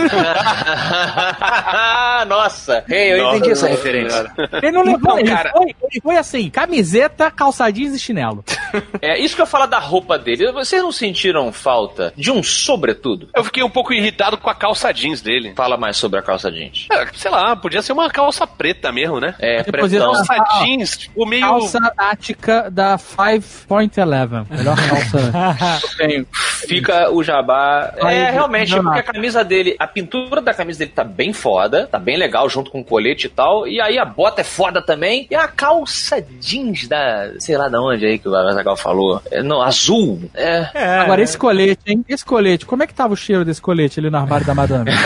Nossa, 2.28 2.84
Ei, 2.88 3.12
eu 3.12 3.16
entendi 3.40 3.52
essa 3.52 3.68
referência. 3.68 4.32
Ele 4.62 4.70
não 4.72 4.82
levou, 4.82 4.98
Então, 5.00 5.18
ele, 5.18 5.30
cara- 5.30 5.50
foi, 5.52 5.66
ele 5.90 6.00
foi 6.02 6.16
assim: 6.16 6.48
camiseta, 6.50 7.30
calça 7.30 7.70
jeans 7.70 7.94
e 7.94 7.98
chinelo. 7.98 8.44
É 9.02 9.18
isso 9.18 9.34
que 9.34 9.42
eu 9.42 9.46
falo 9.46 9.66
da 9.66 9.78
roupa 9.78 10.16
dele. 10.18 10.52
Vocês 10.52 10.80
não 10.82 10.92
sentiram 10.92 11.50
falta 11.52 12.12
de 12.16 12.30
um 12.30 12.42
sobretudo? 12.42 13.28
Eu 13.34 13.42
fiquei 13.42 13.62
um 13.64 13.70
pouco 13.70 13.92
irritado 13.92 14.36
com 14.38 14.48
a 14.48 14.54
calça 14.54 14.92
jeans 14.92 15.20
dele. 15.20 15.52
Fala 15.56 15.76
mais 15.76 15.96
sobre 15.96 16.18
a 16.20 16.22
calça 16.22 16.50
jeans. 16.52 16.86
É, 16.92 17.06
sei 17.14 17.30
lá, 17.30 17.56
podia 17.56 17.82
ser 17.82 17.92
uma 17.92 18.08
calça 18.10 18.46
preta 18.46 18.92
mesmo, 18.92 19.18
né? 19.18 19.34
É, 19.40 19.62
pretão. 19.64 20.12
Calça 20.12 20.34
jeans, 20.60 20.96
tipo, 20.98 21.26
meio. 21.26 21.42
Calça 21.42 21.80
tática 21.96 22.70
da 22.70 22.96
5.11. 22.96 24.46
Melhor 24.50 24.76
calça 24.76 25.78
que 25.80 25.86
eu 26.02 26.08
tenho. 26.08 26.26
Fica 26.68 27.10
o 27.10 27.22
jabá. 27.22 27.92
Aí, 28.02 28.16
É, 28.16 28.30
realmente, 28.30 28.70
não, 28.72 28.82
não. 28.82 28.92
porque 28.92 29.08
a 29.08 29.12
camisa 29.12 29.44
dele, 29.44 29.74
a 29.78 29.86
pintura 29.86 30.40
da 30.40 30.52
camisa 30.54 30.80
dele 30.80 30.92
tá 30.94 31.04
bem 31.04 31.32
foda, 31.32 31.86
tá 31.86 31.98
bem 31.98 32.16
legal 32.16 32.48
junto 32.48 32.70
com 32.70 32.80
o 32.80 32.84
colete 32.84 33.28
tal. 33.30 33.66
E 33.66 33.80
aí 33.80 33.98
a 33.98 34.04
bota 34.04 34.40
é 34.40 34.44
foda 34.44 34.80
também. 34.82 35.26
E 35.30 35.34
a 35.34 35.48
calça 35.48 36.20
jeans 36.40 36.86
da. 36.88 37.30
sei 37.38 37.56
lá 37.56 37.68
de 37.68 37.76
onde 37.76 38.04
aí 38.06 38.18
que 38.18 38.28
o 38.28 38.34
Azagal 38.34 38.76
falou. 38.76 39.22
É, 39.30 39.42
não, 39.42 39.62
azul. 39.62 40.20
É. 40.34 40.68
É, 40.74 40.98
Agora, 41.00 41.22
esse 41.22 41.36
colete, 41.38 41.80
hein? 41.86 42.04
Esse 42.08 42.24
colete, 42.24 42.66
como 42.66 42.82
é 42.82 42.86
que 42.86 42.94
tava 42.94 43.14
o 43.14 43.16
cheiro 43.16 43.44
desse 43.44 43.60
colete 43.62 44.00
ali 44.00 44.10
no 44.10 44.16
armário 44.18 44.46
da 44.46 44.54
madame? 44.54 44.90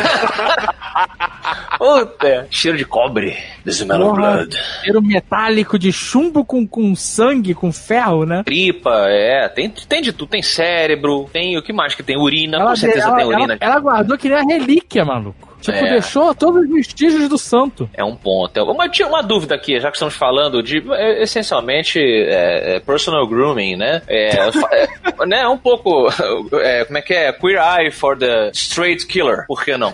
Puta. 1.79 2.47
Cheiro 2.51 2.79
de 2.79 2.85
cobre. 2.85 3.37
Porra, 3.87 4.13
blood. 4.15 4.57
cheiro 4.83 5.03
metálico 5.03 5.79
de 5.79 5.93
chumbo 5.93 6.45
com, 6.45 6.67
com 6.67 6.95
sangue, 6.95 7.55
com 7.55 7.73
ferro, 7.73 8.25
né? 8.25 8.43
Tripa, 8.45 9.07
é. 9.09 9.49
Tem, 9.49 9.69
tem 9.69 10.01
de 10.03 10.13
tudo. 10.13 10.29
Tem 10.31 10.43
cérebro. 10.43 11.29
Tem 11.33 11.57
o 11.59 11.63
que 11.63 11.73
mais 11.73 11.95
que 11.95 12.03
tem? 12.03 12.17
Urina. 12.17 12.61
com 12.65 12.77
certeza 12.77 13.09
ela, 13.09 13.17
tem 13.17 13.27
urina. 13.27 13.59
ela- 13.61 13.73
ela 13.73 13.81
guardou 13.81 14.17
que 14.17 14.29
nem 14.29 14.39
a 14.39 14.43
relíquia, 14.43 15.05
maluco. 15.05 15.54
Tipo, 15.65 15.79
É. 15.85 15.91
deixou 15.93 16.35
todos 16.35 16.63
os 16.63 16.69
vestígios 16.71 17.29
do 17.29 17.39
santo. 17.39 17.89
É 17.95 18.05
um 18.05 18.15
ponto. 18.15 18.57
Eu 18.57 18.65
uma, 18.67 18.89
tinha 18.89 19.09
uma 19.09 19.23
dúvida 19.23 19.55
aqui, 19.55 19.79
já 19.81 19.91
que 19.91 19.97
estamos 19.97 20.15
falando 20.15 20.63
de 20.63 20.83
é, 20.93 21.23
essencialmente 21.23 21.99
é, 21.99 22.77
é, 22.77 22.81
personal 22.81 23.27
grooming, 23.27 23.77
né? 23.77 24.03
É, 24.07 24.29
é, 24.73 25.27
né? 25.27 25.47
Um 25.49 25.57
pouco. 25.59 26.09
é, 26.61 26.85
como 26.85 26.99
é 26.99 27.03
que 27.03 27.15
é? 27.15 27.33
Queer 27.33 27.59
eye 27.61 27.91
for 27.91 28.17
the 28.17 28.51
straight 28.53 29.07
killer. 29.07 29.47
Por 29.47 29.65
que 29.65 29.77
não? 29.77 29.93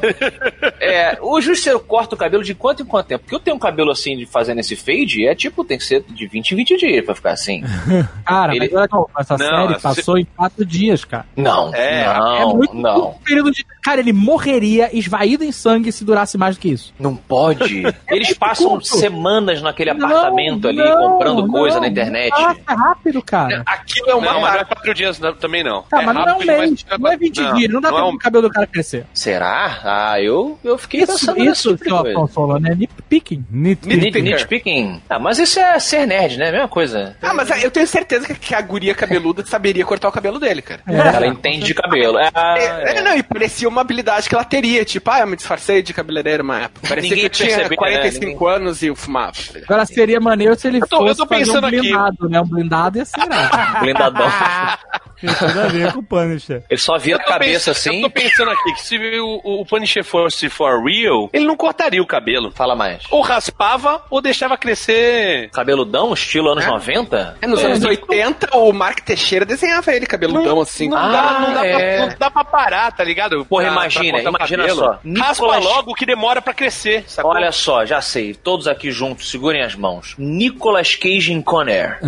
É, 0.80 1.18
o 1.20 1.40
justiceiro 1.40 1.80
corta 1.80 2.14
o 2.14 2.18
cabelo 2.18 2.42
de 2.42 2.54
quanto 2.54 2.82
em 2.82 2.86
quanto 2.86 3.06
tempo? 3.06 3.22
Porque 3.24 3.34
eu 3.36 3.40
tenho 3.40 3.56
um 3.56 3.60
cabelo 3.60 3.90
assim 3.90 4.16
de 4.16 4.26
fazendo 4.26 4.58
esse 4.60 4.76
fade, 4.76 5.26
é 5.26 5.34
tipo, 5.34 5.64
tem 5.64 5.78
que 5.78 5.84
ser 5.84 6.04
de 6.08 6.26
20 6.26 6.52
em 6.52 6.56
20 6.56 6.76
dias 6.76 7.04
pra 7.04 7.14
ficar 7.14 7.32
assim. 7.32 7.62
Cara, 8.26 8.54
Ele- 8.54 8.70
mas 8.72 8.88
olha 8.92 9.06
essa 9.18 9.36
Não, 9.36 9.66
série 9.68 9.74
se- 9.76 9.82
passou 9.82 10.18
em 10.18 10.24
quatro 10.24 10.64
dias, 10.64 11.04
cara. 11.04 11.26
Não, 11.36 11.74
É, 11.74 12.04
não, 12.18 12.36
é 12.36 12.46
muito 12.54 12.74
não. 12.74 13.14
período 13.24 13.50
de. 13.50 13.64
Cara, 13.82 14.00
ele 14.00 14.12
morreria 14.12 14.90
esvaído 14.96 15.44
em 15.44 15.52
sangue 15.60 15.92
se 15.92 16.04
durasse 16.04 16.36
mais 16.38 16.56
do 16.56 16.60
que 16.60 16.68
isso. 16.70 16.92
Não 16.98 17.14
pode. 17.16 17.82
Eles 18.10 18.32
passam 18.34 18.70
curto. 18.70 18.86
semanas 18.86 19.60
naquele 19.62 19.92
Não, 19.92 20.06
apartamento 20.06 20.68
ali, 20.68 20.78
não, 20.78 20.96
comprando 21.12 21.46
coisa 21.48 21.76
não, 21.76 21.82
na 21.82 21.88
internet. 21.88 22.30
não 22.30 22.54
Passa 22.54 22.78
rápido, 22.80 23.22
cara. 23.22 23.62
Aquilo 23.66 24.10
é 24.10 24.14
uma 24.14 24.32
Não, 24.32 24.40
mas 24.40 24.52
não 24.54 24.60
é 24.60 24.64
quatro 24.64 24.94
dias 24.94 25.18
não, 25.18 25.34
também 25.34 25.62
não. 25.62 25.82
Tá, 25.82 26.02
mas 26.02 26.14
não 26.14 26.22
é 26.22 26.24
um 26.24 26.28
rápido, 26.38 26.46
mês, 26.46 26.84
mas- 26.88 26.98
não 27.00 27.12
é 27.12 27.16
20 27.16 27.40
não, 27.40 27.54
dias, 27.54 27.72
não 27.72 27.80
dá 27.80 27.90
não 27.90 27.98
é 27.98 28.00
tempo 28.00 28.12
um- 28.12 28.16
o 28.16 28.18
cabelo 28.18 28.42
do 28.48 28.50
cara 28.50 28.66
crescer. 28.66 29.06
Será? 29.14 29.80
Ah, 29.84 30.20
eu, 30.20 30.58
eu 30.64 30.78
fiquei 30.78 31.02
Isso, 31.02 31.12
pensando 31.12 31.38
nesse 31.38 31.50
isso, 31.52 31.68
tipo 31.76 31.84
de 31.84 31.90
seu 31.90 31.98
coisa. 31.98 32.16
Afonso 32.18 32.32
falou, 32.34 32.60
né? 32.60 32.74
Nitpicking. 32.74 33.44
Nit- 33.50 33.86
Nit- 33.86 33.96
Nitpicker. 34.04 34.22
Nitpicking. 34.38 35.02
Ah, 35.08 35.18
mas 35.18 35.38
isso 35.38 35.58
é 35.58 35.78
ser 35.78 36.06
nerd, 36.06 36.36
né? 36.38 36.50
Mesma 36.50 36.68
coisa. 36.68 37.16
Ah, 37.22 37.34
mas 37.34 37.50
eu 37.62 37.70
tenho 37.70 37.86
certeza 37.86 38.26
que- 38.34 38.54
a 38.54 38.60
guria 38.60 38.94
cabeluda 38.94 39.44
saberia 39.46 39.84
cortar 39.84 40.08
o 40.08 40.12
cabelo 40.12 40.38
dele, 40.38 40.62
cara. 40.62 40.80
Ela 40.86 41.26
entende 41.26 41.64
de 41.66 41.74
cabelo. 41.74 42.18
É, 42.18 42.30
É, 42.34 42.98
é. 42.98 43.02
não, 43.02 43.16
e 43.16 43.22
parecia 43.22 43.68
uma 43.68 43.80
habilidade 43.80 44.28
que 44.28 44.34
ela 44.34 44.44
teria. 44.44 44.84
Tipo, 44.84 45.10
ah, 45.10 45.20
eu 45.20 45.26
me 45.26 45.36
disfarcei 45.50 45.82
de 45.82 45.92
cabeleireiro 45.92 46.42
uma 46.44 46.60
época. 46.62 46.86
Parecia 46.88 47.10
Ninguém 47.10 47.18
que 47.20 47.26
eu 47.26 47.30
tinha 47.30 47.48
percebeu, 47.48 47.70
né? 47.70 47.76
45 47.76 48.46
anos 48.46 48.82
e 48.82 48.86
eu 48.86 48.94
fumava. 48.96 49.32
Agora 49.64 49.84
seria 49.86 50.20
maneiro 50.20 50.54
se 50.58 50.68
ele 50.68 50.80
tô- 50.80 50.96
eu 50.96 51.08
fosse 51.08 51.16
tô 51.18 51.26
fazer 51.26 51.42
um 51.42 51.46
pensando 51.46 51.66
aqui. 51.66 51.80
blindado, 51.80 52.28
né? 52.28 52.40
Um 52.40 52.46
blindado 52.48 52.98
ia 52.98 53.04
ser 53.04 53.20
irado. 53.20 53.80
Blindadão. 53.80 54.26
Tem 55.20 55.34
tudo 55.34 55.60
a 55.60 55.66
ver 55.66 55.92
com 55.92 55.98
o 55.98 56.02
Punisher. 56.02 56.62
Ele 56.68 56.80
só 56.80 56.96
vira 56.98 57.18
a 57.18 57.24
cabeça 57.24 57.72
pensando- 57.72 57.90
assim. 57.92 57.96
Eu 58.02 58.08
tô 58.08 58.10
pensando 58.10 58.50
aqui 58.50 58.72
que 58.74 58.80
se 58.82 58.98
o, 59.20 59.40
o 59.60 59.66
Punisher 59.66 60.04
fosse 60.04 60.48
for 60.48 60.82
real, 60.82 61.28
ele 61.32 61.44
não 61.44 61.56
cortaria 61.56 62.02
o 62.02 62.06
cabelo. 62.06 62.50
Fala 62.54 62.74
mais. 62.74 63.02
Ou 63.10 63.20
raspava 63.20 64.02
ou 64.10 64.20
deixava 64.20 64.56
crescer. 64.56 65.50
Cabeludão, 65.50 66.12
estilo 66.12 66.50
anos 66.50 66.66
90? 66.66 67.36
É, 67.42 67.46
nos 67.46 67.62
anos 67.64 67.84
80, 67.84 68.56
o 68.56 68.72
Mark 68.72 69.00
Teixeira 69.00 69.44
desenhava 69.44 69.92
ele 69.94 70.06
cabeludão 70.06 70.60
assim. 70.60 70.88
Não, 70.88 70.96
Ah, 70.96 71.10
dá, 71.10 71.40
não, 71.40 71.54
dá 71.54 71.66
é. 71.66 71.96
pra, 71.96 72.06
não 72.06 72.14
dá 72.18 72.30
pra 72.30 72.44
parar, 72.44 72.92
tá 72.92 73.04
ligado? 73.04 73.44
Porra, 73.44 73.64
Pra- 73.64 73.72
imagina, 73.72 74.20
pra 74.20 74.30
imagina 74.30 74.62
cabelo. 74.62 74.80
só. 74.80 74.90
Raspa 74.92 75.04
Nicolas- 75.04 75.64
logo 75.64 75.94
que 75.94 76.06
demora 76.06 76.40
pra 76.42 76.52
crescer, 76.54 77.04
sacou? 77.06 77.32
Olha 77.32 77.52
só, 77.52 77.84
já 77.84 78.00
sei. 78.00 78.34
Todos 78.34 78.66
aqui 78.68 78.90
juntos, 78.90 79.30
segurem 79.30 79.62
as 79.62 79.74
mãos. 79.74 80.14
Nicolas 80.18 80.94
Cage 80.94 81.32
em 81.32 81.42
Conair. 81.42 81.98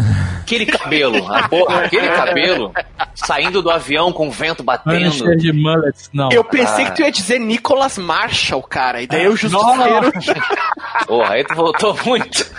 Aquele 0.40 0.66
cabelo, 0.66 1.32
a 1.32 1.48
porra, 1.48 1.84
aquele 1.84 2.08
cabelo. 2.08 2.72
Saindo 3.14 3.62
do 3.62 3.70
avião 3.70 4.12
com 4.12 4.28
o 4.28 4.30
vento 4.30 4.62
batendo. 4.62 5.36
De 5.36 5.52
mullets, 5.52 6.10
não. 6.12 6.30
Eu 6.32 6.44
pensei 6.44 6.84
Ah. 6.86 6.90
que 6.90 6.96
tu 6.96 7.02
ia 7.02 7.10
dizer 7.10 7.38
Nicholas 7.38 7.98
Marshall, 7.98 8.62
cara. 8.62 9.02
E 9.02 9.06
daí 9.06 9.24
eu 9.24 9.36
justiceiro. 9.36 10.12
Porra, 11.06 11.34
aí 11.34 11.44
tu 11.44 11.54
voltou 11.54 11.96
muito. 12.04 12.50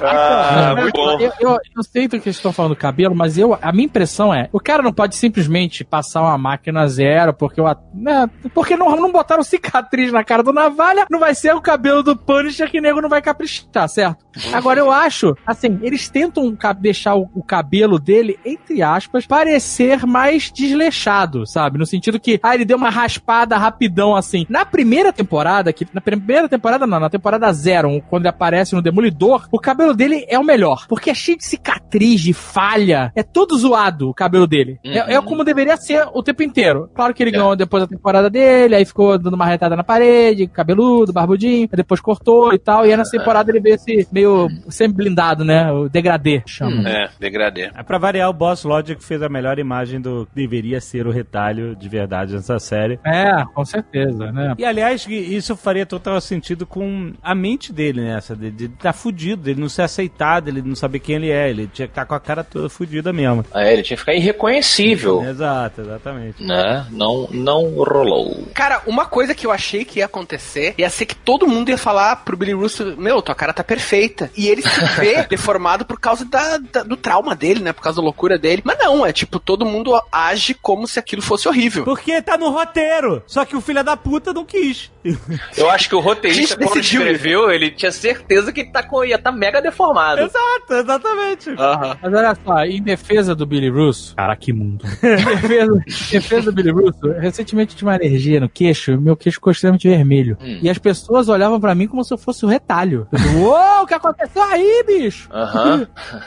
Ah, 0.00 0.70
eu, 0.70 0.82
muito 0.82 0.94
bom. 0.96 1.18
eu, 1.20 1.32
eu, 1.40 1.58
eu 1.76 1.82
sei 1.82 2.06
do 2.08 2.16
que 2.18 2.24
vocês 2.24 2.36
estão 2.36 2.52
falando 2.52 2.72
do 2.74 2.78
cabelo, 2.78 3.14
mas 3.14 3.38
eu, 3.38 3.58
a 3.60 3.72
minha 3.72 3.86
impressão 3.86 4.32
é, 4.32 4.48
o 4.52 4.60
cara 4.60 4.82
não 4.82 4.92
pode 4.92 5.16
simplesmente 5.16 5.84
passar 5.84 6.22
uma 6.22 6.38
máquina 6.38 6.86
zero, 6.88 7.32
porque 7.32 7.60
o 7.60 7.76
né, 7.94 8.28
porque 8.54 8.76
não, 8.76 8.94
não 8.96 9.10
botaram 9.10 9.42
cicatriz 9.42 10.12
na 10.12 10.22
cara 10.24 10.42
do 10.42 10.52
navalha, 10.52 11.06
não 11.10 11.18
vai 11.18 11.34
ser 11.34 11.54
o 11.54 11.60
cabelo 11.60 12.02
do 12.02 12.16
Punisher 12.16 12.70
que 12.70 12.80
nego 12.80 13.00
não 13.00 13.08
vai 13.08 13.22
caprichar, 13.22 13.88
certo? 13.88 14.24
Agora 14.52 14.78
eu 14.80 14.90
acho, 14.90 15.34
assim, 15.46 15.78
eles 15.82 16.08
tentam 16.08 16.56
deixar 16.78 17.14
o, 17.14 17.28
o 17.34 17.42
cabelo 17.42 17.98
dele, 17.98 18.38
entre 18.44 18.82
aspas, 18.82 19.26
parecer 19.26 19.85
mais 20.06 20.50
desleixado, 20.50 21.46
sabe? 21.46 21.78
No 21.78 21.86
sentido 21.86 22.20
que, 22.20 22.38
ah, 22.42 22.54
ele 22.54 22.64
deu 22.64 22.76
uma 22.76 22.90
raspada 22.90 23.56
rapidão 23.56 24.16
assim. 24.16 24.46
Na 24.48 24.64
primeira 24.64 25.12
temporada, 25.12 25.72
que 25.72 25.86
na 25.92 26.00
primeira 26.00 26.48
temporada 26.48 26.86
não, 26.86 27.00
na 27.00 27.10
temporada 27.10 27.52
zero, 27.52 28.02
quando 28.08 28.22
ele 28.22 28.30
aparece 28.30 28.74
no 28.74 28.82
Demolidor, 28.82 29.46
o 29.50 29.58
cabelo 29.58 29.94
dele 29.94 30.24
é 30.28 30.38
o 30.38 30.44
melhor, 30.44 30.86
porque 30.88 31.10
é 31.10 31.14
cheio 31.14 31.38
de 31.38 31.44
cicatriz, 31.44 32.20
de 32.20 32.32
falha, 32.32 33.12
é 33.14 33.22
todo 33.22 33.56
zoado 33.56 34.10
o 34.10 34.14
cabelo 34.14 34.46
dele. 34.46 34.78
É, 34.84 35.14
é 35.14 35.22
como 35.22 35.44
deveria 35.44 35.76
ser 35.76 36.06
o 36.12 36.22
tempo 36.22 36.42
inteiro. 36.42 36.90
Claro 36.94 37.14
que 37.14 37.22
ele 37.22 37.30
ganhou 37.30 37.56
depois 37.56 37.82
da 37.82 37.86
temporada 37.86 38.30
dele, 38.30 38.74
aí 38.74 38.84
ficou 38.84 39.18
dando 39.18 39.34
uma 39.34 39.46
retada 39.46 39.76
na 39.76 39.84
parede, 39.84 40.46
cabeludo, 40.46 41.12
barbudinho, 41.12 41.68
aí 41.70 41.76
depois 41.76 42.00
cortou 42.00 42.52
e 42.52 42.58
tal, 42.58 42.86
e 42.86 42.90
aí 42.90 42.96
nessa 42.96 43.16
temporada 43.16 43.50
ele 43.50 43.60
veio 43.60 43.74
esse 43.74 44.08
meio 44.12 44.48
semi-blindado, 44.68 45.44
né? 45.44 45.70
O 45.72 45.88
degradê, 45.88 46.42
chama. 46.46 46.88
É, 46.88 47.08
degradê. 47.18 47.70
É 47.74 47.82
pra 47.82 47.98
variar, 47.98 48.30
o 48.30 48.32
Boss 48.32 48.64
Logic 48.64 49.02
fez 49.02 49.22
a 49.22 49.28
melhor 49.28 49.58
imagem 49.58 49.75
do 49.84 50.26
que 50.26 50.34
deveria 50.34 50.80
ser 50.80 51.06
o 51.06 51.10
retalho 51.10 51.74
de 51.76 51.88
verdade 51.88 52.34
nessa 52.34 52.58
série. 52.58 52.98
É, 53.04 53.44
com 53.54 53.64
certeza, 53.64 54.30
né? 54.32 54.54
E 54.58 54.64
aliás, 54.64 55.06
isso 55.08 55.56
faria 55.56 55.84
total 55.86 56.20
sentido 56.20 56.66
com 56.66 57.12
a 57.22 57.34
mente 57.34 57.72
dele 57.72 58.00
nessa, 58.02 58.34
de 58.36 58.50
de 58.50 58.64
estar 58.66 58.92
fudido, 58.92 59.42
dele 59.42 59.60
não 59.60 59.68
ser 59.68 59.82
aceitado, 59.82 60.48
ele 60.48 60.62
não 60.62 60.74
saber 60.74 60.98
quem 61.00 61.16
ele 61.16 61.30
é, 61.30 61.50
ele 61.50 61.66
tinha 61.72 61.86
que 61.86 61.92
estar 61.92 62.06
com 62.06 62.14
a 62.14 62.20
cara 62.20 62.42
toda 62.42 62.68
fudida 62.68 63.12
mesmo. 63.12 63.44
É, 63.54 63.72
ele 63.72 63.82
tinha 63.82 63.96
que 63.96 64.00
ficar 64.00 64.14
irreconhecível. 64.14 65.22
Exato, 65.24 65.80
exatamente. 65.82 66.42
Né? 66.42 66.86
Não, 66.90 67.28
não 67.32 67.74
rolou. 67.74 68.46
Cara, 68.54 68.80
uma 68.86 69.04
coisa 69.04 69.34
que 69.34 69.46
eu 69.46 69.50
achei 69.52 69.84
que 69.84 69.98
ia 69.98 70.06
acontecer 70.06 70.74
ia 70.78 70.88
ser 70.88 71.06
que 71.06 71.14
todo 71.14 71.46
mundo 71.46 71.68
ia 71.68 71.76
falar 71.78 72.16
pro 72.24 72.36
Billy 72.36 72.52
Russo, 72.52 72.94
meu, 72.96 73.20
tua 73.20 73.34
cara 73.34 73.52
tá 73.52 73.62
perfeita. 73.64 74.30
E 74.36 74.48
ele 74.48 74.62
se 74.62 74.80
vê 75.00 75.24
deformado 75.24 75.84
por 75.84 75.98
causa 76.00 76.24
da, 76.24 76.56
da- 76.58 76.82
do 76.82 76.96
trauma 76.96 77.34
dele, 77.34 77.60
né? 77.60 77.72
Por 77.72 77.82
causa 77.82 77.96
da 77.96 78.02
loucura 78.04 78.38
dele. 78.38 78.62
Mas 78.64 78.78
não, 78.78 79.04
é 79.04 79.12
tipo, 79.12 79.38
todo 79.38 79.65
mundo 79.68 79.92
age 80.10 80.54
como 80.54 80.86
se 80.86 80.98
aquilo 80.98 81.22
fosse 81.22 81.48
horrível. 81.48 81.84
Porque 81.84 82.20
tá 82.22 82.36
no 82.36 82.50
roteiro, 82.50 83.22
só 83.26 83.44
que 83.44 83.56
o 83.56 83.60
filho 83.60 83.82
da 83.82 83.96
puta 83.96 84.32
não 84.32 84.44
quis. 84.44 84.90
Eu 85.56 85.70
acho 85.70 85.88
que 85.88 85.94
o 85.94 86.00
roteirista, 86.00 86.56
quando 86.56 86.74
decidiu 86.74 87.02
escreveu, 87.02 87.50
ele 87.50 87.70
tinha 87.70 87.92
certeza 87.92 88.52
que 88.52 88.60
ele 88.60 88.70
tá 88.70 88.82
com, 88.82 89.04
ia 89.04 89.18
tá 89.18 89.30
mega 89.30 89.60
deformado. 89.60 90.20
Exato, 90.20 90.74
exatamente. 90.74 91.50
Aham. 91.50 91.96
Mas 92.02 92.14
olha 92.14 92.36
só, 92.44 92.64
em 92.64 92.82
defesa 92.82 93.34
do 93.34 93.46
Billy 93.46 93.68
Russo. 93.68 94.14
Cara, 94.16 94.36
que 94.36 94.52
mundo. 94.52 94.84
em 95.02 95.24
defesa, 95.24 95.72
em 95.72 96.10
defesa 96.12 96.42
do 96.50 96.52
Billy 96.52 96.70
Russo, 96.70 97.12
recentemente 97.18 97.72
eu 97.72 97.78
tive 97.78 97.88
uma 97.88 97.94
alergia 97.94 98.40
no 98.40 98.48
queixo, 98.48 98.92
e 98.92 98.96
meu 98.96 99.16
queixo 99.16 99.36
ficou 99.36 99.52
extremamente 99.52 99.88
vermelho. 99.88 100.36
Hum. 100.40 100.58
E 100.62 100.68
as 100.68 100.78
pessoas 100.78 101.28
olhavam 101.28 101.60
pra 101.60 101.74
mim 101.74 101.86
como 101.86 102.04
se 102.04 102.12
eu 102.12 102.18
fosse 102.18 102.44
o 102.44 102.48
retalho. 102.48 103.06
Eu 103.12 103.18
digo, 103.18 103.38
Uou, 103.38 103.82
o 103.82 103.86
que 103.86 103.94
aconteceu 103.94 104.42
aí, 104.42 104.84
bicho? 104.86 105.28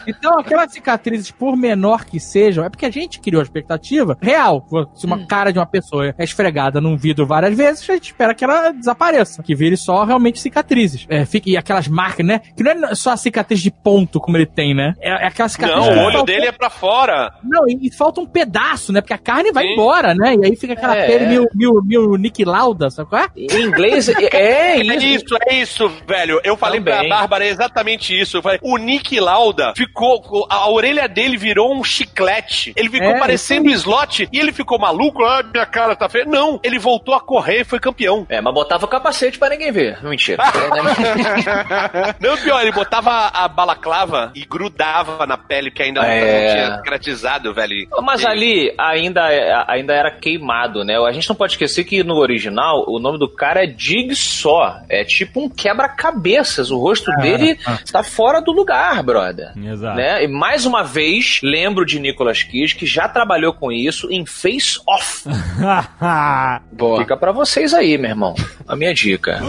Então, 0.07 0.39
aquelas 0.39 0.71
cicatrizes, 0.71 1.31
por 1.31 1.55
menor 1.55 2.05
que 2.05 2.19
sejam, 2.19 2.63
é 2.63 2.69
porque 2.69 2.85
a 2.85 2.89
gente 2.89 3.19
criou 3.29 3.39
a 3.41 3.43
expectativa 3.43 4.17
real. 4.21 4.65
Se 4.95 5.05
uma 5.05 5.25
cara 5.27 5.53
de 5.53 5.59
uma 5.59 5.65
pessoa 5.65 6.13
é 6.17 6.23
esfregada 6.23 6.81
num 6.81 6.97
vidro 6.97 7.25
várias 7.25 7.55
vezes, 7.55 7.87
a 7.89 7.93
gente 7.93 8.05
espera 8.07 8.33
que 8.33 8.43
ela 8.43 8.71
desapareça. 8.71 9.43
Que 9.43 9.53
vire 9.55 9.77
só 9.77 10.03
realmente 10.03 10.39
cicatrizes. 10.39 11.05
É, 11.09 11.25
fique, 11.25 11.51
e 11.51 11.57
aquelas 11.57 11.87
marcas, 11.87 12.25
né? 12.25 12.41
Que 12.57 12.63
não 12.63 12.71
é 12.89 12.95
só 12.95 13.11
a 13.11 13.17
cicatriz 13.17 13.59
de 13.61 13.69
ponto 13.71 14.19
como 14.19 14.35
ele 14.37 14.45
tem, 14.47 14.73
né? 14.73 14.93
É, 14.99 15.09
é 15.23 15.27
aquela 15.27 15.47
cicatriz 15.47 15.77
Não, 15.85 15.93
que 15.93 15.99
o 15.99 16.03
olho 16.03 16.23
dele 16.23 16.47
é 16.47 16.51
pra 16.51 16.69
fora. 16.69 17.31
Não, 17.43 17.67
e, 17.67 17.87
e 17.87 17.91
falta 17.91 18.19
um 18.19 18.25
pedaço, 18.25 18.91
né? 18.91 19.01
Porque 19.01 19.13
a 19.13 19.17
carne 19.17 19.51
vai 19.51 19.65
Sim. 19.65 19.73
embora, 19.73 20.13
né? 20.15 20.35
E 20.41 20.45
aí 20.45 20.55
fica 20.55 20.73
aquela 20.73 20.95
É. 20.95 21.05
pele 21.07 21.25
mil, 21.27 21.45
mil, 21.53 21.73
mil 21.83 22.15
Nick 22.17 22.43
Lauda, 22.43 22.89
sabe 22.89 23.09
qual 23.09 23.21
é? 23.23 23.27
Em 23.35 23.61
inglês, 23.63 24.09
é, 24.09 24.13
é 24.35 24.77
É 24.79 24.81
isso. 24.81 25.05
isso, 25.05 25.37
é 25.47 25.53
isso, 25.55 25.91
velho. 26.07 26.39
Eu 26.43 26.57
falei 26.57 26.81
pra 26.81 26.95
Também. 26.97 27.09
Bárbara 27.09 27.45
exatamente 27.45 28.19
isso. 28.19 28.37
Eu 28.37 28.41
falei, 28.41 28.59
o 28.63 28.77
Nick 28.77 29.19
Lauda 29.19 29.73
ficou. 29.75 30.47
A 30.49 30.69
orelha 30.69 31.07
dele 31.07 31.37
virou 31.37 31.73
um 31.75 31.83
chiclete. 31.83 32.73
Ele 32.75 32.89
ficou 32.89 33.08
É, 33.11 33.19
parecendo 33.19 33.69
slot 33.69 34.27
e 34.31 34.39
ele 34.39 34.51
ficou 34.51 34.79
maluco. 34.79 35.23
Ah, 35.23 35.43
minha 35.43 35.65
cara 35.65 35.95
tá 35.95 36.07
feia. 36.09 36.25
Não, 36.25 36.59
ele 36.63 36.79
voltou 36.79 37.13
a 37.13 37.19
correr 37.21 37.61
e 37.61 37.65
foi 37.65 37.79
campeão. 37.79 38.25
É, 38.29 38.41
mas 38.41 38.53
botava 38.53 38.85
o 38.85 38.87
capacete 38.87 39.37
pra 39.37 39.49
ninguém 39.49 39.71
ver. 39.71 40.03
Mentira. 40.03 40.43
Não, 42.19 42.37
pior, 42.37 42.61
ele 42.61 42.71
botava 42.71 43.27
a 43.33 43.47
balaclava 43.47 44.31
e 44.35 44.45
grudava 44.45 45.25
na 45.25 45.37
pele, 45.37 45.71
que 45.71 45.81
ainda 45.81 46.01
É. 46.05 46.45
não 46.45 46.53
tinha 46.53 46.81
cratizado, 46.83 47.53
velho. 47.53 47.87
Mas 48.01 48.25
ali 48.25 48.73
ainda, 48.77 49.21
ainda 49.67 49.93
era 49.93 50.11
queimado, 50.11 50.83
né? 50.83 50.97
A 50.97 51.11
gente 51.11 51.27
não 51.29 51.35
pode 51.35 51.53
esquecer 51.53 51.83
que 51.83 52.03
no 52.03 52.15
original 52.17 52.85
o 52.87 52.99
nome 52.99 53.17
do 53.17 53.27
cara 53.27 53.63
é 53.63 53.73
Jigsaw. 53.75 54.81
É 54.89 55.03
tipo 55.03 55.41
um 55.43 55.49
quebra-cabeças. 55.49 56.71
O 56.71 56.77
rosto 56.77 57.11
dele 57.17 57.57
está 57.83 58.03
fora 58.03 58.41
do 58.41 58.51
lugar, 58.51 59.01
brother. 59.03 59.51
Exato. 59.57 59.95
Né? 59.95 60.23
E 60.23 60.27
mais 60.27 60.65
uma 60.65 60.83
vez, 60.83 61.39
lembro 61.43 61.85
de 61.85 61.99
Nicolas 61.99 62.43
Cage, 62.43 62.75
que 62.75 62.85
já 62.85 62.98
trabalhou 63.07 63.53
com 63.53 63.71
isso 63.71 64.11
em 64.11 64.25
Face 64.25 64.79
Off. 64.87 65.23
Boa. 66.71 67.01
Fica 67.01 67.15
pra 67.15 67.31
vocês 67.31 67.73
aí, 67.73 67.97
meu 67.97 68.09
irmão. 68.09 68.35
A 68.67 68.75
minha 68.75 68.93
dica. 68.93 69.39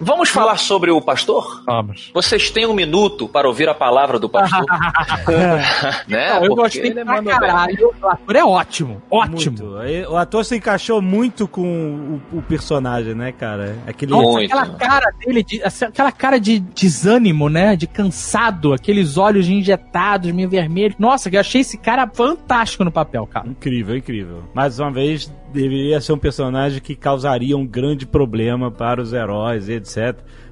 Vamos 0.00 0.28
falar 0.28 0.56
sobre 0.58 0.90
o 0.90 1.00
pastor? 1.00 1.62
Vamos. 1.66 2.10
Vocês 2.14 2.50
têm 2.50 2.66
um 2.66 2.72
minuto 2.72 3.28
para 3.28 3.48
ouvir 3.48 3.68
a 3.68 3.74
palavra 3.74 4.18
do 4.18 4.28
pastor? 4.28 4.64
né? 6.06 6.34
Não, 6.34 6.44
eu 6.44 6.54
gostei 6.54 6.86
ele 6.86 7.04
pra 7.04 7.16
mandou 7.16 7.24
bem. 7.24 7.40
caralho. 7.40 7.90
O 8.00 8.06
ator 8.06 8.36
é 8.36 8.44
ótimo. 8.44 9.02
Ótimo. 9.10 9.58
Muito. 9.58 10.10
O 10.12 10.16
ator 10.16 10.44
se 10.44 10.56
encaixou 10.56 11.02
muito 11.02 11.48
com 11.48 12.20
o, 12.32 12.38
o 12.38 12.42
personagem, 12.42 13.14
né, 13.14 13.32
cara? 13.32 13.76
Aquele. 13.86 14.12
Nossa, 14.12 14.28
Muito. 14.30 14.56
aquela 14.56 14.76
cara 14.78 15.10
dele, 15.18 15.42
de- 15.42 15.62
aquela 15.62 16.12
cara 16.12 16.38
de 16.38 16.60
desânimo, 16.60 17.48
né? 17.48 17.74
De 17.74 17.86
cansado, 17.86 18.72
aqueles 18.72 19.16
olhos 19.16 19.48
injetados, 19.48 20.30
meio 20.30 20.48
vermelhos. 20.48 20.96
Nossa, 20.98 21.28
eu 21.28 21.40
achei 21.40 21.60
esse 21.62 21.76
cara 21.76 22.08
fantástico 22.12 22.84
no 22.84 22.92
papel, 22.92 23.26
cara. 23.26 23.48
Incrível, 23.48 23.96
incrível. 23.96 24.44
Mais 24.54 24.78
uma 24.78 24.90
vez, 24.90 25.32
deveria 25.52 26.00
ser 26.00 26.12
um 26.12 26.18
personagem 26.18 26.80
que 26.80 26.94
causaria 26.94 27.56
um 27.56 27.66
grande 27.66 28.06
problema 28.06 28.70
para 28.70 29.00
os 29.02 29.12
heróis, 29.12 29.68
etc. 29.68 29.87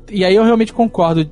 E 0.09 0.24
aí 0.24 0.37
eu 0.37 0.45
realmente 0.45 0.72
concordo. 0.72 1.28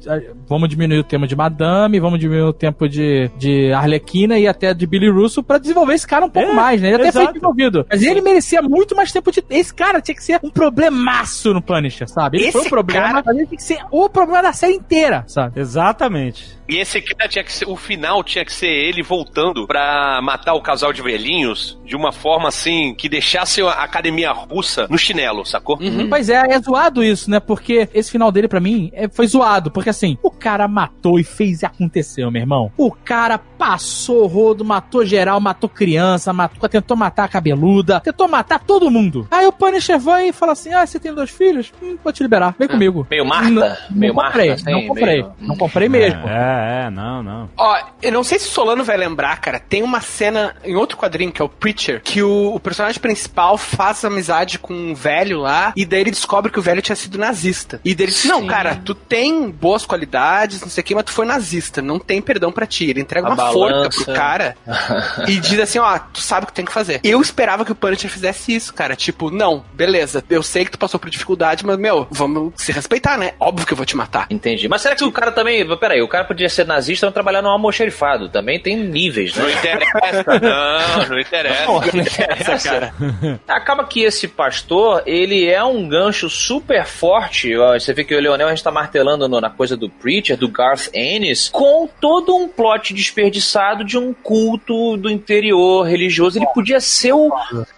Vamos 0.49 0.69
diminuir 0.69 0.99
o 0.99 1.05
tempo 1.05 1.29
de 1.29 1.37
Madame, 1.37 2.01
vamos 2.01 2.19
diminuir 2.19 2.49
o 2.49 2.53
tempo 2.53 2.89
de, 2.89 3.31
de 3.39 3.73
Arlequina 3.73 4.37
e 4.37 4.49
até 4.49 4.75
de 4.75 4.85
Billy 4.85 5.09
Russo 5.09 5.45
pra 5.45 5.59
desenvolver 5.59 5.95
esse 5.95 6.05
cara 6.07 6.25
um 6.27 6.29
pouco 6.31 6.49
É, 6.51 6.53
mais, 6.55 6.83
né? 6.83 6.89
Ele 6.89 6.97
até 6.97 7.13
foi 7.13 7.27
desenvolvido. 7.29 7.87
Mas 7.89 8.03
ele 8.03 8.21
merecia 8.21 8.61
muito 8.63 8.97
mais 8.97 9.13
tempo 9.13 9.31
de. 9.31 9.45
Esse 9.49 9.73
cara 9.73 10.01
tinha 10.01 10.15
que 10.17 10.25
ser 10.25 10.41
um 10.43 10.51
problemaço 10.51 11.55
no 11.55 11.63
Punisher, 11.63 12.09
sabe? 12.09 12.39
Ele 12.39 12.47
Esse 12.47 12.53
foi 12.59 12.63
um 12.63 12.69
problema, 12.69 13.07
cara- 13.07 13.23
mas 13.25 13.37
ele 13.37 13.47
tem 13.47 13.57
que 13.57 13.63
ser 13.63 13.79
o 13.93 14.09
problema 14.09 14.43
da 14.43 14.53
série 14.53 14.75
inteira, 14.75 15.23
sabe? 15.29 15.61
Exatamente. 15.61 16.59
E 16.69 16.79
esse 16.79 17.01
cara 17.01 17.29
tinha 17.29 17.45
que 17.45 17.53
ser. 17.53 17.67
O 17.69 17.77
final 17.77 18.23
tinha 18.25 18.45
que 18.45 18.53
ser 18.53 18.69
ele 18.69 19.03
voltando 19.03 19.67
pra 19.67 20.21
matar 20.23 20.55
o 20.55 20.63
casal 20.63 20.93
de 20.93 21.03
velhinhos 21.03 21.79
de 21.85 21.95
uma 21.95 22.11
forma 22.13 22.49
assim 22.49 22.95
que 22.95 23.09
deixasse 23.09 23.61
a 23.63 23.71
academia 23.71 24.33
russa 24.33 24.87
no 24.89 24.97
chinelo, 24.99 25.45
sacou? 25.45 25.79
Pois 26.09 26.29
é, 26.31 26.43
é 26.51 26.59
zoado 26.61 27.03
isso, 27.05 27.31
né? 27.31 27.39
Porque 27.41 27.89
esse 27.93 28.11
final 28.11 28.33
dele, 28.33 28.49
pra 28.49 28.61
mim, 28.61 28.91
é- 28.95 29.09
foi 29.09 29.27
zoado. 29.27 29.71
Porque 29.71 29.91
assim, 29.91 30.17
o 30.23 30.31
cara 30.31 30.67
matou 30.67 31.19
e 31.21 31.25
fez 31.25 31.63
e 31.63 31.67
aconteceu, 31.67 32.31
meu 32.31 32.41
irmão. 32.41 32.73
O 32.77 32.91
cara 32.91 33.39
passou 33.39 34.23
o 34.25 34.27
rodo, 34.27 34.65
matou 34.65 35.05
geral, 35.05 35.39
matou 35.41 35.69
criança, 35.69 36.33
matou, 36.33 36.69
tentou 36.69 36.97
matar 36.97 37.25
a 37.25 37.29
cabeluda, 37.29 38.01
tentou 38.01 38.27
matar 38.29 38.59
todo 38.61 38.91
mundo. 38.91 39.27
Aí 39.31 39.47
o 39.47 39.53
Punisher 39.53 39.99
vai 39.99 40.29
e 40.29 40.33
fala 40.33 40.53
assim: 40.53 40.73
Ah, 40.73 40.87
você 40.87 40.99
tem 40.99 41.13
dois 41.15 41.31
filhos? 41.31 41.73
Hum, 41.83 41.97
vou 42.03 42.13
te 42.13 42.23
liberar, 42.23 42.55
vem 42.59 42.69
comigo. 42.69 43.07
Meio 43.11 43.25
Marta? 43.27 43.51
Não, 43.51 43.77
meio 43.99 44.15
não 44.15 44.23
comprei, 44.25 44.49
Marta, 44.51 44.71
não 44.71 44.87
comprei. 44.87 45.07
meio- 45.07 45.33
Não 45.41 45.57
comprei 45.57 45.89
mesmo. 45.89 46.21
É, 46.29 46.54
é, 46.55 46.91
não, 46.91 47.23
não. 47.23 47.51
Ó, 47.57 47.79
eu 48.03 48.13
não 48.13 48.25
sei 48.25 48.39
se 48.39 48.49
o 48.49 48.51
Solano 48.51 48.85
vai 48.85 48.97
lembrar, 48.97 49.37
cara. 49.41 49.59
Tem 49.59 49.83
uma 49.83 50.01
cena 50.01 50.55
em 50.65 50.75
outro 50.77 50.97
quadrinho, 50.97 51.33
que 51.33 51.41
é 51.41 51.45
o 51.45 51.49
Preacher, 51.49 52.01
que 52.03 52.23
o, 52.23 52.55
o 52.55 52.61
personagem 52.61 53.01
principal 53.01 53.57
faz 53.57 54.05
amizade 54.05 54.59
com 54.59 54.73
um 54.75 54.95
velho 54.95 55.41
lá, 55.41 55.73
e 55.77 55.85
daí 55.85 56.01
ele 56.01 56.11
descobre 56.11 56.51
que 56.51 56.59
o 56.59 56.63
velho 56.63 56.83
tinha 56.83 56.97
sido 56.97 57.19
nazista. 57.19 57.81
E 57.85 57.95
daí 57.95 58.07
ele 58.07 58.13
diz: 58.13 58.25
Não, 58.25 58.41
Sim. 58.43 58.47
cara, 58.47 58.81
tu 58.85 58.95
tem 58.95 59.51
boas 59.51 59.85
qualidades, 59.87 60.61
não 60.61 60.69
sei 60.69 60.83
o 60.83 60.85
que, 60.85 60.95
mas 60.95 61.05
tu 61.05 61.13
foi 61.13 61.27
nazista, 61.27 61.81
não 61.83 61.99
tem 61.99 62.21
perdão 62.21 62.53
pra 62.53 62.67
ti. 62.67 62.89
Ele 62.91 63.01
entrega 63.01 63.27
A 63.27 63.31
uma 63.31 63.37
balança. 63.37 63.55
forca 63.55 64.05
pro 64.05 64.15
cara 64.15 64.57
e 65.29 65.39
diz 65.41 65.59
assim, 65.61 65.79
ó, 65.79 65.99
tu 65.99 66.21
sabe 66.21 66.45
o 66.45 66.47
que 66.47 66.53
tem 66.53 66.65
que 66.65 66.73
fazer. 66.73 67.01
Eu 67.03 67.21
esperava 67.21 67.65
que 67.65 67.73
o 67.73 67.75
Punisher 67.75 68.11
fizesse 68.11 68.55
isso, 68.55 68.73
cara. 68.75 68.95
Tipo, 68.97 69.31
não, 69.31 69.65
beleza, 69.73 70.23
eu 70.29 70.43
sei 70.43 70.65
que 70.65 70.71
tu 70.71 70.79
passou 70.79 70.99
por 71.01 71.11
dificuldade, 71.11 71.65
mas, 71.65 71.79
meu, 71.79 72.07
vamos 72.11 72.53
se 72.57 72.73
respeitar, 72.73 73.17
né? 73.19 73.33
Óbvio 73.39 73.67
que 73.67 73.73
eu 73.73 73.77
vou 73.77 73.87
te 73.87 73.97
matar. 73.97 74.27
Entendi. 74.31 74.69
Mas 74.69 74.83
será 74.83 74.95
que 74.95 75.05
o 75.05 75.13
cara 75.13 75.33
também. 75.33 75.65
Peraí, 75.79 76.03
o 76.03 76.09
cara 76.09 76.25
podia 76.25 76.44
ser 76.49 76.67
nazista 76.67 77.07
não 77.07 77.13
trabalhar 77.13 77.43
no 77.43 77.49
almoxerifado? 77.49 78.29
Também 78.29 78.59
tem 78.61 78.77
níveis, 78.77 79.35
Não 79.37 79.45
né? 79.47 79.53
interessa, 79.53 80.41
não, 80.41 81.09
não 81.09 81.19
interessa. 81.21 81.67
Não 81.67 81.85
interessa, 82.03 82.69
cara. 82.71 82.95
Acaba 83.49 83.85
que 83.85 84.03
esse 84.03 84.29
pastor, 84.29 85.03
ele 85.07 85.47
é 85.49 85.63
um 85.65 85.89
gancho 85.89 86.29
super 86.29 86.85
forte. 86.87 87.55
Você 87.57 87.93
vê 87.93 88.05
que 88.05 88.15
o 88.15 88.21
Leonel 88.21 88.47
a 88.49 88.51
gente 88.51 88.63
tá 88.65 88.71
martelando 88.71 89.29
no- 89.29 89.41
na 89.41 89.51
coisa 89.51 89.77
do 89.77 89.89
Preacher, 89.89 90.37
do 90.37 90.49
Garth 90.49 90.89
Ennis, 90.95 91.49
com 91.49 91.89
todo 92.01 92.35
um 92.35 92.49
plot 92.49 92.93
desperdiçado 92.95 93.85
de 93.85 93.99
um 93.99 94.13
culto 94.13 94.97
do 94.97 95.11
interior 95.11 95.85
religioso. 95.87 96.39
Ele 96.39 96.47
podia 96.55 96.81
ser 96.81 97.13
o, 97.13 97.31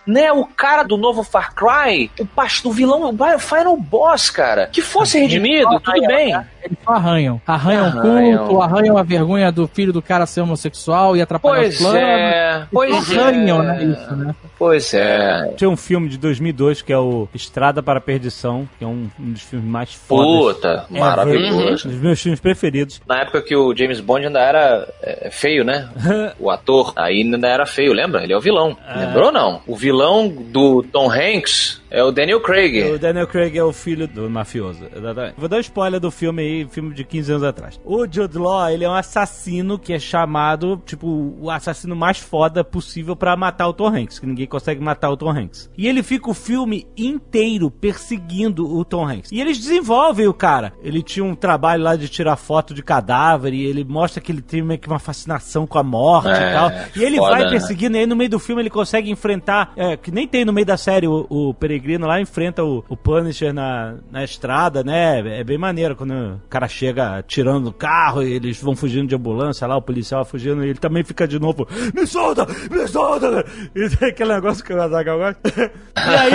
né, 0.06 0.32
o 0.32 0.44
cara 0.46 0.82
do 0.82 0.96
novo 0.96 1.22
Far 1.22 1.54
Cry, 1.54 2.10
o 2.20 2.26
pastor, 2.26 2.72
o 2.72 2.74
vilão, 2.74 3.10
o 3.10 3.38
final 3.38 3.76
boss, 3.76 4.30
cara. 4.30 4.68
Que 4.72 4.80
fosse 4.82 5.18
redimido, 5.18 5.80
tudo 5.80 6.06
bem. 6.06 6.34
Eles 6.66 6.78
só 6.84 6.92
arranham. 6.92 7.40
Arranham 7.46 7.86
Arranham. 7.86 8.46
culto, 8.46 8.62
arranham 8.62 8.98
a 8.98 9.02
vergonha 9.02 9.50
do 9.52 9.66
filho 9.66 9.92
do 9.92 10.02
cara 10.02 10.26
ser 10.26 10.40
homossexual 10.42 11.16
e 11.16 11.22
atrapalhar 11.22 11.60
Pois 11.62 11.74
os 11.74 11.80
planos. 11.80 12.00
é, 12.00 12.66
pois 12.72 12.94
arranham 13.18 13.62
é. 13.62 13.66
né, 13.66 13.84
isso, 13.84 14.16
né? 14.16 14.34
Pois 14.58 14.92
é. 14.94 15.52
Tinha 15.56 15.68
um 15.68 15.76
filme 15.76 16.08
de 16.08 16.18
2002 16.18 16.82
que 16.82 16.92
é 16.92 16.98
o 16.98 17.28
Estrada 17.34 17.82
para 17.82 17.98
a 17.98 18.02
Perdição, 18.02 18.68
que 18.78 18.84
é 18.84 18.86
um, 18.86 19.08
um 19.18 19.32
dos 19.32 19.42
filmes 19.42 19.68
mais 19.68 19.94
fodas. 19.94 20.56
Puta, 20.56 20.86
ever. 20.90 21.00
maravilhoso. 21.00 21.88
Um 21.88 21.90
dos 21.90 22.00
meus 22.00 22.20
filmes 22.20 22.40
preferidos. 22.40 23.00
Na 23.06 23.20
época 23.20 23.42
que 23.42 23.54
o 23.54 23.74
James 23.76 24.00
Bond 24.00 24.26
ainda 24.26 24.40
era 24.40 24.88
é, 25.02 25.30
feio, 25.30 25.64
né? 25.64 25.88
O 26.38 26.50
ator 26.50 26.92
aí 26.96 27.22
ainda 27.22 27.48
era 27.48 27.66
feio, 27.66 27.92
lembra? 27.92 28.22
Ele 28.22 28.32
é 28.32 28.36
o 28.36 28.40
vilão. 28.40 28.76
Lembrou 28.96 29.26
ou 29.26 29.32
não? 29.32 29.60
O 29.66 29.76
vilão 29.76 30.28
do 30.28 30.82
Tom 30.82 31.10
Hanks 31.10 31.82
é 31.90 32.02
o 32.02 32.10
Daniel 32.10 32.40
Craig. 32.40 32.90
O 32.90 32.98
Daniel 32.98 33.26
Craig 33.26 33.56
é 33.56 33.62
o 33.62 33.72
filho 33.72 34.06
do 34.06 34.28
mafioso. 34.28 34.84
exatamente. 34.94 35.34
Vou 35.38 35.48
dar 35.48 35.56
um 35.56 35.60
spoiler 35.60 36.00
do 36.00 36.10
filme 36.10 36.42
aí, 36.42 36.68
filme 36.68 36.94
de 36.94 37.04
15 37.04 37.32
anos 37.32 37.44
atrás. 37.44 37.80
O 37.84 38.06
Jude 38.10 38.38
Law, 38.38 38.68
ele 38.70 38.84
é 38.84 38.88
um 38.88 38.94
assassino 38.94 39.78
que 39.78 39.92
é 39.92 39.98
chamado, 39.98 40.82
tipo, 40.84 41.34
o 41.40 41.50
assassino 41.50 41.94
mais 41.94 42.18
foda 42.18 42.64
possível 42.64 43.16
pra 43.16 43.36
matar 43.36 43.68
o 43.68 43.72
Tom 43.72 43.88
Hanks, 43.88 44.18
que 44.18 44.26
ninguém 44.26 44.45
consegue 44.46 44.82
matar 44.82 45.10
o 45.10 45.16
Tom 45.16 45.30
Hanks. 45.30 45.70
E 45.76 45.86
ele 45.86 46.02
fica 46.02 46.30
o 46.30 46.34
filme 46.34 46.86
inteiro 46.96 47.70
perseguindo 47.70 48.66
o 48.68 48.84
Tom 48.84 49.06
Hanks. 49.08 49.30
E 49.32 49.40
eles 49.40 49.58
desenvolvem 49.58 50.26
o 50.26 50.34
cara. 50.34 50.72
Ele 50.82 51.02
tinha 51.02 51.24
um 51.24 51.34
trabalho 51.34 51.82
lá 51.82 51.96
de 51.96 52.08
tirar 52.08 52.36
foto 52.36 52.74
de 52.74 52.82
cadáver 52.82 53.52
e 53.52 53.64
ele 53.64 53.84
mostra 53.84 54.20
que 54.20 54.32
ele 54.32 54.42
tem 54.42 54.62
meio 54.62 54.80
que 54.80 54.88
uma 54.88 54.98
fascinação 54.98 55.66
com 55.66 55.78
a 55.78 55.82
morte 55.82 56.28
É, 56.28 56.50
e 56.50 56.52
tal. 56.52 56.70
E 56.96 57.04
ele 57.04 57.16
foda, 57.16 57.30
vai 57.30 57.44
né? 57.44 57.50
perseguindo 57.50 57.76
seguindo, 57.76 57.96
e 57.96 57.98
aí 58.00 58.06
no 58.06 58.16
meio 58.16 58.30
do 58.30 58.38
filme 58.38 58.62
ele 58.62 58.70
consegue 58.70 59.10
enfrentar, 59.10 59.72
é, 59.76 59.96
que 59.96 60.10
nem 60.10 60.26
tem 60.26 60.44
no 60.44 60.52
meio 60.52 60.66
da 60.66 60.76
série 60.76 61.06
o, 61.06 61.26
o 61.28 61.54
Peregrino 61.54 62.06
lá, 62.06 62.20
enfrenta 62.20 62.64
o, 62.64 62.82
o 62.88 62.96
Punisher 62.96 63.52
na, 63.52 63.96
na 64.10 64.24
estrada, 64.24 64.82
né? 64.82 65.38
É 65.40 65.44
bem 65.44 65.58
maneiro 65.58 65.94
quando 65.94 66.12
o 66.12 66.40
cara 66.48 66.66
chega 66.68 67.22
tirando 67.22 67.64
do 67.64 67.72
carro 67.72 68.22
e 68.22 68.32
eles 68.32 68.60
vão 68.62 68.74
fugindo 68.74 69.08
de 69.08 69.14
ambulância 69.14 69.66
lá, 69.66 69.76
o 69.76 69.82
policial 69.82 70.22
vai 70.22 70.30
fugindo 70.30 70.64
e 70.64 70.70
ele 70.70 70.78
também 70.78 71.04
fica 71.04 71.26
de 71.28 71.38
novo, 71.38 71.66
me 71.94 72.06
solta, 72.06 72.46
me 72.70 72.86
solta! 72.88 73.30
cara." 73.30 73.46
E 73.76 73.88
tem 73.90 74.08
aquele 74.08 74.32
negócio 74.36 74.64
que 74.64 74.72
o 74.72 74.80
Azaghal 74.80 75.18
gosta. 75.18 75.40
E 75.96 76.14
aí, 76.14 76.32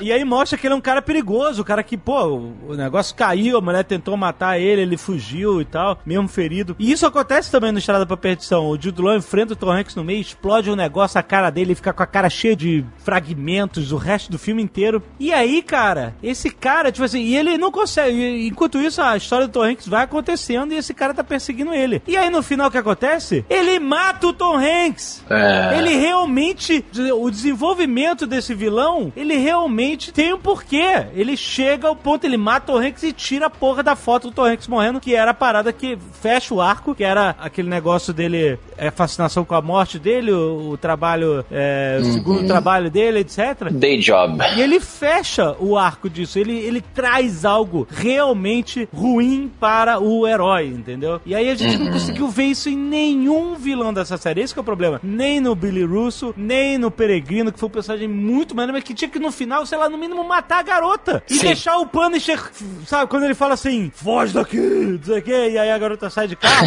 e 0.00 0.12
aí 0.12 0.24
mostra 0.24 0.58
que 0.58 0.66
ele 0.66 0.74
é 0.74 0.76
um 0.76 0.80
cara 0.80 1.00
perigoso, 1.00 1.62
o 1.62 1.64
cara 1.64 1.84
que, 1.84 1.96
pô, 1.96 2.24
o 2.24 2.56
o 2.68 2.74
negócio 2.74 3.14
caiu, 3.14 3.56
a 3.56 3.60
mulher 3.60 3.84
tentou 3.84 4.16
matar 4.16 4.58
ele, 4.58 4.82
ele 4.82 4.96
fugiu 4.96 5.60
e 5.60 5.64
tal, 5.64 5.98
mesmo 6.04 6.28
ferido. 6.28 6.74
E 6.78 6.90
isso 6.90 7.06
acontece 7.06 7.50
também 7.50 7.72
no 7.72 7.78
Estrada 7.78 8.06
pra 8.06 8.16
Perdição. 8.16 8.66
O 8.66 8.80
Jude 8.80 9.00
Law 9.00 9.16
enfrenta 9.16 9.52
o 9.52 9.56
Tom 9.56 9.70
Hanks 9.70 9.94
no 9.94 10.04
meio, 10.04 10.20
explode 10.20 10.70
um 10.70 10.76
negócio, 10.76 11.18
a 11.18 11.22
cara 11.22 11.50
dele 11.50 11.74
fica 11.74 11.92
com 11.92 12.02
a 12.02 12.06
cara 12.06 12.28
cheia 12.28 12.56
de 12.56 12.84
fragmentos 12.98 13.92
o 13.92 13.96
resto 13.96 14.30
do 14.30 14.38
filme 14.38 14.62
inteiro. 14.62 15.02
E 15.18 15.32
aí, 15.32 15.62
cara, 15.62 16.14
esse 16.22 16.50
cara, 16.50 16.90
tipo 16.90 17.04
assim, 17.04 17.20
e 17.20 17.36
ele 17.36 17.56
não 17.56 17.70
consegue. 17.70 18.46
Enquanto 18.46 18.78
isso, 18.78 19.00
a 19.00 19.16
história 19.16 19.46
do 19.46 19.52
Tom 19.52 19.62
Hanks 19.62 19.88
vai 19.88 20.04
acontecendo 20.04 20.72
e 20.72 20.76
esse 20.76 20.92
cara 20.92 21.14
tá 21.14 21.24
perseguindo 21.24 21.72
ele. 21.72 22.02
E 22.06 22.16
aí, 22.16 22.30
no 22.30 22.42
final, 22.42 22.68
o 22.68 22.70
que 22.70 22.78
acontece? 22.78 23.44
Ele 23.48 23.78
mata 23.78 24.26
o 24.26 24.32
Tom 24.32 24.56
Hanks! 24.56 25.24
É. 25.30 25.78
Ele 25.78 25.94
realmente, 26.16 26.84
o 27.14 27.30
desenvolvimento 27.30 28.26
desse 28.26 28.54
vilão, 28.54 29.12
ele 29.14 29.36
realmente 29.36 30.12
tem 30.12 30.32
um 30.32 30.38
porquê. 30.38 31.06
Ele 31.14 31.36
chega 31.36 31.88
ao 31.88 31.96
ponto, 31.96 32.24
ele 32.24 32.36
mata 32.36 32.72
o 32.72 32.78
Hanks 32.78 33.02
e 33.02 33.12
tira 33.12 33.46
a 33.46 33.50
porra 33.50 33.82
da 33.82 33.94
foto 33.94 34.28
do 34.28 34.34
Tom 34.34 34.46
Hanks 34.46 34.66
morrendo, 34.66 35.00
que 35.00 35.14
era 35.14 35.32
a 35.32 35.34
parada 35.34 35.72
que 35.72 35.98
fecha 36.20 36.54
o 36.54 36.60
arco, 36.60 36.94
que 36.94 37.04
era 37.04 37.36
aquele 37.38 37.68
negócio 37.68 38.14
dele, 38.14 38.58
é, 38.78 38.90
fascinação 38.90 39.44
com 39.44 39.54
a 39.54 39.60
morte 39.60 39.98
dele, 39.98 40.32
o, 40.32 40.70
o 40.70 40.78
trabalho, 40.78 41.44
é, 41.50 41.98
o 42.00 42.04
segundo 42.04 42.46
trabalho 42.46 42.90
dele, 42.90 43.20
etc. 43.20 43.70
Day 43.70 43.98
Job. 43.98 44.38
E 44.56 44.60
ele 44.60 44.80
fecha 44.80 45.54
o 45.60 45.76
arco 45.76 46.08
disso. 46.08 46.38
Ele, 46.38 46.56
ele 46.58 46.80
traz 46.80 47.44
algo 47.44 47.86
realmente 47.90 48.88
ruim 48.94 49.50
para 49.60 50.00
o 50.00 50.26
herói, 50.26 50.68
entendeu? 50.68 51.20
E 51.26 51.34
aí 51.34 51.50
a 51.50 51.54
gente 51.54 51.78
não 51.78 51.92
conseguiu 51.92 52.28
ver 52.28 52.44
isso 52.44 52.68
em 52.68 52.76
nenhum 52.76 53.54
vilão 53.54 53.92
dessa 53.92 54.16
série. 54.16 54.40
Esse 54.40 54.54
que 54.54 54.60
é 54.60 54.62
o 54.62 54.64
problema. 54.64 55.00
Nem 55.02 55.40
no 55.40 55.54
Billy 55.54 55.84
Russo, 56.06 56.32
nem 56.36 56.78
no 56.78 56.90
Peregrino, 56.90 57.52
que 57.52 57.58
foi 57.58 57.68
um 57.68 57.72
personagem 57.72 58.06
muito 58.08 58.54
maneiro, 58.54 58.74
mas 58.74 58.84
que 58.84 58.94
tinha 58.94 59.08
que 59.10 59.18
no 59.18 59.32
final, 59.32 59.66
sei 59.66 59.76
lá, 59.76 59.88
no 59.88 59.98
mínimo 59.98 60.22
matar 60.24 60.60
a 60.60 60.62
garota. 60.62 61.22
E 61.28 61.34
Sim. 61.34 61.46
deixar 61.46 61.78
o 61.78 61.86
Punisher, 61.86 62.40
sabe, 62.86 63.10
quando 63.10 63.24
ele 63.24 63.34
fala 63.34 63.54
assim, 63.54 63.90
foge 63.94 64.32
daqui, 64.32 64.56
não 64.56 65.02
sei 65.02 65.18
o 65.18 65.22
quê, 65.22 65.50
e 65.50 65.58
aí 65.58 65.70
a 65.70 65.78
garota 65.78 66.08
sai 66.08 66.28
de 66.28 66.36
carro. 66.36 66.66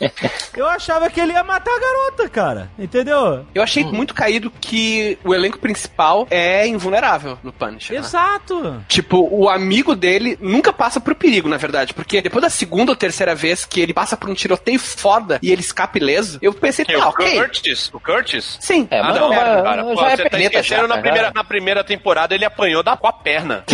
eu 0.56 0.66
achava 0.66 1.10
que 1.10 1.20
ele 1.20 1.32
ia 1.32 1.44
matar 1.44 1.70
a 1.70 1.78
garota, 1.78 2.28
cara. 2.28 2.70
Entendeu? 2.78 3.46
Eu 3.54 3.62
achei 3.62 3.84
muito 3.84 4.14
caído 4.14 4.50
que 4.60 5.18
o 5.24 5.34
elenco 5.34 5.58
principal 5.58 6.26
é 6.30 6.66
invulnerável 6.66 7.38
no 7.42 7.52
Punisher. 7.52 8.00
né? 8.00 8.06
Exato. 8.06 8.82
Tipo, 8.88 9.28
o 9.30 9.48
amigo 9.48 9.94
dele 9.94 10.38
nunca 10.40 10.72
passa 10.72 11.00
por 11.00 11.14
perigo, 11.14 11.48
na 11.48 11.56
verdade. 11.56 11.92
Porque 11.92 12.22
depois 12.22 12.42
da 12.42 12.50
segunda 12.50 12.92
ou 12.92 12.96
terceira 12.96 13.34
vez 13.34 13.64
que 13.64 13.80
ele 13.80 13.92
passa 13.92 14.16
por 14.16 14.30
um 14.30 14.34
tiroteio 14.34 14.78
foda 14.78 15.38
e 15.42 15.50
ele 15.50 15.60
escapa 15.60 15.98
ileso, 15.98 16.38
eu 16.40 16.52
pensei, 16.54 16.84
tá, 16.84 16.96
o 16.96 17.08
ok. 17.10 17.34
Curtis? 17.38 17.90
O 17.92 18.00
Curtis? 18.00 18.56
Sim. 18.60 18.77
É, 18.90 19.02
mas 19.02 19.16
Ah, 19.16 19.20
não, 19.20 19.28
não, 19.28 19.36
vai- 19.36 19.62
cara. 19.62 19.84
Pô, 19.84 19.96
já 19.96 20.06
é 20.10 20.16
você 20.16 20.22
tá 20.24 20.30
perneta, 20.30 20.58
esquecendo 20.60 20.82
já, 20.82 20.88
na, 20.88 20.94
cara. 20.94 21.02
primeira, 21.02 21.32
na 21.34 21.44
primeira 21.44 21.84
temporada 21.84 22.34
ele 22.34 22.44
apanhou 22.44 22.82
da, 22.82 22.96
com 22.96 23.06
a 23.06 23.12
perna. 23.12 23.64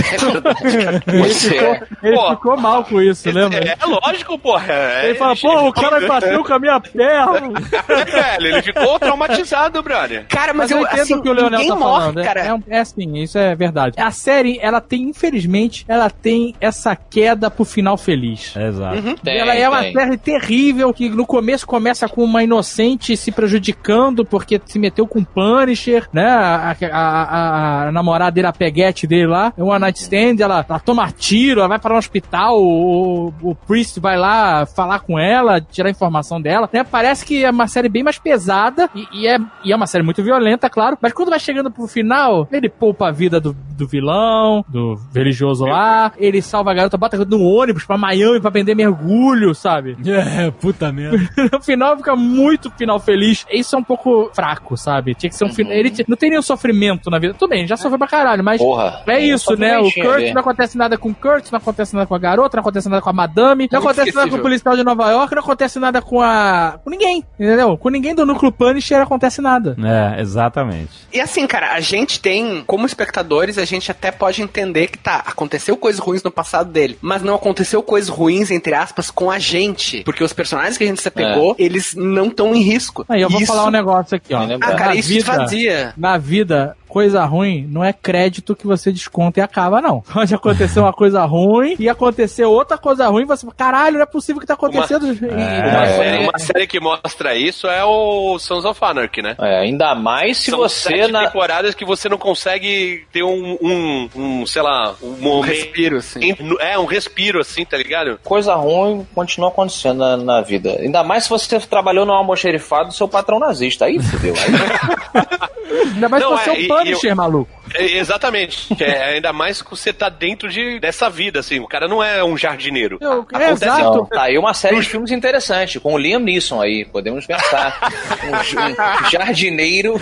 Você 1.07 1.57
é. 1.59 1.83
Ele 2.03 2.17
Pô, 2.17 2.31
ficou 2.31 2.57
mal 2.57 2.85
com 2.85 3.01
isso, 3.01 3.31
lembra? 3.31 3.59
É, 3.65 3.77
é 3.81 3.87
lógico, 3.87 4.39
porra. 4.39 4.73
É, 4.73 5.07
Ele 5.07 5.15
fala, 5.19 5.35
pô, 5.37 5.69
o 5.69 5.73
cara 5.73 6.07
bateu 6.07 6.45
com 6.45 6.55
a 6.55 6.59
minha 6.59 6.81
perna. 6.81 7.41
Velho, 8.11 8.47
ele 8.47 8.63
ficou 8.63 8.99
traumatizado, 8.99 9.83
brother. 9.83 10.27
Cara, 10.29 10.53
mas, 10.53 10.65
Mas 10.65 10.71
eu 10.71 10.79
eu, 10.79 10.85
entendo 10.87 11.01
assim, 11.01 11.23
que 11.23 11.29
o 11.29 11.33
Leonel 11.33 11.67
tá 11.67 11.77
morre, 11.77 12.01
falando. 12.01 12.21
é- 12.21 12.25
cara. 12.25 12.41
É, 12.69 12.77
é 12.77 12.81
assim, 12.81 13.17
isso 13.19 13.39
é 13.39 13.55
verdade. 13.55 14.01
A 14.01 14.11
série, 14.11 14.59
ela 14.61 14.81
tem, 14.81 15.03
infelizmente, 15.03 15.85
ela 15.89 16.11
tem 16.11 16.55
essa 16.61 16.95
queda 16.97 17.51
pro 17.51 17.65
final 17.65 17.97
feliz. 17.97 18.55
Exato. 18.57 19.17
Tem, 19.23 19.39
ela 19.39 19.55
é 19.55 19.69
uma 19.69 19.83
tem. 19.83 19.93
série 19.93 20.17
terrível 20.17 20.93
que 20.93 21.09
no 21.09 21.27
começo 21.27 21.67
começa 21.67 22.09
com 22.09 22.23
uma 22.23 22.43
inocente 22.43 23.17
se 23.17 23.33
prejudicando 23.33 24.25
porque 24.25 24.61
se 24.67 24.79
meteu 24.79 24.94
com 25.07 25.21
o 25.21 25.25
Punisher, 25.27 26.09
né? 26.13 26.27
A, 26.27 26.71
a- 26.71 26.77
a- 26.93 27.89
a 27.89 27.93
namorada 27.93 28.31
dele, 28.33 28.47
a 28.47 28.53
peguete 28.53 29.07
dele 29.07 29.27
lá, 29.27 29.53
é 29.57 29.63
uma 29.63 29.79
nightstand, 29.79 30.37
ela, 30.41 30.65
ela 30.69 30.79
toma 30.81 31.11
tiro, 31.11 31.61
ela 31.61 31.69
vai 31.69 31.79
para 31.79 31.95
um 31.95 31.99
hospital, 31.99 32.61
o, 32.63 33.33
o 33.43 33.55
Priest 33.55 33.99
vai 34.01 34.17
lá 34.17 34.67
falar 34.67 35.01
com 35.01 35.19
ela, 35.19 35.61
tirar 35.61 35.91
informação 35.91 36.41
dela, 36.41 36.69
né? 36.73 36.85
Parece 36.85 37.25
que 37.25 37.45
é 37.45 37.51
uma 37.51 37.67
série 37.67 37.89
bem 37.89 38.03
mais 38.03 38.19
pesada 38.19 38.89
e, 38.95 39.07
e 39.23 39.27
é, 39.27 39.39
e 39.65 39.73
é 39.73 39.77
uma 39.77 39.87
série 39.87 40.05
muito 40.05 40.23
violenta, 40.23 40.69
claro, 40.71 40.97
mas 41.01 41.13
quando 41.13 41.31
vai 41.31 41.39
chegando 41.41 41.71
pro 41.71 41.87
final, 41.87 42.47
ele 42.53 42.69
poupa 42.69 43.09
a 43.09 43.11
vida 43.13 43.41
do, 43.41 43.53
do 43.77 43.87
vilão, 43.87 44.65
do 44.69 44.99
religioso 45.15 45.65
lá, 45.65 46.13
ele 46.17 46.41
salva 46.41 46.71
a 46.71 46.75
garota, 46.75 46.97
bota 46.97 47.17
no 47.25 47.43
ônibus 47.43 47.85
pra 47.85 47.99
Miami 47.99 48.41
pra 48.41 48.51
vender 48.51 48.75
mergulho, 48.75 49.55
sabe? 49.55 49.97
É, 50.35 50.51
puta 50.51 50.91
merda. 50.93 51.19
no 51.53 51.61
final 51.61 51.97
fica 51.97 52.15
muito 52.17 52.71
final 52.71 52.99
feliz. 52.99 53.45
Isso 53.53 53.75
é 53.77 53.79
um 53.79 53.83
pouco 53.83 54.31
fraco, 54.35 54.77
sabe? 54.77 55.15
Tinha 55.15 55.29
que 55.31 55.37
ser 55.37 55.45
um 55.45 55.53
final. 55.53 55.73
Ele 55.73 55.91
t- 55.91 56.05
não 56.09 56.17
tem 56.17 56.31
nenhum 56.31 56.43
sofrimento 56.43 57.11
na 57.11 57.19
vida. 57.19 57.35
Tudo 57.35 57.51
bem, 57.51 57.67
já 57.67 57.77
sofreu 57.77 57.99
pra 57.99 58.07
caralho, 58.09 58.43
mas. 58.43 58.61
Porra. 58.61 59.03
É 59.07 59.21
isso, 59.21 59.55
né? 59.57 59.79
O 59.79 59.83
Kurt 59.93 60.33
não 60.33 60.41
acontece 60.41 60.79
nada 60.79 60.97
com 60.97 61.11
o 61.11 61.15
Kurt, 61.15 61.51
não 61.53 61.59
acontece 61.59 61.95
nada 61.95 62.07
com 62.07 62.15
a 62.15 62.19
garota, 62.19 62.57
não 62.57 62.63
acontece 62.63 62.89
nada 62.89 63.03
com 63.03 63.11
a 63.11 63.13
madame, 63.13 63.69
não 63.71 63.81
Muito 63.81 63.91
acontece 63.91 64.17
nada 64.17 64.31
com 64.31 64.37
o 64.37 64.41
policial 64.43 64.77
de 64.77 64.85
Nova 64.85 65.11
York, 65.11 65.35
não 65.35 65.43
acontece 65.43 65.79
nada 65.79 66.01
com 66.01 66.21
a. 66.21 66.79
com 66.83 66.91
ninguém, 66.91 67.23
entendeu? 67.39 67.77
Com 67.77 67.89
ninguém 67.91 68.15
do 68.15 68.25
núcleo 68.27 68.53
Punisher 68.53 69.01
acontece 69.03 69.41
nada. 69.43 69.77
É, 70.17 70.21
exatamente. 70.21 70.91
E 71.13 71.21
assim, 71.21 71.47
cara, 71.47 71.73
a 71.75 71.81
gente 71.81 72.21
tem, 72.21 72.63
como 72.67 72.87
espectadores, 72.87 73.59
a 73.59 73.64
gente 73.65 73.91
até 73.91 74.11
pode 74.11 74.43
entender 74.43 74.87
que 74.89 74.99
tá, 74.99 75.17
aconteceu 75.27 75.77
coisas 75.77 76.01
ruins 76.01 76.23
no 76.23 76.31
passado 76.31 76.71
dele, 76.71 76.99
mas 77.01 77.23
não 77.23 77.35
aconteceu 77.35 77.83
coisas 77.83 78.09
ruins, 78.09 78.51
entre 78.51 78.75
aspas, 78.75 79.11
com 79.11 79.31
a 79.31 79.39
gente. 79.39 80.03
Porque 80.05 80.23
os 80.25 80.33
personagens 80.33 80.77
que 80.79 80.85
a 80.85 80.87
gente 80.87 81.01
se 81.03 81.09
apegou, 81.09 81.55
eles 81.59 81.95
não 81.95 82.27
estão 82.29 82.55
em 82.55 82.61
risco. 82.63 83.05
Aí 83.09 83.23
eu 83.23 83.29
vou 83.31 83.41
Isso- 83.41 83.53
falar 83.53 83.67
um 83.67 83.71
negócio 83.71 84.17
aqui, 84.17 84.35
ó. 84.35 84.43
Ah, 84.61 84.73
cara, 84.73 84.87
na 84.87 84.95
isso 84.97 85.09
vida, 85.09 85.21
esvazia. 85.21 85.95
na 85.97 86.19
vida, 86.19 86.77
coisa 86.95 87.25
ruim 87.25 87.67
não 87.69 87.83
é 87.83 87.93
crédito 87.93 88.55
que 88.55 88.69
você 88.69 88.93
desconta 88.93 89.41
e 89.41 89.43
acaba, 89.43 89.81
não. 89.83 90.01
Pode 90.15 90.33
acontecer 90.33 90.79
uma 90.79 90.93
coisa 90.93 91.25
ruim 91.25 91.75
e 91.77 91.89
acontecer 91.89 92.45
outra 92.45 92.79
coisa 92.79 93.09
ruim, 93.09 93.25
você 93.25 93.43
fala, 93.45 93.55
caralho, 93.57 93.97
não 93.97 94.03
é 94.03 94.07
possível 94.07 94.41
que 94.41 94.47
tá 94.47 94.55
acontecendo. 94.55 95.07
E- 95.09 95.19
Uma, 95.27 95.83
É. 95.85 95.97
série, 95.97 96.19
uma 96.29 96.39
série 96.39 96.67
que 96.69 96.79
mostra 96.79 97.35
isso 97.35 97.67
é 97.67 97.85
o 97.85 98.39
Sons 98.39 98.65
of 98.65 98.79
Anarchy, 98.85 99.23
né? 99.23 99.35
É, 99.41 99.61
ainda 99.63 99.93
mais 99.97 100.39
se 100.39 100.51
São 100.51 100.59
você 100.61 100.91
sete 100.91 101.11
na. 101.13 101.25
temporadas 101.27 101.75
que 101.75 101.85
você 101.85 102.09
não 102.09 102.17
consegue 102.19 103.05
ter 103.13 103.25
um, 103.25 103.59
um, 103.61 104.09
um, 104.15 104.47
sei 104.47 104.63
lá, 104.63 104.95
um 105.03 105.17
momento. 105.21 105.47
respiro, 105.49 105.97
assim. 105.97 106.37
É, 106.61 106.79
um 106.79 106.85
respiro, 106.85 107.41
assim, 107.41 107.65
tá 107.65 107.77
ligado? 107.77 108.21
Coisa 108.23 108.55
ruim 108.55 109.05
continua 109.15 109.49
acontecendo 109.49 109.99
na, 109.99 110.17
na 110.17 110.41
vida. 110.43 110.77
Ainda 110.81 111.03
mais 111.03 111.25
se 111.25 111.31
você 111.31 111.59
trabalhou 111.59 112.07
no 112.07 112.13
almoxerifado 112.13 112.89
do 112.91 112.95
seu 112.95 113.09
patrão 113.09 113.41
nazista. 113.41 113.87
Aí 113.87 113.99
fudeu. 114.01 114.35
Aí, 114.37 115.25
Ainda 115.95 116.09
mais 116.09 116.23
Não, 116.23 116.37
você 116.37 116.51
é 116.51 116.53
é, 116.53 116.57
um 116.57 116.61
e- 116.61 116.69
Punisher, 116.85 117.11
eu- 117.11 117.17
maluco. 117.17 117.51
É, 117.73 117.99
exatamente. 117.99 118.67
É, 118.83 119.15
ainda 119.15 119.33
mais 119.33 119.63
que 119.63 119.71
você 119.71 119.93
tá 119.93 120.09
dentro 120.09 120.49
de, 120.49 120.79
dessa 120.79 121.09
vida, 121.09 121.41
assim. 121.41 121.59
O 121.61 121.67
cara 121.67 121.89
não 121.89 122.03
é 122.03 122.23
um 122.23 122.37
jardineiro. 122.37 122.99
Eu- 123.01 123.27
é, 123.33 123.47
Acontece- 123.47 123.65
exato. 123.65 124.07
Tá 124.13 124.23
aí 124.25 124.37
uma 124.39 124.53
série 124.55 124.79
de 124.81 124.89
filmes 124.89 125.11
interessantes, 125.11 125.81
com 125.81 125.95
o 125.95 125.99
Liam 125.99 126.19
Neeson 126.21 126.61
aí, 126.61 126.85
podemos 126.85 127.27
pensar. 127.27 127.79
Um, 128.25 129.07
um 129.07 129.11
jardineiro. 129.11 130.01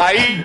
Aí 0.00 0.42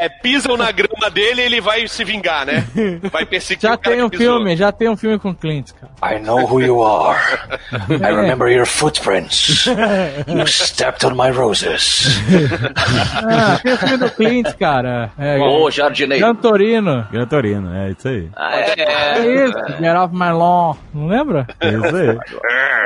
é, 0.00 0.08
pisam 0.08 0.56
na 0.56 0.70
grama 0.72 1.10
dele 1.10 1.42
e 1.42 1.44
ele 1.44 1.60
vai 1.60 1.86
se 1.88 2.02
vingar, 2.04 2.46
né? 2.46 2.64
Vai 3.12 3.24
perseguir 3.26 3.62
Já 3.62 3.74
o 3.74 3.78
cara 3.78 3.96
tem 3.96 4.04
um 4.04 4.08
que 4.10 4.18
pisou. 4.18 4.34
filme, 4.36 4.56
já 4.56 4.72
tem 4.72 4.88
um 4.88 4.96
filme 4.96 5.18
com 5.18 5.34
Clint, 5.34 5.70
cara. 5.72 6.16
I 6.16 6.18
know 6.20 6.44
who 6.44 6.60
you 6.60 6.82
are. 6.82 7.18
I 7.90 8.12
remember 8.14 8.48
your 8.48 8.66
footprints. 8.66 9.66
You 10.26 10.46
stepped 10.46 11.04
on 11.06 11.14
my 11.14 11.30
roses. 11.30 12.18
Ah, 13.14 13.58
tem 13.62 13.72
o 13.72 13.76
filme 13.78 13.96
do 13.98 14.10
Clint, 14.10 14.52
cara. 14.58 15.10
É, 15.18 15.38
Ô, 15.38 15.70
jardineiro. 15.70 16.05
Gran 16.06 16.34
Torino. 16.34 17.06
Gran 17.10 17.26
Torino, 17.26 17.74
é 17.74 17.90
isso 17.90 18.08
aí. 18.08 18.28
Ah, 18.36 18.56
É 18.56 18.74
é, 19.18 19.44
isso, 19.46 19.58
Get 19.80 19.96
Off 19.96 20.14
My 20.14 20.30
Lawn. 20.32 20.74
Não 20.94 21.06
lembra? 21.08 21.46
É 21.60 21.68
isso 21.68 21.96
aí. 21.96 22.18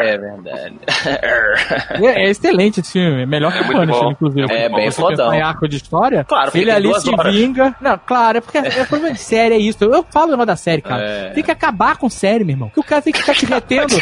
é 0.09 0.19
verdade. 0.19 0.75
É, 2.03 2.23
é 2.27 2.31
excelente 2.31 2.81
esse 2.81 2.93
filme. 2.93 3.27
Melhor 3.27 3.53
que 3.53 3.61
o 3.61 3.67
Punisher, 3.67 4.03
bom. 4.03 4.11
inclusive. 4.13 4.53
É, 4.53 4.69
bem 4.69 4.91
Se 4.91 4.97
você 4.97 5.03
fodão. 5.03 5.31
pensar 5.31 5.37
em 5.39 5.43
arco 5.43 5.69
de 5.69 5.77
história. 5.77 6.25
Claro, 6.25 6.51
ele 6.55 6.65
tem 6.67 6.75
ali 6.75 7.01
se 7.01 7.11
horas. 7.15 7.35
vinga. 7.35 7.75
Não, 7.81 7.99
claro, 8.05 8.39
é 8.39 8.41
porque 8.41 8.59
é 8.59 8.85
problema 8.85 9.13
de 9.15 9.21
série, 9.21 9.55
é 9.55 9.59
isso. 9.59 9.83
Eu 9.85 10.05
falo 10.11 10.29
o 10.29 10.31
negócio 10.31 10.47
da 10.47 10.57
série, 10.57 10.83
cara. 10.83 11.03
É. 11.03 11.31
Tem 11.31 11.43
que 11.45 11.51
acabar 11.51 11.97
com 11.97 12.09
série, 12.09 12.45
meu 12.45 12.55
irmão. 12.55 12.71
Que 12.71 12.81
o 12.81 12.85
cara 12.85 13.03
tem 13.03 13.13
que 13.13 13.21
ficar 13.21 13.35
te 13.35 13.47
retendo. 13.47 13.95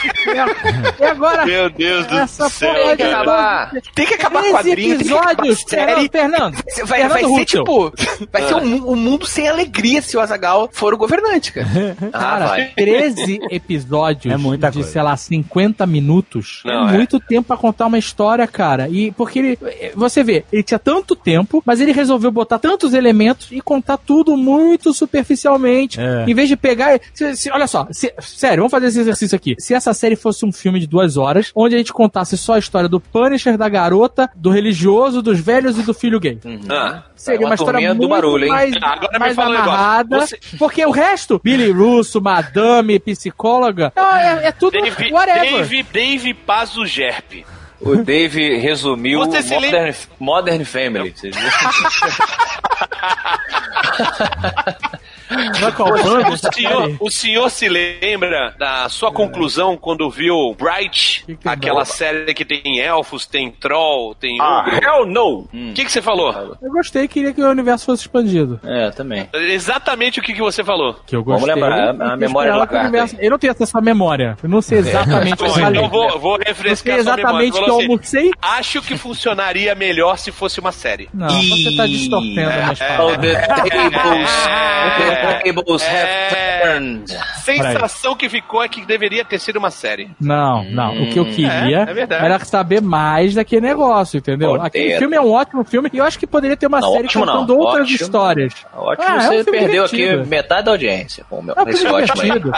e, 1.00 1.04
agora. 1.04 1.44
Meu 1.46 1.70
Deus 1.70 2.06
do 2.06 2.18
Essa 2.18 2.48
céu. 2.48 2.72
porra 2.74 2.96
de 2.96 3.02
acabar. 3.02 3.70
Tem 3.94 4.06
que 4.06 4.14
acabar 4.14 4.40
13 4.40 4.54
quadrinho, 4.54 4.76
tem 4.98 5.06
que 5.06 5.12
acabar 5.14 5.32
episódios. 5.32 5.64
série. 5.68 6.08
Fernando, 6.08 6.10
Fernando. 6.12 6.54
Vai, 6.86 6.86
vai 6.86 7.10
Fernando 7.10 7.18
ser 7.18 7.26
Russell. 7.26 7.64
tipo. 7.64 7.92
Vai 8.32 8.42
ser 8.42 8.54
um, 8.54 8.90
um 8.92 8.96
mundo 9.10 9.26
sem 9.26 9.48
alegria 9.48 10.00
se 10.02 10.16
o 10.16 10.20
Azagal 10.20 10.68
for 10.72 10.92
o 10.94 10.96
governante, 10.98 11.52
cara. 11.52 11.68
Ah, 12.12 12.18
Cara, 12.18 12.46
vai. 12.46 12.66
13 12.76 13.40
episódios 13.50 14.32
É 14.32 14.36
muita 14.36 14.68
de, 14.70 14.74
coisa. 14.78 14.90
sei 14.90 15.02
lá, 15.02 15.16
50 15.16 15.86
minutos. 15.86 16.62
Não, 16.64 16.88
é 16.88 16.94
é. 16.94 16.96
muito 16.96 17.18
tempo 17.20 17.48
pra 17.48 17.56
contar 17.56 17.86
uma 17.86 17.98
história, 17.98 18.46
cara. 18.46 18.88
E 18.88 19.10
porque 19.12 19.38
ele. 19.38 19.58
Você 19.94 20.22
vê, 20.22 20.44
ele 20.52 20.62
tinha 20.62 20.78
tanto 20.78 21.14
tempo, 21.16 21.62
mas 21.66 21.80
ele 21.80 21.92
resolveu 21.92 22.30
botar 22.30 22.58
tantos 22.58 22.94
elementos 22.94 23.48
e 23.50 23.60
contar 23.60 23.96
tudo 23.96 24.36
muito 24.36 24.92
superficialmente. 24.92 26.00
É. 26.00 26.24
Em 26.28 26.34
vez 26.34 26.48
de 26.48 26.56
pegar. 26.56 26.98
se- 27.14 27.36
se- 27.36 27.50
olha 27.50 27.66
só, 27.66 27.86
se- 27.90 28.12
sério, 28.20 28.58
vamos 28.58 28.70
fazer 28.70 28.86
esse 28.86 29.00
exercício 29.00 29.36
aqui. 29.36 29.54
Se 29.58 29.74
essa 29.74 29.92
série 29.94 30.16
fosse 30.16 30.44
um 30.44 30.52
filme 30.52 30.80
de 30.80 30.86
duas 30.86 31.16
horas, 31.16 31.50
onde 31.54 31.74
a 31.74 31.78
gente 31.78 31.92
contasse 31.92 32.36
só 32.36 32.54
a 32.54 32.58
história 32.58 32.88
do 32.88 33.00
Punisher, 33.00 33.56
da 33.56 33.68
garota, 33.68 34.30
do 34.34 34.50
religioso, 34.50 35.22
dos 35.22 35.38
velhos 35.40 35.78
e 35.78 35.82
do 35.82 35.94
filho 35.94 36.18
gay. 36.20 36.38
Ah, 36.68 37.02
Seria 37.14 37.38
É 37.38 37.40
uma 37.40 37.48
uma 37.48 37.54
história 37.54 37.80
muito 37.88 38.00
do 38.02 38.08
barulho, 38.08 38.44
hein? 38.44 38.50
mais, 38.50 38.74
Ah, 38.82 38.97
agora 38.98 39.12
me 39.14 39.18
mais 39.18 39.34
fala 39.36 39.48
um 39.48 39.52
negócio. 39.52 39.72
amarrada. 39.74 40.20
Você- 40.20 40.38
Porque 40.58 40.84
o 40.86 40.90
resto, 40.90 41.40
Billy 41.42 41.70
Russo, 41.70 42.20
Madame, 42.20 42.98
psicóloga, 42.98 43.92
é, 43.96 44.48
é 44.48 44.52
tudo 44.52 44.80
Dave, 44.80 45.12
whatever. 45.12 45.50
Dave, 45.50 45.82
Dave 45.84 46.34
Pazo 46.34 46.84
Gerp. 46.86 47.44
O 47.80 47.94
Dave 47.96 48.56
resumiu 48.58 49.20
Você 49.20 49.40
se 49.42 49.56
lembra- 49.56 49.80
Modern, 50.18 50.18
Modern 50.18 50.64
Family. 50.64 51.14
A 55.30 55.72
banda, 56.02 56.28
O 56.30 56.36
senhor, 56.54 56.96
o 57.00 57.10
senhor 57.10 57.50
se 57.50 57.68
lembra 57.68 58.54
da 58.58 58.88
sua 58.88 59.12
conclusão 59.12 59.76
quando 59.76 60.08
viu 60.10 60.54
Bright, 60.58 61.24
Que 61.26 61.36
que 61.36 61.48
aquela 61.48 61.84
série 61.84 62.32
que 62.34 62.44
tem 62.44 62.80
elfos, 62.80 63.26
tem 63.26 63.50
troll, 63.50 64.14
tem 64.14 64.38
Ah, 64.40 64.60
ogro? 64.66 64.84
hell 64.84 65.06
no! 65.06 65.38
O 65.52 65.72
que, 65.74 65.84
que 65.84 65.92
você 65.92 66.00
falou? 66.02 66.56
Eu 66.62 66.70
gostei 66.72 67.04
e 67.04 67.08
queria 67.08 67.32
que 67.32 67.42
o 67.42 67.50
universo 67.50 67.84
fosse 67.86 68.02
expandido. 68.02 68.60
É, 68.64 68.90
também. 68.90 69.28
Exatamente 69.34 70.20
o 70.20 70.22
que, 70.22 70.32
que 70.32 70.40
você 70.40 70.64
falou. 70.64 70.94
Que 71.06 71.14
eu 71.16 71.22
Vamos 71.22 71.42
gostei. 71.42 71.54
lembrar, 71.62 71.94
a- 71.94 72.12
a 72.12 72.14
e 72.14 72.18
memória 72.18 72.54
universo- 72.80 73.16
Eu 73.20 73.30
não 73.30 73.38
tenho 73.38 73.54
essa 73.58 73.80
memória. 73.80 74.36
Eu 74.42 74.48
não 74.48 74.60
sei 74.62 74.78
exatamente 74.78 75.34
o 75.34 75.36
que 75.36 75.44
eu 75.44 75.50
falei. 75.50 75.78
então 75.80 75.88
vou, 75.90 76.18
vou 76.18 76.38
Não 76.38 76.44
refrescar 76.46 76.94
sei 76.96 77.04
sua 77.04 77.16
memória. 77.16 77.46
exatamente 77.48 77.60
o 77.60 77.64
que 77.64 77.70
eu 77.70 77.76
assim, 77.76 77.86
almocei. 77.90 78.30
Acho 78.40 78.82
que 78.82 78.96
funcionaria 78.96 79.74
melhor 79.74 80.16
se 80.18 80.32
fosse 80.32 80.58
uma 80.60 80.72
série. 80.72 81.08
Não, 81.12 81.28
você 81.28 81.76
tá 81.76 81.86
distorcendo 81.86 82.48
Oh, 82.48 82.96
palavras. 82.96 83.38
the 85.20 85.42
tables, 85.44 85.64
tables 85.64 85.82
have 85.82 86.08
É. 86.08 86.60
turned. 86.72 87.12
Sensação 87.44 88.14
que 88.16 88.28
ficou 88.28 88.62
é 88.62 88.68
que 88.68 88.84
deveria 88.84 89.24
ter 89.24 89.38
sido 89.38 89.56
uma 89.58 89.70
série. 89.70 90.10
Não, 90.20 90.64
não. 90.64 91.02
O 91.02 91.10
que 91.10 91.18
eu 91.18 91.24
queria 91.24 91.80
é 91.88 91.92
verdade. 91.94 92.24
era 92.24 92.38
saber 92.40 92.80
mais 92.82 93.34
daquele 93.34 93.62
negócio, 93.62 94.18
entendeu? 94.18 94.50
Poder. 94.50 94.66
Aquele 94.66 94.98
filme 94.98 95.16
é 95.16 95.20
um 95.20 95.30
ótimo 95.32 95.64
filme 95.64 95.88
e 95.92 95.98
eu 95.98 96.04
acho 96.04 96.18
que 96.18 96.26
poderia 96.26 96.56
ter 96.56 96.66
uma 96.66 96.80
Não, 96.80 96.92
série 96.92 97.04
ótimo 97.06 97.26
contando 97.26 97.48
não. 97.54 97.58
outras 97.58 97.82
Ótimo. 97.84 97.96
histórias. 97.96 98.54
Ótimo, 98.76 99.06
Ah, 99.08 99.12
é 99.12 99.16
um 99.16 99.20
você 99.20 99.44
filme 99.44 99.58
perdeu 99.58 99.84
divertido. 99.86 100.20
aqui 100.20 100.30
metade 100.30 100.64
da 100.64 100.70
audiência 100.72 101.24
o 101.30 101.42
meu, 101.42 101.54
É 101.56 101.62
um 101.62 101.66
filme 101.66 102.02
divertido. 102.06 102.52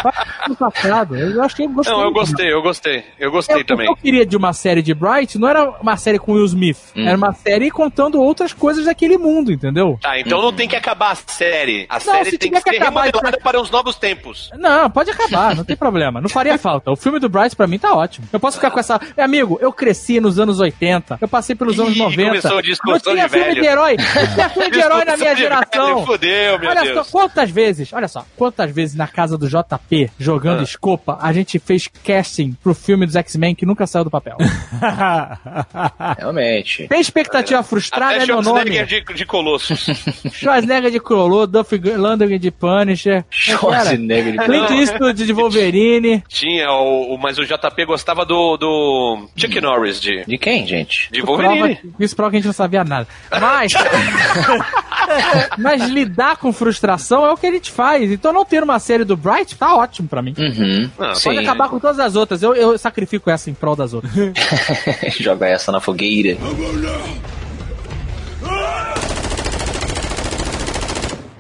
Passado. 0.59 1.17
Eu 1.17 1.43
acho 1.43 1.57
que 1.57 1.63
eu 1.65 1.69
gostei. 1.71 1.95
Não, 1.95 2.03
eu 2.03 2.13
gostei, 2.13 2.53
eu 2.53 2.63
gostei. 2.63 3.05
Eu 3.19 3.29
É, 3.29 3.33
gostei 3.33 3.57
o 3.57 3.59
que 3.61 3.65
também. 3.65 3.87
eu 3.87 3.97
queria 3.97 4.27
de 4.27 4.37
uma 4.37 4.53
série 4.53 4.83
de 4.83 4.95
Bright 4.95 5.39
não 5.39 5.49
era 5.49 5.71
uma 5.81 5.97
série 5.97 6.19
com 6.19 6.33
Will 6.33 6.45
Smith. 6.47 6.79
Hum. 6.97 7.07
Era 7.07 7.17
uma 7.17 7.33
série 7.33 7.71
contando 7.71 8.21
outras 8.21 8.53
coisas 8.53 8.85
daquele 8.87 9.17
mundo, 9.19 9.53
entendeu? 9.53 9.99
Tá, 10.01 10.19
então 10.19 10.41
não 10.43 10.53
tem 10.53 10.69
que 10.69 10.77
acabar 10.77 11.13
a 11.13 11.15
série. 11.15 11.87
A 11.89 11.95
Não, 11.95 12.01
série 12.01 12.31
se 12.31 12.39
tem 12.51 12.63
que 12.63 12.71
que 12.71 12.77
ser 12.77 12.83
acabar, 12.83 13.03
remodelada 13.07 13.39
para 13.43 13.61
os 13.61 13.71
novos 13.71 13.97
tempos. 13.97 14.51
Não, 14.59 14.91
pode 14.91 15.11
acabar, 15.11 15.55
não 15.57 15.65
tem 15.65 15.77
problema. 15.77 16.21
Não 16.21 16.29
faria 16.29 16.59
falta. 16.59 16.91
O 16.91 16.97
filme 16.97 17.19
do 17.19 17.29
Bright 17.29 17.55
pra 17.57 17.67
mim 17.67 17.79
tá 17.79 17.95
ótimo. 17.95 18.27
Eu 18.33 18.41
posso 18.41 18.57
ficar 18.57 18.71
com 18.71 18.79
essa. 18.81 19.01
Meu 19.17 19.25
amigo, 19.25 19.59
eu 19.61 19.73
cresci 19.73 20.21
nos 20.21 20.39
anos 20.39 20.61
80, 20.61 21.19
eu 21.21 21.29
passei 21.29 21.55
pelos 21.55 21.79
anos 21.79 21.95
Ih, 21.97 21.99
90. 21.99 22.29
começou 22.29 22.59
a 22.59 22.63
discussão 22.63 22.93
não 22.93 23.01
tinha 23.15 23.25
de 23.27 23.31
filme 23.33 23.47
velho. 23.49 23.61
de 23.63 23.67
herói. 23.69 23.97
Não 24.21 24.35
tinha 24.35 24.49
filme 24.51 24.71
de 24.71 24.79
herói 24.81 25.05
na 25.05 25.17
minha 25.17 25.35
geração. 25.37 25.95
velho, 25.95 26.07
Fudeu, 26.07 26.59
meu 26.59 26.71
Olha 26.71 26.83
Deus. 26.83 27.07
só, 27.07 27.13
quantas 27.13 27.51
vezes, 27.51 27.93
olha 27.93 28.09
só, 28.09 28.25
quantas 28.37 28.71
vezes 28.71 28.95
na 28.97 29.07
casa 29.07 29.37
do 29.39 29.49
JP, 29.49 30.11
jogando 30.19 30.61
Ah. 30.61 30.65
escopa, 30.65 31.19
a 31.21 31.33
gente 31.33 31.59
fez 31.59 31.89
casting 32.05 32.53
pro 32.63 32.75
filme 32.75 33.07
dos 33.07 33.17
X-Men 33.17 33.55
que 33.55 33.65
nunca 33.67 33.87
saiu 33.87 34.05
do 34.05 34.11
papel. 34.11 34.37
Realmente. 36.19 36.87
Tem 36.89 37.01
expectativa 37.01 37.63
frustrada, 37.63 38.15
Até 38.15 38.25
é 38.25 38.27
meu 38.27 38.37
nome. 38.43 38.61
Schwarzenegger 38.73 38.87
de, 38.87 39.15
de 39.15 39.27
Colossus. 39.27 39.87
Schwarzenegger 40.33 40.91
de 40.91 41.01
Crolô, 41.01 41.47
Duff 41.47 41.77
Landry 41.97 42.39
de 42.41 42.51
Punisher. 42.51 43.25
Schwarzenegger 43.31 44.33
de 44.33 44.39
Clint 44.39 44.71
Eastwood 44.71 45.25
de 45.27 45.33
Wolverine. 45.33 46.23
Tinha, 46.29 46.71
o, 46.73 47.15
o- 47.15 47.19
mas 47.19 47.39
o 47.39 47.45
JP 47.45 47.85
gostava 47.85 48.25
do, 48.25 48.57
do 48.57 49.29
Chuck 49.37 49.61
Norris 49.61 50.01
de, 50.01 50.25
De 50.25 50.39
quem, 50.39 50.67
gente? 50.67 51.09
de 51.13 51.21
Prova, 51.23 51.43
Wolverine. 51.43 51.79
isso 52.01 52.17
prova 52.17 52.31
que 52.31 52.37
a 52.37 52.41
gente 52.41 52.47
não 52.47 52.53
sabia 52.55 52.83
nada. 52.83 53.07
Mas. 53.41 53.73
mas 55.59 55.83
lidar 55.89 56.37
com 56.37 56.53
frustração 56.53 57.25
é 57.27 57.31
o 57.33 57.37
que 57.37 57.47
a 57.47 57.53
gente 57.53 57.71
faz. 57.71 58.11
Então 58.11 58.33
não 58.33 58.45
ter 58.45 58.63
uma 58.63 58.79
série 58.79 59.05
do 59.05 59.17
Bright 59.17 59.55
tá 59.57 59.77
ótimo 59.77 60.09
pra 60.09 60.23
mim. 60.23 60.35
Uhum. 60.39 60.91
Ah, 60.99 61.15
Sim. 61.15 61.31
Pode 61.31 61.39
acabar 61.41 61.69
com 61.69 61.79
todas 61.79 61.99
as 61.99 62.17
outras. 62.17 62.43
Eu, 62.43 62.55
eu 62.55 62.79
sacrifico 62.79 63.31
essa 63.31 63.51
em 63.51 63.55
prol 63.55 63.77
das 63.77 63.93
outras. 63.95 64.13
Joga 65.19 65.47
essa 65.47 65.71
na 65.73 65.81
fogueira. 65.81 66.37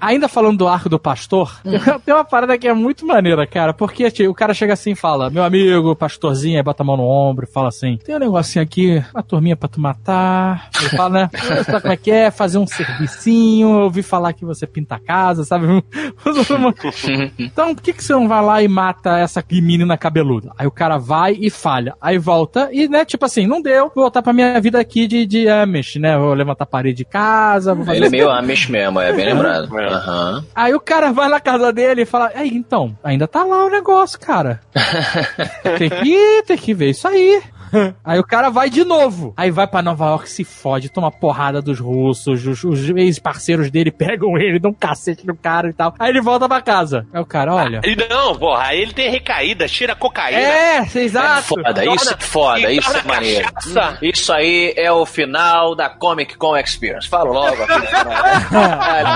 Ainda 0.01 0.29
falando 0.29 0.59
do 0.59 0.69
arco 0.69 0.89
do 0.89 0.99
pastor, 0.99 1.61
tem 2.05 2.15
uma 2.15 2.25
parada 2.25 2.57
que 2.57 2.69
é 2.69 2.75
muito 2.75 3.07
maneira, 3.07 3.47
cara. 3.47 3.73
Porque 3.73 4.11
tio, 4.11 4.31
o 4.31 4.35
cara 4.35 4.55
chega 4.55 4.73
assim 4.73 4.93
e 4.93 4.97
fala: 4.97 5.31
Meu 5.31 5.43
amigo, 5.43 5.95
pastorzinho, 5.97 6.57
aí 6.57 6.63
bota 6.63 6.83
a 6.83 6.87
mão 6.87 6.97
no 6.97 7.05
ombro 7.05 7.47
e 7.49 7.53
fala 7.53 7.69
assim: 7.69 7.99
Tem 7.99 8.17
um 8.17 8.19
negocinho 8.19 8.63
aqui, 8.63 9.03
uma 9.13 9.23
turminha 9.23 9.57
pra 9.57 9.69
tu 9.69 9.81
matar. 9.81 10.71
Ele 10.81 10.91
fala, 10.91 11.11
né? 11.11 11.31
Sabe 11.65 11.81
como 11.83 11.93
é 11.93 11.97
que 11.97 12.11
é? 12.11 12.31
Fazer 12.31 12.59
um 12.59 12.67
servicinho. 12.67 13.69
Eu 13.69 13.85
ouvi 13.85 14.03
falar 14.03 14.33
que 14.33 14.45
você 14.45 14.67
pinta 14.67 14.97
a 14.97 15.01
casa, 15.01 15.45
sabe? 15.45 15.67
então, 17.39 17.75
por 17.75 17.83
que, 17.83 17.93
que 17.93 18.03
você 18.03 18.13
não 18.13 18.29
vai 18.29 18.43
lá 18.43 18.63
e 18.63 18.69
mata 18.69 19.19
essa 19.19 19.45
menina 19.51 19.97
cabeluda? 19.97 20.53
Aí 20.57 20.67
o 20.67 20.71
cara 20.71 20.99
vai 20.99 21.37
e 21.41 21.51
falha. 21.51 21.95
Aí 22.01 22.19
volta 22.19 22.69
e, 22.73 22.89
né, 22.89 23.05
tipo 23.05 23.25
assim, 23.25 23.47
não 23.47 23.61
deu. 23.61 23.91
Vou 23.95 24.05
voltar 24.05 24.23
pra 24.23 24.33
minha 24.33 24.61
vida 24.61 24.79
aqui 24.81 25.07
de, 25.07 25.27
de 25.27 25.49
Amish, 25.49 25.97
né? 25.97 26.17
Vou 26.19 26.35
levantar 26.35 26.65
a 26.65 26.67
parede 26.67 26.99
de 26.99 27.05
casa, 27.05 27.75
vou 27.75 27.85
fazer 27.85 27.99
Ele 27.99 28.07
é 28.07 28.11
meio 28.11 28.31
Amish 28.31 28.69
mesmo, 28.69 29.01
é 29.01 29.13
bem 29.13 29.27
lembrado. 29.27 29.69
Aham. 29.95 30.45
Aí 30.55 30.75
o 30.75 30.81
cara 30.81 31.13
vai 31.13 31.29
na 31.29 31.41
casa 31.41 31.73
dele 31.73 32.03
e 32.03 32.07
fala: 32.07 32.31
Aí, 32.35 32.49
então, 32.49 32.97
ainda 33.03 33.27
tá 33.27 33.45
lá 33.45 33.65
o 33.65 33.71
negócio, 33.71 34.19
cara. 34.19 34.61
tem 35.79 35.91
que 35.91 36.43
tem 36.47 36.57
que 36.57 36.75
ver 36.75 36.91
isso 36.91 37.07
aí. 37.07 37.43
Aí 38.05 38.19
o 38.19 38.25
cara 38.25 38.51
vai 38.51 38.69
de 38.71 38.85
novo. 38.85 39.33
Aí 39.37 39.51
vai 39.51 39.67
pra 39.67 39.83
Nova 39.83 40.07
York, 40.07 40.29
se 40.29 40.45
fode, 40.45 40.89
toma 40.89 41.11
porrada 41.11 41.61
dos 41.63 41.79
russos, 41.79 42.47
os, 42.47 42.65
os 42.65 42.91
ex-parceiros 42.91 43.71
dele 43.71 43.91
pegam 43.91 44.37
ele, 44.39 44.59
dão 44.59 44.71
um 44.71 44.75
cacete 44.75 45.27
no 45.27 45.37
cara 45.37 45.69
e 45.69 45.73
tal. 45.73 45.95
Aí 45.99 46.11
ele 46.11 46.21
volta 46.21 46.49
pra 46.49 46.61
casa. 46.61 47.07
Aí 47.13 47.21
o 47.21 47.27
cara, 47.27 47.55
olha. 47.55 47.81
E 47.85 47.97
não, 47.97 48.37
porra, 48.37 48.65
aí 48.67 48.81
ele 48.81 48.93
tem 48.93 49.11
recaída, 49.11 49.67
cheira 49.69 49.95
cocaína. 49.95 50.41
É, 50.41 50.87
exato. 50.95 51.43
Foda, 51.43 51.85
isso 51.85 52.13
é 52.13 52.17
foda, 52.19 52.73
isso 52.73 52.97
é 52.97 53.03
maneiro. 53.03 53.53
cachaça. 53.53 53.99
Isso 54.03 54.33
aí 54.33 54.75
é 54.77 54.91
o 54.91 55.05
final 55.07 55.75
da 55.75 55.89
Comic 55.89 56.37
Con 56.37 56.57
Experience. 56.57 57.09
Fala 57.09 57.31
logo 57.31 57.63
aqui. 57.63 57.87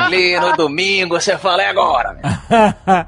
Ali 0.04 0.38
no 0.38 0.56
domingo, 0.56 1.18
você 1.18 1.36
fala, 1.38 1.62
é 1.62 1.68
agora. 1.68 2.16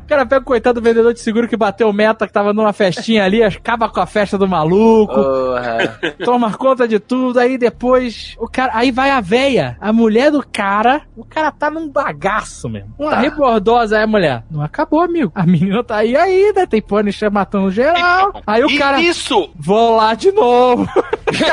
O 0.05 0.09
cara 0.09 0.27
pega 0.27 0.43
o 0.43 0.45
coitado 0.45 0.81
do 0.81 0.85
vendedor 0.85 1.13
de 1.13 1.21
seguro 1.21 1.49
que 1.49 1.57
bateu 1.57 1.93
meta, 1.93 2.27
que 2.27 2.33
tava 2.33 2.53
numa 2.53 2.73
festinha 2.73 3.25
ali, 3.25 3.43
acaba 3.43 3.89
com 3.89 4.01
a 4.01 4.07
festa 4.07 4.37
do 4.39 4.49
maluco, 4.49 5.15
Porra. 5.37 5.99
toma 6.25 6.53
conta 6.53 6.87
de 6.89 6.99
tudo, 6.99 7.39
aí 7.39 7.59
depois 7.59 8.35
o 8.39 8.49
cara, 8.49 8.73
aí 8.75 8.91
vai 8.91 9.11
a 9.11 9.21
véia, 9.21 9.77
a 9.81 9.93
mulher 9.93 10.31
do 10.31 10.45
cara, 10.47 11.03
o 11.17 11.25
cara 11.25 11.51
tá 11.51 11.71
num 11.71 11.89
bagaço 11.89 12.69
mesmo. 12.69 12.95
Uma 12.99 13.11
Tá. 13.11 13.21
rebordosa, 13.21 13.97
aí 13.99 14.05
a 14.05 14.07
mulher, 14.07 14.43
não 14.51 14.63
acabou, 14.63 15.01
amigo. 15.01 15.31
A 15.35 15.45
menina 15.47 15.83
tá 15.85 15.97
aí 15.97 16.17
ainda, 16.17 16.67
tem 16.67 16.81
Punisher 16.83 17.31
matando 17.31 17.71
geral. 17.71 18.33
Aí 18.47 18.65
o 18.65 18.79
cara, 18.79 19.01
Isso, 19.01 19.51
vou 19.57 19.97
lá 19.97 20.15
de 20.15 20.31
novo. 20.33 20.89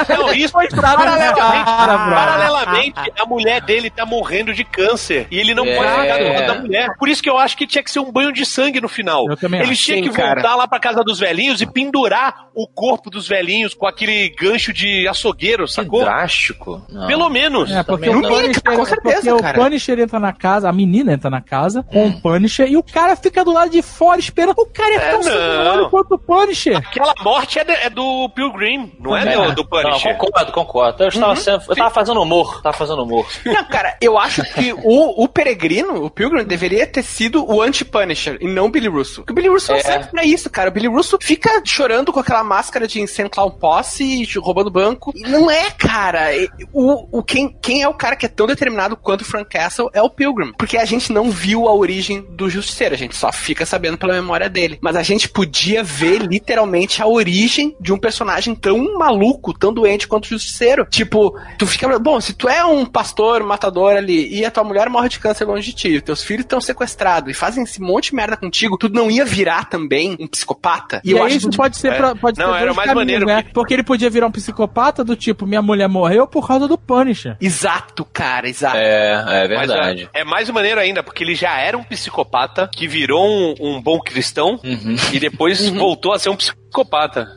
Não, 0.10 0.34
isso 0.34 0.54
paralelamente, 0.76 1.66
paralelamente, 1.66 3.12
a 3.20 3.26
mulher 3.26 3.62
dele 3.62 3.90
tá 3.90 4.06
morrendo 4.06 4.54
de 4.54 4.64
câncer 4.64 5.28
e 5.32 5.38
ele 5.40 5.54
não 5.54 5.66
É. 5.66 5.76
pode 5.76 5.90
ficar 5.92 6.18
do 6.18 6.34
lado 6.34 6.48
da 6.48 6.62
mulher. 6.62 6.90
Por 6.98 7.08
isso 7.10 7.22
que 7.24 7.30
eu 7.30 7.38
acho 7.38 7.58
que 7.58 7.66
tinha 7.68 7.84
que 7.84 7.92
ser 7.92 8.00
um 8.00 8.12
banho 8.12 8.32
de 8.32 8.46
sangue 8.46 8.80
no 8.82 8.88
final. 8.90 9.26
Eu 9.30 9.38
também 9.38 9.62
ele 9.62 9.76
tinha 9.76 10.02
que 10.02 10.10
cara. 10.10 10.36
voltar 10.42 10.56
lá 10.56 10.68
pra 10.68 10.80
casa 10.80 11.04
dos 11.04 11.20
velhinhos 11.20 11.62
e 11.62 11.66
pendurar 11.66 12.48
o 12.56 12.68
corpo 12.68 13.10
dos 13.10 13.28
velhinhos 13.28 13.74
com 13.74 13.86
aquele 13.88 14.30
gancho 14.30 14.72
de 14.74 15.08
açougueiro, 15.08 15.66
Que 15.66 15.72
sacou? 15.74 16.02
drástico. 16.04 16.82
Não. 16.90 17.08
Pelo 17.08 17.30
menos. 17.30 17.72
É, 17.72 17.84
porque 17.84 18.06
Também 18.10 18.20
o 18.20 18.30
não. 18.30 18.30
Punisher, 18.42 18.64
Com 18.64 18.86
certeza, 18.86 19.16
porque 19.16 19.32
o 19.32 19.40
cara. 19.40 19.58
Punisher 19.60 20.00
entra 20.00 20.20
na 20.20 20.34
casa, 20.34 20.70
a 20.70 20.74
menina 20.74 21.14
entra 21.14 21.30
na 21.30 21.42
casa 21.42 21.84
com 21.84 22.08
o 22.08 22.22
Punisher 22.22 22.68
e 22.70 22.78
o 22.78 22.84
cara 22.84 23.16
fica 23.16 23.44
do 23.44 23.52
lado 23.54 23.70
de 23.72 23.82
fora 23.82 24.20
esperando. 24.20 24.54
O 24.58 24.66
cara 24.66 24.94
é, 24.94 24.98
É, 24.98 25.12
tão 25.12 25.24
sanguinário 25.24 25.90
quanto 25.90 26.16
o 26.16 26.20
Punisher. 26.20 26.78
Aquela 26.78 27.14
morte 27.24 27.60
é, 27.60 27.64
de- 27.64 27.72
é 27.72 27.90
do 27.90 28.30
Pilgrim, 28.30 28.92
não 29.00 29.16
é, 29.16 29.22
Também 29.24 29.38
do, 29.38 29.44
acho. 29.44 29.56
Do 29.82 29.84
Não, 29.84 29.90
Punisher. 29.92 30.18
concordo, 30.18 30.52
concordo. 30.52 31.04
Eu, 31.04 31.10
estava 31.10 31.36
sendo- 31.36 31.64
eu 31.70 31.76
tava 31.76 31.90
fazendo 31.92 32.22
humor. 32.22 32.62
Tava 32.62 32.78
fazendo 32.78 33.04
humor. 33.04 33.28
Não, 33.46 33.64
cara, 33.66 33.98
eu 34.02 34.18
acho 34.18 34.44
que 34.54 34.74
o, 34.74 35.24
o 35.24 35.28
Peregrino, 35.28 36.04
o 36.06 36.10
Pilgrim, 36.10 36.44
deveria 36.44 36.86
ter 36.88 37.04
sido 37.04 37.46
o 37.50 37.62
anti-Punisher 37.62 38.38
e 38.42 38.48
não 38.48 38.66
o 38.66 38.70
Billy 38.70 38.88
Russo. 38.88 39.22
Porque 39.22 39.32
o 39.32 39.36
Billy 39.36 39.50
Russo 39.50 39.72
não 39.72 39.80
É. 39.80 39.82
serve 39.84 40.10
pra 40.10 40.24
isso, 40.26 40.50
cara. 40.50 40.70
O 40.70 40.74
Billy 40.74 40.88
Russo 40.88 41.18
fica 41.22 41.62
chorando 41.66 42.12
com 42.14 42.20
aquela 42.20 42.44
máscara 42.44 42.88
de 42.88 43.02
Insane 43.02 43.30
Clown 43.30 43.52
Posse, 43.52 44.04
e 44.04 44.28
roubando 44.40 44.70
banco. 44.70 45.12
E 45.16 45.22
não 45.24 45.50
é, 45.50 45.70
cara. 45.72 46.30
O, 46.72 47.20
o, 47.20 47.24
quem, 47.24 47.56
quem 47.62 47.82
é 47.82 47.88
o 47.88 47.94
cara 47.94 48.16
que 48.16 48.26
é 48.26 48.30
tão 48.30 48.46
determinado 48.48 48.96
quanto 48.98 49.22
o 49.22 49.26
Frank 49.26 49.50
Castle 49.50 49.90
é 49.94 50.02
o 50.02 50.10
Pilgrim. 50.10 50.54
Porque 50.58 50.78
a 50.78 50.86
gente 50.86 51.12
não 51.12 51.30
viu 51.32 51.68
a 51.68 51.74
origem 51.74 52.22
do 52.30 52.50
Justiceiro, 52.50 52.96
a 52.96 52.98
gente 52.98 53.16
só 53.16 53.32
fica 53.32 53.66
sabendo 53.66 53.98
pela 53.98 54.14
memória 54.14 54.50
dele. 54.50 54.78
Mas 54.82 54.96
a 54.96 55.04
gente 55.04 55.30
podia 55.30 55.84
ver 55.84 56.20
literalmente 56.22 57.02
a 57.02 57.08
origem 57.08 57.76
de 57.80 57.92
um 57.94 57.98
personagem 57.98 58.56
tão 58.56 58.98
maluco, 58.98 59.53
tão 59.58 59.74
doente 59.74 60.08
quanto 60.08 60.26
o 60.26 60.30
Justiceiro. 60.30 60.86
Tipo, 60.90 61.38
tu 61.58 61.66
fica. 61.68 61.98
Bom, 62.00 62.20
se 62.22 62.34
tu 62.34 62.48
é 62.50 62.64
um 62.66 62.86
pastor, 62.86 63.44
matador 63.44 63.96
ali, 63.96 64.34
e 64.34 64.46
a 64.46 64.52
tua 64.52 64.64
mulher 64.64 64.90
morre 64.90 65.10
de 65.10 65.20
câncer 65.20 65.46
longe 65.46 65.68
de 65.72 65.74
ti, 65.76 66.02
teus 66.02 66.24
filhos 66.24 66.44
estão 66.44 66.60
sequestrados 66.62 67.30
e 67.32 67.34
fazem 67.34 67.64
esse 67.64 67.82
monte 67.82 68.10
de 68.10 68.16
merda 68.16 68.36
contigo, 68.38 68.78
tu 68.78 68.90
não 68.90 69.10
ia 69.12 69.26
virar 69.26 69.66
também 69.70 70.16
um 70.20 70.28
psicopata? 70.28 71.02
E, 71.04 71.18
aí 71.18 71.36
isso 71.38 71.50
pode 71.52 71.78
ser, 71.78 71.94
é. 71.94 71.98
pra, 71.98 72.16
pode 72.16 72.40
Não, 72.40 72.54
ser 72.54 72.62
era 72.62 72.74
mais 72.74 72.90
caminhos, 72.90 72.96
maneiro 72.96 73.26
né? 73.26 73.44
que- 73.44 73.54
Porque 73.54 73.74
ele 73.74 73.84
podia 73.84 74.10
virar 74.10 74.28
um 74.28 74.32
psicopata 74.32 75.04
do 75.04 75.16
tipo, 75.16 75.46
minha 75.46 75.62
mulher 75.62 75.88
morreu 75.88 76.28
por 76.28 76.48
causa 76.48 76.68
do 76.68 76.78
Punisher. 76.78 77.38
Exato, 77.40 78.06
cara, 78.06 78.48
exato. 78.48 78.78
É, 78.78 79.14
é 79.46 79.48
Mas 79.56 79.68
verdade. 79.68 80.10
é, 80.14 80.22
é 80.22 80.24
mais 80.24 80.50
maneiro 80.50 80.80
ainda, 80.80 81.02
porque 81.04 81.24
ele 81.24 81.36
já 81.36 81.58
era 81.60 81.78
um 81.78 81.84
psicopata 81.84 82.70
que 82.74 82.88
virou 82.88 83.26
um, 83.26 83.56
um 83.60 83.82
bom 83.82 84.00
cristão 84.00 84.60
Uhum. 84.64 84.96
e 85.12 85.20
depois 85.20 85.68
voltou 85.70 86.14
a 86.14 86.20
ser 86.20 86.30
um 86.30 86.36
psicopata. 86.36 86.63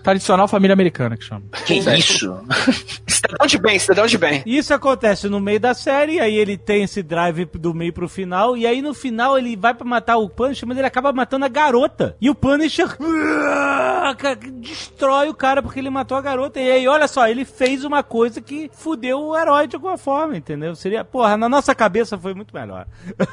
Tradicional 0.03 0.49
família 0.49 0.73
americana 0.73 1.17
que 1.17 1.25
chama. 1.25 1.43
Que 1.65 1.75
isso? 1.75 2.39
Cidadão 3.07 3.47
de 3.47 3.59
bem, 3.59 3.79
cidadão 3.79 4.07
de 4.07 4.19
bem. 4.19 4.43
Isso 4.47 4.73
acontece 4.73 5.29
no 5.29 5.41
meio 5.41 5.61
da 5.61 5.75
série, 5.75 6.21
aí 6.21 6.35
ele 6.35 6.57
tem 6.57 6.83
esse 6.83 7.03
drive 7.03 7.45
do 7.55 7.75
meio 7.75 7.93
pro 7.93 8.09
final, 8.09 8.57
e 8.57 8.67
aí 8.67 8.83
no 8.83 8.95
final 8.95 9.39
ele 9.39 9.57
vai 9.57 9.75
pra 9.75 9.87
matar 9.87 10.17
o 10.17 10.29
Punisher, 10.29 10.67
mas 10.69 10.77
ele 10.77 10.87
acaba 10.87 11.13
matando 11.13 11.45
a 11.45 11.49
garota. 11.49 12.17
E 12.21 12.31
o 12.31 12.35
Punisher 12.35 12.87
ah, 13.01 14.15
destrói 14.61 15.29
o 15.29 15.35
cara 15.35 15.63
porque 15.63 15.81
ele 15.81 15.91
matou 15.91 16.17
a 16.17 16.21
garota. 16.21 16.61
E 16.61 16.71
aí, 16.71 16.89
olha 16.89 17.09
só, 17.09 17.27
ele 17.29 17.45
fez 17.45 17.85
uma 17.85 18.03
coisa 18.03 18.41
que 18.41 18.71
fudeu 18.73 19.21
o 19.21 19.37
herói 19.37 19.67
de 19.67 19.77
alguma 19.77 19.97
forma, 19.97 20.37
entendeu? 20.37 20.75
Seria, 20.75 21.05
porra, 21.05 21.37
na 21.37 21.49
nossa 21.49 21.75
cabeça 21.75 22.19
foi 22.19 22.35
muito 22.35 22.55
melhor. 22.55 22.87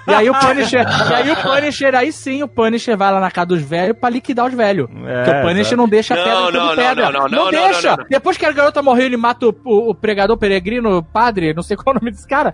E 0.07 0.13
aí 0.13 0.29
o 0.29 0.33
Punisher, 0.39 0.85
e 1.09 1.13
aí 1.13 1.31
o 1.31 1.35
Punisher, 1.35 1.95
aí 1.95 2.11
sim 2.11 2.43
o 2.43 2.47
Punisher 2.47 2.97
vai 2.97 3.11
lá 3.11 3.19
na 3.19 3.31
casa 3.31 3.47
dos 3.47 3.61
velhos 3.61 3.97
pra 3.97 4.09
liquidar 4.09 4.47
os 4.47 4.53
velhos. 4.53 4.89
É, 5.05 5.23
Porque 5.23 5.37
o 5.37 5.41
Punisher 5.41 5.59
exato. 5.59 5.77
não 5.77 5.87
deixa 5.93 6.13
a 6.13 6.17
Não, 6.17 6.23
pedra 6.23 6.51
não, 6.59 6.67
não, 6.67 6.75
pedra. 6.75 6.95
não, 6.95 7.11
não, 7.11 7.27
não, 7.29 7.43
não, 7.45 7.51
deixa. 7.51 7.89
não, 7.91 7.97
não. 7.97 8.05
Depois 8.09 8.37
que 8.37 8.45
a 8.45 8.51
garota 8.51 8.81
morreu, 8.81 9.05
ele 9.05 9.17
mata 9.17 9.47
o, 9.47 9.55
o- 9.63 9.89
o 9.91 9.95
pregador 9.95 10.37
peregrino, 10.37 10.97
o 10.97 11.03
padre, 11.03 11.53
não 11.53 11.61
sei 11.63 11.75
qual 11.77 11.93
é 11.95 11.97
o 11.97 12.01
nome 12.01 12.11
desse 12.11 12.27
cara. 12.27 12.51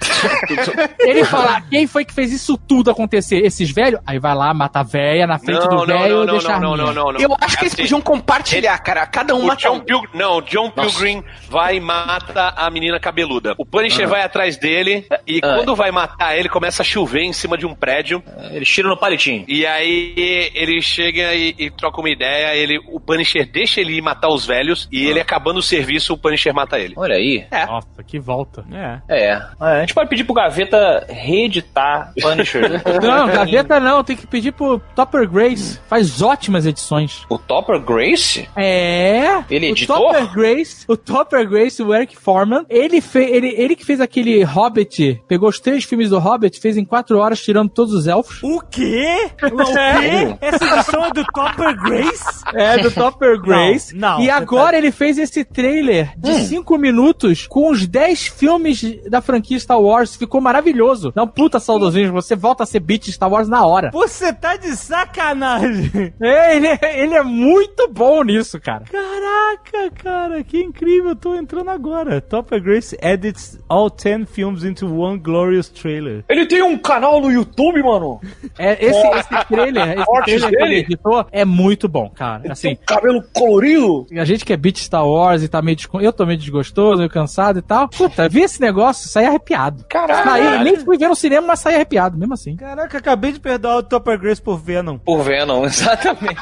ele 0.99 1.23
fala, 1.25 1.61
quem 1.69 1.87
foi 1.87 2.05
que 2.05 2.13
fez 2.13 2.31
isso 2.31 2.57
tudo 2.57 2.91
acontecer? 2.91 3.39
Esses 3.45 3.71
velhos? 3.71 3.99
Aí 4.05 4.19
vai 4.19 4.35
lá, 4.35 4.53
mata 4.53 4.79
a 4.79 4.83
véia 4.83 5.25
na 5.25 5.37
frente 5.39 5.59
Não, 5.61 5.67
do 5.69 5.75
não, 5.75 5.85
velho 5.85 6.15
não, 6.15 6.23
e 6.23 6.25
não, 6.25 6.33
deixa 6.33 6.59
não, 6.59 6.75
não, 6.77 6.93
não, 6.93 7.11
não. 7.13 7.19
Eu 7.19 7.35
acho 7.39 7.57
que 7.57 7.63
eles 7.63 7.73
Assim, 7.73 7.83
podiam 7.83 8.01
compartilhar, 8.01 8.77
cara. 8.79 9.05
Cada 9.05 9.35
um 9.35 9.41
O 9.43 9.47
mata 9.47 9.61
John 9.61 9.75
um. 9.75 9.79
Pilgrim, 9.79 10.09
não, 10.17 10.41
John 10.41 10.69
Pilgrim 10.71 11.23
vai 11.49 11.77
e 11.77 11.79
mata 11.79 12.53
a 12.55 12.69
menina 12.69 12.99
cabeluda. 12.99 13.53
O 13.57 13.65
Punisher 13.65 14.07
vai 14.07 14.21
atrás 14.23 14.57
dele 14.57 15.05
e 15.27 15.39
Ah. 15.43 15.55
quando 15.55 15.75
vai 15.75 15.91
matar 15.91 16.35
ele, 16.37 16.49
começa 16.49 16.81
a 16.81 16.85
chover 16.85 17.21
em 17.21 17.33
cima 17.33 17.57
de 17.57 17.65
um 17.65 17.73
prédio. 17.75 18.23
Ele 18.51 18.65
tira 18.65 18.89
no 18.89 18.97
palitinho. 18.97 19.45
E 19.47 19.65
aí 19.65 20.13
ele 20.55 20.81
chega 20.81 21.33
e, 21.35 21.53
e 21.57 21.69
troca 21.69 21.99
uma 21.99 22.09
ideia. 22.09 22.55
Ele, 22.55 22.79
o 22.87 22.99
Punisher 22.99 23.28
deixa 23.51 23.81
ele 23.81 23.97
ir 23.97 24.01
matar 24.01 24.29
os 24.29 24.45
velhos 24.45 24.87
e 24.91 25.05
ele 25.05 25.19
acabando 25.19 25.57
o 25.59 25.63
serviço, 25.63 26.13
o 26.13 26.17
Punisher 26.17 26.53
mata 26.53 26.79
ele. 26.79 26.93
Olha 26.97 27.15
aí. 27.15 27.45
É. 27.51 27.65
Nossa, 27.65 28.03
que 28.05 28.19
volta. 28.19 28.65
É. 28.71 28.99
É. 29.09 29.41
A 29.59 29.79
gente 29.81 29.93
pode 29.93 30.09
pedir 30.09 30.23
pro 30.23 30.33
Gaveta 30.33 31.05
reeditar 31.09 32.13
Punisher. 32.21 32.81
Não, 33.01 33.27
gaveta 33.27 33.79
não, 33.79 34.03
tem 34.03 34.15
que 34.15 34.27
pedir 34.27 34.51
pro 34.51 34.79
Topper 34.95 35.27
Grace. 35.29 35.79
Faz 35.87 36.21
ótimas 36.21 36.65
edições. 36.65 37.25
o 37.29 37.37
Topper 37.37 37.79
Grace? 37.79 38.47
É. 38.55 39.43
Ele 39.49 39.67
o 39.67 39.71
editou? 39.71 39.97
Topper 39.97 40.31
Grace, 40.33 40.85
o 40.87 40.97
Topper 40.97 41.47
Grace, 41.49 41.81
o 41.81 41.93
Eric 41.93 42.15
Foreman, 42.17 42.65
ele, 42.69 43.01
fe, 43.01 43.19
ele, 43.19 43.53
ele 43.57 43.75
que 43.75 43.85
fez 43.85 43.99
aquele 44.01 44.43
Hobbit, 44.43 45.21
pegou 45.27 45.49
os 45.49 45.59
três 45.59 45.83
filmes 45.83 46.09
do 46.09 46.19
Hobbit, 46.19 46.59
fez 46.59 46.77
em 46.77 46.85
quatro 46.85 47.17
horas, 47.17 47.41
tirando 47.41 47.69
todos 47.69 47.93
os 47.93 48.07
elfos. 48.07 48.41
O 48.43 48.61
quê? 48.61 49.29
O 49.43 49.57
quê? 49.57 50.37
Essa 50.41 50.65
edição 50.65 51.05
é 51.05 51.09
do 51.11 51.23
Topper 51.25 51.81
Grace? 51.81 52.43
É, 52.53 52.77
do 52.77 52.91
Topper 52.91 53.18
Grace. 53.41 53.95
Não, 53.95 54.17
não, 54.17 54.21
e 54.21 54.29
agora 54.29 54.77
ele 54.77 54.91
fez 54.91 55.17
esse 55.17 55.43
trailer 55.43 56.13
de 56.17 56.33
cinco 56.45 56.77
minutos 56.77 57.47
com 57.47 57.69
os 57.69 57.85
10 57.87 58.27
filmes 58.27 58.83
da 59.09 59.21
franquia 59.21 59.59
Star 59.59 59.79
Wars. 59.79 60.15
Ficou 60.15 60.39
maravilhoso. 60.41 61.11
Um 61.15 61.27
puta 61.27 61.59
saudosismo. 61.59 62.13
Você 62.21 62.35
volta 62.35 62.63
a 62.63 62.65
ser 62.65 62.79
beat 62.79 63.03
de 63.05 63.11
Star 63.11 63.29
Wars 63.31 63.47
na 63.49 63.65
hora. 63.65 63.89
Você 63.91 64.31
tá 64.33 64.55
de 64.55 64.75
sacanagem. 64.75 66.13
É, 66.21 66.55
ele, 66.57 66.67
é- 66.67 67.03
ele 67.03 67.15
é 67.15 67.23
muito 67.23 67.87
bom 67.91 68.23
nisso, 68.23 68.59
cara. 68.59 68.83
Caraca, 68.91 69.91
cara, 70.03 70.43
que 70.43 70.59
incrível. 70.61 71.09
Eu 71.09 71.15
tô 71.15 71.35
entrando 71.35 71.69
agora. 71.69 72.21
Topper 72.21 72.61
Grace 72.61 72.97
edits 73.01 73.59
all 73.67 73.89
10 73.89 74.29
films 74.29 74.63
into 74.63 74.85
one 74.87 75.17
glorious 75.19 75.69
trailer. 75.69 76.23
Ele 76.29 76.45
tem 76.45 76.61
um 76.61 76.77
canal 76.77 77.19
no 77.21 77.31
YouTube, 77.31 77.81
mano. 77.83 78.19
É, 78.57 78.85
esse, 78.85 79.07
esse 79.07 79.45
trailer, 79.47 79.99
esse 79.99 80.23
trailer 80.23 80.49
que 80.49 80.55
ele 80.55 80.65
dele? 80.69 80.75
editou 80.81 81.25
é 81.31 81.45
muito 81.45 81.87
bom, 81.87 82.09
cara. 82.09 82.51
Assim, 82.51 82.77
cabelo 83.09 83.23
colorido. 83.33 84.05
a 84.17 84.25
gente 84.25 84.45
que 84.45 84.53
é 84.53 84.57
beat 84.57 84.77
Star 84.77 85.05
Wars 85.07 85.43
e 85.43 85.47
tá 85.47 85.61
meio 85.61 85.75
desgo... 85.75 85.99
eu 86.01 86.13
tô 86.13 86.25
meio 86.25 86.37
desgostoso, 86.37 86.97
meio 86.99 87.09
cansado 87.09 87.59
e 87.59 87.61
tal. 87.61 87.89
Puta, 87.89 88.29
vi 88.29 88.41
esse 88.41 88.61
negócio, 88.61 89.09
saí 89.09 89.25
arrepiado. 89.25 89.83
Caralho. 89.89 90.23
Saí, 90.23 90.63
nem 90.63 90.75
fui 90.77 90.97
ver 90.97 91.07
no 91.09 91.15
cinema, 91.15 91.47
mas 91.47 91.59
saí 91.59 91.75
arrepiado, 91.75 92.17
mesmo 92.17 92.33
assim. 92.33 92.55
Caraca, 92.55 92.97
acabei 92.97 93.31
de 93.31 93.39
perdoar 93.39 93.77
o 93.77 93.83
Topper 93.83 94.19
Grace 94.19 94.41
por 94.41 94.57
Venom. 94.57 94.97
Por 94.99 95.21
Venom, 95.23 95.65
exatamente. 95.69 96.39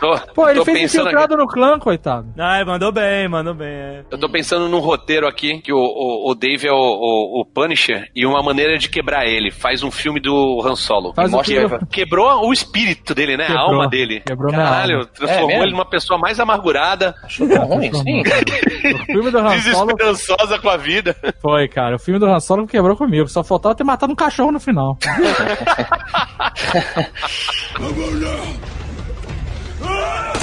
Tô, 0.00 0.18
Pô, 0.34 0.48
ele 0.48 0.58
tô 0.60 0.64
fez 0.64 0.80
pensando 0.80 1.08
aqui- 1.08 1.16
infiltrado 1.16 1.36
no 1.36 1.46
clã, 1.46 1.78
coitado. 1.78 2.28
Ai, 2.38 2.64
mandou 2.64 2.90
bem, 2.92 3.28
mandou 3.28 3.54
bem. 3.54 3.68
é. 3.68 4.04
Eu 4.10 4.18
tô 4.18 4.28
pensando 4.28 4.68
num 4.68 4.78
roteiro 4.80 5.26
aqui, 5.26 5.60
que 5.60 5.72
o, 5.72 5.78
o, 5.78 6.30
o 6.30 6.34
Dave 6.34 6.66
é 6.66 6.72
o, 6.72 6.74
o, 6.76 7.40
o 7.40 7.44
Punisher, 7.44 8.10
e 8.14 8.24
uma 8.26 8.42
maneira 8.42 8.78
de 8.78 8.88
quebrar 8.88 9.26
ele. 9.26 9.50
Faz 9.50 9.82
um 9.82 9.90
filme 9.90 10.20
do 10.20 10.62
Han 10.64 10.74
Solo. 10.76 11.12
Faz 11.14 11.30
E 11.30 11.34
um 11.34 11.36
mostra- 11.36 11.68
filme- 11.68 11.86
Quebrou 11.90 12.46
o 12.48 12.52
espírito 12.52 13.14
dele, 13.14 13.36
né? 13.36 13.46
Quebrou. 13.46 13.60
A 13.60 13.68
alma 13.70 13.88
dele. 13.88 14.20
Quebrou 14.20 14.50
Caralho, 14.52 15.06
transformou 15.06 15.50
É 15.50 15.62
ele 15.62 15.72
numa 15.72 15.84
pessoa 15.84 15.99
mais 16.18 16.40
amargurada, 16.40 17.14
Achou 17.22 17.48
tão 17.48 17.64
ruim, 17.66 17.92
sim. 17.92 18.22
O 18.22 19.04
filme 19.06 19.30
do 19.30 19.38
Han 19.38 19.60
Solo 19.60 19.96
desesperançosa 19.96 20.58
com 20.58 20.68
a 20.68 20.76
vida. 20.76 21.14
foi, 21.40 21.68
cara. 21.68 21.96
O 21.96 21.98
filme 21.98 22.18
do 22.18 22.26
Han 22.26 22.40
Solo 22.40 22.66
quebrou 22.66 22.96
comigo. 22.96 23.28
Só 23.28 23.44
faltava 23.44 23.74
ter 23.74 23.84
matado 23.84 24.12
um 24.12 24.16
cachorro 24.16 24.52
no 24.52 24.60
final. 24.60 24.96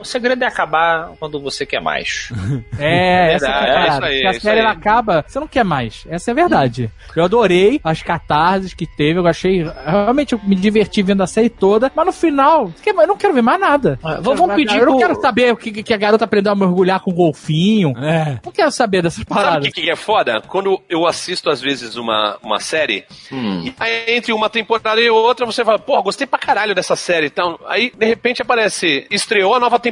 O 0.00 0.04
segredo 0.04 0.42
é 0.42 0.46
acabar 0.46 1.10
quando 1.18 1.40
você 1.40 1.64
quer 1.66 1.80
mais. 1.80 2.30
É, 2.78 3.34
essa 3.34 3.46
é 3.46 3.50
a 3.50 3.60
verdade, 3.60 3.70
é 3.70 3.74
parada. 3.74 3.96
isso 3.96 4.04
aí, 4.06 4.14
Porque 4.14 4.26
a 4.26 4.30
isso 4.30 4.40
série 4.40 4.58
aí. 4.58 4.64
ela 4.64 4.72
acaba, 4.72 5.24
você 5.28 5.38
não 5.40 5.46
quer 5.48 5.64
mais. 5.64 6.04
Essa 6.08 6.30
é 6.30 6.32
a 6.32 6.34
verdade. 6.34 6.90
Eu 7.14 7.24
adorei 7.24 7.78
as 7.84 8.02
catarses 8.02 8.72
que 8.72 8.86
teve, 8.86 9.18
eu 9.18 9.26
achei. 9.26 9.64
Realmente 9.84 10.32
eu 10.32 10.40
me 10.42 10.54
diverti 10.54 11.02
vendo 11.02 11.22
a 11.22 11.26
série 11.26 11.50
toda, 11.50 11.92
mas 11.94 12.06
no 12.06 12.12
final, 12.12 12.72
eu 12.86 13.06
não 13.06 13.16
quero 13.16 13.34
ver 13.34 13.42
mais 13.42 13.60
nada. 13.60 13.98
Ah, 14.02 14.18
vamos- 14.20 14.40
vamos 14.40 14.56
pedir 14.56 14.78
Eu 14.78 14.86
não 14.86 14.98
quero 14.98 15.20
saber 15.20 15.52
o 15.52 15.56
que, 15.56 15.82
que 15.82 15.92
a 15.92 15.96
garota 15.96 16.24
aprendeu 16.24 16.52
a 16.52 16.56
mergulhar 16.56 17.00
com 17.00 17.12
golfinho. 17.12 17.92
É. 18.02 18.38
Não 18.44 18.52
quero 18.52 18.70
saber 18.70 19.02
dessas 19.02 19.18
Sabe 19.24 19.30
o 19.30 19.34
paradas. 19.34 19.72
que, 19.72 19.82
que 19.82 19.90
é 19.90 19.96
foda? 19.96 20.40
Quando 20.48 20.80
eu 20.88 21.06
assisto, 21.06 21.50
às 21.50 21.60
vezes, 21.60 21.96
uma, 21.96 22.38
uma 22.42 22.58
série, 22.60 23.04
Hum. 23.30 23.62
e 23.64 23.74
aí, 23.78 24.04
entre 24.16 24.32
uma 24.32 24.48
temporada 24.48 25.00
e 25.00 25.10
outra, 25.10 25.44
você 25.44 25.62
fala, 25.64 25.78
pô, 25.78 26.00
gostei 26.02 26.26
pra 26.26 26.38
caralho 26.38 26.74
dessa 26.74 26.96
série. 26.96 27.26
Então, 27.26 27.58
aí, 27.66 27.92
de 27.96 28.06
repente, 28.06 28.40
aparece, 28.40 29.06
estreou 29.10 29.54
a 29.54 29.60
nova 29.60 29.78
temporada 29.78 29.89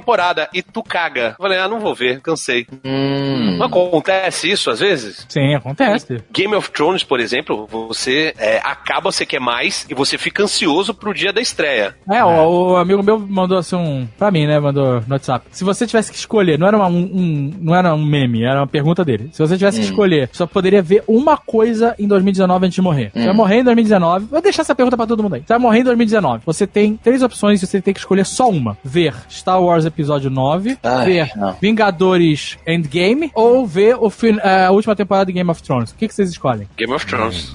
e 0.53 0.62
tu 0.62 0.83
caga. 0.83 1.31
Eu 1.39 1.43
falei, 1.43 1.59
ah, 1.59 1.69
não 1.69 1.81
vou 1.81 1.95
ver, 1.95 2.20
cansei. 2.20 2.66
Hum. 2.85 3.57
Não 3.59 3.66
acontece 3.66 4.51
isso, 4.51 4.70
às 4.70 4.81
vezes? 4.81 5.27
Sim, 5.29 5.55
acontece. 5.55 6.23
Game 6.33 6.55
of 6.55 6.70
Thrones, 6.70 7.03
por 7.03 7.20
exemplo, 7.20 7.66
você 7.70 8.33
é, 8.39 8.59
acaba, 8.62 9.11
você 9.11 9.27
quer 9.27 9.41
mais, 9.41 9.87
e 9.91 9.95
você 9.95 10.16
fica 10.19 10.43
ansioso 10.43 10.95
pro 10.95 11.12
dia 11.15 11.33
da 11.33 11.41
estreia. 11.41 11.95
É, 12.11 12.25
o, 12.25 12.73
o 12.73 12.77
amigo 12.77 13.03
meu 13.03 13.19
mandou 13.19 13.59
assim 13.59 13.77
um. 13.77 14.07
Pra 14.19 14.31
mim, 14.31 14.47
né? 14.47 14.59
Mandou 14.59 15.01
no 15.07 15.15
WhatsApp. 15.15 15.47
Se 15.51 15.65
você 15.65 15.87
tivesse 15.87 16.11
que 16.11 16.19
escolher, 16.19 16.59
não 16.59 16.66
era 16.66 16.77
uma- 16.77 16.87
um, 16.89 16.99
um- 16.99 17.55
não 17.61 17.75
era 17.75 17.95
um 17.95 18.05
meme, 18.05 18.45
era 18.45 18.61
uma 18.61 18.66
pergunta 18.66 19.05
dele. 19.05 19.29
Se 19.33 19.41
você 19.41 19.57
tivesse 19.57 19.79
que 19.81 19.85
escolher, 19.87 20.29
só 20.33 20.47
poderia 20.47 20.83
ver 20.83 21.03
uma 21.07 21.37
coisa 21.37 21.95
em 21.99 22.07
2019 22.07 22.66
antes 22.66 22.75
de 22.77 22.83
morrer. 22.83 23.11
Você 23.15 23.25
vai 23.27 23.35
morrer 23.35 23.57
em 23.61 23.65
2019. 23.65 24.27
Vou 24.27 24.41
deixar 24.41 24.62
essa 24.62 24.75
pergunta 24.75 24.97
pra 24.97 25.07
todo 25.07 25.23
mundo 25.23 25.35
aí. 25.35 25.41
Você 25.41 25.53
vai 25.53 25.59
morrer 25.59 25.81
em 25.81 25.85
2019. 25.85 26.43
Você 26.47 26.66
tem 26.66 26.97
três 26.97 27.23
opções 27.23 27.62
e 27.62 27.66
você 27.66 27.81
tem 27.81 27.93
que 27.95 28.01
escolher 28.01 28.25
só 28.27 28.49
uma: 28.49 28.77
ver 28.85 29.15
Star 29.31 29.61
Wars 29.62 29.85
Episódio 29.89 30.31
9, 30.31 30.78
Ai, 30.82 31.05
ver 31.06 31.31
não. 31.36 31.56
Vingadores 31.60 32.56
Endgame 32.66 33.31
ou 33.35 33.66
ver 33.66 33.97
o 33.98 34.09
fin- 34.10 34.39
eh, 34.43 34.66
a 34.66 34.70
última 34.70 34.94
temporada 34.97 35.27
de 35.27 35.32
Game 35.32 35.51
of 35.51 35.62
Thrones. 35.62 35.90
O 35.90 35.94
que, 35.97 36.06
que 36.09 36.15
vocês 36.15 36.31
escolhem? 36.31 36.69
Game 36.77 36.93
of 36.93 37.05
Thrones. 37.06 37.55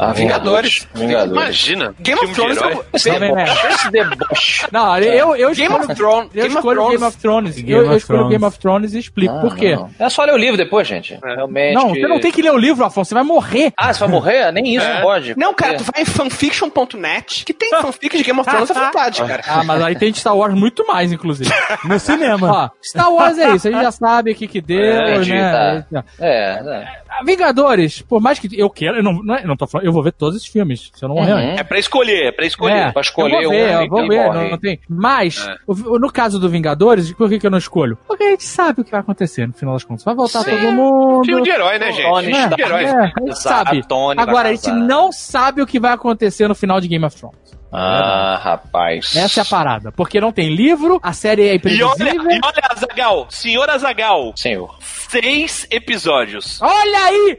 Ah, 0.00 0.12
Vingadores. 0.12 0.86
Vingadores. 0.94 1.32
Imagina. 1.42 1.94
Game 2.00 2.20
of 2.20 2.34
filme 2.34 2.52
de 2.52 2.58
Thrones 2.58 3.04
herói. 3.06 3.16
é 3.16 3.28
Não, 3.28 3.34
né? 3.34 3.44
deboche. 3.44 3.66
Esse 3.68 3.90
deboche. 3.90 4.66
Não, 4.72 4.98
eu, 4.98 5.36
eu 5.36 5.50
Game 5.54 5.62
escolho- 5.74 5.84
of 5.84 5.94
Thrones. 5.94 6.30
Eu 6.34 6.42
Game 6.42 6.46
of 6.48 6.56
escolho 6.58 6.76
Thrones. 6.76 6.90
Game 7.00 7.04
of 7.08 7.16
Thrones. 7.18 7.54
Game 7.56 7.70
eu, 7.72 7.82
escolho 7.96 8.00
Thrones. 8.18 8.30
Game 8.30 8.44
of 8.44 8.58
Thrones 8.58 8.94
e 8.94 8.98
explico 8.98 9.34
Ah, 9.34 9.40
por 9.40 9.56
quê. 9.56 9.74
não. 9.76 9.90
É 9.98 10.08
só 10.08 10.24
ler 10.24 10.34
o 10.34 10.36
livro 10.36 10.56
depois, 10.56 10.86
gente. 10.86 11.18
Realmente. 11.22 11.74
Não, 11.74 11.88
você 11.90 12.06
não 12.06 12.20
tem 12.20 12.30
que 12.32 12.42
ler 12.42 12.52
o 12.52 12.58
livro, 12.58 12.84
Afonso, 12.84 13.08
você 13.08 13.14
vai 13.14 13.24
morrer. 13.24 13.72
Ah, 13.76 13.92
você 13.92 14.00
vai 14.00 14.08
morrer? 14.08 14.52
Nem 14.52 14.76
isso 14.76 14.84
É. 14.86 15.00
pode. 15.00 15.38
Não, 15.38 15.54
cara, 15.54 15.74
É. 15.74 15.76
tu 15.76 15.84
vai 15.84 16.02
em 16.02 16.04
fanfiction.net, 16.04 17.44
que 17.44 17.54
tem 17.54 17.70
fanfic 17.70 18.16
de 18.16 18.22
Game 18.24 18.38
of 18.40 18.48
Thrones 18.48 18.70
à 18.70 18.74
vontade, 18.86 19.22
cara. 19.24 19.42
Ah, 19.46 19.64
mas 19.64 19.82
aí 19.82 19.94
tem 19.96 20.12
de 20.12 20.18
Star 20.18 20.36
Wars 20.36 20.54
muito 20.54 20.86
mais, 20.86 21.12
inclusive. 21.12 21.50
No 21.84 21.98
cinema. 21.98 22.50
Ó, 22.52 22.70
Star 22.82 23.12
Wars 23.12 23.38
é 23.38 23.50
isso, 23.54 23.68
a 23.68 23.70
gente 23.70 23.82
já 23.82 23.90
sabe 23.90 24.32
o 24.32 24.34
que 24.34 24.46
que 24.46 24.60
deu, 24.60 24.78
É, 24.80 25.14
entendi, 25.14 25.32
né? 25.32 25.84
É, 26.20 26.60
é. 26.60 26.86
Vingadores, 27.24 28.02
por 28.02 28.20
mais 28.20 28.38
que 28.38 28.48
eu 28.58 28.68
queira, 28.70 28.98
eu 28.98 29.02
não, 29.02 29.12
não, 29.22 29.34
é- 29.34 29.42
eu 29.42 29.48
não 29.48 29.56
tô 29.66 29.70
falando, 29.70 29.86
eu 29.86 29.92
vou 29.92 30.02
ver 30.02 30.12
todos 30.12 30.36
os 30.36 30.46
filmes, 30.46 30.90
se 30.94 31.04
eu 31.04 31.08
não 31.08 31.16
morrer 31.16 31.32
Uhum. 31.32 31.38
antes. 31.38 31.60
É 31.60 31.64
pra 31.64 31.78
escolher, 31.78 32.26
é 32.28 32.32
pra 32.32 32.46
escolher. 32.46 32.76
É, 32.88 32.92
pra 32.92 33.00
escolher 33.02 33.36
eu 33.42 33.50
vou 33.50 33.50
ver, 33.50 33.76
um, 33.76 33.82
eu 33.82 33.88
vou 33.88 34.08
ver, 34.08 34.32
não, 34.32 34.50
não 34.50 34.58
tem. 34.58 34.80
Mas, 34.88 35.46
É. 35.46 35.54
no 35.68 36.12
caso 36.12 36.38
do 36.38 36.48
Vingadores, 36.48 37.12
por 37.12 37.28
que, 37.28 37.38
que 37.38 37.46
eu 37.46 37.50
não 37.50 37.58
escolho? 37.58 37.98
Porque 38.06 38.22
a 38.24 38.30
gente 38.30 38.44
sabe 38.44 38.80
o 38.80 38.84
que 38.84 38.90
vai 38.90 39.00
acontecer 39.00 39.46
no 39.46 39.52
final 39.52 39.74
das 39.74 39.84
contas. 39.84 40.04
Vai 40.04 40.14
voltar 40.14 40.40
Sim. 40.40 40.50
todo 40.50 40.72
mundo. 40.72 41.24
Filme 41.24 41.42
de 41.42 41.50
herói, 41.50 41.78
né, 41.78 41.92
gente? 41.92 42.08
Tony 42.10 42.32
É, 42.32 42.48
de 42.48 42.62
herói. 42.62 42.84
é, 42.84 42.90
a 42.90 43.12
gente 43.20 43.38
sabe. 43.38 43.82
Agora, 44.16 44.48
a 44.48 44.54
gente 44.54 44.70
não 44.70 45.10
sabe 45.12 45.62
o 45.62 45.66
que 45.66 45.78
vai 45.80 45.92
acontecer 45.92 46.46
no 46.48 46.54
final 46.54 46.80
de 46.80 46.88
Game 46.88 47.04
of 47.04 47.16
Thrones. 47.16 47.36
Ah, 47.72 48.38
rapaz. 48.42 49.16
Essa 49.16 49.40
é 49.40 49.42
a 49.42 49.46
parada. 49.46 49.90
Porque 49.92 50.20
não 50.20 50.30
tem 50.30 50.54
livro, 50.54 51.00
a 51.02 51.14
série 51.14 51.48
é 51.48 51.54
E 51.54 51.60
olha, 51.82 51.92
imprevisível. 51.94 52.30
e 52.30 52.40
olha, 52.44 52.62
Azagal, 52.70 53.26
senhor 53.30 53.70
Azagal, 53.70 54.32
Senhor. 54.36 54.76
seis 54.80 55.66
episódios. 55.70 56.60
Olha 56.60 57.04
aí! 57.06 57.38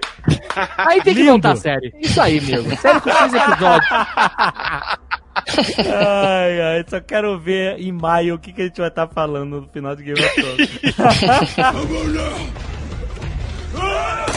Aí 0.78 1.02
tem 1.04 1.14
que 1.14 1.24
montar 1.24 1.52
a 1.52 1.56
série. 1.56 1.94
Isso 2.02 2.20
aí, 2.20 2.40
amigo. 2.40 2.76
Série 2.78 3.00
com 3.02 3.12
seis 3.12 3.34
episódios. 3.34 3.90
Ai, 5.36 6.62
ai, 6.62 6.86
só 6.88 7.02
quero 7.02 7.40
ver 7.40 7.80
em 7.80 7.92
maio 7.92 8.36
o 8.36 8.40
que, 8.40 8.54
que 8.54 8.62
a 8.62 8.66
gente 8.66 8.78
vai 8.80 8.88
estar 8.88 9.08
falando 9.08 9.62
no 9.62 9.68
final 9.68 9.96
de 9.96 10.04
Game 10.04 10.24
of 10.24 10.36
Thrones. 10.36 10.70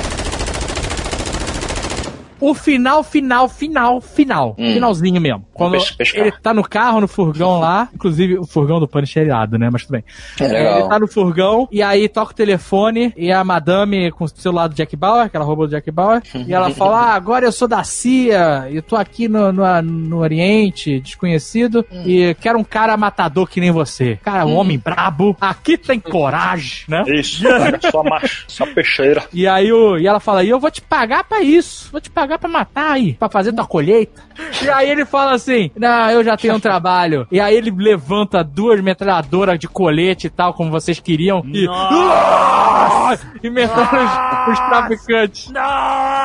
O 2.41 2.55
final, 2.55 3.03
final, 3.03 3.49
final, 3.49 4.01
final. 4.01 4.55
Hum. 4.59 4.73
Finalzinho 4.75 5.21
mesmo. 5.21 5.45
Quando 5.53 5.77
ele 6.15 6.33
tá 6.43 6.53
no 6.53 6.63
carro, 6.63 7.01
no 7.01 7.09
furgão 7.09 7.59
lá. 7.61 7.89
Inclusive, 7.95 8.39
o 8.39 8.45
furgão 8.47 8.79
do 8.79 8.87
Punisher 8.87 9.27
irado, 9.27 9.59
né? 9.59 9.69
Mas 9.73 9.83
tudo 9.83 9.93
bem. 9.93 10.05
É 10.41 10.47
legal. 10.47 10.79
Ele 10.81 10.89
tá 10.89 10.99
no 10.99 11.09
furgão 11.09 11.69
e 11.73 11.83
aí 11.83 12.09
toca 12.09 12.33
o 12.33 12.35
telefone 12.35 13.13
e 13.17 13.33
a 13.33 13.43
madame 13.43 14.11
com 14.13 14.25
o 14.25 14.29
celular 14.29 14.67
do 14.69 14.75
Jack 14.75 14.95
Bauer, 14.97 15.31
que 15.31 15.37
ela 15.37 15.45
roubou 15.47 15.67
do 15.67 15.71
Jack 15.71 15.91
Bauer, 15.91 16.23
e 16.47 16.53
ela 16.53 16.71
fala: 16.75 16.99
Ah, 17.13 17.15
agora 17.15 17.47
eu 17.47 17.53
sou 17.53 17.67
da 17.67 17.83
CIA, 17.85 18.69
eu 18.71 18.83
tô 18.83 18.97
aqui 18.97 19.29
no, 19.29 19.51
no, 19.53 19.83
no 19.83 20.19
Oriente, 20.19 21.01
desconhecido, 21.01 21.85
Hum. 21.91 22.03
e 22.07 22.35
quero 22.35 22.59
um 22.59 22.65
cara 22.65 22.97
matador 22.97 23.47
que 23.49 23.61
nem 23.61 23.71
você. 23.71 24.19
Cara, 24.23 24.45
um 24.47 24.57
homem 24.57 24.79
brabo, 24.79 25.37
aqui 25.41 25.79
tem 25.79 25.99
coragem, 26.01 26.85
né? 26.89 27.03
Isso. 27.07 27.43
só 27.91 28.03
macho, 28.03 28.45
só 28.49 28.67
peixeira. 28.67 29.25
E 29.33 29.47
aí 29.47 29.73
o, 29.73 29.97
e 29.99 30.07
ela 30.07 30.21
fala, 30.21 30.43
e 30.45 30.49
eu 30.51 30.59
vou 30.61 30.71
te 30.71 30.81
pagar 30.83 31.25
pra 31.25 31.41
isso, 31.43 31.89
vou 31.91 32.01
te 32.01 32.11
pagar 32.11 32.26
pra 32.27 32.49
matar 32.49 32.93
aí, 32.93 33.15
pra 33.15 33.29
fazer 33.29 33.53
tua 33.53 33.67
colheita. 33.67 34.23
E 34.63 34.69
aí 34.69 34.91
ele 34.91 35.05
fala 35.05 35.35
assim, 35.35 35.71
não, 35.77 36.11
eu 36.11 36.25
já 36.25 36.37
tenho 36.37 36.55
um 36.55 36.61
trabalho. 36.61 37.27
E 37.31 37.41
aí 37.41 37.55
ele 37.55 37.71
levanta 37.71 38.43
duas 38.43 38.81
metralhadoras 38.81 39.59
de 39.59 39.69
colete 39.69 40.27
e 40.27 40.31
tal, 40.31 40.53
como 40.55 40.71
vocês 40.71 40.99
queriam, 41.01 41.43
e... 41.47 41.67
Nossa! 41.67 43.27
E 43.43 43.51
metralha 43.51 44.05
os, 44.05 44.53
os 44.53 44.59
traficantes. 44.69 45.51
Nossa, 45.51 46.16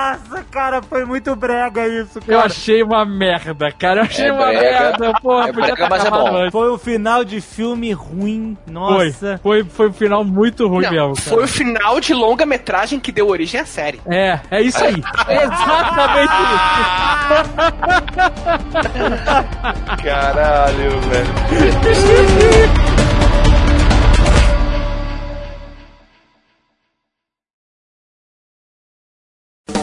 cara, 0.52 0.82
foi 0.82 1.06
muito 1.06 1.36
brega 1.36 1.88
isso, 1.88 2.20
Eu 2.20 2.24
cara. 2.38 2.46
achei 2.48 2.84
uma 2.84 3.06
merda, 3.06 3.72
cara. 3.72 4.02
Eu 4.02 4.06
achei 4.06 4.28
É 4.28 4.34
uma 4.34 4.46
brega. 4.48 4.62
merda. 4.62 5.14
Porra, 5.22 5.50
É 5.50 5.54
podia 5.54 5.76
brega, 5.76 5.90
mas 5.90 6.06
é 6.06 6.10
bom. 6.10 6.36
antes. 6.38 6.52
Foi 6.52 6.70
o 6.70 6.78
final 6.78 7.24
de 7.24 7.40
filme 7.42 7.92
ruim. 7.94 8.58
Foi, 8.66 8.74
Nossa. 8.74 9.40
foi, 9.42 9.64
foi 9.64 9.90
um 9.90 9.94
final 9.94 10.24
muito 10.24 10.68
ruim 10.68 10.84
Não, 10.86 10.92
mesmo. 10.92 11.16
foi 11.16 11.44
o 11.44 11.48
final 11.48 12.00
de 12.00 12.14
longa-metragem 12.14 13.00
que 13.00 13.12
deu 13.12 13.28
origem 13.30 13.60
à 13.62 13.66
série. 13.66 14.02
É, 14.08 14.40
é 14.50 14.62
isso 14.62 14.84
aí. 14.84 15.02
É 15.28 15.44
exatamente 15.44 16.32
Caralho, 20.04 21.00
velho. 21.02 21.32